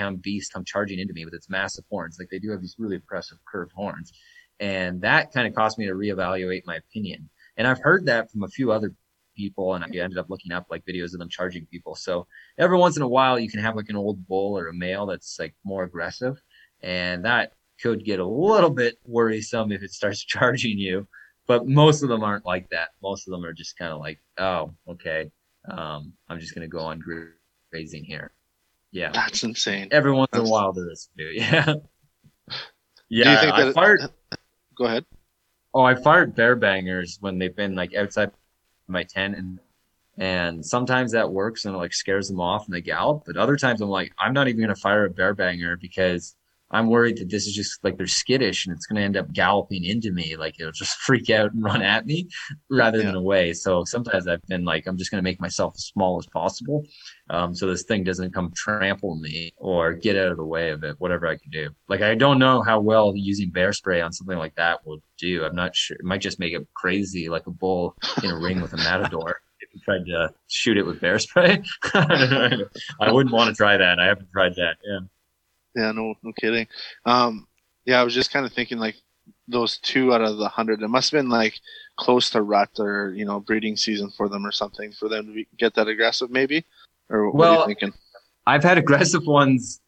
pound 0.00 0.22
beast 0.22 0.52
come 0.52 0.64
charging 0.64 0.98
into 0.98 1.12
me 1.12 1.24
with 1.24 1.34
its 1.34 1.50
massive 1.50 1.84
horns. 1.90 2.16
Like 2.18 2.28
they 2.30 2.38
do 2.38 2.50
have 2.50 2.60
these 2.60 2.76
really 2.78 2.96
impressive 2.96 3.38
curved 3.50 3.72
horns. 3.72 4.12
And 4.58 5.00
that 5.02 5.32
kind 5.32 5.46
of 5.46 5.54
caused 5.54 5.78
me 5.78 5.86
to 5.86 5.94
reevaluate 5.94 6.62
my 6.66 6.76
opinion. 6.76 7.28
And 7.56 7.66
I've 7.66 7.80
heard 7.80 8.06
that 8.06 8.30
from 8.30 8.42
a 8.42 8.48
few 8.48 8.72
other 8.72 8.94
people, 9.36 9.74
and 9.74 9.84
I 9.84 9.88
ended 9.88 10.18
up 10.18 10.28
looking 10.28 10.52
up 10.52 10.66
like 10.70 10.84
videos 10.84 11.12
of 11.12 11.18
them 11.18 11.28
charging 11.28 11.66
people. 11.66 11.94
So 11.94 12.26
every 12.58 12.76
once 12.76 12.96
in 12.96 13.02
a 13.02 13.08
while, 13.08 13.38
you 13.38 13.50
can 13.50 13.60
have 13.60 13.76
like 13.76 13.88
an 13.88 13.96
old 13.96 14.26
bull 14.26 14.56
or 14.56 14.68
a 14.68 14.74
male 14.74 15.06
that's 15.06 15.38
like 15.38 15.54
more 15.64 15.84
aggressive, 15.84 16.40
and 16.82 17.24
that 17.24 17.52
could 17.82 18.04
get 18.04 18.20
a 18.20 18.26
little 18.26 18.70
bit 18.70 18.98
worrisome 19.04 19.72
if 19.72 19.82
it 19.82 19.92
starts 19.92 20.24
charging 20.34 20.78
you. 20.78 21.06
But 21.46 21.66
most 21.66 22.02
of 22.02 22.08
them 22.08 22.22
aren't 22.22 22.46
like 22.46 22.68
that. 22.70 22.90
Most 23.02 23.26
of 23.26 23.32
them 23.32 23.44
are 23.44 23.52
just 23.52 23.76
kind 23.76 23.92
of 23.92 23.98
like, 23.98 24.20
oh, 24.38 24.72
okay, 24.88 25.30
um, 25.68 26.12
I'm 26.28 26.38
just 26.38 26.54
gonna 26.54 26.68
go 26.68 26.80
on 26.80 27.02
grazing 27.70 28.04
here. 28.04 28.32
Yeah, 28.92 29.10
that's 29.12 29.42
insane. 29.44 29.88
Every 29.90 30.12
once 30.12 30.30
that's... 30.32 30.42
in 30.42 30.48
a 30.48 30.50
while, 30.50 30.72
there 30.72 30.90
is. 30.90 31.08
Yeah. 31.16 31.74
Yeah, 33.08 33.50
I 33.52 33.72
fired. 33.72 34.00
Go 34.76 34.84
ahead. 34.84 35.04
Oh, 35.74 35.82
I 35.82 35.96
fired 35.96 36.34
bear 36.34 36.54
bangers 36.54 37.18
when 37.20 37.38
they've 37.38 37.54
been 37.54 37.74
like 37.74 37.94
outside 37.94 38.30
my 38.86 39.02
tent 39.02 39.36
and 39.36 39.58
and 40.16 40.64
sometimes 40.64 41.12
that 41.12 41.30
works 41.30 41.64
and 41.64 41.74
it 41.74 41.78
like 41.78 41.92
scares 41.92 42.28
them 42.28 42.40
off 42.40 42.66
and 42.66 42.74
they 42.74 42.80
gallop. 42.80 43.24
But 43.26 43.36
other 43.36 43.56
times 43.56 43.80
I'm 43.80 43.88
like, 43.88 44.12
I'm 44.18 44.32
not 44.32 44.48
even 44.48 44.60
gonna 44.60 44.76
fire 44.76 45.06
a 45.06 45.10
bear 45.10 45.34
banger 45.34 45.76
because 45.76 46.36
I'm 46.72 46.88
worried 46.88 47.18
that 47.18 47.30
this 47.30 47.46
is 47.46 47.54
just 47.54 47.82
like 47.82 47.96
they're 47.96 48.06
skittish 48.06 48.66
and 48.66 48.74
it's 48.74 48.86
going 48.86 48.96
to 48.96 49.02
end 49.02 49.16
up 49.16 49.32
galloping 49.32 49.84
into 49.84 50.12
me. 50.12 50.36
Like 50.36 50.58
it'll 50.58 50.72
just 50.72 50.98
freak 51.06 51.30
out 51.30 51.52
and 51.52 51.62
run 51.62 51.82
at 51.82 52.06
me 52.06 52.28
rather 52.70 52.98
yeah. 52.98 53.06
than 53.06 53.14
away. 53.16 53.52
So 53.52 53.84
sometimes 53.84 54.28
I've 54.28 54.42
been 54.46 54.64
like, 54.64 54.86
I'm 54.86 54.96
just 54.96 55.10
going 55.10 55.18
to 55.18 55.28
make 55.28 55.40
myself 55.40 55.74
as 55.76 55.84
small 55.84 56.18
as 56.18 56.26
possible. 56.26 56.84
Um, 57.28 57.54
so 57.54 57.66
this 57.66 57.84
thing 57.84 58.04
doesn't 58.04 58.34
come 58.34 58.52
trample 58.54 59.16
me 59.16 59.52
or 59.56 59.92
get 59.92 60.16
out 60.16 60.30
of 60.30 60.36
the 60.36 60.44
way 60.44 60.70
of 60.70 60.84
it, 60.84 60.96
whatever 60.98 61.26
I 61.26 61.36
can 61.36 61.50
do. 61.50 61.70
Like 61.88 62.02
I 62.02 62.14
don't 62.14 62.38
know 62.38 62.62
how 62.62 62.80
well 62.80 63.12
using 63.16 63.50
bear 63.50 63.72
spray 63.72 64.00
on 64.00 64.12
something 64.12 64.38
like 64.38 64.54
that 64.56 64.84
will 64.86 65.02
do. 65.18 65.44
I'm 65.44 65.56
not 65.56 65.74
sure. 65.74 65.96
It 65.96 66.04
might 66.04 66.20
just 66.20 66.38
make 66.38 66.52
it 66.52 66.66
crazy 66.74 67.28
like 67.28 67.46
a 67.46 67.50
bull 67.50 67.96
in 68.22 68.30
a 68.30 68.38
ring 68.38 68.60
with 68.60 68.72
a 68.72 68.78
matador. 68.78 69.40
If 69.60 69.74
you 69.74 69.80
tried 69.80 70.06
to 70.06 70.32
shoot 70.48 70.78
it 70.78 70.86
with 70.86 71.00
bear 71.00 71.18
spray, 71.18 71.62
I 71.94 73.12
wouldn't 73.12 73.34
want 73.34 73.48
to 73.50 73.54
try 73.54 73.76
that. 73.76 74.00
I 74.00 74.06
haven't 74.06 74.32
tried 74.32 74.54
that. 74.54 74.76
Yeah. 74.84 75.00
Yeah, 75.74 75.92
no, 75.92 76.14
no 76.22 76.32
kidding. 76.32 76.66
Um, 77.04 77.46
yeah, 77.84 78.00
I 78.00 78.04
was 78.04 78.14
just 78.14 78.32
kind 78.32 78.46
of 78.46 78.52
thinking 78.52 78.78
like 78.78 78.96
those 79.48 79.78
two 79.78 80.12
out 80.14 80.22
of 80.22 80.38
the 80.38 80.48
hundred. 80.48 80.82
It 80.82 80.88
must 80.88 81.10
have 81.10 81.18
been 81.18 81.30
like 81.30 81.54
close 81.96 82.30
to 82.30 82.42
rut 82.42 82.70
or 82.78 83.12
you 83.14 83.24
know 83.24 83.40
breeding 83.40 83.76
season 83.76 84.10
for 84.16 84.28
them 84.28 84.46
or 84.46 84.52
something 84.52 84.92
for 84.92 85.08
them 85.08 85.34
to 85.34 85.44
get 85.58 85.74
that 85.74 85.88
aggressive, 85.88 86.30
maybe. 86.30 86.64
Or 87.08 87.26
what 87.26 87.34
well, 87.34 87.52
are 87.52 87.60
you 87.60 87.66
thinking? 87.66 87.92
I've 88.46 88.64
had 88.64 88.78
aggressive 88.78 89.26
ones 89.26 89.80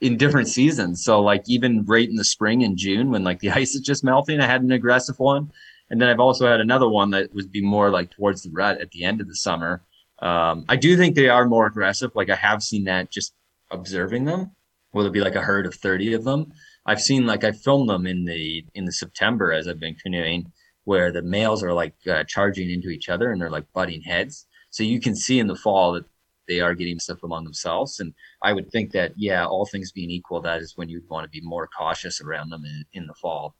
in 0.00 0.16
different 0.16 0.48
seasons. 0.48 1.04
So 1.04 1.20
like 1.20 1.42
even 1.46 1.84
right 1.84 2.08
in 2.08 2.16
the 2.16 2.24
spring 2.24 2.62
in 2.62 2.76
June 2.76 3.10
when 3.10 3.24
like 3.24 3.40
the 3.40 3.50
ice 3.62 3.74
is 3.74 3.82
just 3.82 4.04
melting, 4.04 4.40
I 4.40 4.46
had 4.46 4.62
an 4.62 4.72
aggressive 4.72 5.18
one. 5.18 5.52
And 5.90 6.00
then 6.00 6.08
I've 6.08 6.20
also 6.20 6.46
had 6.46 6.60
another 6.60 6.88
one 6.88 7.10
that 7.10 7.34
would 7.34 7.50
be 7.50 7.60
more 7.60 7.90
like 7.90 8.10
towards 8.10 8.42
the 8.42 8.50
rut 8.50 8.80
at 8.80 8.92
the 8.92 9.04
end 9.04 9.20
of 9.20 9.26
the 9.26 9.34
summer. 9.34 9.82
Um, 10.20 10.64
I 10.68 10.76
do 10.76 10.96
think 10.96 11.16
they 11.16 11.28
are 11.28 11.46
more 11.46 11.66
aggressive. 11.66 12.12
Like 12.14 12.30
I 12.30 12.36
have 12.36 12.62
seen 12.62 12.84
that 12.84 13.10
just 13.10 13.34
observing 13.70 14.24
them 14.24 14.52
will 14.92 15.06
it 15.06 15.12
be 15.12 15.20
like 15.20 15.34
a 15.34 15.42
herd 15.42 15.66
of 15.66 15.74
30 15.74 16.14
of 16.14 16.24
them? 16.24 16.52
I've 16.86 17.00
seen 17.00 17.26
like 17.26 17.44
i 17.44 17.52
filmed 17.52 17.88
them 17.88 18.06
in 18.06 18.24
the 18.24 18.64
in 18.74 18.84
the 18.86 18.92
september 18.92 19.52
as 19.52 19.68
i've 19.68 19.78
been 19.78 19.94
canoeing 19.94 20.50
where 20.84 21.12
the 21.12 21.22
males 21.22 21.62
are 21.62 21.72
like 21.72 21.94
uh, 22.10 22.24
charging 22.24 22.70
into 22.70 22.88
each 22.88 23.08
other 23.08 23.30
and 23.30 23.40
they're 23.40 23.50
like 23.50 23.72
butting 23.72 24.02
heads. 24.02 24.46
So 24.70 24.82
you 24.82 25.00
can 25.00 25.14
see 25.14 25.38
in 25.38 25.46
the 25.46 25.56
fall 25.56 25.92
that 25.92 26.04
they 26.48 26.60
are 26.60 26.74
getting 26.74 26.98
stuff 26.98 27.22
among 27.22 27.44
themselves. 27.44 28.00
And 28.00 28.14
i 28.42 28.52
would 28.52 28.70
think 28.70 28.92
that 28.92 29.12
yeah 29.16 29.46
all 29.46 29.66
things 29.66 29.92
being 29.92 30.10
equal 30.10 30.40
that 30.40 30.62
is 30.62 30.76
when 30.76 30.88
you'd 30.88 31.08
want 31.08 31.24
to 31.24 31.30
be 31.30 31.46
more 31.46 31.68
cautious 31.68 32.20
around 32.20 32.50
them 32.50 32.64
in, 32.64 32.84
in 32.92 33.06
the 33.06 33.14
fall. 33.14 33.54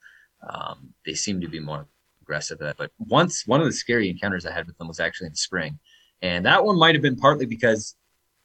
Um, 0.49 0.95
they 1.05 1.15
seem 1.15 1.41
to 1.41 1.49
be 1.49 1.61
more 1.61 1.87
aggressive 2.23 2.59
but 2.79 2.91
once 2.99 3.47
one 3.47 3.61
of 3.61 3.67
the 3.67 3.73
scary 3.73 4.09
encounters 4.09 4.47
i 4.47 4.53
had 4.53 4.67
with 4.67 4.79
them 4.79 4.89
was 4.89 5.01
actually 5.01 5.27
in 5.27 5.33
the 5.33 5.37
spring. 5.37 5.79
And 6.23 6.45
that 6.47 6.65
one 6.65 6.79
might 6.79 6.95
have 6.95 7.03
been 7.03 7.17
partly 7.17 7.47
because 7.47 7.97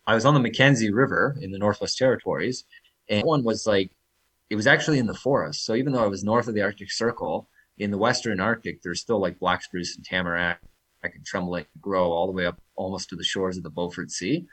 I 0.07 0.13
was 0.13 0.25
on 0.25 0.33
the 0.33 0.39
Mackenzie 0.39 0.91
River 0.91 1.35
in 1.41 1.51
the 1.51 1.57
Northwest 1.57 1.97
Territories, 1.97 2.65
and 3.09 3.23
one 3.23 3.43
was 3.43 3.65
like, 3.65 3.91
it 4.49 4.55
was 4.55 4.67
actually 4.67 4.99
in 4.99 5.07
the 5.07 5.13
forest. 5.13 5.65
So 5.65 5.73
even 5.75 5.93
though 5.93 6.03
I 6.03 6.07
was 6.07 6.23
north 6.23 6.47
of 6.47 6.53
the 6.53 6.61
Arctic 6.61 6.91
Circle, 6.91 7.49
in 7.77 7.91
the 7.91 7.97
Western 7.97 8.39
Arctic, 8.39 8.81
there's 8.81 9.01
still 9.01 9.19
like 9.19 9.39
black 9.39 9.63
spruce 9.63 9.95
and 9.95 10.05
tamarack 10.05 10.61
and 11.03 11.65
grow 11.81 12.11
all 12.11 12.25
the 12.25 12.33
way 12.33 12.45
up 12.45 12.59
almost 12.75 13.09
to 13.09 13.15
the 13.15 13.23
shores 13.23 13.57
of 13.57 13.63
the 13.63 13.69
Beaufort 13.69 14.09
Sea. 14.11 14.45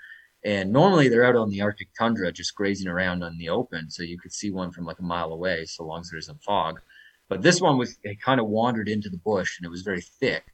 And 0.44 0.72
normally 0.72 1.08
they're 1.08 1.24
out 1.24 1.36
on 1.36 1.50
the 1.50 1.62
Arctic 1.62 1.88
tundra 1.98 2.32
just 2.32 2.54
grazing 2.54 2.88
around 2.88 3.22
on 3.22 3.38
the 3.38 3.48
open. 3.48 3.90
So 3.90 4.02
you 4.02 4.18
could 4.18 4.32
see 4.32 4.50
one 4.50 4.72
from 4.72 4.84
like 4.84 4.98
a 4.98 5.04
mile 5.04 5.32
away, 5.32 5.64
so 5.64 5.84
long 5.84 6.00
as 6.00 6.10
there's 6.10 6.26
some 6.26 6.40
fog. 6.44 6.80
But 7.28 7.42
this 7.42 7.60
one 7.60 7.78
was, 7.78 7.96
it 8.02 8.20
kind 8.20 8.40
of 8.40 8.48
wandered 8.48 8.88
into 8.88 9.08
the 9.08 9.18
bush 9.18 9.58
and 9.58 9.64
it 9.64 9.70
was 9.70 9.82
very 9.82 10.02
thick. 10.02 10.44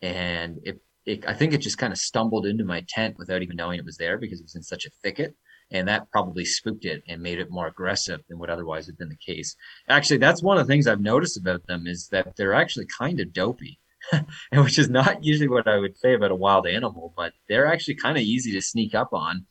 And 0.00 0.60
it 0.64 0.80
it, 1.04 1.26
I 1.26 1.34
think 1.34 1.52
it 1.52 1.58
just 1.58 1.78
kind 1.78 1.92
of 1.92 1.98
stumbled 1.98 2.46
into 2.46 2.64
my 2.64 2.84
tent 2.88 3.16
without 3.18 3.42
even 3.42 3.56
knowing 3.56 3.78
it 3.78 3.84
was 3.84 3.96
there 3.96 4.18
because 4.18 4.40
it 4.40 4.44
was 4.44 4.54
in 4.54 4.62
such 4.62 4.86
a 4.86 4.90
thicket. 5.02 5.34
And 5.70 5.88
that 5.88 6.10
probably 6.10 6.44
spooked 6.44 6.84
it 6.84 7.02
and 7.08 7.22
made 7.22 7.38
it 7.38 7.50
more 7.50 7.66
aggressive 7.66 8.20
than 8.28 8.38
would 8.38 8.50
otherwise 8.50 8.86
have 8.86 8.98
been 8.98 9.08
the 9.08 9.16
case. 9.16 9.56
Actually, 9.88 10.18
that's 10.18 10.42
one 10.42 10.58
of 10.58 10.66
the 10.66 10.70
things 10.70 10.86
I've 10.86 11.00
noticed 11.00 11.38
about 11.38 11.66
them 11.66 11.86
is 11.86 12.08
that 12.08 12.36
they're 12.36 12.52
actually 12.54 12.86
kind 12.86 13.20
of 13.20 13.32
dopey, 13.32 13.78
which 14.52 14.78
is 14.78 14.90
not 14.90 15.24
usually 15.24 15.48
what 15.48 15.66
I 15.66 15.78
would 15.78 15.96
say 15.96 16.14
about 16.14 16.30
a 16.30 16.36
wild 16.36 16.66
animal, 16.66 17.14
but 17.16 17.32
they're 17.48 17.66
actually 17.66 17.94
kind 17.94 18.18
of 18.18 18.22
easy 18.22 18.52
to 18.52 18.60
sneak 18.60 18.94
up 18.94 19.12
on. 19.12 19.46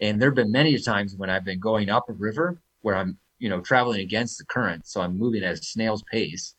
And 0.00 0.20
there 0.20 0.30
have 0.30 0.34
been 0.34 0.52
many 0.52 0.76
times 0.78 1.14
when 1.16 1.30
I've 1.30 1.44
been 1.44 1.60
going 1.60 1.88
up 1.88 2.08
a 2.08 2.14
river 2.14 2.60
where 2.80 2.96
I'm, 2.96 3.18
you 3.38 3.48
know, 3.48 3.60
traveling 3.60 4.00
against 4.00 4.38
the 4.38 4.46
current. 4.46 4.86
So 4.86 5.00
I'm 5.00 5.16
moving 5.16 5.44
at 5.44 5.54
a 5.54 5.56
snail's 5.56 6.02
pace. 6.10 6.54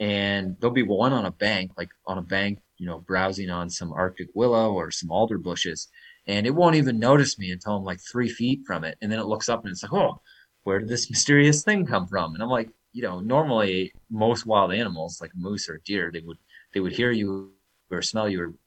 And 0.00 0.56
there'll 0.58 0.74
be 0.74 0.82
one 0.82 1.12
on 1.12 1.26
a 1.26 1.30
bank, 1.30 1.72
like 1.76 1.90
on 2.06 2.18
a 2.18 2.22
bank 2.22 2.60
you 2.78 2.86
know, 2.86 2.98
browsing 2.98 3.50
on 3.50 3.68
some 3.68 3.92
Arctic 3.92 4.28
willow 4.34 4.72
or 4.72 4.90
some 4.90 5.10
alder 5.10 5.38
bushes. 5.38 5.88
And 6.26 6.46
it 6.46 6.54
won't 6.54 6.76
even 6.76 6.98
notice 6.98 7.38
me 7.38 7.50
until 7.50 7.76
I'm 7.76 7.84
like 7.84 8.00
three 8.00 8.28
feet 8.28 8.60
from 8.66 8.84
it. 8.84 8.96
And 9.02 9.10
then 9.10 9.18
it 9.18 9.26
looks 9.26 9.48
up 9.48 9.64
and 9.64 9.72
it's 9.72 9.82
like, 9.82 9.92
oh, 9.92 10.20
where 10.62 10.78
did 10.78 10.88
this 10.88 11.10
mysterious 11.10 11.62
thing 11.62 11.86
come 11.86 12.06
from? 12.06 12.34
And 12.34 12.42
I'm 12.42 12.50
like, 12.50 12.70
you 12.92 13.02
know, 13.02 13.20
normally 13.20 13.92
most 14.10 14.46
wild 14.46 14.72
animals 14.72 15.20
like 15.20 15.32
moose 15.34 15.68
or 15.68 15.80
deer, 15.84 16.10
they 16.12 16.20
would 16.20 16.38
they 16.74 16.80
would 16.80 16.92
hear 16.92 17.10
you 17.10 17.52
or 17.90 18.02
smell 18.02 18.28
you 18.28 18.58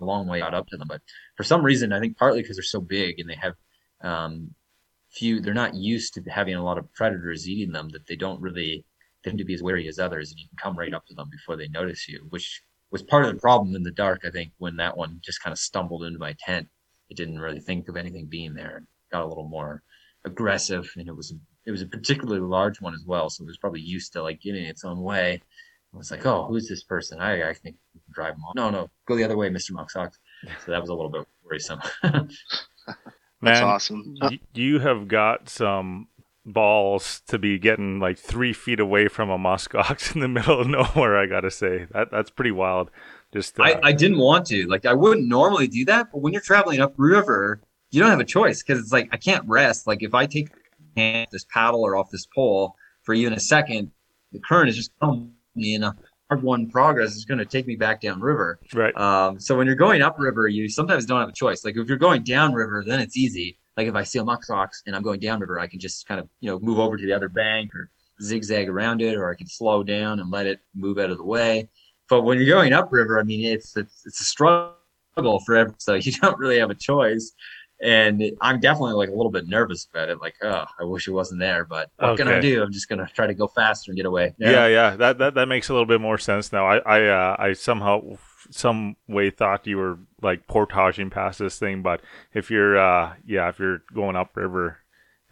a 0.00 0.04
long 0.04 0.26
way 0.26 0.42
out 0.42 0.54
up 0.54 0.66
to 0.68 0.76
them. 0.76 0.88
But 0.88 1.02
for 1.36 1.44
some 1.44 1.62
reason, 1.62 1.92
I 1.92 2.00
think 2.00 2.16
partly 2.16 2.42
because 2.42 2.56
they're 2.56 2.64
so 2.64 2.80
big 2.80 3.20
and 3.20 3.28
they 3.28 3.36
have 3.36 3.54
um, 4.00 4.54
few, 5.10 5.40
they're 5.40 5.54
not 5.54 5.74
used 5.74 6.14
to 6.14 6.22
having 6.22 6.54
a 6.54 6.64
lot 6.64 6.78
of 6.78 6.92
predators 6.92 7.48
eating 7.48 7.72
them 7.72 7.88
that 7.90 8.06
they 8.06 8.16
don't 8.16 8.40
really 8.40 8.84
tend 9.22 9.38
to 9.38 9.44
be 9.44 9.54
as 9.54 9.62
wary 9.62 9.88
as 9.88 9.98
others, 9.98 10.30
and 10.30 10.38
you 10.38 10.48
can 10.48 10.58
come 10.58 10.78
right 10.78 10.92
up 10.92 11.06
to 11.06 11.14
them 11.14 11.28
before 11.30 11.56
they 11.56 11.68
notice 11.68 12.08
you, 12.08 12.26
which 12.28 12.62
was 12.90 13.02
part 13.02 13.24
of 13.24 13.34
the 13.34 13.40
problem 13.40 13.74
in 13.74 13.82
the 13.82 13.90
dark. 13.90 14.22
I 14.24 14.30
think 14.30 14.52
when 14.58 14.76
that 14.76 14.96
one 14.96 15.20
just 15.22 15.42
kind 15.42 15.52
of 15.52 15.58
stumbled 15.58 16.04
into 16.04 16.18
my 16.18 16.34
tent, 16.38 16.68
it 17.10 17.16
didn't 17.16 17.38
really 17.38 17.60
think 17.60 17.88
of 17.88 17.96
anything 17.96 18.26
being 18.26 18.54
there. 18.54 18.78
It 18.78 18.84
got 19.12 19.24
a 19.24 19.26
little 19.26 19.48
more 19.48 19.82
aggressive, 20.24 20.90
and 20.96 21.08
it 21.08 21.16
was 21.16 21.34
it 21.66 21.70
was 21.70 21.82
a 21.82 21.86
particularly 21.86 22.40
large 22.40 22.80
one 22.80 22.94
as 22.94 23.04
well. 23.06 23.30
So 23.30 23.42
it 23.42 23.46
was 23.46 23.58
probably 23.58 23.80
used 23.80 24.12
to 24.12 24.22
like 24.22 24.40
getting 24.40 24.64
its 24.64 24.84
own 24.84 25.00
way. 25.00 25.40
I 25.92 25.96
was 25.96 26.10
like, 26.10 26.26
oh, 26.26 26.46
who's 26.46 26.68
this 26.68 26.82
person? 26.82 27.20
I, 27.20 27.50
I 27.50 27.54
think 27.54 27.76
we 27.94 28.00
can 28.00 28.12
drive 28.12 28.34
him 28.34 28.44
off. 28.44 28.54
No, 28.56 28.68
no, 28.70 28.90
go 29.06 29.14
the 29.14 29.24
other 29.24 29.36
way, 29.36 29.48
Mister 29.48 29.72
Muck 29.72 29.90
So 29.90 30.08
that 30.66 30.80
was 30.80 30.90
a 30.90 30.94
little 30.94 31.10
bit 31.10 31.26
worrisome. 31.44 31.80
That's 32.02 33.60
Man, 33.60 33.64
awesome. 33.64 34.16
you 34.54 34.78
have 34.78 35.06
got 35.06 35.48
some 35.48 36.08
balls 36.46 37.22
to 37.26 37.38
be 37.38 37.58
getting 37.58 37.98
like 38.00 38.18
three 38.18 38.52
feet 38.52 38.80
away 38.80 39.08
from 39.08 39.30
a 39.30 39.38
muskox 39.38 40.12
in 40.14 40.20
the 40.20 40.28
middle 40.28 40.60
of 40.60 40.68
nowhere. 40.68 41.16
I 41.16 41.26
gotta 41.26 41.50
say 41.50 41.86
that 41.92 42.10
that's 42.10 42.30
pretty 42.30 42.52
wild. 42.52 42.90
Just 43.32 43.58
uh, 43.58 43.64
I, 43.64 43.80
I 43.82 43.92
didn't 43.92 44.18
want 44.18 44.46
to. 44.46 44.66
Like 44.66 44.86
I 44.86 44.94
wouldn't 44.94 45.28
normally 45.28 45.68
do 45.68 45.84
that, 45.86 46.08
but 46.12 46.18
when 46.18 46.32
you're 46.32 46.42
traveling 46.42 46.80
upriver, 46.80 47.60
you 47.90 48.00
don't 48.00 48.10
have 48.10 48.20
a 48.20 48.24
choice 48.24 48.62
because 48.62 48.80
it's 48.80 48.92
like 48.92 49.08
I 49.12 49.16
can't 49.16 49.44
rest. 49.48 49.86
Like 49.86 50.02
if 50.02 50.14
I 50.14 50.26
take 50.26 50.50
hand 50.96 51.28
this 51.30 51.44
paddle 51.44 51.82
or 51.82 51.96
off 51.96 52.10
this 52.10 52.26
pole 52.26 52.76
for 53.02 53.14
even 53.14 53.32
a 53.32 53.40
second, 53.40 53.90
the 54.32 54.40
current 54.40 54.68
is 54.68 54.76
just 54.76 54.92
coming 55.00 55.32
me 55.54 55.74
in 55.74 55.84
a 55.84 55.96
hard 56.28 56.42
won 56.42 56.68
progress 56.68 57.14
is 57.14 57.24
going 57.24 57.38
to 57.38 57.44
take 57.44 57.66
me 57.66 57.76
back 57.76 58.00
down 58.00 58.20
river. 58.20 58.58
right. 58.72 58.96
Um, 58.96 59.38
so 59.38 59.56
when 59.56 59.66
you're 59.66 59.76
going 59.76 60.02
upriver, 60.02 60.48
you 60.48 60.68
sometimes 60.68 61.06
don't 61.06 61.20
have 61.20 61.28
a 61.28 61.32
choice. 61.32 61.64
Like 61.64 61.76
if 61.76 61.88
you're 61.88 61.98
going 61.98 62.22
downriver, 62.22 62.82
then 62.86 63.00
it's 63.00 63.16
easy. 63.16 63.58
Like 63.76 63.88
if 63.88 63.94
I 63.94 64.04
see 64.04 64.18
a 64.18 64.24
muskox 64.24 64.82
and 64.86 64.94
I'm 64.94 65.02
going 65.02 65.20
downriver, 65.20 65.58
I 65.58 65.66
can 65.66 65.80
just 65.80 66.06
kind 66.06 66.20
of 66.20 66.28
you 66.40 66.50
know 66.50 66.58
move 66.60 66.78
over 66.78 66.96
to 66.96 67.04
the 67.04 67.12
other 67.12 67.28
bank 67.28 67.74
or 67.74 67.90
zigzag 68.22 68.68
around 68.68 69.02
it, 69.02 69.16
or 69.16 69.30
I 69.30 69.34
can 69.34 69.46
slow 69.46 69.82
down 69.82 70.20
and 70.20 70.30
let 70.30 70.46
it 70.46 70.60
move 70.74 70.98
out 70.98 71.10
of 71.10 71.18
the 71.18 71.24
way. 71.24 71.68
But 72.08 72.22
when 72.22 72.38
you're 72.38 72.54
going 72.54 72.72
upriver, 72.72 73.18
I 73.18 73.22
mean 73.22 73.44
it's 73.44 73.76
it's, 73.76 74.06
it's 74.06 74.20
a 74.20 74.24
struggle 74.24 75.40
forever. 75.44 75.74
so 75.78 75.94
you 75.94 76.12
don't 76.12 76.38
really 76.38 76.58
have 76.58 76.70
a 76.70 76.74
choice. 76.74 77.32
And 77.82 78.22
I'm 78.40 78.60
definitely 78.60 78.94
like 78.94 79.08
a 79.08 79.14
little 79.14 79.32
bit 79.32 79.48
nervous 79.48 79.86
about 79.92 80.08
it. 80.08 80.20
Like, 80.20 80.36
oh, 80.42 80.64
I 80.80 80.84
wish 80.84 81.08
it 81.08 81.10
wasn't 81.10 81.40
there, 81.40 81.64
but 81.64 81.90
what 81.98 82.16
can 82.16 82.28
I 82.28 82.40
do? 82.40 82.62
I'm 82.62 82.72
just 82.72 82.88
gonna 82.88 83.08
try 83.12 83.26
to 83.26 83.34
go 83.34 83.48
faster 83.48 83.90
and 83.90 83.96
get 83.96 84.06
away. 84.06 84.32
Yeah, 84.38 84.68
yeah, 84.68 84.96
that, 84.96 85.18
that 85.18 85.34
that 85.34 85.48
makes 85.48 85.68
a 85.68 85.72
little 85.72 85.84
bit 85.84 86.00
more 86.00 86.16
sense 86.16 86.52
now. 86.52 86.66
I 86.66 86.78
I 86.78 87.06
uh, 87.08 87.36
I 87.38 87.52
somehow 87.52 88.16
some 88.50 88.96
way 89.08 89.30
thought 89.30 89.66
you 89.66 89.78
were 89.78 89.98
like 90.22 90.46
portaging 90.46 91.10
past 91.10 91.38
this 91.38 91.58
thing, 91.58 91.82
but 91.82 92.00
if 92.32 92.50
you're 92.50 92.78
uh 92.78 93.14
yeah, 93.26 93.48
if 93.48 93.58
you're 93.58 93.82
going 93.92 94.16
upriver, 94.16 94.78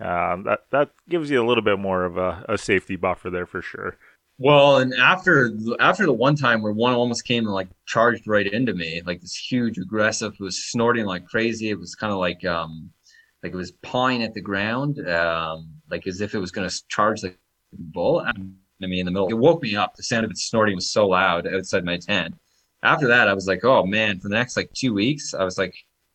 um, 0.01 0.45
that 0.45 0.65
that 0.71 0.91
gives 1.09 1.31
you 1.31 1.43
a 1.43 1.47
little 1.47 1.63
bit 1.63 1.79
more 1.79 2.05
of 2.05 2.17
a, 2.17 2.45
a 2.49 2.59
safety 2.59 2.97
buffer 2.97 3.31
there 3.31 3.47
for 3.47 3.63
sure. 3.63 3.97
Well, 4.39 4.79
and 4.79 4.93
after 4.95 5.53
after 5.79 6.05
the 6.07 6.13
one 6.13 6.35
time 6.37 6.63
where 6.63 6.73
one 6.73 6.95
almost 6.95 7.25
came 7.25 7.45
and 7.45 7.55
like 7.55 7.69
charged 7.87 8.27
right 8.27 8.47
into 8.47 8.75
me, 8.75 9.03
like 9.07 9.21
this 9.21 9.37
huge 9.37 9.79
aggressive, 9.79 10.35
it 10.35 10.41
was 10.43 10.65
snorting 10.71 11.07
like 11.07 11.27
crazy. 11.27 11.71
It 11.71 11.79
was 11.79 11.95
kind 11.95 12.13
of 12.13 12.19
like 12.19 12.45
um 12.45 12.91
like 13.43 13.53
it 13.53 13.57
was 13.57 13.73
pawing 13.83 14.23
at 14.23 14.35
the 14.35 14.41
ground, 14.41 14.99
um, 15.09 15.69
like 15.91 16.07
as 16.07 16.21
if 16.21 16.35
it 16.35 16.39
was 16.39 16.51
going 16.53 16.69
to 16.69 16.83
charge 16.89 17.21
the 17.21 17.35
bull 17.73 18.23
at 18.23 18.37
me 18.81 19.01
in 19.01 19.07
the 19.07 19.13
middle. 19.13 19.29
It 19.29 19.39
woke 19.39 19.63
me 19.63 19.77
up. 19.77 19.97
The 19.97 20.03
sound 20.03 20.25
of 20.25 20.31
it 20.31 20.39
snorting 20.39 20.77
was 20.77 20.91
so 20.91 21.09
loud 21.09 21.47
outside 21.47 21.85
my 21.85 21.99
tent. 21.99 22.35
After 22.83 23.09
that, 23.09 23.29
I 23.29 23.35
was 23.35 23.47
like, 23.47 23.65
oh 23.65 23.85
man, 23.87 24.19
for 24.19 24.29
the 24.29 24.35
next 24.35 24.57
like 24.57 24.73
two 24.73 24.93
weeks, 24.93 25.35
I 25.35 25.45
was 25.45 25.59
like, 25.59 25.75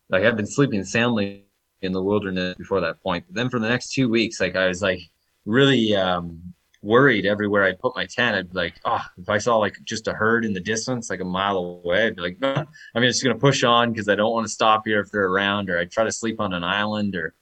like 0.10 0.24
I've 0.24 0.38
been 0.38 0.48
sleeping 0.48 0.84
soundly 0.84 1.46
in 1.82 1.92
the 1.92 2.02
wilderness 2.02 2.56
before 2.58 2.82
that 2.82 3.02
point. 3.02 3.26
But 3.28 3.36
then 3.36 3.50
for 3.50 3.60
the 3.60 3.70
next 3.70 3.94
two 3.94 4.10
weeks, 4.10 4.40
like 4.40 4.56
I 4.56 4.68
was 4.68 4.82
like 4.82 5.02
really 5.46 5.96
um 5.96 6.54
worried 6.82 7.26
everywhere 7.26 7.64
I 7.64 7.74
put 7.74 7.96
my 7.96 8.06
tent. 8.06 8.36
I'd 8.36 8.52
be 8.52 8.58
like, 8.58 8.76
oh, 8.86 9.04
if 9.18 9.30
I 9.30 9.38
saw 9.38 9.58
like 9.58 9.78
just 9.84 10.08
a 10.08 10.14
herd 10.14 10.46
in 10.46 10.54
the 10.54 10.60
distance, 10.60 11.10
like 11.10 11.22
a 11.22 11.26
mile 11.26 11.58
away, 11.58 12.08
I'd 12.08 12.16
be 12.16 12.22
like, 12.22 12.40
no, 12.40 12.66
I'm 12.96 13.04
just 13.04 13.24
gonna 13.24 13.38
push 13.38 13.64
on 13.64 13.92
because 13.92 14.10
I 14.10 14.16
don't 14.16 14.34
want 14.34 14.46
to 14.46 14.52
stop 14.52 14.84
here 14.86 15.00
if 15.00 15.12
they're 15.12 15.28
around, 15.28 15.70
or 15.70 15.80
I'd 15.80 15.92
try 15.92 16.04
to 16.04 16.12
sleep 16.12 16.40
on 16.40 16.54
an 16.54 16.64
island, 16.64 17.16
or 17.16 17.34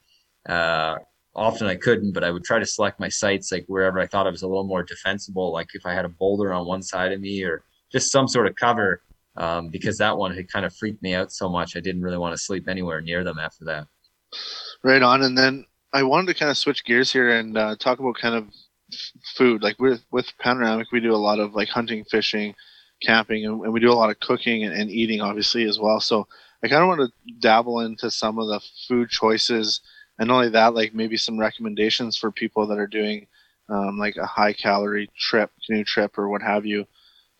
uh, 0.47 0.97
often 1.35 1.67
I 1.67 1.75
couldn't, 1.75 2.13
but 2.13 2.23
I 2.23 2.31
would 2.31 2.43
try 2.43 2.59
to 2.59 2.65
select 2.65 2.99
my 2.99 3.09
sites 3.09 3.51
like 3.51 3.65
wherever 3.67 3.99
I 3.99 4.07
thought 4.07 4.27
it 4.27 4.31
was 4.31 4.43
a 4.43 4.47
little 4.47 4.63
more 4.63 4.83
defensible, 4.83 5.51
like 5.51 5.69
if 5.73 5.85
I 5.85 5.93
had 5.93 6.05
a 6.05 6.09
boulder 6.09 6.53
on 6.53 6.65
one 6.65 6.81
side 6.81 7.11
of 7.11 7.19
me 7.19 7.43
or 7.43 7.63
just 7.91 8.11
some 8.11 8.27
sort 8.27 8.47
of 8.47 8.55
cover, 8.55 9.01
um, 9.37 9.69
because 9.69 9.97
that 9.97 10.17
one 10.17 10.33
had 10.33 10.51
kind 10.51 10.65
of 10.65 10.75
freaked 10.75 11.01
me 11.01 11.13
out 11.13 11.31
so 11.31 11.49
much, 11.49 11.75
I 11.75 11.79
didn't 11.79 12.01
really 12.01 12.17
want 12.17 12.33
to 12.33 12.43
sleep 12.43 12.67
anywhere 12.67 13.01
near 13.01 13.23
them 13.23 13.39
after 13.39 13.65
that. 13.65 13.87
Right 14.83 15.01
on. 15.01 15.23
And 15.23 15.37
then 15.37 15.65
I 15.93 16.03
wanted 16.03 16.27
to 16.27 16.39
kind 16.39 16.51
of 16.51 16.57
switch 16.57 16.83
gears 16.85 17.11
here 17.11 17.29
and 17.29 17.57
uh, 17.57 17.75
talk 17.77 17.99
about 17.99 18.15
kind 18.15 18.35
of 18.35 18.47
food. 19.35 19.63
Like 19.63 19.79
with 19.79 20.03
with 20.11 20.31
Panoramic, 20.39 20.91
we 20.91 20.99
do 20.99 21.13
a 21.13 21.17
lot 21.17 21.39
of 21.39 21.53
like 21.53 21.69
hunting, 21.69 22.03
fishing, 22.05 22.53
camping, 23.01 23.45
and, 23.45 23.61
and 23.63 23.73
we 23.73 23.79
do 23.79 23.91
a 23.91 23.93
lot 23.93 24.09
of 24.09 24.19
cooking 24.19 24.63
and, 24.63 24.73
and 24.73 24.89
eating, 24.89 25.21
obviously 25.21 25.63
as 25.63 25.79
well. 25.79 25.99
So 25.99 26.27
I 26.63 26.67
kind 26.67 26.81
of 26.81 26.87
want 26.87 27.01
to 27.01 27.33
dabble 27.39 27.81
into 27.81 28.09
some 28.11 28.39
of 28.39 28.47
the 28.47 28.61
food 28.87 29.09
choices, 29.09 29.81
and 30.19 30.31
only 30.31 30.49
that, 30.49 30.73
like 30.73 30.93
maybe 30.93 31.17
some 31.17 31.39
recommendations 31.39 32.17
for 32.17 32.31
people 32.31 32.67
that 32.67 32.79
are 32.79 32.87
doing 32.87 33.27
um, 33.69 33.97
like 33.97 34.17
a 34.17 34.25
high 34.25 34.53
calorie 34.53 35.09
trip, 35.17 35.51
canoe 35.65 35.83
trip, 35.83 36.17
or 36.17 36.29
what 36.29 36.41
have 36.41 36.65
you. 36.65 36.85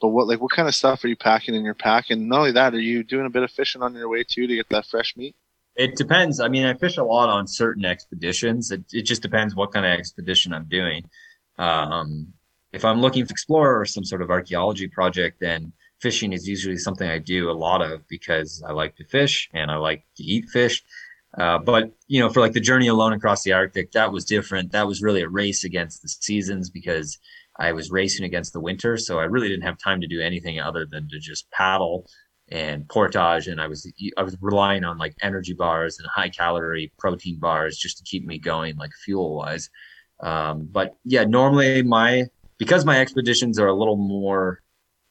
But 0.02 0.10
what 0.10 0.28
like 0.28 0.42
what 0.42 0.52
kind 0.52 0.68
of 0.68 0.76
stuff 0.76 1.04
are 1.04 1.08
you 1.08 1.16
packing 1.16 1.56
in 1.56 1.64
your 1.64 1.74
pack? 1.74 2.10
And 2.10 2.28
not 2.28 2.40
only 2.40 2.52
that, 2.54 2.74
are 2.74 2.80
you 2.80 3.04
doing 3.04 3.26
a 3.26 3.30
bit 3.30 3.44
of 3.44 3.52
fishing 3.52 3.82
on 3.82 3.94
your 3.96 4.10
way 4.10 4.24
too 4.24 4.48
to 4.48 4.56
get 4.56 4.70
that 4.70 4.86
fresh 4.86 5.16
meat? 5.16 5.36
It 5.76 5.96
depends. 5.96 6.40
I 6.40 6.48
mean, 6.48 6.66
I 6.66 6.74
fish 6.74 6.98
a 6.98 7.04
lot 7.04 7.30
on 7.30 7.48
certain 7.48 7.86
expeditions. 7.86 8.72
It, 8.72 8.84
it 8.94 9.04
just 9.04 9.22
depends 9.22 9.56
what 9.56 9.74
kind 9.74 9.86
of 9.86 9.92
expedition 9.92 10.54
I'm 10.54 10.68
doing. 10.70 11.10
Um, 11.58 12.34
if 12.72 12.86
I'm 12.86 13.02
looking 13.02 13.26
to 13.26 13.32
explore 13.32 13.80
or 13.80 13.86
some 13.86 14.04
sort 14.04 14.22
of 14.22 14.30
archaeology 14.30 14.88
project, 14.88 15.40
then 15.40 15.74
fishing 16.00 16.34
is 16.34 16.48
usually 16.48 16.78
something 16.78 17.10
I 17.10 17.20
do 17.20 17.50
a 17.50 17.54
lot 17.54 17.82
of 17.82 18.08
because 18.08 18.64
I 18.66 18.72
like 18.72 18.96
to 18.98 19.06
fish 19.06 19.50
and 19.54 19.72
I 19.72 19.78
like 19.78 20.06
to 20.18 20.24
eat 20.24 20.50
fish. 20.50 20.84
Uh, 21.38 21.58
but 21.58 21.92
you 22.08 22.22
know, 22.22 22.30
for 22.30 22.40
like 22.40 22.54
the 22.54 22.62
journey 22.62 22.88
alone 22.88 23.14
across 23.14 23.44
the 23.44 23.54
Arctic, 23.54 23.92
that 23.92 24.12
was 24.12 24.24
different. 24.26 24.72
That 24.72 24.88
was 24.88 25.02
really 25.02 25.22
a 25.22 25.30
race 25.30 25.64
against 25.64 26.02
the 26.02 26.08
seasons 26.08 26.70
because 26.70 27.18
I 27.58 27.72
was 27.72 27.92
racing 27.92 28.26
against 28.26 28.54
the 28.54 28.60
winter, 28.60 28.98
so 28.98 29.20
I 29.20 29.24
really 29.24 29.48
didn't 29.48 29.66
have 29.66 29.78
time 29.78 30.02
to 30.02 30.08
do 30.08 30.22
anything 30.22 30.60
other 30.60 30.86
than 30.86 31.08
to 31.10 31.20
just 31.20 31.50
paddle 31.52 32.06
and 32.50 32.88
portage. 32.90 33.48
And 33.48 33.62
I 33.62 33.68
was 33.68 33.92
I 34.18 34.24
was 34.24 34.38
relying 34.42 34.84
on 34.84 34.98
like 34.98 35.16
energy 35.22 35.54
bars 35.54 35.98
and 36.00 36.08
high 36.14 36.30
calorie 36.30 36.92
protein 36.98 37.40
bars 37.40 37.78
just 37.78 37.98
to 37.98 38.04
keep 38.04 38.26
me 38.26 38.38
going, 38.38 38.76
like 38.78 38.92
fuel 39.04 39.36
wise. 39.36 39.70
Um, 40.22 40.68
but 40.72 40.96
yeah, 41.04 41.24
normally 41.24 41.82
my 41.82 42.26
because 42.58 42.86
my 42.86 43.00
expeditions 43.00 43.60
are 43.60 43.68
a 43.68 43.76
little 43.76 43.98
more 43.98 44.62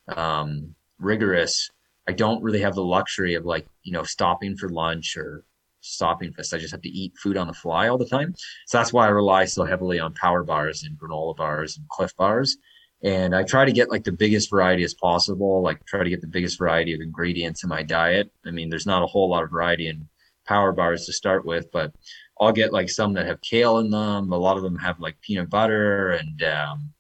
um, 0.09 0.75
rigorous. 0.99 1.71
I 2.07 2.13
don't 2.13 2.43
really 2.43 2.61
have 2.61 2.75
the 2.75 2.85
luxury 2.85 3.35
of 3.35 3.45
like 3.45 3.67
you 3.83 3.93
know 3.93 4.03
stopping 4.03 4.57
for 4.57 4.69
lunch 4.69 5.17
or 5.17 5.45
stopping 5.85 6.33
this. 6.37 6.53
I 6.53 6.59
just 6.59 6.73
have 6.73 6.83
to 6.83 6.89
eat 6.89 7.17
food 7.17 7.37
on 7.37 7.47
the 7.47 7.53
fly 7.53 7.89
all 7.89 7.99
the 7.99 8.07
time. 8.07 8.35
So 8.67 8.79
that's 8.79 8.93
why 8.93 9.07
I 9.07 9.11
rely 9.11 9.45
so 9.45 9.65
heavily 9.65 10.01
on 10.01 10.15
power 10.15 10.43
bars 10.43 10.85
and 10.85 10.99
granola 10.99 11.37
bars 11.37 11.77
and 11.77 11.89
Clif 11.89 12.17
bars. 12.17 12.57
And 13.03 13.37
I 13.37 13.43
try 13.43 13.67
to 13.67 13.73
get 13.73 13.91
like 13.91 14.05
the 14.05 14.13
biggest 14.13 14.51
variety 14.51 14.83
as 14.83 14.95
possible. 14.95 15.63
Like 15.63 15.85
try 15.85 16.03
to 16.03 16.11
get 16.11 16.23
the 16.23 16.27
biggest 16.27 16.59
variety 16.59 16.95
of 16.95 17.01
ingredients 17.01 17.63
in 17.63 17.69
my 17.69 17.83
diet. 17.83 18.31
I 18.47 18.51
mean, 18.51 18.71
there's 18.71 18.87
not 18.87 19.03
a 19.03 19.07
whole 19.07 19.29
lot 19.29 19.45
of 19.45 19.51
variety 19.51 19.89
in 19.89 20.09
power 20.47 20.73
bars 20.73 21.05
to 21.07 21.13
start 21.13 21.45
with, 21.45 21.71
but 21.71 21.93
I'll 22.41 22.53
get 22.53 22.73
like 22.73 22.89
some 22.89 23.13
that 23.15 23.27
have 23.27 23.41
kale 23.43 23.79
in 23.79 23.91
them. 23.91 24.33
A 24.33 24.39
lot 24.39 24.57
of 24.57 24.63
them 24.63 24.77
have 24.79 25.01
like 25.01 25.21
peanut 25.21 25.51
butter 25.51 26.13
and 26.13 26.43
um, 26.43 26.93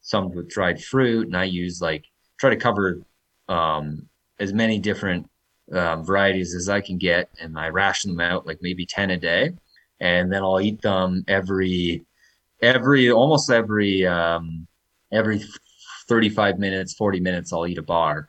some 0.00 0.30
with 0.32 0.50
dried 0.50 0.82
fruit. 0.82 1.28
And 1.28 1.36
I 1.36 1.44
use 1.44 1.80
like 1.80 2.04
try 2.38 2.50
to 2.50 2.56
cover 2.56 3.00
um, 3.48 4.08
as 4.38 4.52
many 4.52 4.78
different 4.78 5.28
um, 5.72 6.04
varieties 6.04 6.54
as 6.54 6.68
I 6.68 6.80
can 6.80 6.98
get, 6.98 7.30
and 7.40 7.58
I 7.58 7.68
ration 7.68 8.10
them 8.10 8.20
out 8.20 8.46
like 8.46 8.58
maybe 8.62 8.86
ten 8.86 9.10
a 9.10 9.16
day, 9.16 9.52
and 10.00 10.32
then 10.32 10.42
I'll 10.42 10.60
eat 10.60 10.82
them 10.82 11.24
every 11.28 12.04
every 12.60 13.10
almost 13.10 13.50
every 13.50 14.06
um, 14.06 14.66
every 15.12 15.42
35 16.08 16.58
minutes 16.58 16.94
40 16.94 17.20
minutes 17.20 17.52
i'll 17.52 17.66
eat 17.66 17.78
a 17.78 17.82
bar. 17.82 18.28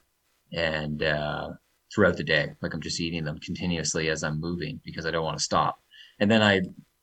And 0.51 1.01
uh, 1.01 1.49
throughout 1.93 2.17
the 2.17 2.23
day 2.23 2.51
like 2.61 2.73
i'm 2.73 2.81
just 2.81 2.99
eating 2.99 3.23
them 3.23 3.39
continuously 3.39 4.09
as 4.09 4.23
i'm 4.23 4.39
moving 4.39 4.79
because 4.83 5.05
i 5.05 5.11
don't 5.11 5.25
want 5.25 5.37
to 5.37 5.43
stop. 5.43 5.79
And 6.19 6.29
then 6.29 6.41
i 6.41 6.61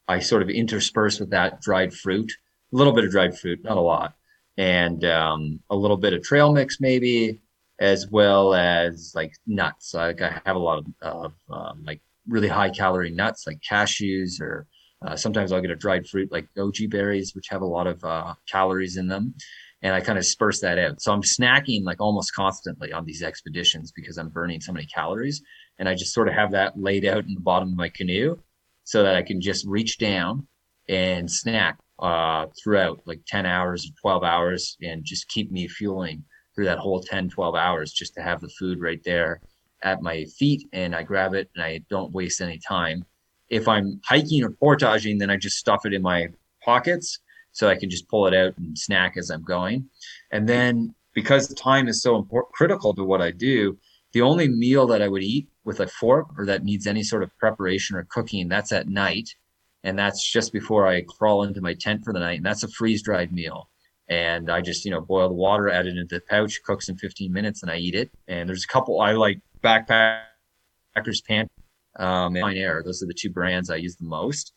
i 0.09 0.19
sort 0.19 0.43
of 0.43 0.49
intersperse 0.49 1.21
with 1.21 1.31
that 1.31 1.61
dried 1.61 1.93
fruit 1.95 2.31
a 2.73 2.77
little 2.77 2.93
bit 2.93 3.05
of 3.05 3.11
dried 3.11 3.39
fruit 3.39 3.63
not 3.65 3.77
a 3.77 3.81
lot 3.81 4.15
and 4.57 5.05
um, 5.05 5.61
a 5.71 5.77
little 5.77 5.97
bit 5.97 6.13
of 6.13 6.23
trail 6.23 6.53
mix 6.53 6.81
maybe 6.81 7.41
as 7.81 8.07
well 8.11 8.55
as 8.55 9.13
like 9.15 9.33
nuts. 9.47 9.95
Like 9.95 10.21
i 10.23 10.41
have 10.45 10.57
a 10.57 10.61
lot 10.61 10.85
of, 11.03 11.33
um, 11.51 11.83
like 11.85 12.01
really 12.29 12.49
high 12.49 12.71
calorie 12.71 13.11
nuts 13.11 13.47
like 13.47 13.61
cashews 13.69 14.41
or 14.41 14.67
uh, 15.07 15.17
sometimes 15.17 15.51
I'll 15.51 15.63
get 15.63 15.71
a 15.71 15.77
dried 15.77 16.07
fruit 16.07 16.31
like 16.31 16.47
goji 16.57 16.89
berries, 16.89 17.35
which 17.35 17.49
have 17.49 17.63
a 17.63 17.67
lot 17.67 17.87
of 17.87 18.05
uh, 18.05 18.35
calories 18.51 18.99
in 18.99 19.09
them, 19.09 19.35
and 19.83 19.95
I 19.95 20.01
kind 20.01 20.19
of 20.19 20.25
disperse 20.25 20.61
that 20.61 20.79
out. 20.79 21.01
So 21.01 21.11
I'm 21.11 21.23
snacking 21.23 21.85
like 21.85 22.03
almost 22.03 22.35
constantly 22.35 22.93
on 22.93 23.07
these 23.07 23.23
expeditions 23.23 23.93
because 23.97 24.19
I'm 24.19 24.29
burning 24.29 24.61
so 24.61 24.73
many 24.73 24.87
calories, 24.87 25.43
and 25.79 25.89
I 25.89 25.95
just 25.95 26.13
sort 26.13 26.29
of 26.29 26.35
have 26.35 26.53
that 26.53 26.79
laid 26.79 27.07
out 27.07 27.25
in 27.25 27.35
the 27.35 27.41
bottom 27.41 27.71
of 27.71 27.77
my 27.77 27.89
canoe 27.89 28.37
so 28.85 29.03
that 29.03 29.17
I 29.17 29.23
can 29.23 29.41
just 29.41 29.67
reach 29.67 29.97
down 29.99 30.47
and 30.89 31.31
snack 31.31 31.79
uh, 31.99 32.47
throughout 32.63 33.01
like 33.07 33.21
10 33.27 33.47
hours 33.47 33.87
or 33.87 33.95
12 34.01 34.25
hours 34.25 34.77
and 34.83 35.05
just 35.05 35.29
keep 35.29 35.51
me 35.51 35.69
fueling 35.69 36.25
through 36.55 36.67
that 36.67 36.79
whole 36.79 37.01
10, 37.01 37.29
12 37.29 37.55
hours 37.55 37.93
just 37.93 38.15
to 38.15 38.23
have 38.23 38.41
the 38.41 38.49
food 38.49 38.81
right 38.81 39.03
there 39.05 39.41
at 39.83 40.03
my 40.03 40.25
feet 40.25 40.69
and 40.73 40.95
I 40.95 41.03
grab 41.03 41.35
it 41.35 41.51
and 41.55 41.65
I 41.65 41.81
don't 41.89 42.13
waste 42.13 42.41
any 42.41 42.59
time 42.59 43.05
if 43.51 43.67
I'm 43.67 44.01
hiking 44.05 44.43
or 44.45 44.51
portaging, 44.51 45.19
then 45.19 45.29
I 45.29 45.37
just 45.37 45.59
stuff 45.59 45.85
it 45.85 45.93
in 45.93 46.03
my 46.03 46.29
pockets 46.65 47.19
so 47.53 47.69
I 47.69 47.75
can 47.75 47.91
just 47.91 48.09
pull 48.09 48.27
it 48.29 48.35
out 48.35 48.57
and 48.57 48.79
snack 48.79 49.17
as 49.17 49.29
I'm 49.29 49.43
going. 49.43 49.91
And 50.31 50.49
then 50.49 50.95
because 51.13 51.53
time 51.55 51.89
is 51.89 52.01
so 52.01 52.17
important, 52.17 52.55
critical 52.55 52.95
to 52.95 53.05
what 53.05 53.21
I 53.21 53.33
do, 53.33 53.77
the 54.13 54.23
only 54.23 54.49
meal 54.49 54.87
that 54.87 55.03
I 55.03 55.09
would 55.09 55.23
eat 55.23 55.49
with 55.65 55.81
a 55.81 55.89
fork 55.89 56.29
or 56.39 56.47
that 56.47 56.65
needs 56.65 56.87
any 56.87 57.03
sort 57.03 57.25
of 57.25 57.37
preparation 57.39 57.97
or 57.97 58.07
cooking, 58.09 58.49
that's 58.49 58.73
at 58.73 58.89
night. 58.89 59.35
And 59.83 59.99
that's 59.99 60.31
just 60.31 60.53
before 60.53 60.87
I 60.87 61.03
crawl 61.03 61.43
into 61.43 61.61
my 61.61 61.75
tent 61.75 62.05
for 62.05 62.13
the 62.13 62.21
night. 62.21 62.37
And 62.37 62.47
that's 62.47 62.63
a 62.63 62.69
freeze 62.69 63.03
dried 63.03 63.33
meal. 63.33 63.69
And 64.11 64.51
I 64.51 64.61
just 64.61 64.85
you 64.85 64.91
know 64.91 65.01
boil 65.01 65.29
the 65.29 65.35
water, 65.35 65.71
add 65.71 65.87
it 65.87 65.97
into 65.97 66.17
the 66.17 66.23
pouch, 66.29 66.61
cooks 66.65 66.89
in 66.89 66.99
15 66.99 67.33
minutes, 67.33 67.63
and 67.63 67.71
I 67.71 67.77
eat 67.77 67.95
it. 67.95 68.11
And 68.29 68.49
there's 68.49 68.65
a 68.65 68.69
couple 68.69 69.01
I 69.01 69.13
like 69.13 69.41
backpackers 69.63 71.25
pant 71.27 71.51
um, 71.97 72.35
and 72.35 72.39
Alpine 72.39 72.57
Air. 72.57 72.83
Those 72.85 73.03
are 73.03 73.07
the 73.07 73.15
two 73.15 73.31
brands 73.31 73.71
I 73.71 73.77
use 73.77 73.97
the 73.97 74.05
most. 74.05 74.53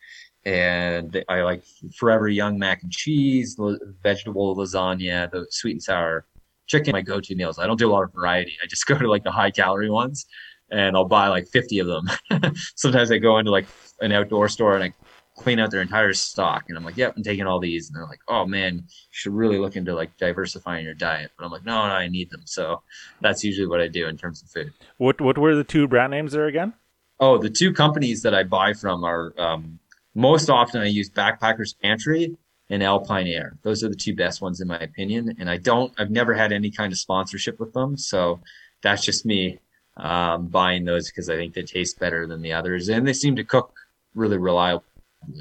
And 0.46 1.24
I 1.30 1.42
like 1.42 1.64
Forever 1.98 2.28
Young 2.28 2.60
mac 2.60 2.84
and 2.84 2.92
cheese, 2.92 3.58
vegetable 4.02 4.56
lasagna, 4.58 5.32
the 5.32 5.48
sweet 5.50 5.74
and 5.74 5.84
sour 5.84 6.26
chicken. 6.68 6.92
My 6.92 7.02
go-to 7.02 7.36
meals. 7.36 7.60
I 7.60 7.68
don't 7.68 7.80
do 7.80 7.90
a 7.90 7.94
lot 7.94 8.04
of 8.04 8.14
variety. 8.14 8.54
I 8.62 8.68
just 8.68 8.86
go 8.88 8.98
to 8.98 9.10
like 9.10 9.24
the 9.24 9.32
high 9.32 9.52
calorie 9.52 9.90
ones, 9.90 10.26
and 10.72 10.98
I'll 10.98 11.06
buy 11.06 11.28
like 11.28 11.48
50 11.48 11.80
of 11.80 11.88
them. 11.88 12.10
Sometimes 12.76 13.12
I 13.12 13.20
go 13.20 13.38
into 13.38 13.52
like 13.52 13.68
an 14.02 14.12
outdoor 14.12 14.50
store 14.50 14.76
and 14.76 14.84
I 14.84 14.94
clean 15.36 15.60
out 15.60 15.72
their 15.72 15.82
entire 15.82 16.14
stock. 16.14 16.66
And 16.68 16.78
I'm 16.78 16.84
like, 16.84 16.98
yep, 16.98 17.14
I'm 17.16 17.24
taking 17.24 17.48
all 17.48 17.60
these. 17.60 17.88
And 17.88 17.96
they're 17.96 18.06
like, 18.06 18.22
oh 18.28 18.46
man, 18.46 18.76
you 18.76 18.84
should 19.12 19.34
really 19.34 19.58
look 19.58 19.76
into 19.76 19.94
like 19.96 20.16
diversifying 20.18 20.86
your 20.86 20.94
diet. 20.94 21.32
But 21.38 21.46
I'm 21.46 21.52
like, 21.52 21.66
no, 21.66 21.88
no, 21.88 21.94
I 21.94 22.08
need 22.08 22.30
them. 22.30 22.42
So 22.46 22.82
that's 23.22 23.44
usually 23.44 23.68
what 23.68 23.82
I 23.82 23.88
do 23.88 24.08
in 24.08 24.18
terms 24.18 24.42
of 24.44 24.50
food. 24.50 24.74
What 24.98 25.20
what 25.22 25.38
were 25.38 25.56
the 25.56 25.64
two 25.64 25.88
brand 25.88 26.12
names 26.12 26.34
there 26.34 26.48
again? 26.48 26.74
Oh, 27.20 27.38
the 27.38 27.50
two 27.50 27.74
companies 27.74 28.22
that 28.24 28.34
I 28.34 28.44
buy 28.44 28.74
from 28.74 29.04
are 29.04 29.34
um, 29.38 29.80
most 30.16 30.50
often 30.50 30.82
I 30.82 30.88
use 30.88 31.10
Backpackers 31.10 31.76
Pantry 31.82 32.36
and 32.70 32.84
Alpine 32.84 33.28
Air. 33.28 33.58
Those 33.64 33.84
are 33.84 33.90
the 33.90 33.96
two 33.96 34.16
best 34.16 34.42
ones 34.42 34.62
in 34.62 34.68
my 34.68 34.80
opinion. 34.80 35.36
And 35.40 35.50
I 35.50 35.58
don't, 35.58 35.94
I've 35.98 36.12
never 36.12 36.34
had 36.34 36.52
any 36.52 36.72
kind 36.72 36.92
of 36.92 37.00
sponsorship 37.00 37.60
with 37.60 37.74
them. 37.74 37.98
So 37.98 38.40
that's 38.82 39.04
just 39.04 39.26
me 39.26 39.60
um, 39.98 40.48
buying 40.48 40.86
those 40.86 41.10
because 41.10 41.30
I 41.30 41.36
think 41.36 41.54
they 41.54 41.64
taste 41.64 42.00
better 42.00 42.26
than 42.28 42.42
the 42.42 42.54
others. 42.54 42.90
And 42.90 43.08
they 43.08 43.14
seem 43.14 43.36
to 43.36 43.44
cook 43.44 43.74
really 44.16 44.38
reliably 44.38 44.84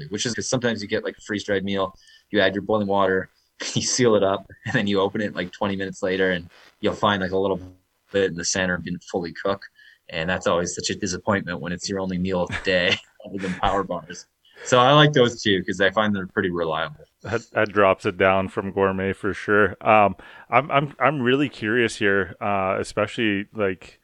which 0.09 0.25
is 0.25 0.33
because 0.33 0.49
sometimes 0.49 0.81
you 0.81 0.87
get 0.87 1.03
like 1.03 1.17
a 1.17 1.21
freeze 1.21 1.43
dried 1.43 1.63
meal, 1.63 1.95
you 2.31 2.39
add 2.39 2.53
your 2.53 2.63
boiling 2.63 2.87
water, 2.87 3.29
you 3.73 3.81
seal 3.81 4.15
it 4.15 4.23
up, 4.23 4.45
and 4.65 4.73
then 4.73 4.87
you 4.87 4.99
open 4.99 5.21
it 5.21 5.35
like 5.35 5.51
20 5.51 5.75
minutes 5.75 6.03
later, 6.03 6.31
and 6.31 6.49
you'll 6.79 6.93
find 6.93 7.21
like 7.21 7.31
a 7.31 7.37
little 7.37 7.59
bit 8.11 8.31
in 8.31 8.37
the 8.37 8.45
center 8.45 8.77
didn't 8.77 9.03
fully 9.03 9.33
cook. 9.33 9.63
And 10.09 10.29
that's 10.29 10.47
always 10.47 10.75
such 10.75 10.89
a 10.89 10.95
disappointment 10.95 11.59
when 11.59 11.71
it's 11.71 11.89
your 11.89 11.99
only 11.99 12.17
meal 12.17 12.43
of 12.43 12.49
the 12.49 12.59
day 12.63 12.97
other 13.25 13.37
than 13.37 13.53
power 13.55 13.83
bars. 13.83 14.27
So 14.65 14.79
I 14.79 14.93
like 14.93 15.13
those 15.13 15.41
two 15.41 15.59
because 15.59 15.81
I 15.81 15.89
find 15.89 16.15
they're 16.15 16.27
pretty 16.27 16.51
reliable. 16.51 17.05
That, 17.21 17.41
that, 17.51 17.73
drops 17.73 18.05
it 18.05 18.17
down 18.17 18.49
from 18.49 18.71
gourmet 18.71 19.13
for 19.13 19.33
sure. 19.33 19.75
Um, 19.81 20.15
I'm 20.49 20.69
I'm 20.71 20.95
I'm 20.99 21.21
really 21.21 21.49
curious 21.49 21.97
here, 21.97 22.35
uh, 22.39 22.77
especially 22.79 23.47
like 23.53 23.99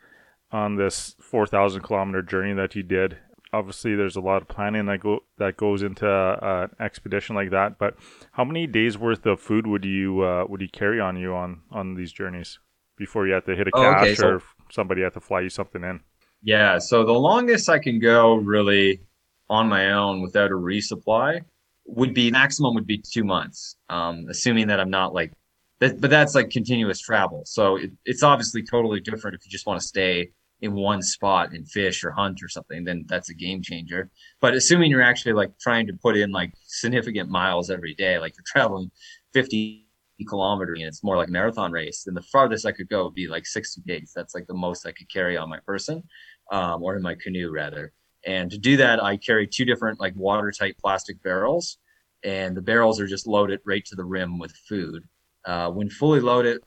on 0.51 0.75
this 0.75 1.15
4,000 1.21 1.81
kilometer 1.81 2.21
journey 2.21 2.53
that 2.53 2.75
you 2.75 2.83
did 2.83 3.17
obviously 3.51 3.95
there's 3.95 4.15
a 4.15 4.21
lot 4.21 4.41
of 4.41 4.47
planning 4.47 4.85
that 4.85 4.99
go 4.99 5.19
that 5.37 5.57
goes 5.57 5.83
into 5.83 6.07
uh, 6.07 6.67
an 6.69 6.85
expedition 6.85 7.35
like 7.35 7.51
that. 7.51 7.77
But 7.77 7.95
how 8.31 8.43
many 8.43 8.67
days 8.67 8.97
worth 8.97 9.25
of 9.25 9.39
food 9.39 9.67
would 9.67 9.85
you 9.85 10.21
uh, 10.21 10.45
would 10.47 10.61
you 10.61 10.69
carry 10.69 10.99
on 10.99 11.17
you 11.17 11.33
on 11.33 11.61
on 11.71 11.95
these 11.95 12.11
journeys 12.11 12.59
before 12.97 13.27
you 13.27 13.33
have 13.33 13.45
to 13.45 13.55
hit 13.55 13.67
a 13.67 13.71
cache 13.71 13.83
oh, 13.83 14.01
okay, 14.01 14.15
so, 14.15 14.27
or 14.27 14.43
somebody 14.71 15.01
have 15.01 15.13
to 15.13 15.19
fly 15.19 15.41
you 15.41 15.49
something 15.49 15.83
in? 15.83 16.01
Yeah, 16.41 16.77
so 16.79 17.03
the 17.05 17.11
longest 17.11 17.69
I 17.69 17.79
can 17.79 17.99
go 17.99 18.35
really 18.35 19.01
on 19.49 19.67
my 19.67 19.91
own 19.91 20.21
without 20.21 20.51
a 20.51 20.55
resupply 20.55 21.41
would 21.85 22.13
be 22.13 22.31
maximum 22.31 22.75
would 22.75 22.85
be 22.85 22.99
two 22.99 23.23
months, 23.23 23.75
um, 23.89 24.27
assuming 24.29 24.67
that 24.67 24.79
I'm 24.79 24.91
not 24.91 25.13
like. 25.13 25.33
That, 25.79 26.01
but 26.01 26.09
that's 26.09 26.35
like 26.35 26.49
continuous 26.49 26.99
travel, 26.99 27.43
so 27.45 27.77
it, 27.77 27.91
it's 28.03 28.21
obviously 28.21 28.63
totally 28.63 28.99
different 28.99 29.35
if 29.35 29.45
you 29.45 29.49
just 29.49 29.65
want 29.65 29.79
to 29.79 29.87
stay 29.87 30.31
in 30.61 30.73
one 30.73 31.01
spot 31.01 31.51
and 31.51 31.69
fish 31.69 32.03
or 32.03 32.11
hunt 32.11 32.43
or 32.43 32.49
something, 32.49 32.83
then 32.83 33.05
that's 33.07 33.29
a 33.29 33.33
game 33.33 33.61
changer. 33.61 34.09
But 34.41 34.55
assuming 34.55 34.91
you're 34.91 35.01
actually 35.01 35.33
like 35.33 35.57
trying 35.59 35.87
to 35.87 35.93
put 35.93 36.17
in 36.17 36.31
like 36.31 36.51
significant 36.63 37.29
miles 37.29 37.69
every 37.69 37.93
day, 37.93 38.19
like 38.19 38.33
you're 38.35 38.43
traveling 38.45 38.91
50 39.33 39.85
kilometers 40.27 40.79
and 40.79 40.87
it's 40.87 41.03
more 41.03 41.15
like 41.15 41.29
a 41.29 41.31
marathon 41.31 41.71
race, 41.71 42.03
then 42.03 42.13
the 42.13 42.21
farthest 42.21 42.65
I 42.65 42.73
could 42.73 42.89
go 42.89 43.05
would 43.05 43.13
be 43.13 43.27
like 43.27 43.45
60 43.45 43.81
days. 43.85 44.11
That's 44.15 44.35
like 44.35 44.47
the 44.47 44.53
most 44.53 44.85
I 44.85 44.91
could 44.91 45.09
carry 45.09 45.37
on 45.37 45.49
my 45.49 45.59
person 45.65 46.03
um, 46.51 46.83
or 46.83 46.95
in 46.95 47.01
my 47.01 47.15
canoe 47.15 47.51
rather. 47.51 47.93
And 48.25 48.51
to 48.51 48.57
do 48.57 48.77
that, 48.77 49.01
I 49.01 49.17
carry 49.17 49.47
two 49.47 49.65
different 49.65 49.99
like 49.99 50.13
watertight 50.15 50.77
plastic 50.77 51.21
barrels, 51.23 51.77
and 52.23 52.55
the 52.55 52.61
barrels 52.61 52.99
are 52.99 53.07
just 53.07 53.27
loaded 53.27 53.61
right 53.65 53.85
to 53.85 53.95
the 53.95 54.03
rim 54.03 54.39
with 54.39 54.51
food. 54.67 55.03
Uh, 55.45 55.69
when 55.71 55.89
fully 55.89 56.19
loaded, 56.19 56.61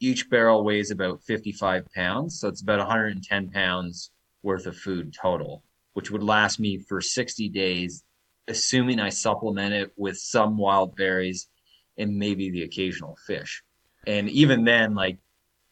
each 0.00 0.28
barrel 0.30 0.64
weighs 0.64 0.90
about 0.90 1.22
55 1.22 1.86
pounds. 1.94 2.40
So 2.40 2.48
it's 2.48 2.62
about 2.62 2.78
110 2.78 3.50
pounds 3.50 4.10
worth 4.42 4.66
of 4.66 4.76
food 4.76 5.14
total, 5.20 5.62
which 5.94 6.10
would 6.10 6.22
last 6.22 6.60
me 6.60 6.78
for 6.78 7.00
60 7.00 7.48
days, 7.48 8.04
assuming 8.48 9.00
I 9.00 9.08
supplement 9.08 9.72
it 9.74 9.92
with 9.96 10.18
some 10.18 10.56
wild 10.56 10.96
berries 10.96 11.48
and 11.96 12.18
maybe 12.18 12.50
the 12.50 12.62
occasional 12.62 13.16
fish. 13.26 13.62
And 14.06 14.28
even 14.28 14.64
then, 14.64 14.94
like, 14.94 15.18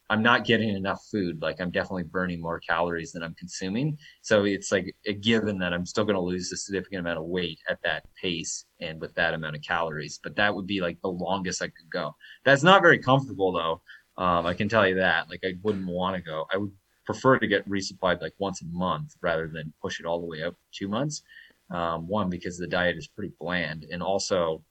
I'm 0.09 0.21
not 0.21 0.45
getting 0.45 0.69
enough 0.69 1.03
food. 1.11 1.41
Like, 1.41 1.59
I'm 1.59 1.71
definitely 1.71 2.03
burning 2.03 2.41
more 2.41 2.59
calories 2.59 3.13
than 3.13 3.23
I'm 3.23 3.35
consuming. 3.35 3.97
So 4.21 4.43
it's 4.43 4.71
like 4.71 4.93
a 5.07 5.13
given 5.13 5.57
that 5.59 5.73
I'm 5.73 5.85
still 5.85 6.03
going 6.03 6.15
to 6.15 6.21
lose 6.21 6.51
a 6.51 6.57
significant 6.57 6.99
amount 6.99 7.19
of 7.19 7.25
weight 7.25 7.59
at 7.69 7.81
that 7.83 8.03
pace 8.21 8.65
and 8.79 8.99
with 8.99 9.13
that 9.15 9.33
amount 9.33 9.55
of 9.55 9.61
calories. 9.61 10.19
But 10.21 10.35
that 10.35 10.53
would 10.53 10.67
be 10.67 10.81
like 10.81 10.99
the 11.01 11.09
longest 11.09 11.61
I 11.61 11.67
could 11.67 11.89
go. 11.91 12.15
That's 12.43 12.63
not 12.63 12.81
very 12.81 12.99
comfortable, 12.99 13.53
though 13.53 13.81
um, 14.17 14.45
I 14.45 14.53
can 14.53 14.69
tell 14.69 14.87
you 14.87 14.95
that. 14.95 15.29
Like, 15.29 15.41
I 15.43 15.53
wouldn't 15.61 15.87
want 15.87 16.15
to 16.15 16.21
go. 16.21 16.45
I 16.53 16.57
would 16.57 16.71
prefer 17.05 17.37
to 17.37 17.47
get 17.47 17.67
resupplied 17.67 18.21
like 18.21 18.33
once 18.37 18.61
a 18.61 18.65
month 18.65 19.15
rather 19.21 19.47
than 19.47 19.73
push 19.81 19.99
it 19.99 20.05
all 20.05 20.19
the 20.19 20.25
way 20.25 20.43
up 20.43 20.55
two 20.71 20.87
months. 20.87 21.23
Um, 21.71 22.07
one 22.07 22.29
because 22.29 22.57
the 22.57 22.67
diet 22.67 22.97
is 22.97 23.07
pretty 23.07 23.33
bland, 23.39 23.85
and 23.91 24.03
also 24.03 24.63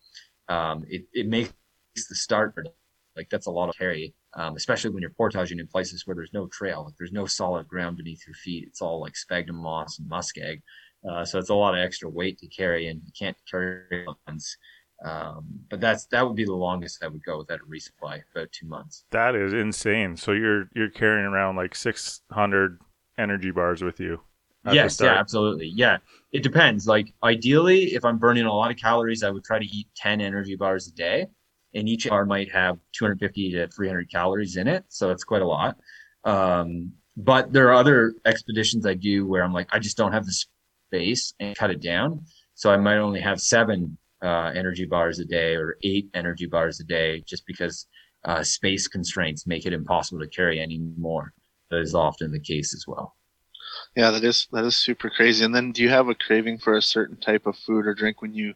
um, 0.49 0.85
it 0.89 1.05
it 1.13 1.27
makes 1.27 1.53
the 1.95 2.15
start 2.15 2.55
like 3.17 3.29
that's 3.31 3.47
a 3.47 3.51
lot 3.51 3.69
of 3.69 3.77
carry, 3.77 4.15
um, 4.35 4.57
especially 4.57 4.91
when 4.91 5.01
you're 5.01 5.11
portaging 5.11 5.59
in 5.59 5.67
places 5.67 6.07
where 6.07 6.15
there's 6.15 6.33
no 6.33 6.47
trail, 6.49 6.85
like 6.85 6.95
there's 6.99 7.13
no 7.13 7.27
solid 7.27 7.67
ground 7.67 7.97
beneath 7.97 8.27
your 8.27 8.35
feet. 8.35 8.65
It's 8.67 8.81
all 8.81 9.01
like 9.01 9.17
sphagnum 9.17 9.57
moss 9.57 9.99
and 9.99 10.09
muskeg, 10.09 10.63
uh, 11.11 11.25
so 11.25 11.39
it's 11.39 11.51
a 11.51 11.55
lot 11.55 11.75
of 11.75 11.81
extra 11.81 12.09
weight 12.09 12.39
to 12.39 12.47
carry, 12.47 12.89
and 12.89 13.01
you 13.05 13.13
can't 13.19 13.37
carry 13.51 14.07
once. 14.27 14.57
Um, 15.05 15.45
but 15.69 15.81
that's 15.81 16.07
that 16.07 16.27
would 16.27 16.37
be 16.37 16.45
the 16.45 16.55
longest 16.55 17.03
I 17.03 17.09
would 17.09 17.25
go 17.25 17.39
without 17.39 17.61
a 17.61 17.65
resupply, 17.65 18.23
about 18.35 18.53
two 18.53 18.67
months. 18.67 19.05
That 19.11 19.35
is 19.35 19.53
insane. 19.53 20.17
So 20.17 20.33
you're 20.33 20.69
you're 20.75 20.91
carrying 20.91 21.27
around 21.27 21.57
like 21.57 21.75
600 21.75 22.79
energy 23.19 23.51
bars 23.51 23.83
with 23.83 23.99
you. 23.99 24.21
Yes, 24.71 25.01
yeah, 25.01 25.15
absolutely. 25.19 25.73
Yeah, 25.75 25.99
it 26.31 26.45
depends. 26.45 26.87
Like 26.87 27.13
ideally, 27.25 27.95
if 27.95 28.05
I'm 28.05 28.19
burning 28.19 28.45
a 28.45 28.55
lot 28.55 28.71
of 28.71 28.77
calories, 28.77 29.25
I 29.25 29.31
would 29.31 29.43
try 29.43 29.59
to 29.59 29.65
eat 29.65 29.89
10 29.97 30.21
energy 30.21 30.55
bars 30.55 30.87
a 30.87 30.93
day, 30.93 31.27
and 31.75 31.89
each 31.89 32.09
bar 32.09 32.25
might 32.25 32.53
have 32.53 32.79
250 32.93 33.53
to 33.53 33.67
300 33.69 34.09
calories 34.09 34.57
in 34.57 34.69
it, 34.69 34.85
so 34.89 35.11
it's 35.11 35.25
quite 35.25 35.43
a 35.43 35.47
lot. 35.47 35.79
Um, 36.23 36.93
but 37.17 37.53
there 37.53 37.69
are 37.69 37.75
other 37.75 38.15
expeditions 38.25 38.87
I 38.87 38.95
do 38.95 39.27
where 39.27 39.43
I'm 39.43 39.53
like, 39.53 39.69
I 39.73 39.81
just 39.81 39.97
don't 39.97 40.13
have 40.13 40.27
the 40.27 40.45
space 40.89 41.35
and 41.41 41.57
cut 41.57 41.73
it 41.73 41.83
down, 41.83 42.25
so 42.55 42.71
I 42.71 42.77
might 42.77 42.99
only 42.99 43.21
have 43.21 43.41
seven 43.41 43.99
uh, 44.23 44.53
energy 44.55 44.85
bars 44.85 45.19
a 45.19 45.25
day 45.25 45.57
or 45.57 45.77
eight 45.83 46.09
energy 46.15 46.47
bars 46.47 46.81
a 46.81 46.85
day 46.85 47.23
just 47.27 47.47
because 47.47 47.87
uh, 48.25 48.43
space 48.43 48.87
constraints 48.89 49.47
make 49.47 49.67
it 49.67 49.73
impossible 49.73 50.21
to 50.21 50.29
carry 50.29 50.61
any 50.61 50.79
more. 50.97 51.33
That 51.71 51.81
is 51.81 51.95
often 51.95 52.31
the 52.31 52.41
case 52.41 52.75
as 52.75 52.85
well. 52.87 53.17
Yeah, 53.97 54.11
that 54.11 54.25
is 54.25 54.47
that 54.53 54.65
is 54.65 54.77
super 54.77 55.11
crazy. 55.11 55.45
And 55.45 55.55
then, 55.55 55.73
do 55.73 55.83
you 55.83 55.89
have 55.89 56.09
a 56.09 56.15
craving 56.15 56.59
for 56.59 56.77
a 56.77 56.83
certain 56.83 57.17
type 57.17 57.47
of 57.47 57.57
food 57.57 57.87
or 57.87 57.95
drink 57.95 58.21
when 58.21 58.35
you 58.35 58.55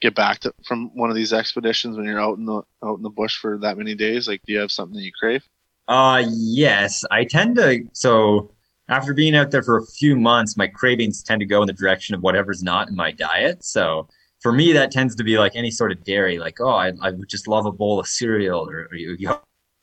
get 0.00 0.14
back 0.14 0.40
to, 0.40 0.52
from 0.66 0.90
one 0.94 1.08
of 1.10 1.16
these 1.16 1.32
expeditions 1.32 1.96
when 1.96 2.06
you're 2.06 2.20
out 2.20 2.38
in 2.38 2.44
the 2.44 2.62
out 2.84 2.96
in 2.96 3.02
the 3.02 3.10
bush 3.10 3.38
for 3.38 3.58
that 3.58 3.78
many 3.78 3.94
days? 3.94 4.28
Like, 4.28 4.42
do 4.46 4.52
you 4.52 4.58
have 4.58 4.72
something 4.72 4.96
that 4.96 5.04
you 5.04 5.12
crave? 5.18 5.44
Uh, 5.88 6.24
yes, 6.28 7.04
I 7.10 7.24
tend 7.24 7.56
to. 7.56 7.84
So 7.92 8.50
after 8.88 9.14
being 9.14 9.36
out 9.36 9.50
there 9.50 9.62
for 9.62 9.78
a 9.78 9.86
few 9.86 10.16
months, 10.16 10.56
my 10.56 10.66
cravings 10.66 11.22
tend 11.22 11.40
to 11.40 11.46
go 11.46 11.62
in 11.62 11.66
the 11.66 11.72
direction 11.72 12.14
of 12.14 12.22
whatever's 12.22 12.62
not 12.62 12.88
in 12.88 12.96
my 12.96 13.12
diet. 13.12 13.64
So 13.64 14.08
for 14.40 14.52
me, 14.52 14.72
that 14.72 14.90
tends 14.90 15.14
to 15.16 15.24
be 15.24 15.38
like 15.38 15.56
any 15.56 15.70
sort 15.70 15.92
of 15.92 16.04
dairy. 16.04 16.38
Like, 16.38 16.60
oh, 16.60 16.68
I, 16.68 16.92
I 17.00 17.10
would 17.10 17.28
just 17.28 17.48
love 17.48 17.66
a 17.66 17.72
bowl 17.72 17.98
of 17.98 18.06
cereal 18.06 18.68
or, 18.68 18.88
or 18.90 18.94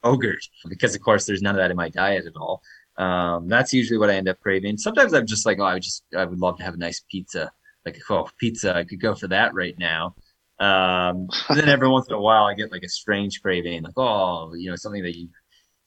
yogurt 0.04 0.48
because, 0.70 0.96
of 0.96 1.02
course, 1.02 1.26
there's 1.26 1.42
none 1.42 1.56
of 1.56 1.60
that 1.60 1.72
in 1.72 1.78
my 1.78 1.90
diet 1.90 2.26
at 2.26 2.36
all. 2.36 2.62
Um, 2.98 3.48
that's 3.48 3.74
usually 3.74 3.98
what 3.98 4.10
I 4.10 4.16
end 4.16 4.30
up 4.30 4.40
craving. 4.40 4.78
Sometimes 4.78 5.14
I'm 5.14 5.26
just 5.26 5.46
like, 5.46 5.60
oh, 5.60 5.64
I 5.64 5.74
would 5.74 5.84
just, 5.84 6.04
I 6.16 6.26
would 6.26 6.40
love 6.40 6.58
to 6.58 6.64
have 6.64 6.76
a 6.76 6.78
nice 6.78 7.02
pizza. 7.10 7.52
Like, 7.86 8.00
oh, 8.10 8.30
pizza, 8.40 8.76
I 8.76 8.84
could 8.84 9.02
go 9.02 9.16
for 9.16 9.28
that 9.28 9.54
right 9.54 9.78
now. 9.78 10.16
Um, 10.60 11.28
then 11.50 11.68
every 11.68 11.90
once 11.90 12.08
in 12.08 12.14
a 12.14 12.22
while, 12.22 12.46
I 12.46 12.54
get 12.54 12.72
like 12.72 12.84
a 12.84 12.90
strange 12.90 13.42
craving, 13.42 13.84
like, 13.84 13.98
oh, 13.98 14.54
you 14.54 14.70
know, 14.70 14.76
something 14.76 15.04
that 15.04 15.18
you, 15.18 15.30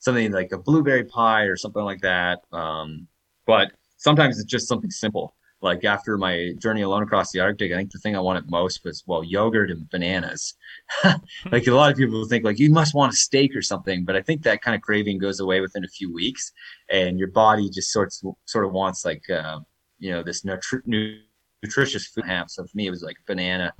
something 0.00 0.32
like 0.32 0.52
a 0.52 0.58
blueberry 0.58 1.04
pie 1.04 1.44
or 1.44 1.56
something 1.56 1.82
like 1.82 2.00
that. 2.02 2.40
Um, 2.52 3.06
but 3.46 3.70
sometimes 3.96 4.38
it's 4.38 4.50
just 4.50 4.68
something 4.68 4.90
simple 4.90 5.34
like 5.62 5.84
after 5.84 6.18
my 6.18 6.52
journey 6.58 6.82
alone 6.82 7.02
across 7.02 7.32
the 7.32 7.40
Arctic, 7.40 7.72
I 7.72 7.76
think 7.76 7.90
the 7.90 7.98
thing 7.98 8.14
I 8.14 8.20
wanted 8.20 8.50
most 8.50 8.84
was 8.84 9.02
well 9.06 9.24
yogurt 9.24 9.70
and 9.70 9.88
bananas. 9.90 10.54
like 11.50 11.66
a 11.66 11.72
lot 11.72 11.90
of 11.90 11.96
people 11.96 12.24
think 12.26 12.44
like 12.44 12.58
you 12.58 12.70
must 12.70 12.94
want 12.94 13.12
a 13.12 13.16
steak 13.16 13.56
or 13.56 13.62
something, 13.62 14.04
but 14.04 14.16
I 14.16 14.22
think 14.22 14.42
that 14.42 14.62
kind 14.62 14.74
of 14.74 14.82
craving 14.82 15.18
goes 15.18 15.40
away 15.40 15.60
within 15.60 15.84
a 15.84 15.88
few 15.88 16.12
weeks, 16.12 16.52
and 16.90 17.18
your 17.18 17.28
body 17.28 17.70
just 17.70 17.90
sorts 17.90 18.22
sort 18.44 18.64
of 18.64 18.72
wants 18.72 19.04
like 19.04 19.28
uh, 19.30 19.60
you 19.98 20.10
know 20.10 20.22
this 20.22 20.42
nutri- 20.42 21.20
nutritious 21.62 22.06
food. 22.06 22.24
So 22.48 22.64
for 22.64 22.76
me 22.76 22.86
it 22.86 22.90
was 22.90 23.02
like 23.02 23.16
banana, 23.26 23.72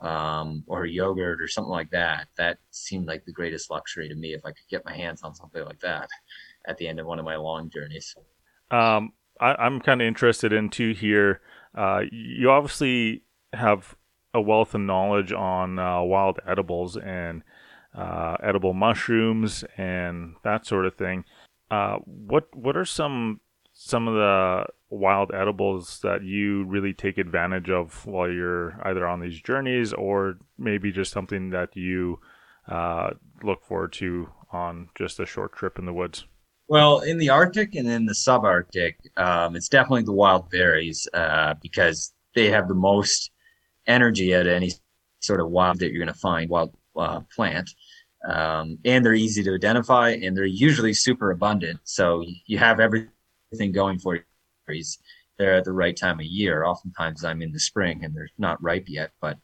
um, 0.00 0.62
or 0.66 0.86
yogurt 0.86 1.42
or 1.42 1.48
something 1.48 1.70
like 1.70 1.90
that. 1.90 2.28
That 2.36 2.58
seemed 2.70 3.06
like 3.06 3.24
the 3.24 3.32
greatest 3.32 3.70
luxury 3.70 4.08
to 4.08 4.14
me 4.14 4.34
if 4.34 4.44
I 4.44 4.50
could 4.50 4.68
get 4.70 4.84
my 4.84 4.94
hands 4.94 5.22
on 5.22 5.34
something 5.34 5.64
like 5.64 5.80
that 5.80 6.08
at 6.66 6.76
the 6.78 6.86
end 6.86 7.00
of 7.00 7.06
one 7.06 7.18
of 7.18 7.24
my 7.24 7.36
long 7.36 7.70
journeys. 7.70 8.14
Um, 8.70 9.12
I, 9.40 9.66
am 9.66 9.80
kind 9.80 10.00
of 10.00 10.06
interested 10.06 10.52
in 10.52 10.70
too 10.70 10.92
here. 10.92 11.40
Uh, 11.74 12.02
you 12.10 12.50
obviously 12.50 13.22
have 13.52 13.96
a 14.32 14.40
wealth 14.40 14.74
of 14.74 14.80
knowledge 14.80 15.32
on 15.32 15.78
uh, 15.78 16.02
wild 16.02 16.40
edibles 16.46 16.96
and 16.96 17.42
uh, 17.94 18.36
edible 18.42 18.74
mushrooms 18.74 19.64
and 19.76 20.34
that 20.42 20.66
sort 20.66 20.86
of 20.86 20.96
thing. 20.96 21.24
Uh, 21.70 21.96
what 22.04 22.54
what 22.54 22.76
are 22.76 22.84
some 22.84 23.40
some 23.72 24.06
of 24.06 24.14
the 24.14 24.64
wild 24.90 25.32
edibles 25.34 26.00
that 26.02 26.22
you 26.22 26.64
really 26.64 26.92
take 26.92 27.18
advantage 27.18 27.68
of 27.68 28.06
while 28.06 28.30
you're 28.30 28.78
either 28.84 29.06
on 29.06 29.20
these 29.20 29.40
journeys 29.40 29.92
or 29.92 30.38
maybe 30.56 30.92
just 30.92 31.10
something 31.10 31.50
that 31.50 31.76
you 31.76 32.20
uh, 32.68 33.10
look 33.42 33.64
forward 33.64 33.92
to 33.92 34.28
on 34.52 34.88
just 34.94 35.18
a 35.18 35.26
short 35.26 35.52
trip 35.52 35.78
in 35.78 35.86
the 35.86 35.92
woods? 35.92 36.24
Well, 36.66 37.00
in 37.00 37.18
the 37.18 37.28
Arctic 37.28 37.74
and 37.74 37.86
in 37.86 38.06
the 38.06 38.14
subarctic, 38.14 38.94
um, 39.18 39.54
it's 39.54 39.68
definitely 39.68 40.04
the 40.04 40.12
wild 40.12 40.50
berries 40.50 41.06
uh, 41.12 41.54
because 41.60 42.14
they 42.34 42.50
have 42.50 42.68
the 42.68 42.74
most 42.74 43.30
energy 43.86 44.32
at 44.32 44.46
any 44.46 44.72
sort 45.20 45.40
of 45.40 45.50
wild 45.50 45.78
that 45.80 45.92
you're 45.92 46.02
going 46.02 46.14
to 46.14 46.18
find 46.18 46.48
wild 46.48 46.74
uh, 46.96 47.20
plant. 47.34 47.68
Um, 48.26 48.78
and 48.86 49.04
they're 49.04 49.12
easy 49.12 49.42
to 49.42 49.54
identify 49.54 50.10
and 50.10 50.34
they're 50.34 50.46
usually 50.46 50.94
super 50.94 51.30
abundant. 51.30 51.80
So 51.84 52.24
you 52.46 52.56
have 52.56 52.80
everything 52.80 53.72
going 53.72 53.98
for 53.98 54.16
you. 54.16 54.82
They're 55.36 55.56
at 55.56 55.64
the 55.64 55.72
right 55.72 55.94
time 55.94 56.20
of 56.20 56.24
year. 56.24 56.64
Oftentimes 56.64 57.24
I'm 57.24 57.42
in 57.42 57.52
the 57.52 57.60
spring 57.60 58.02
and 58.02 58.16
they're 58.16 58.30
not 58.38 58.62
ripe 58.62 58.86
yet, 58.88 59.10
but, 59.20 59.36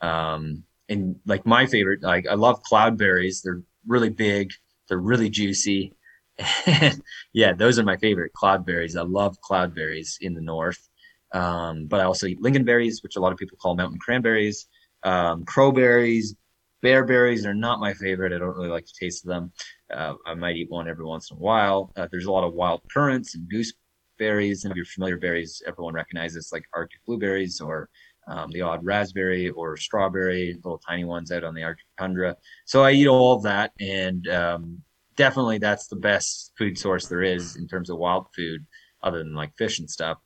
um, 0.00 0.64
and 0.88 1.20
like 1.24 1.46
my 1.46 1.66
favorite, 1.66 2.02
like 2.02 2.26
I 2.26 2.34
love 2.34 2.64
cloudberries. 2.64 3.42
They're 3.42 3.62
really 3.86 4.10
big. 4.10 4.50
They're 4.88 4.98
really 4.98 5.30
juicy 5.30 5.92
yeah, 7.32 7.52
those 7.52 7.78
are 7.78 7.84
my 7.84 7.96
favorite 7.96 8.32
cloudberries. 8.34 8.96
I 8.96 9.02
love 9.02 9.36
cloudberries 9.40 10.16
in 10.20 10.34
the 10.34 10.40
north. 10.40 10.88
Um, 11.32 11.86
but 11.86 12.00
I 12.00 12.04
also 12.04 12.26
eat 12.26 12.40
lingonberries, 12.40 13.02
which 13.02 13.16
a 13.16 13.20
lot 13.20 13.32
of 13.32 13.38
people 13.38 13.58
call 13.60 13.74
mountain 13.74 13.98
cranberries. 13.98 14.66
Um, 15.02 15.44
crowberries, 15.44 16.36
bearberries 16.82 17.44
are 17.44 17.54
not 17.54 17.80
my 17.80 17.92
favorite. 17.94 18.32
I 18.32 18.38
don't 18.38 18.56
really 18.56 18.68
like 18.68 18.86
to 18.86 18.92
taste 18.98 19.24
of 19.24 19.30
them. 19.30 19.52
Uh, 19.92 20.14
I 20.26 20.34
might 20.34 20.56
eat 20.56 20.70
one 20.70 20.88
every 20.88 21.04
once 21.04 21.30
in 21.30 21.36
a 21.36 21.40
while. 21.40 21.92
Uh, 21.96 22.06
there's 22.10 22.26
a 22.26 22.32
lot 22.32 22.46
of 22.46 22.54
wild 22.54 22.82
currants 22.92 23.34
and 23.34 23.48
gooseberries. 23.50 24.64
And 24.64 24.70
if 24.70 24.76
you're 24.76 24.84
familiar 24.84 25.16
berries, 25.16 25.60
everyone 25.66 25.94
recognizes 25.94 26.50
like 26.52 26.64
Arctic 26.72 27.00
blueberries 27.04 27.60
or 27.60 27.88
um, 28.28 28.50
the 28.50 28.62
odd 28.62 28.84
raspberry 28.84 29.50
or 29.50 29.76
strawberry, 29.76 30.54
little 30.64 30.78
tiny 30.78 31.04
ones 31.04 31.32
out 31.32 31.44
on 31.44 31.54
the 31.54 31.64
Arctic 31.64 31.86
tundra. 31.98 32.36
So 32.64 32.84
I 32.84 32.92
eat 32.92 33.08
all 33.08 33.34
of 33.34 33.42
that. 33.42 33.72
And 33.80 34.28
um, 34.28 34.82
definitely 35.16 35.58
that's 35.58 35.88
the 35.88 35.96
best 35.96 36.52
food 36.56 36.78
source 36.78 37.08
there 37.08 37.22
is 37.22 37.56
in 37.56 37.66
terms 37.66 37.90
of 37.90 37.98
wild 37.98 38.26
food, 38.34 38.64
other 39.02 39.18
than 39.18 39.34
like 39.34 39.56
fish 39.56 39.78
and 39.78 39.90
stuff. 39.90 40.18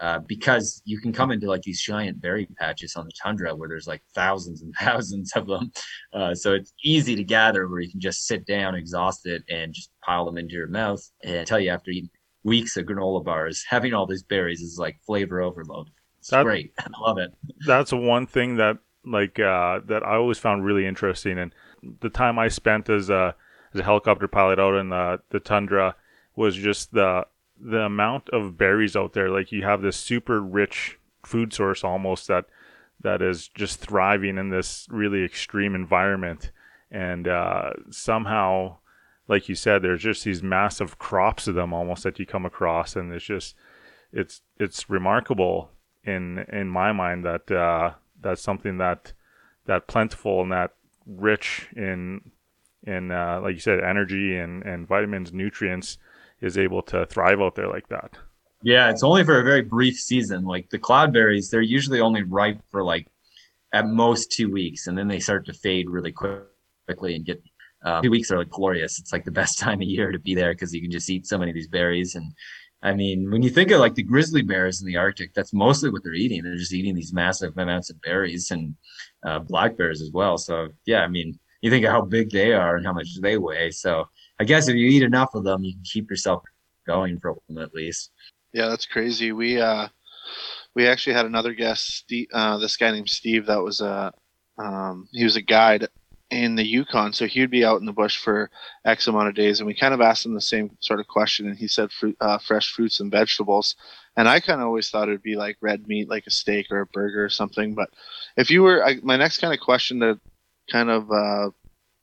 Uh, 0.00 0.18
because 0.26 0.82
you 0.84 0.98
can 0.98 1.12
come 1.12 1.30
into 1.30 1.46
like 1.46 1.62
these 1.62 1.80
giant 1.80 2.20
berry 2.20 2.46
patches 2.58 2.96
on 2.96 3.04
the 3.04 3.12
tundra 3.22 3.54
where 3.54 3.68
there's 3.68 3.86
like 3.86 4.02
thousands 4.12 4.60
and 4.60 4.74
thousands 4.80 5.32
of 5.36 5.46
them. 5.46 5.70
Uh, 6.12 6.34
so 6.34 6.52
it's 6.52 6.74
easy 6.82 7.14
to 7.14 7.22
gather 7.22 7.68
where 7.68 7.80
you 7.80 7.90
can 7.90 8.00
just 8.00 8.26
sit 8.26 8.44
down 8.44 8.74
exhausted 8.74 9.44
and 9.48 9.72
just 9.72 9.90
pile 10.04 10.24
them 10.24 10.36
into 10.36 10.54
your 10.54 10.66
mouth. 10.66 11.02
And 11.22 11.38
I 11.38 11.44
tell 11.44 11.60
you, 11.60 11.70
after 11.70 11.92
eating 11.92 12.10
weeks 12.42 12.76
of 12.76 12.86
granola 12.86 13.24
bars, 13.24 13.64
having 13.68 13.94
all 13.94 14.06
these 14.06 14.24
berries 14.24 14.60
is 14.60 14.78
like 14.78 14.98
flavor 15.06 15.40
overload. 15.40 15.90
It's 16.18 16.30
that, 16.30 16.42
great. 16.42 16.72
I 16.78 16.88
love 17.00 17.18
it. 17.18 17.30
That's 17.64 17.92
one 17.92 18.26
thing 18.26 18.56
that 18.56 18.78
like 19.06 19.38
uh, 19.38 19.80
that 19.86 20.02
I 20.02 20.16
always 20.16 20.38
found 20.38 20.64
really 20.64 20.86
interesting. 20.86 21.38
And 21.38 21.54
the 22.00 22.10
time 22.10 22.38
I 22.38 22.48
spent 22.48 22.88
as 22.88 23.10
a 23.10 23.36
as 23.74 23.80
a 23.80 23.84
helicopter 23.84 24.28
pilot 24.28 24.58
out 24.58 24.76
in 24.76 24.90
the, 24.90 25.20
the 25.30 25.40
tundra 25.40 25.96
was 26.36 26.54
just 26.56 26.92
the 26.92 27.26
the 27.60 27.80
amount 27.80 28.28
of 28.30 28.58
berries 28.58 28.96
out 28.96 29.12
there. 29.12 29.30
Like 29.30 29.52
you 29.52 29.62
have 29.62 29.80
this 29.80 29.96
super 29.96 30.40
rich 30.40 30.98
food 31.24 31.52
source 31.52 31.84
almost 31.84 32.28
that 32.28 32.46
that 33.00 33.22
is 33.22 33.48
just 33.48 33.80
thriving 33.80 34.38
in 34.38 34.50
this 34.50 34.86
really 34.90 35.24
extreme 35.24 35.74
environment, 35.74 36.50
and 36.90 37.28
uh, 37.28 37.70
somehow, 37.90 38.78
like 39.28 39.48
you 39.48 39.54
said, 39.54 39.82
there's 39.82 40.02
just 40.02 40.24
these 40.24 40.42
massive 40.42 40.98
crops 40.98 41.46
of 41.46 41.54
them 41.54 41.72
almost 41.72 42.02
that 42.04 42.18
you 42.18 42.26
come 42.26 42.46
across, 42.46 42.96
and 42.96 43.12
it's 43.12 43.24
just 43.24 43.54
it's 44.12 44.42
it's 44.58 44.88
remarkable 44.90 45.70
in 46.04 46.44
in 46.52 46.68
my 46.68 46.92
mind 46.92 47.24
that 47.24 47.50
uh, 47.50 47.92
that's 48.20 48.42
something 48.42 48.78
that 48.78 49.12
that 49.66 49.86
plentiful 49.86 50.42
and 50.42 50.52
that 50.52 50.72
rich 51.06 51.68
in 51.76 52.32
and 52.86 53.12
uh, 53.12 53.40
like 53.42 53.54
you 53.54 53.60
said, 53.60 53.80
energy 53.80 54.36
and, 54.36 54.62
and 54.62 54.86
vitamins, 54.86 55.32
nutrients 55.32 55.98
is 56.40 56.58
able 56.58 56.82
to 56.82 57.06
thrive 57.06 57.40
out 57.40 57.54
there 57.54 57.68
like 57.68 57.88
that. 57.88 58.18
Yeah, 58.62 58.90
it's 58.90 59.02
only 59.02 59.24
for 59.24 59.40
a 59.40 59.44
very 59.44 59.62
brief 59.62 59.96
season. 59.96 60.44
Like 60.44 60.70
the 60.70 60.78
cloudberries, 60.78 61.50
they're 61.50 61.60
usually 61.60 62.00
only 62.00 62.22
ripe 62.22 62.60
for 62.70 62.82
like 62.82 63.08
at 63.72 63.86
most 63.86 64.32
two 64.32 64.50
weeks, 64.50 64.86
and 64.86 64.96
then 64.96 65.08
they 65.08 65.20
start 65.20 65.46
to 65.46 65.52
fade 65.52 65.90
really 65.90 66.12
quickly 66.12 67.16
and 67.16 67.24
get 67.24 67.42
uh, 67.84 68.00
two 68.00 68.10
weeks 68.10 68.30
are 68.30 68.38
like 68.38 68.50
glorious. 68.50 68.98
It's 68.98 69.12
like 69.12 69.24
the 69.24 69.30
best 69.30 69.58
time 69.60 69.80
of 69.80 69.88
year 69.88 70.10
to 70.12 70.18
be 70.18 70.34
there 70.34 70.52
because 70.52 70.74
you 70.74 70.80
can 70.80 70.90
just 70.90 71.10
eat 71.10 71.26
so 71.26 71.38
many 71.38 71.50
of 71.50 71.54
these 71.54 71.68
berries. 71.68 72.14
And 72.14 72.32
I 72.82 72.94
mean, 72.94 73.30
when 73.30 73.42
you 73.42 73.50
think 73.50 73.70
of 73.70 73.80
like 73.80 73.94
the 73.94 74.02
grizzly 74.02 74.42
bears 74.42 74.80
in 74.80 74.86
the 74.86 74.96
Arctic, 74.96 75.34
that's 75.34 75.52
mostly 75.52 75.90
what 75.90 76.02
they're 76.02 76.14
eating. 76.14 76.42
They're 76.42 76.56
just 76.56 76.72
eating 76.72 76.94
these 76.94 77.12
massive 77.12 77.56
amounts 77.58 77.90
of 77.90 78.00
berries 78.00 78.50
and 78.50 78.74
uh, 79.26 79.40
black 79.40 79.76
bears 79.76 80.00
as 80.00 80.10
well. 80.12 80.38
So 80.38 80.68
yeah, 80.86 81.00
I 81.00 81.08
mean, 81.08 81.38
you 81.64 81.70
think 81.70 81.86
of 81.86 81.92
how 81.92 82.02
big 82.02 82.30
they 82.30 82.52
are 82.52 82.76
and 82.76 82.84
how 82.84 82.92
much 82.92 83.18
they 83.22 83.38
weigh. 83.38 83.70
So 83.70 84.06
I 84.38 84.44
guess 84.44 84.68
if 84.68 84.76
you 84.76 84.86
eat 84.86 85.02
enough 85.02 85.34
of 85.34 85.44
them, 85.44 85.64
you 85.64 85.72
can 85.72 85.82
keep 85.82 86.10
yourself 86.10 86.42
going 86.86 87.18
for 87.18 87.38
them 87.48 87.56
at 87.56 87.72
least. 87.72 88.10
Yeah, 88.52 88.68
that's 88.68 88.84
crazy. 88.84 89.32
We 89.32 89.58
uh, 89.58 89.88
we 90.74 90.86
actually 90.86 91.14
had 91.14 91.24
another 91.24 91.54
guest, 91.54 91.86
Steve, 91.86 92.26
uh, 92.34 92.58
this 92.58 92.76
guy 92.76 92.90
named 92.90 93.08
Steve. 93.08 93.46
That 93.46 93.62
was 93.62 93.80
a 93.80 94.12
um, 94.58 95.08
he 95.12 95.24
was 95.24 95.36
a 95.36 95.42
guide 95.42 95.88
in 96.30 96.54
the 96.54 96.66
Yukon, 96.66 97.14
so 97.14 97.26
he'd 97.26 97.50
be 97.50 97.64
out 97.64 97.80
in 97.80 97.86
the 97.86 97.92
bush 97.92 98.18
for 98.18 98.50
X 98.84 99.06
amount 99.06 99.28
of 99.28 99.34
days, 99.34 99.60
and 99.60 99.66
we 99.66 99.74
kind 99.74 99.94
of 99.94 100.02
asked 100.02 100.26
him 100.26 100.34
the 100.34 100.42
same 100.42 100.76
sort 100.80 101.00
of 101.00 101.06
question, 101.06 101.46
and 101.46 101.56
he 101.56 101.66
said 101.66 101.88
uh, 102.20 102.36
fresh 102.36 102.72
fruits 102.72 103.00
and 103.00 103.10
vegetables, 103.10 103.74
and 104.18 104.28
I 104.28 104.38
kind 104.40 104.60
of 104.60 104.66
always 104.66 104.90
thought 104.90 105.08
it'd 105.08 105.22
be 105.22 105.36
like 105.36 105.56
red 105.62 105.88
meat, 105.88 106.10
like 106.10 106.26
a 106.26 106.30
steak 106.30 106.66
or 106.70 106.80
a 106.80 106.86
burger 106.86 107.24
or 107.24 107.30
something. 107.30 107.74
But 107.74 107.88
if 108.36 108.50
you 108.50 108.62
were, 108.62 108.84
I, 108.84 108.96
my 109.02 109.16
next 109.16 109.38
kind 109.38 109.54
of 109.54 109.60
question 109.60 110.00
to 110.00 110.20
kind 110.70 110.90
of 110.90 111.10
uh, 111.10 111.50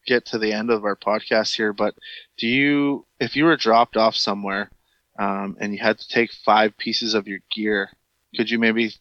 get 0.06 0.26
to 0.28 0.38
the 0.38 0.54
end 0.54 0.70
of 0.70 0.86
our 0.86 0.96
podcast 0.96 1.56
here, 1.56 1.74
but 1.74 1.96
do 2.38 2.48
you, 2.48 3.06
if 3.20 3.36
you 3.36 3.46
were 3.46 3.58
dropped 3.58 3.98
off 3.98 4.16
somewhere 4.16 4.72
um, 5.20 5.58
and 5.60 5.74
you 5.74 5.80
had 5.80 6.00
to 6.00 6.08
take 6.08 6.32
five 6.32 6.78
pieces 6.78 7.14
of 7.14 7.28
your 7.28 7.40
gear, 7.52 7.90
could 8.36 8.50
you 8.50 8.60
maybe 8.60 8.94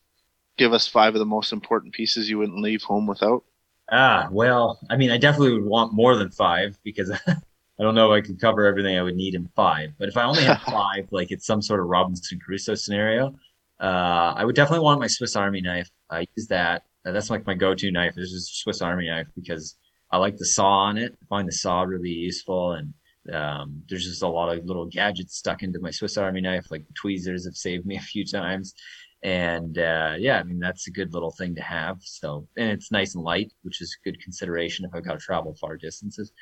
give 0.56 0.72
us 0.72 0.86
five 0.86 1.14
of 1.14 1.18
the 1.18 1.24
most 1.24 1.52
important 1.52 1.94
pieces 1.94 2.28
you 2.28 2.38
wouldn't 2.38 2.62
leave 2.62 2.82
home 2.82 3.06
without? 3.06 3.44
Ah, 3.90 4.28
well, 4.30 4.78
I 4.88 4.96
mean, 4.96 5.10
I 5.10 5.18
definitely 5.18 5.54
would 5.54 5.64
want 5.64 5.92
more 5.92 6.16
than 6.16 6.30
five 6.30 6.78
because 6.84 7.10
I 7.26 7.82
don't 7.82 7.94
know 7.94 8.12
if 8.12 8.22
I 8.22 8.26
could 8.26 8.40
cover 8.40 8.66
everything 8.66 8.98
I 8.98 9.02
would 9.02 9.16
need 9.16 9.34
in 9.34 9.48
five. 9.56 9.92
But 9.98 10.08
if 10.08 10.16
I 10.16 10.24
only 10.24 10.42
have 10.44 10.60
five, 10.66 11.08
like 11.10 11.30
it's 11.30 11.46
some 11.46 11.62
sort 11.62 11.80
of 11.80 11.86
Robinson 11.86 12.38
Crusoe 12.38 12.74
scenario, 12.74 13.34
uh, 13.80 14.34
I 14.36 14.44
would 14.44 14.54
definitely 14.54 14.84
want 14.84 15.00
my 15.00 15.06
Swiss 15.06 15.34
Army 15.34 15.60
knife. 15.60 15.90
I 16.10 16.26
use 16.36 16.46
that 16.48 16.84
that's 17.04 17.30
like 17.30 17.46
my 17.46 17.54
go-to 17.54 17.90
knife 17.90 18.14
This 18.14 18.32
is 18.32 18.50
Swiss 18.50 18.82
Army 18.82 19.08
knife 19.08 19.28
because 19.34 19.76
I 20.10 20.18
like 20.18 20.36
the 20.36 20.46
saw 20.46 20.86
on 20.86 20.98
it. 20.98 21.16
I 21.22 21.26
find 21.26 21.46
the 21.46 21.52
saw 21.52 21.82
really 21.82 22.10
useful, 22.10 22.72
and 22.72 22.92
um, 23.32 23.82
there's 23.88 24.04
just 24.04 24.22
a 24.22 24.28
lot 24.28 24.56
of 24.56 24.64
little 24.64 24.86
gadgets 24.86 25.36
stuck 25.36 25.62
into 25.62 25.78
my 25.80 25.90
Swiss 25.90 26.16
Army 26.16 26.40
knife, 26.40 26.70
like 26.70 26.84
tweezers 26.94 27.44
have 27.44 27.54
saved 27.54 27.86
me 27.86 27.96
a 27.96 28.00
few 28.00 28.26
times. 28.26 28.74
And 29.22 29.78
uh, 29.78 30.14
yeah, 30.18 30.38
I 30.38 30.42
mean 30.42 30.58
that's 30.58 30.88
a 30.88 30.90
good 30.90 31.12
little 31.12 31.30
thing 31.30 31.54
to 31.54 31.62
have. 31.62 31.98
So 32.00 32.48
and 32.56 32.70
it's 32.70 32.90
nice 32.90 33.14
and 33.14 33.22
light, 33.22 33.52
which 33.62 33.80
is 33.80 33.96
good 34.02 34.20
consideration 34.22 34.84
if 34.84 34.94
I've 34.94 35.04
got 35.04 35.12
to 35.12 35.18
travel 35.18 35.54
far 35.60 35.76
distances. 35.76 36.32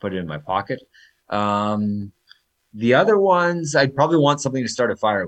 Put 0.00 0.12
it 0.12 0.18
in 0.18 0.26
my 0.26 0.38
pocket. 0.38 0.82
Um, 1.30 2.12
the 2.74 2.94
other 2.94 3.18
ones, 3.18 3.76
I'd 3.76 3.94
probably 3.94 4.18
want 4.18 4.40
something 4.40 4.64
to 4.64 4.68
start 4.68 4.90
a 4.90 4.96
fire 4.96 5.26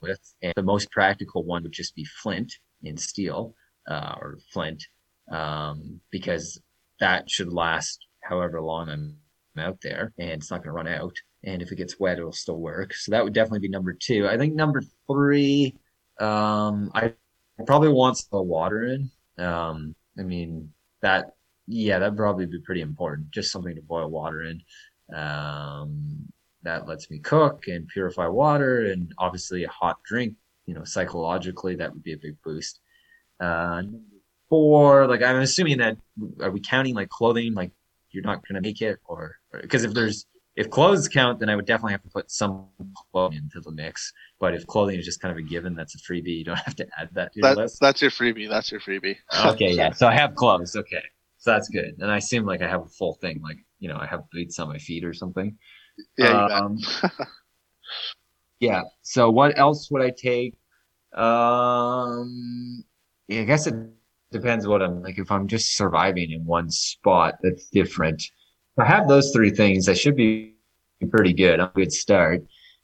with. 0.00 0.20
And 0.42 0.52
the 0.54 0.62
most 0.62 0.90
practical 0.92 1.44
one 1.44 1.64
would 1.64 1.72
just 1.72 1.94
be 1.96 2.04
flint 2.04 2.52
and 2.84 2.98
steel 2.98 3.54
uh, 3.88 4.14
or 4.20 4.38
flint 4.52 4.82
um, 5.30 6.00
because 6.10 6.60
that 7.00 7.28
should 7.30 7.52
last 7.52 8.06
however 8.22 8.60
long 8.60 8.88
I'm 8.88 9.16
out 9.58 9.78
there 9.82 10.12
and 10.18 10.30
it's 10.30 10.50
not 10.50 10.58
going 10.62 10.68
to 10.68 10.72
run 10.72 10.88
out. 10.88 11.14
And 11.44 11.60
if 11.60 11.70
it 11.72 11.76
gets 11.76 12.00
wet, 12.00 12.18
it'll 12.18 12.32
still 12.32 12.58
work. 12.58 12.94
So 12.94 13.12
that 13.12 13.22
would 13.22 13.34
definitely 13.34 13.60
be 13.60 13.68
number 13.68 13.92
two. 13.92 14.26
I 14.26 14.38
think 14.38 14.54
number 14.54 14.82
three, 15.06 15.76
um, 16.20 16.90
I 16.94 17.12
probably 17.66 17.90
want 17.90 18.16
some 18.16 18.46
water 18.46 18.84
in. 18.84 19.10
Um, 19.38 19.94
I 20.18 20.22
mean, 20.22 20.72
that, 21.02 21.32
yeah, 21.66 21.98
that'd 21.98 22.16
probably 22.16 22.46
be 22.46 22.60
pretty 22.60 22.80
important. 22.80 23.30
Just 23.30 23.52
something 23.52 23.74
to 23.74 23.82
boil 23.82 24.08
water 24.08 24.42
in. 24.42 24.62
Um, 25.14 26.26
that 26.62 26.88
lets 26.88 27.10
me 27.10 27.18
cook 27.18 27.68
and 27.68 27.86
purify 27.88 28.26
water 28.26 28.86
and 28.86 29.12
obviously 29.18 29.64
a 29.64 29.68
hot 29.68 29.98
drink, 30.02 30.34
you 30.64 30.74
know, 30.74 30.84
psychologically, 30.84 31.76
that 31.76 31.92
would 31.92 32.02
be 32.02 32.14
a 32.14 32.18
big 32.18 32.36
boost. 32.42 32.80
Uh, 33.40 33.82
four, 34.48 35.06
like 35.06 35.22
I'm 35.22 35.36
assuming 35.40 35.78
that 35.78 35.96
are 36.40 36.50
we 36.50 36.60
counting 36.60 36.94
like 36.94 37.08
clothing 37.08 37.54
like 37.54 37.72
you're 38.10 38.22
not 38.24 38.46
gonna 38.46 38.60
make 38.60 38.80
it 38.80 38.98
or 39.06 39.36
because 39.60 39.82
if 39.84 39.92
there's 39.92 40.26
if 40.54 40.70
clothes 40.70 41.08
count 41.08 41.40
then 41.40 41.48
I 41.48 41.56
would 41.56 41.66
definitely 41.66 41.92
have 41.92 42.02
to 42.02 42.10
put 42.10 42.30
some 42.30 42.68
clothing 43.10 43.38
into 43.38 43.60
the 43.60 43.72
mix. 43.72 44.12
But 44.38 44.54
if 44.54 44.66
clothing 44.66 44.98
is 44.98 45.04
just 45.04 45.20
kind 45.20 45.32
of 45.32 45.38
a 45.38 45.42
given, 45.42 45.74
that's 45.74 45.94
a 45.96 45.98
freebie. 45.98 46.38
You 46.38 46.44
don't 46.44 46.58
have 46.64 46.76
to 46.76 46.86
add 46.98 47.08
that 47.14 47.32
to 47.32 47.40
your 47.40 47.54
list. 47.56 47.78
that's 47.80 48.00
your 48.02 48.10
freebie. 48.12 48.48
That's 48.48 48.70
your 48.70 48.80
freebie. 48.80 49.16
Okay, 49.46 49.72
yeah. 49.72 49.90
So 49.94 50.06
I 50.06 50.14
have 50.14 50.34
clothes. 50.36 50.76
Okay, 50.76 51.02
so 51.38 51.50
that's 51.50 51.68
good. 51.68 51.96
And 51.98 52.10
I 52.10 52.20
seem 52.20 52.44
like 52.44 52.62
I 52.62 52.68
have 52.68 52.82
a 52.82 52.88
full 52.88 53.14
thing. 53.14 53.40
Like 53.42 53.58
you 53.80 53.88
know, 53.88 53.98
I 53.98 54.06
have 54.06 54.30
boots 54.30 54.58
on 54.60 54.68
my 54.68 54.78
feet 54.78 55.04
or 55.04 55.12
something. 55.12 55.58
Yeah, 56.16 56.46
Um, 56.46 56.78
yeah. 58.60 58.82
So 59.02 59.30
what 59.30 59.58
else 59.58 59.90
would 59.90 60.02
I 60.02 60.10
take? 60.10 60.54
Um, 61.14 62.84
I 63.30 63.44
guess 63.44 63.66
it 63.66 63.74
depends 64.32 64.66
what 64.66 64.82
I'm 64.82 65.02
like. 65.02 65.18
If 65.18 65.30
I'm 65.30 65.46
just 65.48 65.76
surviving 65.76 66.32
in 66.32 66.44
one 66.44 66.70
spot, 66.70 67.36
that's 67.42 67.68
different. 67.68 68.22
If 68.22 68.78
I 68.78 68.84
have 68.84 69.08
those 69.08 69.30
three 69.32 69.50
things, 69.50 69.88
I 69.88 69.94
should 69.94 70.16
be 70.16 70.54
pretty 71.10 71.32
good. 71.32 71.60
I'm 71.60 71.68
a 71.68 71.72
good 71.74 71.92
start. 71.92 72.42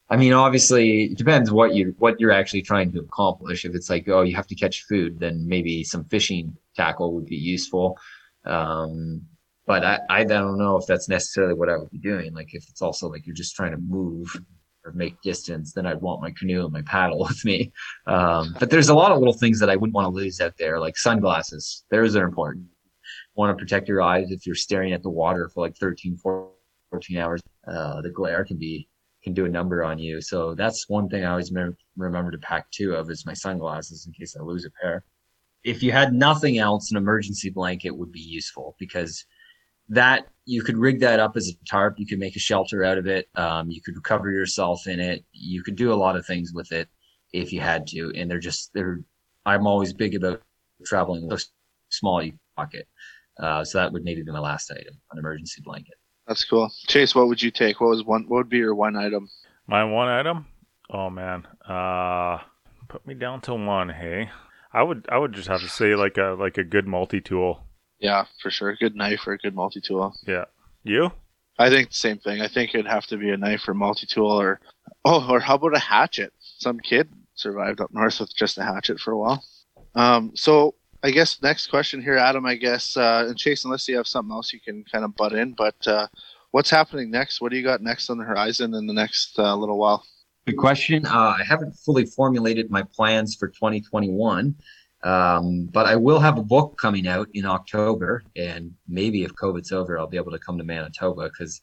I 0.08 0.16
mean, 0.16 0.32
obviously, 0.32 1.04
it 1.04 1.18
depends 1.18 1.52
what 1.52 1.74
you 1.74 1.94
what 1.98 2.18
you're 2.18 2.32
actually 2.32 2.62
trying 2.62 2.92
to 2.92 3.00
accomplish. 3.00 3.64
If 3.64 3.74
it's 3.74 3.88
like, 3.88 4.08
oh, 4.08 4.22
you 4.22 4.34
have 4.34 4.46
to 4.48 4.56
catch 4.56 4.84
food, 4.84 5.20
then 5.20 5.46
maybe 5.46 5.84
some 5.84 6.04
fishing 6.04 6.56
tackle 6.74 7.14
would 7.14 7.26
be 7.26 7.36
useful. 7.36 7.96
Um, 8.44 9.22
but 9.66 9.84
I, 9.84 10.00
I 10.08 10.24
don't 10.24 10.58
know 10.58 10.76
if 10.76 10.86
that's 10.86 11.08
necessarily 11.08 11.54
what 11.54 11.68
I 11.68 11.76
would 11.76 11.90
be 11.90 11.98
doing. 11.98 12.34
Like 12.34 12.54
if 12.54 12.68
it's 12.68 12.82
also 12.82 13.08
like 13.08 13.24
you're 13.24 13.36
just 13.36 13.54
trying 13.54 13.70
to 13.70 13.78
move 13.78 14.40
or 14.84 14.92
make 14.92 15.20
distance, 15.22 15.72
then 15.72 15.86
I'd 15.86 16.00
want 16.00 16.22
my 16.22 16.30
canoe 16.32 16.64
and 16.64 16.72
my 16.72 16.82
paddle 16.82 17.18
with 17.28 17.44
me. 17.44 17.72
Um, 18.06 18.54
but 18.58 18.70
there's 18.70 18.88
a 18.88 18.94
lot 18.94 19.12
of 19.12 19.18
little 19.18 19.34
things 19.34 19.60
that 19.60 19.70
I 19.70 19.76
wouldn't 19.76 19.94
want 19.94 20.06
to 20.06 20.10
lose 20.10 20.40
out 20.40 20.56
there, 20.58 20.78
like 20.78 20.96
sunglasses. 20.96 21.84
Those 21.90 22.16
are 22.16 22.24
important. 22.24 22.66
Want 23.34 23.56
to 23.56 23.62
protect 23.62 23.88
your 23.88 24.02
eyes 24.02 24.30
if 24.30 24.46
you're 24.46 24.54
staring 24.54 24.92
at 24.92 25.02
the 25.02 25.10
water 25.10 25.48
for 25.48 25.60
like 25.60 25.76
13, 25.76 26.16
14 26.16 27.16
hours. 27.16 27.40
Uh, 27.66 28.00
the 28.02 28.10
glare 28.10 28.44
can 28.44 28.56
be 28.56 28.88
can 29.22 29.34
do 29.34 29.44
a 29.44 29.48
number 29.48 29.84
on 29.84 29.98
you. 29.98 30.20
So 30.20 30.54
that's 30.54 30.88
one 30.88 31.08
thing 31.08 31.24
I 31.24 31.30
always 31.30 31.52
me- 31.52 31.76
remember 31.96 32.30
to 32.30 32.38
pack 32.38 32.70
two 32.70 32.94
of 32.94 33.10
is 33.10 33.26
my 33.26 33.34
sunglasses 33.34 34.06
in 34.06 34.12
case 34.12 34.34
I 34.34 34.42
lose 34.42 34.64
a 34.64 34.70
pair. 34.70 35.04
If 35.62 35.82
you 35.82 35.92
had 35.92 36.14
nothing 36.14 36.56
else, 36.56 36.90
an 36.90 36.96
emergency 36.96 37.50
blanket 37.50 37.90
would 37.90 38.12
be 38.12 38.20
useful 38.20 38.76
because 38.78 39.26
that 39.90 40.26
you 40.46 40.62
could 40.62 40.76
rig 40.76 41.00
that 41.00 41.20
up 41.20 41.36
as 41.36 41.48
a 41.48 41.64
tarp. 41.64 41.94
You 41.98 42.06
could 42.06 42.18
make 42.18 42.34
a 42.36 42.40
shelter 42.40 42.82
out 42.82 42.98
of 42.98 43.06
it. 43.06 43.28
Um, 43.34 43.70
you 43.70 43.80
could 43.82 44.02
cover 44.02 44.30
yourself 44.30 44.86
in 44.86 44.98
it. 44.98 45.24
You 45.32 45.62
could 45.62 45.76
do 45.76 45.92
a 45.92 45.94
lot 45.94 46.16
of 46.16 46.26
things 46.26 46.52
with 46.52 46.72
it 46.72 46.88
if 47.32 47.52
you 47.52 47.60
had 47.60 47.86
to. 47.88 48.12
And 48.16 48.30
they're 48.30 48.38
just 48.38 48.70
they're. 48.74 49.00
I'm 49.46 49.66
always 49.66 49.92
big 49.92 50.14
about 50.14 50.42
traveling 50.84 51.26
with 51.26 51.40
a 51.40 51.44
small 51.88 52.22
you 52.22 52.32
can 52.32 52.40
pocket. 52.56 52.88
Uh, 53.38 53.64
so 53.64 53.78
that 53.78 53.92
would 53.92 54.04
maybe 54.04 54.22
be 54.22 54.32
my 54.32 54.38
last 54.38 54.70
item, 54.70 54.94
an 55.12 55.18
emergency 55.18 55.62
blanket. 55.64 55.94
That's 56.26 56.44
cool. 56.44 56.70
Chase, 56.86 57.14
what 57.14 57.28
would 57.28 57.42
you 57.42 57.50
take? 57.50 57.80
What 57.80 57.90
was 57.90 58.04
one? 58.04 58.24
What 58.28 58.38
would 58.38 58.48
be 58.48 58.58
your 58.58 58.74
one 58.74 58.96
item? 58.96 59.28
My 59.66 59.84
one 59.84 60.08
item? 60.08 60.46
Oh 60.90 61.10
man. 61.10 61.46
Uh 61.68 62.38
put 62.88 63.06
me 63.06 63.14
down 63.14 63.40
to 63.42 63.54
one, 63.54 63.88
hey. 63.88 64.30
I 64.72 64.82
would 64.82 65.06
I 65.08 65.18
would 65.18 65.32
just 65.32 65.48
have 65.48 65.60
to 65.60 65.68
say 65.68 65.94
like 65.94 66.18
a 66.18 66.36
like 66.38 66.58
a 66.58 66.64
good 66.64 66.86
multi 66.86 67.20
tool. 67.20 67.64
Yeah, 68.00 68.24
for 68.42 68.50
sure. 68.50 68.70
A 68.70 68.76
good 68.76 68.96
knife 68.96 69.26
or 69.26 69.32
a 69.32 69.38
good 69.38 69.54
multi 69.54 69.80
tool. 69.80 70.14
Yeah. 70.26 70.46
You? 70.82 71.12
I 71.58 71.68
think 71.68 71.90
the 71.90 71.94
same 71.94 72.18
thing. 72.18 72.40
I 72.40 72.48
think 72.48 72.74
it'd 72.74 72.86
have 72.86 73.06
to 73.08 73.18
be 73.18 73.30
a 73.30 73.36
knife 73.36 73.68
or 73.68 73.74
multi 73.74 74.06
tool 74.06 74.30
or 74.30 74.60
oh, 75.04 75.26
or 75.30 75.40
how 75.40 75.56
about 75.56 75.76
a 75.76 75.78
hatchet? 75.78 76.32
Some 76.40 76.80
kid 76.80 77.10
survived 77.34 77.80
up 77.80 77.92
north 77.92 78.18
with 78.18 78.34
just 78.34 78.58
a 78.58 78.64
hatchet 78.64 78.98
for 78.98 79.12
a 79.12 79.18
while. 79.18 79.44
Um, 79.94 80.32
so 80.34 80.74
I 81.02 81.10
guess 81.10 81.40
next 81.42 81.68
question 81.68 82.02
here, 82.02 82.16
Adam. 82.16 82.46
I 82.46 82.54
guess 82.54 82.96
uh, 82.96 83.26
and 83.28 83.36
Chase, 83.36 83.64
unless 83.64 83.86
you 83.88 83.96
have 83.96 84.06
something 84.06 84.32
else, 84.32 84.52
you 84.52 84.60
can 84.60 84.84
kind 84.90 85.04
of 85.04 85.14
butt 85.16 85.34
in. 85.34 85.52
But 85.52 85.86
uh, 85.86 86.06
what's 86.50 86.70
happening 86.70 87.10
next? 87.10 87.40
What 87.40 87.50
do 87.50 87.58
you 87.58 87.64
got 87.64 87.82
next 87.82 88.08
on 88.08 88.18
the 88.18 88.24
horizon 88.24 88.74
in 88.74 88.86
the 88.86 88.94
next 88.94 89.38
uh, 89.38 89.54
little 89.54 89.78
while? 89.78 90.04
Good 90.46 90.56
question. 90.56 91.06
Uh, 91.06 91.36
I 91.38 91.44
haven't 91.46 91.72
fully 91.72 92.06
formulated 92.06 92.70
my 92.70 92.82
plans 92.82 93.36
for 93.36 93.48
2021, 93.48 94.54
um, 95.02 95.66
but 95.72 95.86
I 95.86 95.96
will 95.96 96.20
have 96.20 96.38
a 96.38 96.42
book 96.42 96.76
coming 96.78 97.06
out 97.06 97.28
in 97.32 97.46
October, 97.46 98.22
and 98.36 98.74
maybe 98.86 99.22
if 99.22 99.34
COVID's 99.34 99.72
over, 99.72 99.98
I'll 99.98 100.06
be 100.06 100.18
able 100.18 100.32
to 100.32 100.38
come 100.38 100.58
to 100.58 100.64
Manitoba 100.64 101.30
because 101.30 101.62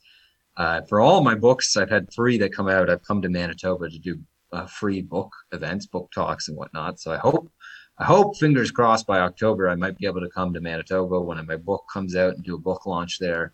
uh, 0.58 0.82
for 0.90 1.00
all 1.00 1.24
my 1.24 1.36
books, 1.36 1.78
I've 1.78 1.90
had 1.90 2.12
three 2.12 2.38
that 2.40 2.54
come 2.54 2.68
out. 2.68 2.90
I've 2.90 3.04
come 3.04 3.22
to 3.22 3.30
Manitoba 3.30 3.90
to 3.90 4.00
do 4.00 4.20
uh, 4.52 4.66
free 4.66 5.02
book 5.02 5.32
events, 5.52 5.86
book 5.86 6.10
talks, 6.12 6.48
and 6.48 6.58
whatnot. 6.58 7.00
So 7.00 7.12
I 7.12 7.18
hope, 7.18 7.52
I 8.00 8.06
hope, 8.06 8.38
fingers 8.38 8.72
crossed, 8.72 9.06
by 9.06 9.20
October 9.20 9.70
I 9.70 9.76
might 9.76 9.98
be 9.98 10.08
able 10.08 10.22
to 10.22 10.30
come 10.30 10.54
to 10.54 10.62
Manitoba 10.62 11.22
when 11.22 11.46
my 11.46 11.58
book 11.58 11.86
comes 11.94 12.16
out 12.16 12.36
and 12.36 12.44
do 12.44 12.56
a 12.56 12.60
book 12.60 12.88
launch 12.88 13.20
there. 13.20 13.54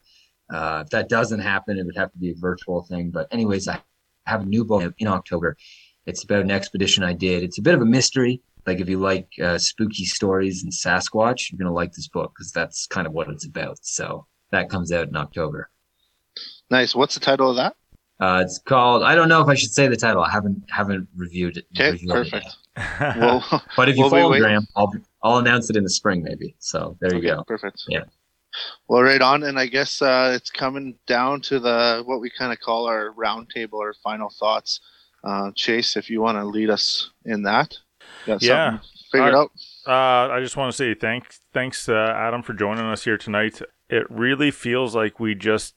Uh, 0.49 0.83
if 0.85 0.91
that 0.91 1.09
doesn't 1.09 1.39
happen, 1.39 1.77
it 1.77 1.85
would 1.85 1.97
have 1.97 2.11
to 2.13 2.17
be 2.17 2.31
a 2.31 2.35
virtual 2.35 2.83
thing. 2.83 3.09
But 3.09 3.27
anyways, 3.31 3.67
I 3.67 3.81
have 4.25 4.43
a 4.43 4.45
new 4.45 4.63
book 4.63 4.93
in 4.97 5.07
October. 5.07 5.57
It's 6.05 6.23
about 6.23 6.41
an 6.41 6.51
expedition 6.51 7.03
I 7.03 7.13
did. 7.13 7.43
It's 7.43 7.57
a 7.57 7.61
bit 7.61 7.73
of 7.73 7.81
a 7.81 7.85
mystery. 7.85 8.41
Like 8.65 8.79
if 8.79 8.87
you 8.89 8.99
like 8.99 9.27
uh, 9.41 9.57
spooky 9.57 10.05
stories 10.05 10.63
and 10.63 10.71
Sasquatch, 10.71 11.51
you're 11.51 11.57
gonna 11.57 11.73
like 11.73 11.93
this 11.93 12.07
book 12.07 12.33
because 12.35 12.51
that's 12.51 12.87
kind 12.87 13.05
of 13.07 13.13
what 13.13 13.29
it's 13.29 13.45
about. 13.45 13.77
So 13.81 14.25
that 14.51 14.69
comes 14.69 14.91
out 14.91 15.07
in 15.07 15.15
October. 15.15 15.69
Nice. 16.69 16.95
What's 16.95 17.13
the 17.13 17.19
title 17.19 17.49
of 17.49 17.55
that? 17.57 17.75
Uh, 18.19 18.41
it's 18.45 18.59
called. 18.59 19.03
I 19.03 19.15
don't 19.15 19.27
know 19.27 19.41
if 19.41 19.47
I 19.47 19.53
should 19.55 19.71
say 19.73 19.87
the 19.87 19.97
title. 19.97 20.23
I 20.23 20.29
haven't 20.31 20.63
haven't 20.69 21.07
reviewed 21.15 21.57
it. 21.57 21.65
Okay, 21.75 21.91
reviewed 21.91 22.11
it 22.11 22.13
perfect. 22.13 22.45
yet. 22.45 22.55
Well, 23.17 23.63
But 23.77 23.89
if 23.89 23.97
you 23.97 24.03
We'll 24.03 24.09
follow. 24.11 24.37
Graham, 24.39 24.65
I'll 24.75 24.91
I'll 25.21 25.37
announce 25.37 25.69
it 25.69 25.75
in 25.75 25.83
the 25.83 25.89
spring 25.89 26.23
maybe. 26.23 26.55
So 26.59 26.97
there 27.01 27.11
you 27.13 27.19
okay, 27.19 27.27
go. 27.27 27.43
Perfect. 27.43 27.83
Yeah. 27.87 28.03
Well, 28.87 29.01
right 29.01 29.21
on, 29.21 29.43
and 29.43 29.59
I 29.59 29.65
guess 29.65 30.01
uh, 30.01 30.31
it's 30.35 30.51
coming 30.51 30.95
down 31.07 31.41
to 31.41 31.59
the 31.59 32.03
what 32.05 32.21
we 32.21 32.29
kind 32.29 32.53
of 32.53 32.59
call 32.59 32.85
our 32.87 33.11
roundtable 33.13 33.73
or 33.73 33.93
final 34.03 34.29
thoughts. 34.29 34.79
Uh, 35.23 35.51
Chase, 35.55 35.95
if 35.97 36.09
you 36.09 36.21
want 36.21 36.37
to 36.37 36.43
lead 36.45 36.69
us 36.69 37.11
in 37.25 37.43
that, 37.43 37.77
got 38.25 38.41
Yeah. 38.41 38.77
figured 39.11 39.33
I- 39.33 39.37
out. 39.37 39.51
Uh, 39.85 40.33
I 40.33 40.39
just 40.39 40.55
want 40.57 40.71
to 40.71 40.75
say 40.77 40.93
thanks, 40.93 41.41
thanks, 41.53 41.89
uh, 41.89 42.13
Adam, 42.15 42.41
for 42.41 42.53
joining 42.53 42.85
us 42.85 43.03
here 43.03 43.17
tonight. 43.17 43.61
It 43.89 44.09
really 44.09 44.49
feels 44.49 44.95
like 44.95 45.19
we 45.19 45.35
just 45.35 45.75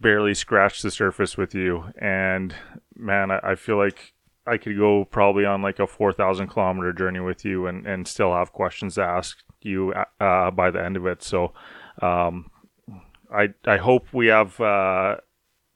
barely 0.00 0.32
scratched 0.34 0.82
the 0.84 0.90
surface 0.92 1.36
with 1.36 1.54
you, 1.54 1.92
and 2.00 2.54
man, 2.96 3.30
I, 3.32 3.40
I 3.42 3.54
feel 3.56 3.76
like 3.76 4.12
I 4.46 4.56
could 4.58 4.78
go 4.78 5.04
probably 5.04 5.44
on 5.44 5.60
like 5.60 5.80
a 5.80 5.86
four 5.88 6.12
thousand 6.12 6.48
kilometer 6.48 6.92
journey 6.92 7.18
with 7.20 7.44
you, 7.44 7.66
and 7.66 7.84
and 7.86 8.06
still 8.06 8.32
have 8.32 8.52
questions 8.52 8.94
to 8.94 9.02
ask 9.02 9.38
you 9.60 9.92
uh, 10.20 10.50
by 10.52 10.70
the 10.70 10.82
end 10.82 10.96
of 10.96 11.04
it. 11.06 11.22
So, 11.24 11.52
um, 12.00 12.50
I 13.34 13.48
I 13.66 13.76
hope 13.78 14.06
we 14.12 14.28
have 14.28 14.58
uh, 14.60 15.16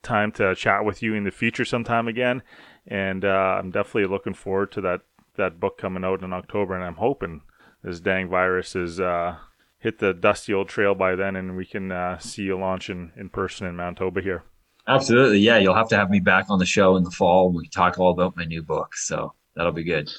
time 0.05 0.31
to 0.33 0.55
chat 0.55 0.85
with 0.85 1.03
you 1.03 1.15
in 1.15 1.25
the 1.25 1.31
future 1.33 1.65
sometime 1.65 2.07
again, 2.07 2.43
and 2.87 3.25
uh, 3.25 3.57
I'm 3.59 3.73
definitely 3.73 4.07
looking 4.07 4.35
forward 4.35 4.71
to 4.73 4.81
that 4.83 5.01
that 5.37 5.61
book 5.61 5.79
coming 5.79 6.05
out 6.05 6.23
in 6.23 6.33
October, 6.33 6.75
and 6.75 6.85
I'm 6.85 6.97
hoping 6.97 7.43
this 7.83 8.01
dang 8.01 8.29
virus 8.29 8.77
is 8.77 9.01
uh, 9.01 9.37
hit 9.79 9.99
the 9.99 10.13
dusty 10.15 10.55
old 10.55 10.69
trail 10.69 10.95
by 10.95 11.15
then, 11.17 11.37
and 11.37 11.57
we 11.57 11.67
can 11.67 11.91
uh, 11.91 12.19
see 12.19 12.43
you 12.43 12.59
launch 12.59 12.89
in, 12.89 13.13
in 13.17 13.29
person 13.29 13.67
in 13.67 13.77
Manitoba 13.77 14.21
here. 14.21 14.45
Absolutely, 14.87 15.39
yeah. 15.39 15.59
You'll 15.59 15.75
have 15.75 15.89
to 15.91 15.97
have 15.97 16.11
me 16.11 16.21
back 16.21 16.47
on 16.49 16.59
the 16.59 16.67
show 16.67 16.97
in 16.97 17.05
the 17.05 17.11
fall. 17.11 17.53
We 17.53 17.65
can 17.65 17.71
talk 17.71 17.99
all 17.99 18.11
about 18.11 18.37
my 18.37 18.45
new 18.45 18.63
book. 18.63 18.97
So 18.97 19.35
that'll 19.55 19.73
be 19.73 19.85
good. 19.85 20.11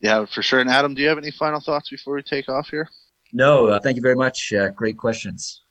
Yeah, 0.00 0.26
for 0.26 0.42
sure. 0.42 0.60
And 0.60 0.70
Adam, 0.70 0.94
do 0.94 1.02
you 1.02 1.08
have 1.08 1.18
any 1.18 1.30
final 1.30 1.60
thoughts 1.60 1.90
before 1.90 2.14
we 2.14 2.22
take 2.22 2.48
off 2.48 2.68
here? 2.68 2.88
No, 3.32 3.66
uh, 3.66 3.80
thank 3.80 3.96
you 3.96 4.02
very 4.02 4.14
much. 4.14 4.52
Uh, 4.52 4.68
great 4.68 4.96
questions. 4.96 5.63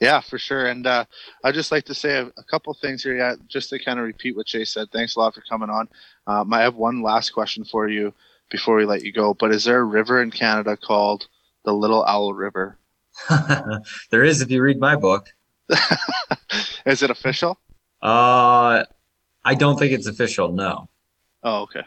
Yeah, 0.00 0.20
for 0.20 0.38
sure. 0.38 0.66
And 0.66 0.86
uh, 0.86 1.04
I'd 1.42 1.54
just 1.54 1.72
like 1.72 1.84
to 1.86 1.94
say 1.94 2.18
a, 2.18 2.26
a 2.26 2.44
couple 2.44 2.72
things 2.74 3.02
here, 3.02 3.16
yeah, 3.16 3.34
just 3.48 3.70
to 3.70 3.78
kind 3.78 3.98
of 3.98 4.04
repeat 4.04 4.36
what 4.36 4.46
Chase 4.46 4.72
said. 4.72 4.88
Thanks 4.92 5.16
a 5.16 5.20
lot 5.20 5.34
for 5.34 5.42
coming 5.48 5.70
on. 5.70 5.88
Um, 6.26 6.52
I 6.52 6.60
have 6.60 6.76
one 6.76 7.02
last 7.02 7.30
question 7.30 7.64
for 7.64 7.88
you 7.88 8.14
before 8.50 8.76
we 8.76 8.84
let 8.84 9.02
you 9.02 9.12
go. 9.12 9.34
But 9.34 9.52
is 9.52 9.64
there 9.64 9.80
a 9.80 9.84
river 9.84 10.22
in 10.22 10.30
Canada 10.30 10.76
called 10.76 11.26
the 11.64 11.72
Little 11.72 12.04
Owl 12.04 12.34
River? 12.34 12.78
there 14.10 14.24
is 14.24 14.40
if 14.40 14.50
you 14.50 14.62
read 14.62 14.78
my 14.78 14.96
book. 14.96 15.32
is 16.86 17.02
it 17.02 17.10
official? 17.10 17.58
Uh, 18.02 18.84
I 19.44 19.54
don't 19.54 19.78
think 19.78 19.92
it's 19.92 20.06
official. 20.06 20.52
No. 20.52 20.88
Oh, 21.42 21.62
okay. 21.62 21.82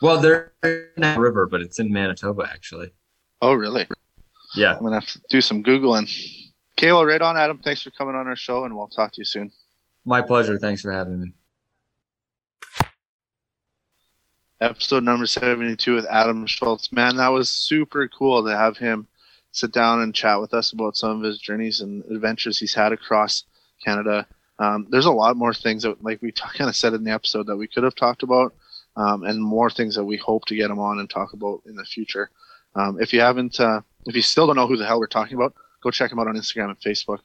Well, 0.00 0.20
there's 0.20 0.50
a 0.62 1.18
river, 1.18 1.46
but 1.46 1.60
it's 1.60 1.78
in 1.78 1.92
Manitoba 1.92 2.48
actually. 2.50 2.90
Oh, 3.42 3.52
really? 3.52 3.86
Yeah. 4.54 4.76
I'm 4.76 4.82
gonna 4.82 5.00
have 5.00 5.08
to 5.08 5.20
do 5.28 5.40
some 5.40 5.62
googling. 5.62 6.08
Okay, 6.78 6.92
well, 6.92 7.04
right 7.04 7.20
on, 7.20 7.36
Adam. 7.36 7.58
Thanks 7.58 7.82
for 7.82 7.90
coming 7.90 8.14
on 8.14 8.28
our 8.28 8.36
show, 8.36 8.62
and 8.62 8.76
we'll 8.76 8.86
talk 8.86 9.10
to 9.10 9.20
you 9.20 9.24
soon. 9.24 9.50
My 10.04 10.22
pleasure. 10.22 10.56
Thanks 10.58 10.80
for 10.80 10.92
having 10.92 11.20
me. 11.20 11.32
Episode 14.60 15.02
number 15.02 15.26
seventy-two 15.26 15.96
with 15.96 16.06
Adam 16.06 16.46
Shoalts. 16.46 16.92
Man, 16.92 17.16
that 17.16 17.32
was 17.32 17.48
super 17.48 18.06
cool 18.06 18.44
to 18.44 18.56
have 18.56 18.76
him 18.76 19.08
sit 19.50 19.72
down 19.72 20.02
and 20.02 20.14
chat 20.14 20.40
with 20.40 20.54
us 20.54 20.70
about 20.70 20.96
some 20.96 21.18
of 21.18 21.24
his 21.24 21.40
journeys 21.40 21.80
and 21.80 22.04
adventures 22.12 22.60
he's 22.60 22.74
had 22.74 22.92
across 22.92 23.42
Canada. 23.84 24.24
Um, 24.60 24.86
there's 24.88 25.06
a 25.06 25.10
lot 25.10 25.36
more 25.36 25.52
things 25.52 25.82
that, 25.82 26.04
like 26.04 26.22
we 26.22 26.30
kind 26.56 26.70
of 26.70 26.76
said 26.76 26.94
in 26.94 27.02
the 27.02 27.10
episode, 27.10 27.48
that 27.48 27.56
we 27.56 27.66
could 27.66 27.82
have 27.82 27.96
talked 27.96 28.22
about, 28.22 28.54
um, 28.94 29.24
and 29.24 29.42
more 29.42 29.68
things 29.68 29.96
that 29.96 30.04
we 30.04 30.16
hope 30.16 30.44
to 30.44 30.54
get 30.54 30.70
him 30.70 30.78
on 30.78 31.00
and 31.00 31.10
talk 31.10 31.32
about 31.32 31.60
in 31.66 31.74
the 31.74 31.84
future. 31.84 32.30
Um, 32.76 33.02
if 33.02 33.12
you 33.12 33.20
haven't 33.20 33.58
uh, 33.58 33.80
if 34.06 34.14
you 34.14 34.22
still 34.22 34.46
don't 34.46 34.54
know 34.54 34.68
who 34.68 34.76
the 34.76 34.86
hell 34.86 35.00
we're 35.00 35.08
talking 35.08 35.36
about, 35.36 35.54
go 35.82 35.90
check 35.90 36.12
him 36.12 36.18
out 36.18 36.28
on 36.28 36.36
Instagram 36.36 36.68
and 36.68 36.80
Facebook. 36.80 37.20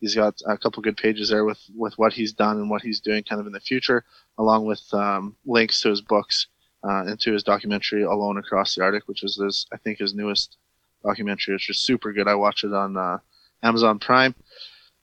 He's 0.00 0.14
got 0.14 0.40
a 0.46 0.58
couple 0.58 0.82
good 0.82 0.96
pages 0.96 1.30
there 1.30 1.44
with 1.44 1.62
with 1.74 1.96
what 1.98 2.12
he's 2.12 2.32
done 2.32 2.58
and 2.58 2.68
what 2.68 2.82
he's 2.82 3.00
doing 3.00 3.22
kind 3.24 3.40
of 3.40 3.46
in 3.46 3.52
the 3.52 3.60
future, 3.60 4.04
along 4.38 4.66
with 4.66 4.82
um, 4.92 5.36
links 5.46 5.80
to 5.80 5.90
his 5.90 6.02
books 6.02 6.48
uh, 6.84 7.04
and 7.06 7.18
to 7.20 7.32
his 7.32 7.42
documentary 7.42 8.02
Alone 8.02 8.36
Across 8.36 8.74
the 8.74 8.82
Arctic, 8.82 9.08
which 9.08 9.24
is 9.24 9.36
this 9.36 9.66
I 9.72 9.78
think 9.78 9.98
his 9.98 10.14
newest 10.14 10.58
documentary, 11.02 11.54
which 11.54 11.70
is 11.70 11.78
super 11.78 12.12
good. 12.12 12.28
I 12.28 12.34
watched 12.34 12.64
it 12.64 12.74
on 12.74 12.96
uh, 12.96 13.18
Amazon 13.62 13.98
Prime. 13.98 14.34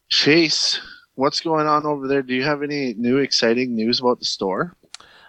Chase, 0.09 0.79
what's 1.15 1.41
going 1.41 1.65
on 1.65 1.85
over 1.85 2.07
there? 2.07 2.21
Do 2.21 2.35
you 2.35 2.43
have 2.43 2.61
any 2.61 2.93
new 2.93 3.17
exciting 3.17 3.75
news 3.75 3.99
about 3.99 4.19
the 4.19 4.25
store? 4.25 4.75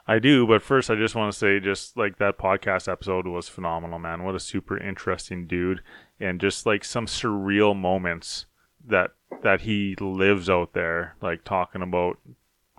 I 0.07 0.19
do, 0.19 0.47
but 0.47 0.63
first 0.63 0.91
I 0.91 0.97
just 0.97 1.15
want 1.15 1.33
to 1.33 1.39
say, 1.39 1.61
just 1.61 1.97
like 1.97 2.19
that 2.19 2.39
podcast 2.39 2.91
episode 2.91 3.27
was 3.27 3.49
phenomenal, 3.49 3.99
man. 3.99 4.23
What 4.23 4.35
a 4.35 4.41
super 4.41 4.77
interesting 4.77 5.47
dude, 5.47 5.83
and 6.21 6.41
just 6.41 6.67
like 6.67 6.85
some 6.85 7.07
surreal 7.07 7.75
moments 7.75 8.47
that 8.87 9.13
that 9.43 9.63
he 9.63 9.97
lives 9.99 10.51
out 10.51 10.75
there, 10.75 11.17
like 11.23 11.45
talking 11.45 11.83
about 11.83 12.19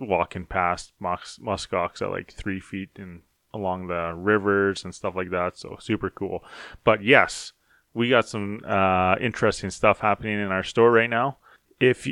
walking 0.00 0.46
past 0.46 0.92
mus- 1.00 1.40
muskox 1.42 2.00
at 2.00 2.10
like 2.10 2.32
three 2.32 2.60
feet 2.60 2.90
and 2.96 3.22
along 3.52 3.88
the 3.88 4.12
rivers 4.14 4.84
and 4.84 4.94
stuff 4.94 5.16
like 5.16 5.30
that. 5.30 5.56
So 5.58 5.76
super 5.80 6.10
cool. 6.10 6.44
But 6.84 7.02
yes, 7.02 7.52
we 7.94 8.10
got 8.10 8.28
some 8.28 8.60
uh, 8.66 9.16
interesting 9.20 9.70
stuff 9.70 10.00
happening 10.00 10.38
in 10.38 10.52
our 10.52 10.62
store 10.62 10.92
right 10.92 11.10
now. 11.10 11.38
If 11.80 12.06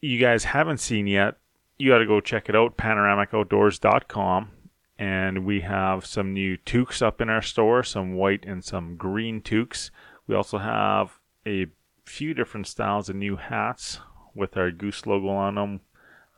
you 0.00 0.18
guys 0.18 0.44
haven't 0.44 0.78
seen 0.78 1.06
yet, 1.06 1.36
you 1.78 1.90
got 1.90 1.98
to 1.98 2.06
go 2.06 2.20
check 2.20 2.48
it 2.48 2.56
out, 2.56 2.76
panoramicoutdoors.com. 2.76 4.50
And 4.96 5.44
we 5.44 5.62
have 5.62 6.06
some 6.06 6.32
new 6.32 6.56
toques 6.56 7.02
up 7.02 7.20
in 7.20 7.28
our 7.28 7.42
store, 7.42 7.82
some 7.82 8.14
white 8.14 8.44
and 8.46 8.64
some 8.64 8.96
green 8.96 9.40
toques. 9.40 9.90
We 10.28 10.36
also 10.36 10.58
have 10.58 11.18
a 11.46 11.66
few 12.04 12.32
different 12.32 12.68
styles 12.68 13.08
of 13.08 13.16
new 13.16 13.36
hats 13.36 14.00
with 14.34 14.56
our 14.56 14.70
goose 14.70 15.04
logo 15.04 15.28
on 15.28 15.56
them. 15.56 15.80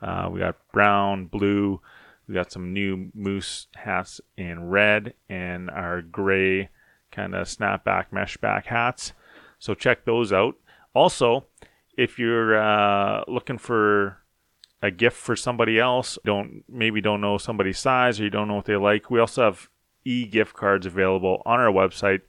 Uh, 0.00 0.28
we 0.32 0.40
got 0.40 0.56
brown, 0.72 1.26
blue. 1.26 1.80
We 2.26 2.34
got 2.34 2.50
some 2.50 2.72
new 2.72 3.10
moose 3.14 3.68
hats 3.74 4.20
in 4.36 4.68
red 4.68 5.14
and 5.28 5.70
our 5.70 6.02
gray 6.02 6.70
kind 7.12 7.34
of 7.34 7.46
snapback 7.46 8.06
mesh 8.10 8.36
back 8.38 8.66
hats. 8.66 9.12
So 9.58 9.74
check 9.74 10.04
those 10.04 10.32
out. 10.32 10.56
Also, 10.94 11.46
if 11.96 12.18
you're 12.18 12.58
uh, 12.58 13.24
looking 13.28 13.58
for 13.58 14.18
a 14.82 14.90
gift 14.90 15.16
for 15.16 15.36
somebody 15.36 15.78
else, 15.78 16.18
don't 16.24 16.64
maybe 16.68 17.00
don't 17.00 17.20
know 17.20 17.38
somebody's 17.38 17.78
size 17.78 18.20
or 18.20 18.24
you 18.24 18.30
don't 18.30 18.48
know 18.48 18.56
what 18.56 18.66
they 18.66 18.76
like, 18.76 19.10
we 19.10 19.20
also 19.20 19.44
have 19.44 19.68
e-gift 20.04 20.54
cards 20.54 20.86
available 20.86 21.42
on 21.44 21.58
our 21.58 21.72
website. 21.72 22.20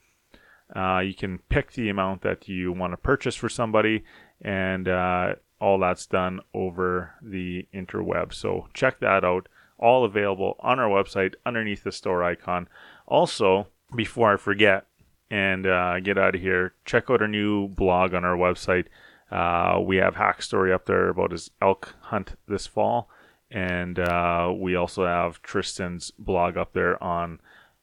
Uh, 0.75 0.99
you 0.99 1.13
can 1.13 1.39
pick 1.49 1.71
the 1.73 1.89
amount 1.89 2.21
that 2.21 2.47
you 2.47 2.71
want 2.71 2.91
to 2.91 2.97
purchase 2.97 3.35
for 3.35 3.47
somebody, 3.47 4.03
and 4.41 4.87
uh, 4.87 5.33
all 5.61 5.79
that's 5.79 6.05
done 6.05 6.39
over 6.53 7.11
the 7.21 7.67
interweb. 7.73 8.33
So 8.33 8.67
check 8.73 8.99
that 8.99 9.23
out. 9.23 9.47
All 9.79 10.03
available 10.03 10.55
on 10.59 10.79
our 10.79 10.89
website 10.89 11.35
underneath 11.45 11.83
the 11.83 11.91
store 11.91 12.23
icon. 12.23 12.67
Also, 13.07 13.67
before 13.95 14.33
I 14.33 14.37
forget 14.37 14.87
and 15.29 15.67
uh, 15.67 15.99
get 15.99 16.17
out 16.17 16.35
of 16.35 16.41
here, 16.41 16.73
check 16.83 17.09
out 17.09 17.21
our 17.21 17.27
new 17.27 17.67
blog 17.67 18.13
on 18.13 18.25
our 18.25 18.35
website. 18.35 18.85
Uh, 19.31 19.79
we 19.83 19.97
have 19.97 20.15
Hack 20.15 20.41
Story 20.41 20.71
up 20.71 20.85
there 20.85 21.09
about 21.09 21.31
his 21.31 21.51
elk 21.61 21.95
hunt 22.01 22.35
this 22.47 22.65
fall, 22.67 23.09
and 23.51 23.99
uh, 23.99 24.53
we 24.55 24.75
also 24.75 25.05
have 25.05 25.41
Tristan's 25.41 26.11
blog 26.11 26.57
up 26.57 26.73
there 26.73 27.01
on 27.03 27.39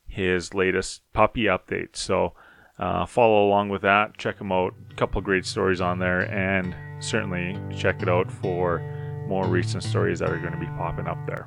his 0.07 0.55
latest 0.55 1.03
puppy 1.13 1.45
update. 1.45 1.97
So 1.97 2.35
uh, 2.79 3.07
follow 3.07 3.47
along 3.47 3.69
with 3.69 3.83
that. 3.83 4.17
Check 4.17 4.39
them 4.39 4.53
out. 4.53 4.75
A 4.91 4.95
couple 4.95 5.21
great 5.21 5.45
stories 5.45 5.81
on 5.81 5.99
there, 5.99 6.21
and 6.33 6.75
certainly 7.01 7.59
check 7.77 8.03
it 8.03 8.09
out 8.09 8.31
for 8.31 8.81
more 9.29 9.47
recent 9.47 9.83
stories 9.83 10.19
that 10.19 10.31
are 10.31 10.39
going 10.39 10.53
to 10.53 10.59
be 10.59 10.67
popping 10.79 11.07
up 11.07 11.19
there. 11.27 11.47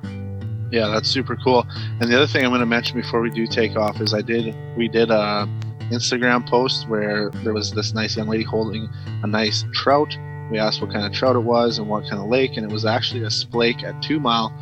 Yeah, 0.70 0.88
that's 0.88 1.08
super 1.08 1.36
cool. 1.36 1.66
And 2.00 2.10
the 2.10 2.16
other 2.16 2.26
thing 2.26 2.44
I'm 2.44 2.50
going 2.50 2.60
to 2.60 2.66
mention 2.66 3.00
before 3.00 3.20
we 3.20 3.30
do 3.30 3.46
take 3.46 3.76
off 3.76 4.00
is 4.00 4.12
I 4.12 4.20
did 4.20 4.54
we 4.76 4.88
did 4.88 5.10
a 5.10 5.48
Instagram 5.90 6.48
post 6.48 6.88
where 6.88 7.30
there 7.42 7.52
was 7.52 7.72
this 7.72 7.94
nice 7.94 8.16
young 8.16 8.28
lady 8.28 8.44
holding 8.44 8.88
a 9.22 9.26
nice 9.26 9.64
trout. 9.72 10.16
We 10.50 10.58
asked 10.58 10.80
what 10.80 10.92
kind 10.92 11.04
of 11.04 11.12
trout 11.12 11.36
it 11.36 11.40
was 11.40 11.78
and 11.78 11.88
what 11.88 12.04
kind 12.04 12.22
of 12.22 12.28
lake, 12.28 12.56
and 12.56 12.64
it 12.64 12.72
was 12.72 12.84
actually 12.84 13.22
a 13.22 13.28
splake 13.28 13.82
at 13.82 14.00
Two 14.02 14.20
Mile. 14.20 14.52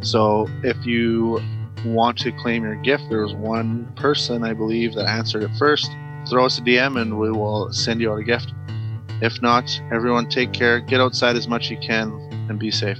So 0.00 0.48
if 0.62 0.86
you 0.86 1.40
want 1.84 2.18
to 2.18 2.32
claim 2.32 2.62
your 2.62 2.76
gift, 2.76 3.04
there 3.08 3.22
was 3.22 3.34
one 3.34 3.92
person 3.96 4.44
I 4.44 4.52
believe 4.52 4.94
that 4.94 5.06
answered 5.06 5.42
it 5.42 5.50
first. 5.58 5.90
Throw 6.28 6.46
us 6.46 6.58
a 6.58 6.62
DM 6.62 7.00
and 7.00 7.18
we 7.18 7.30
will 7.30 7.72
send 7.72 8.00
you 8.00 8.12
out 8.12 8.18
a 8.18 8.24
gift. 8.24 8.52
If 9.22 9.40
not, 9.40 9.80
everyone 9.92 10.28
take 10.28 10.52
care, 10.52 10.80
get 10.80 11.00
outside 11.00 11.36
as 11.36 11.48
much 11.48 11.66
as 11.66 11.70
you 11.70 11.78
can, 11.78 12.12
and 12.48 12.58
be 12.58 12.70
safe. 12.70 12.98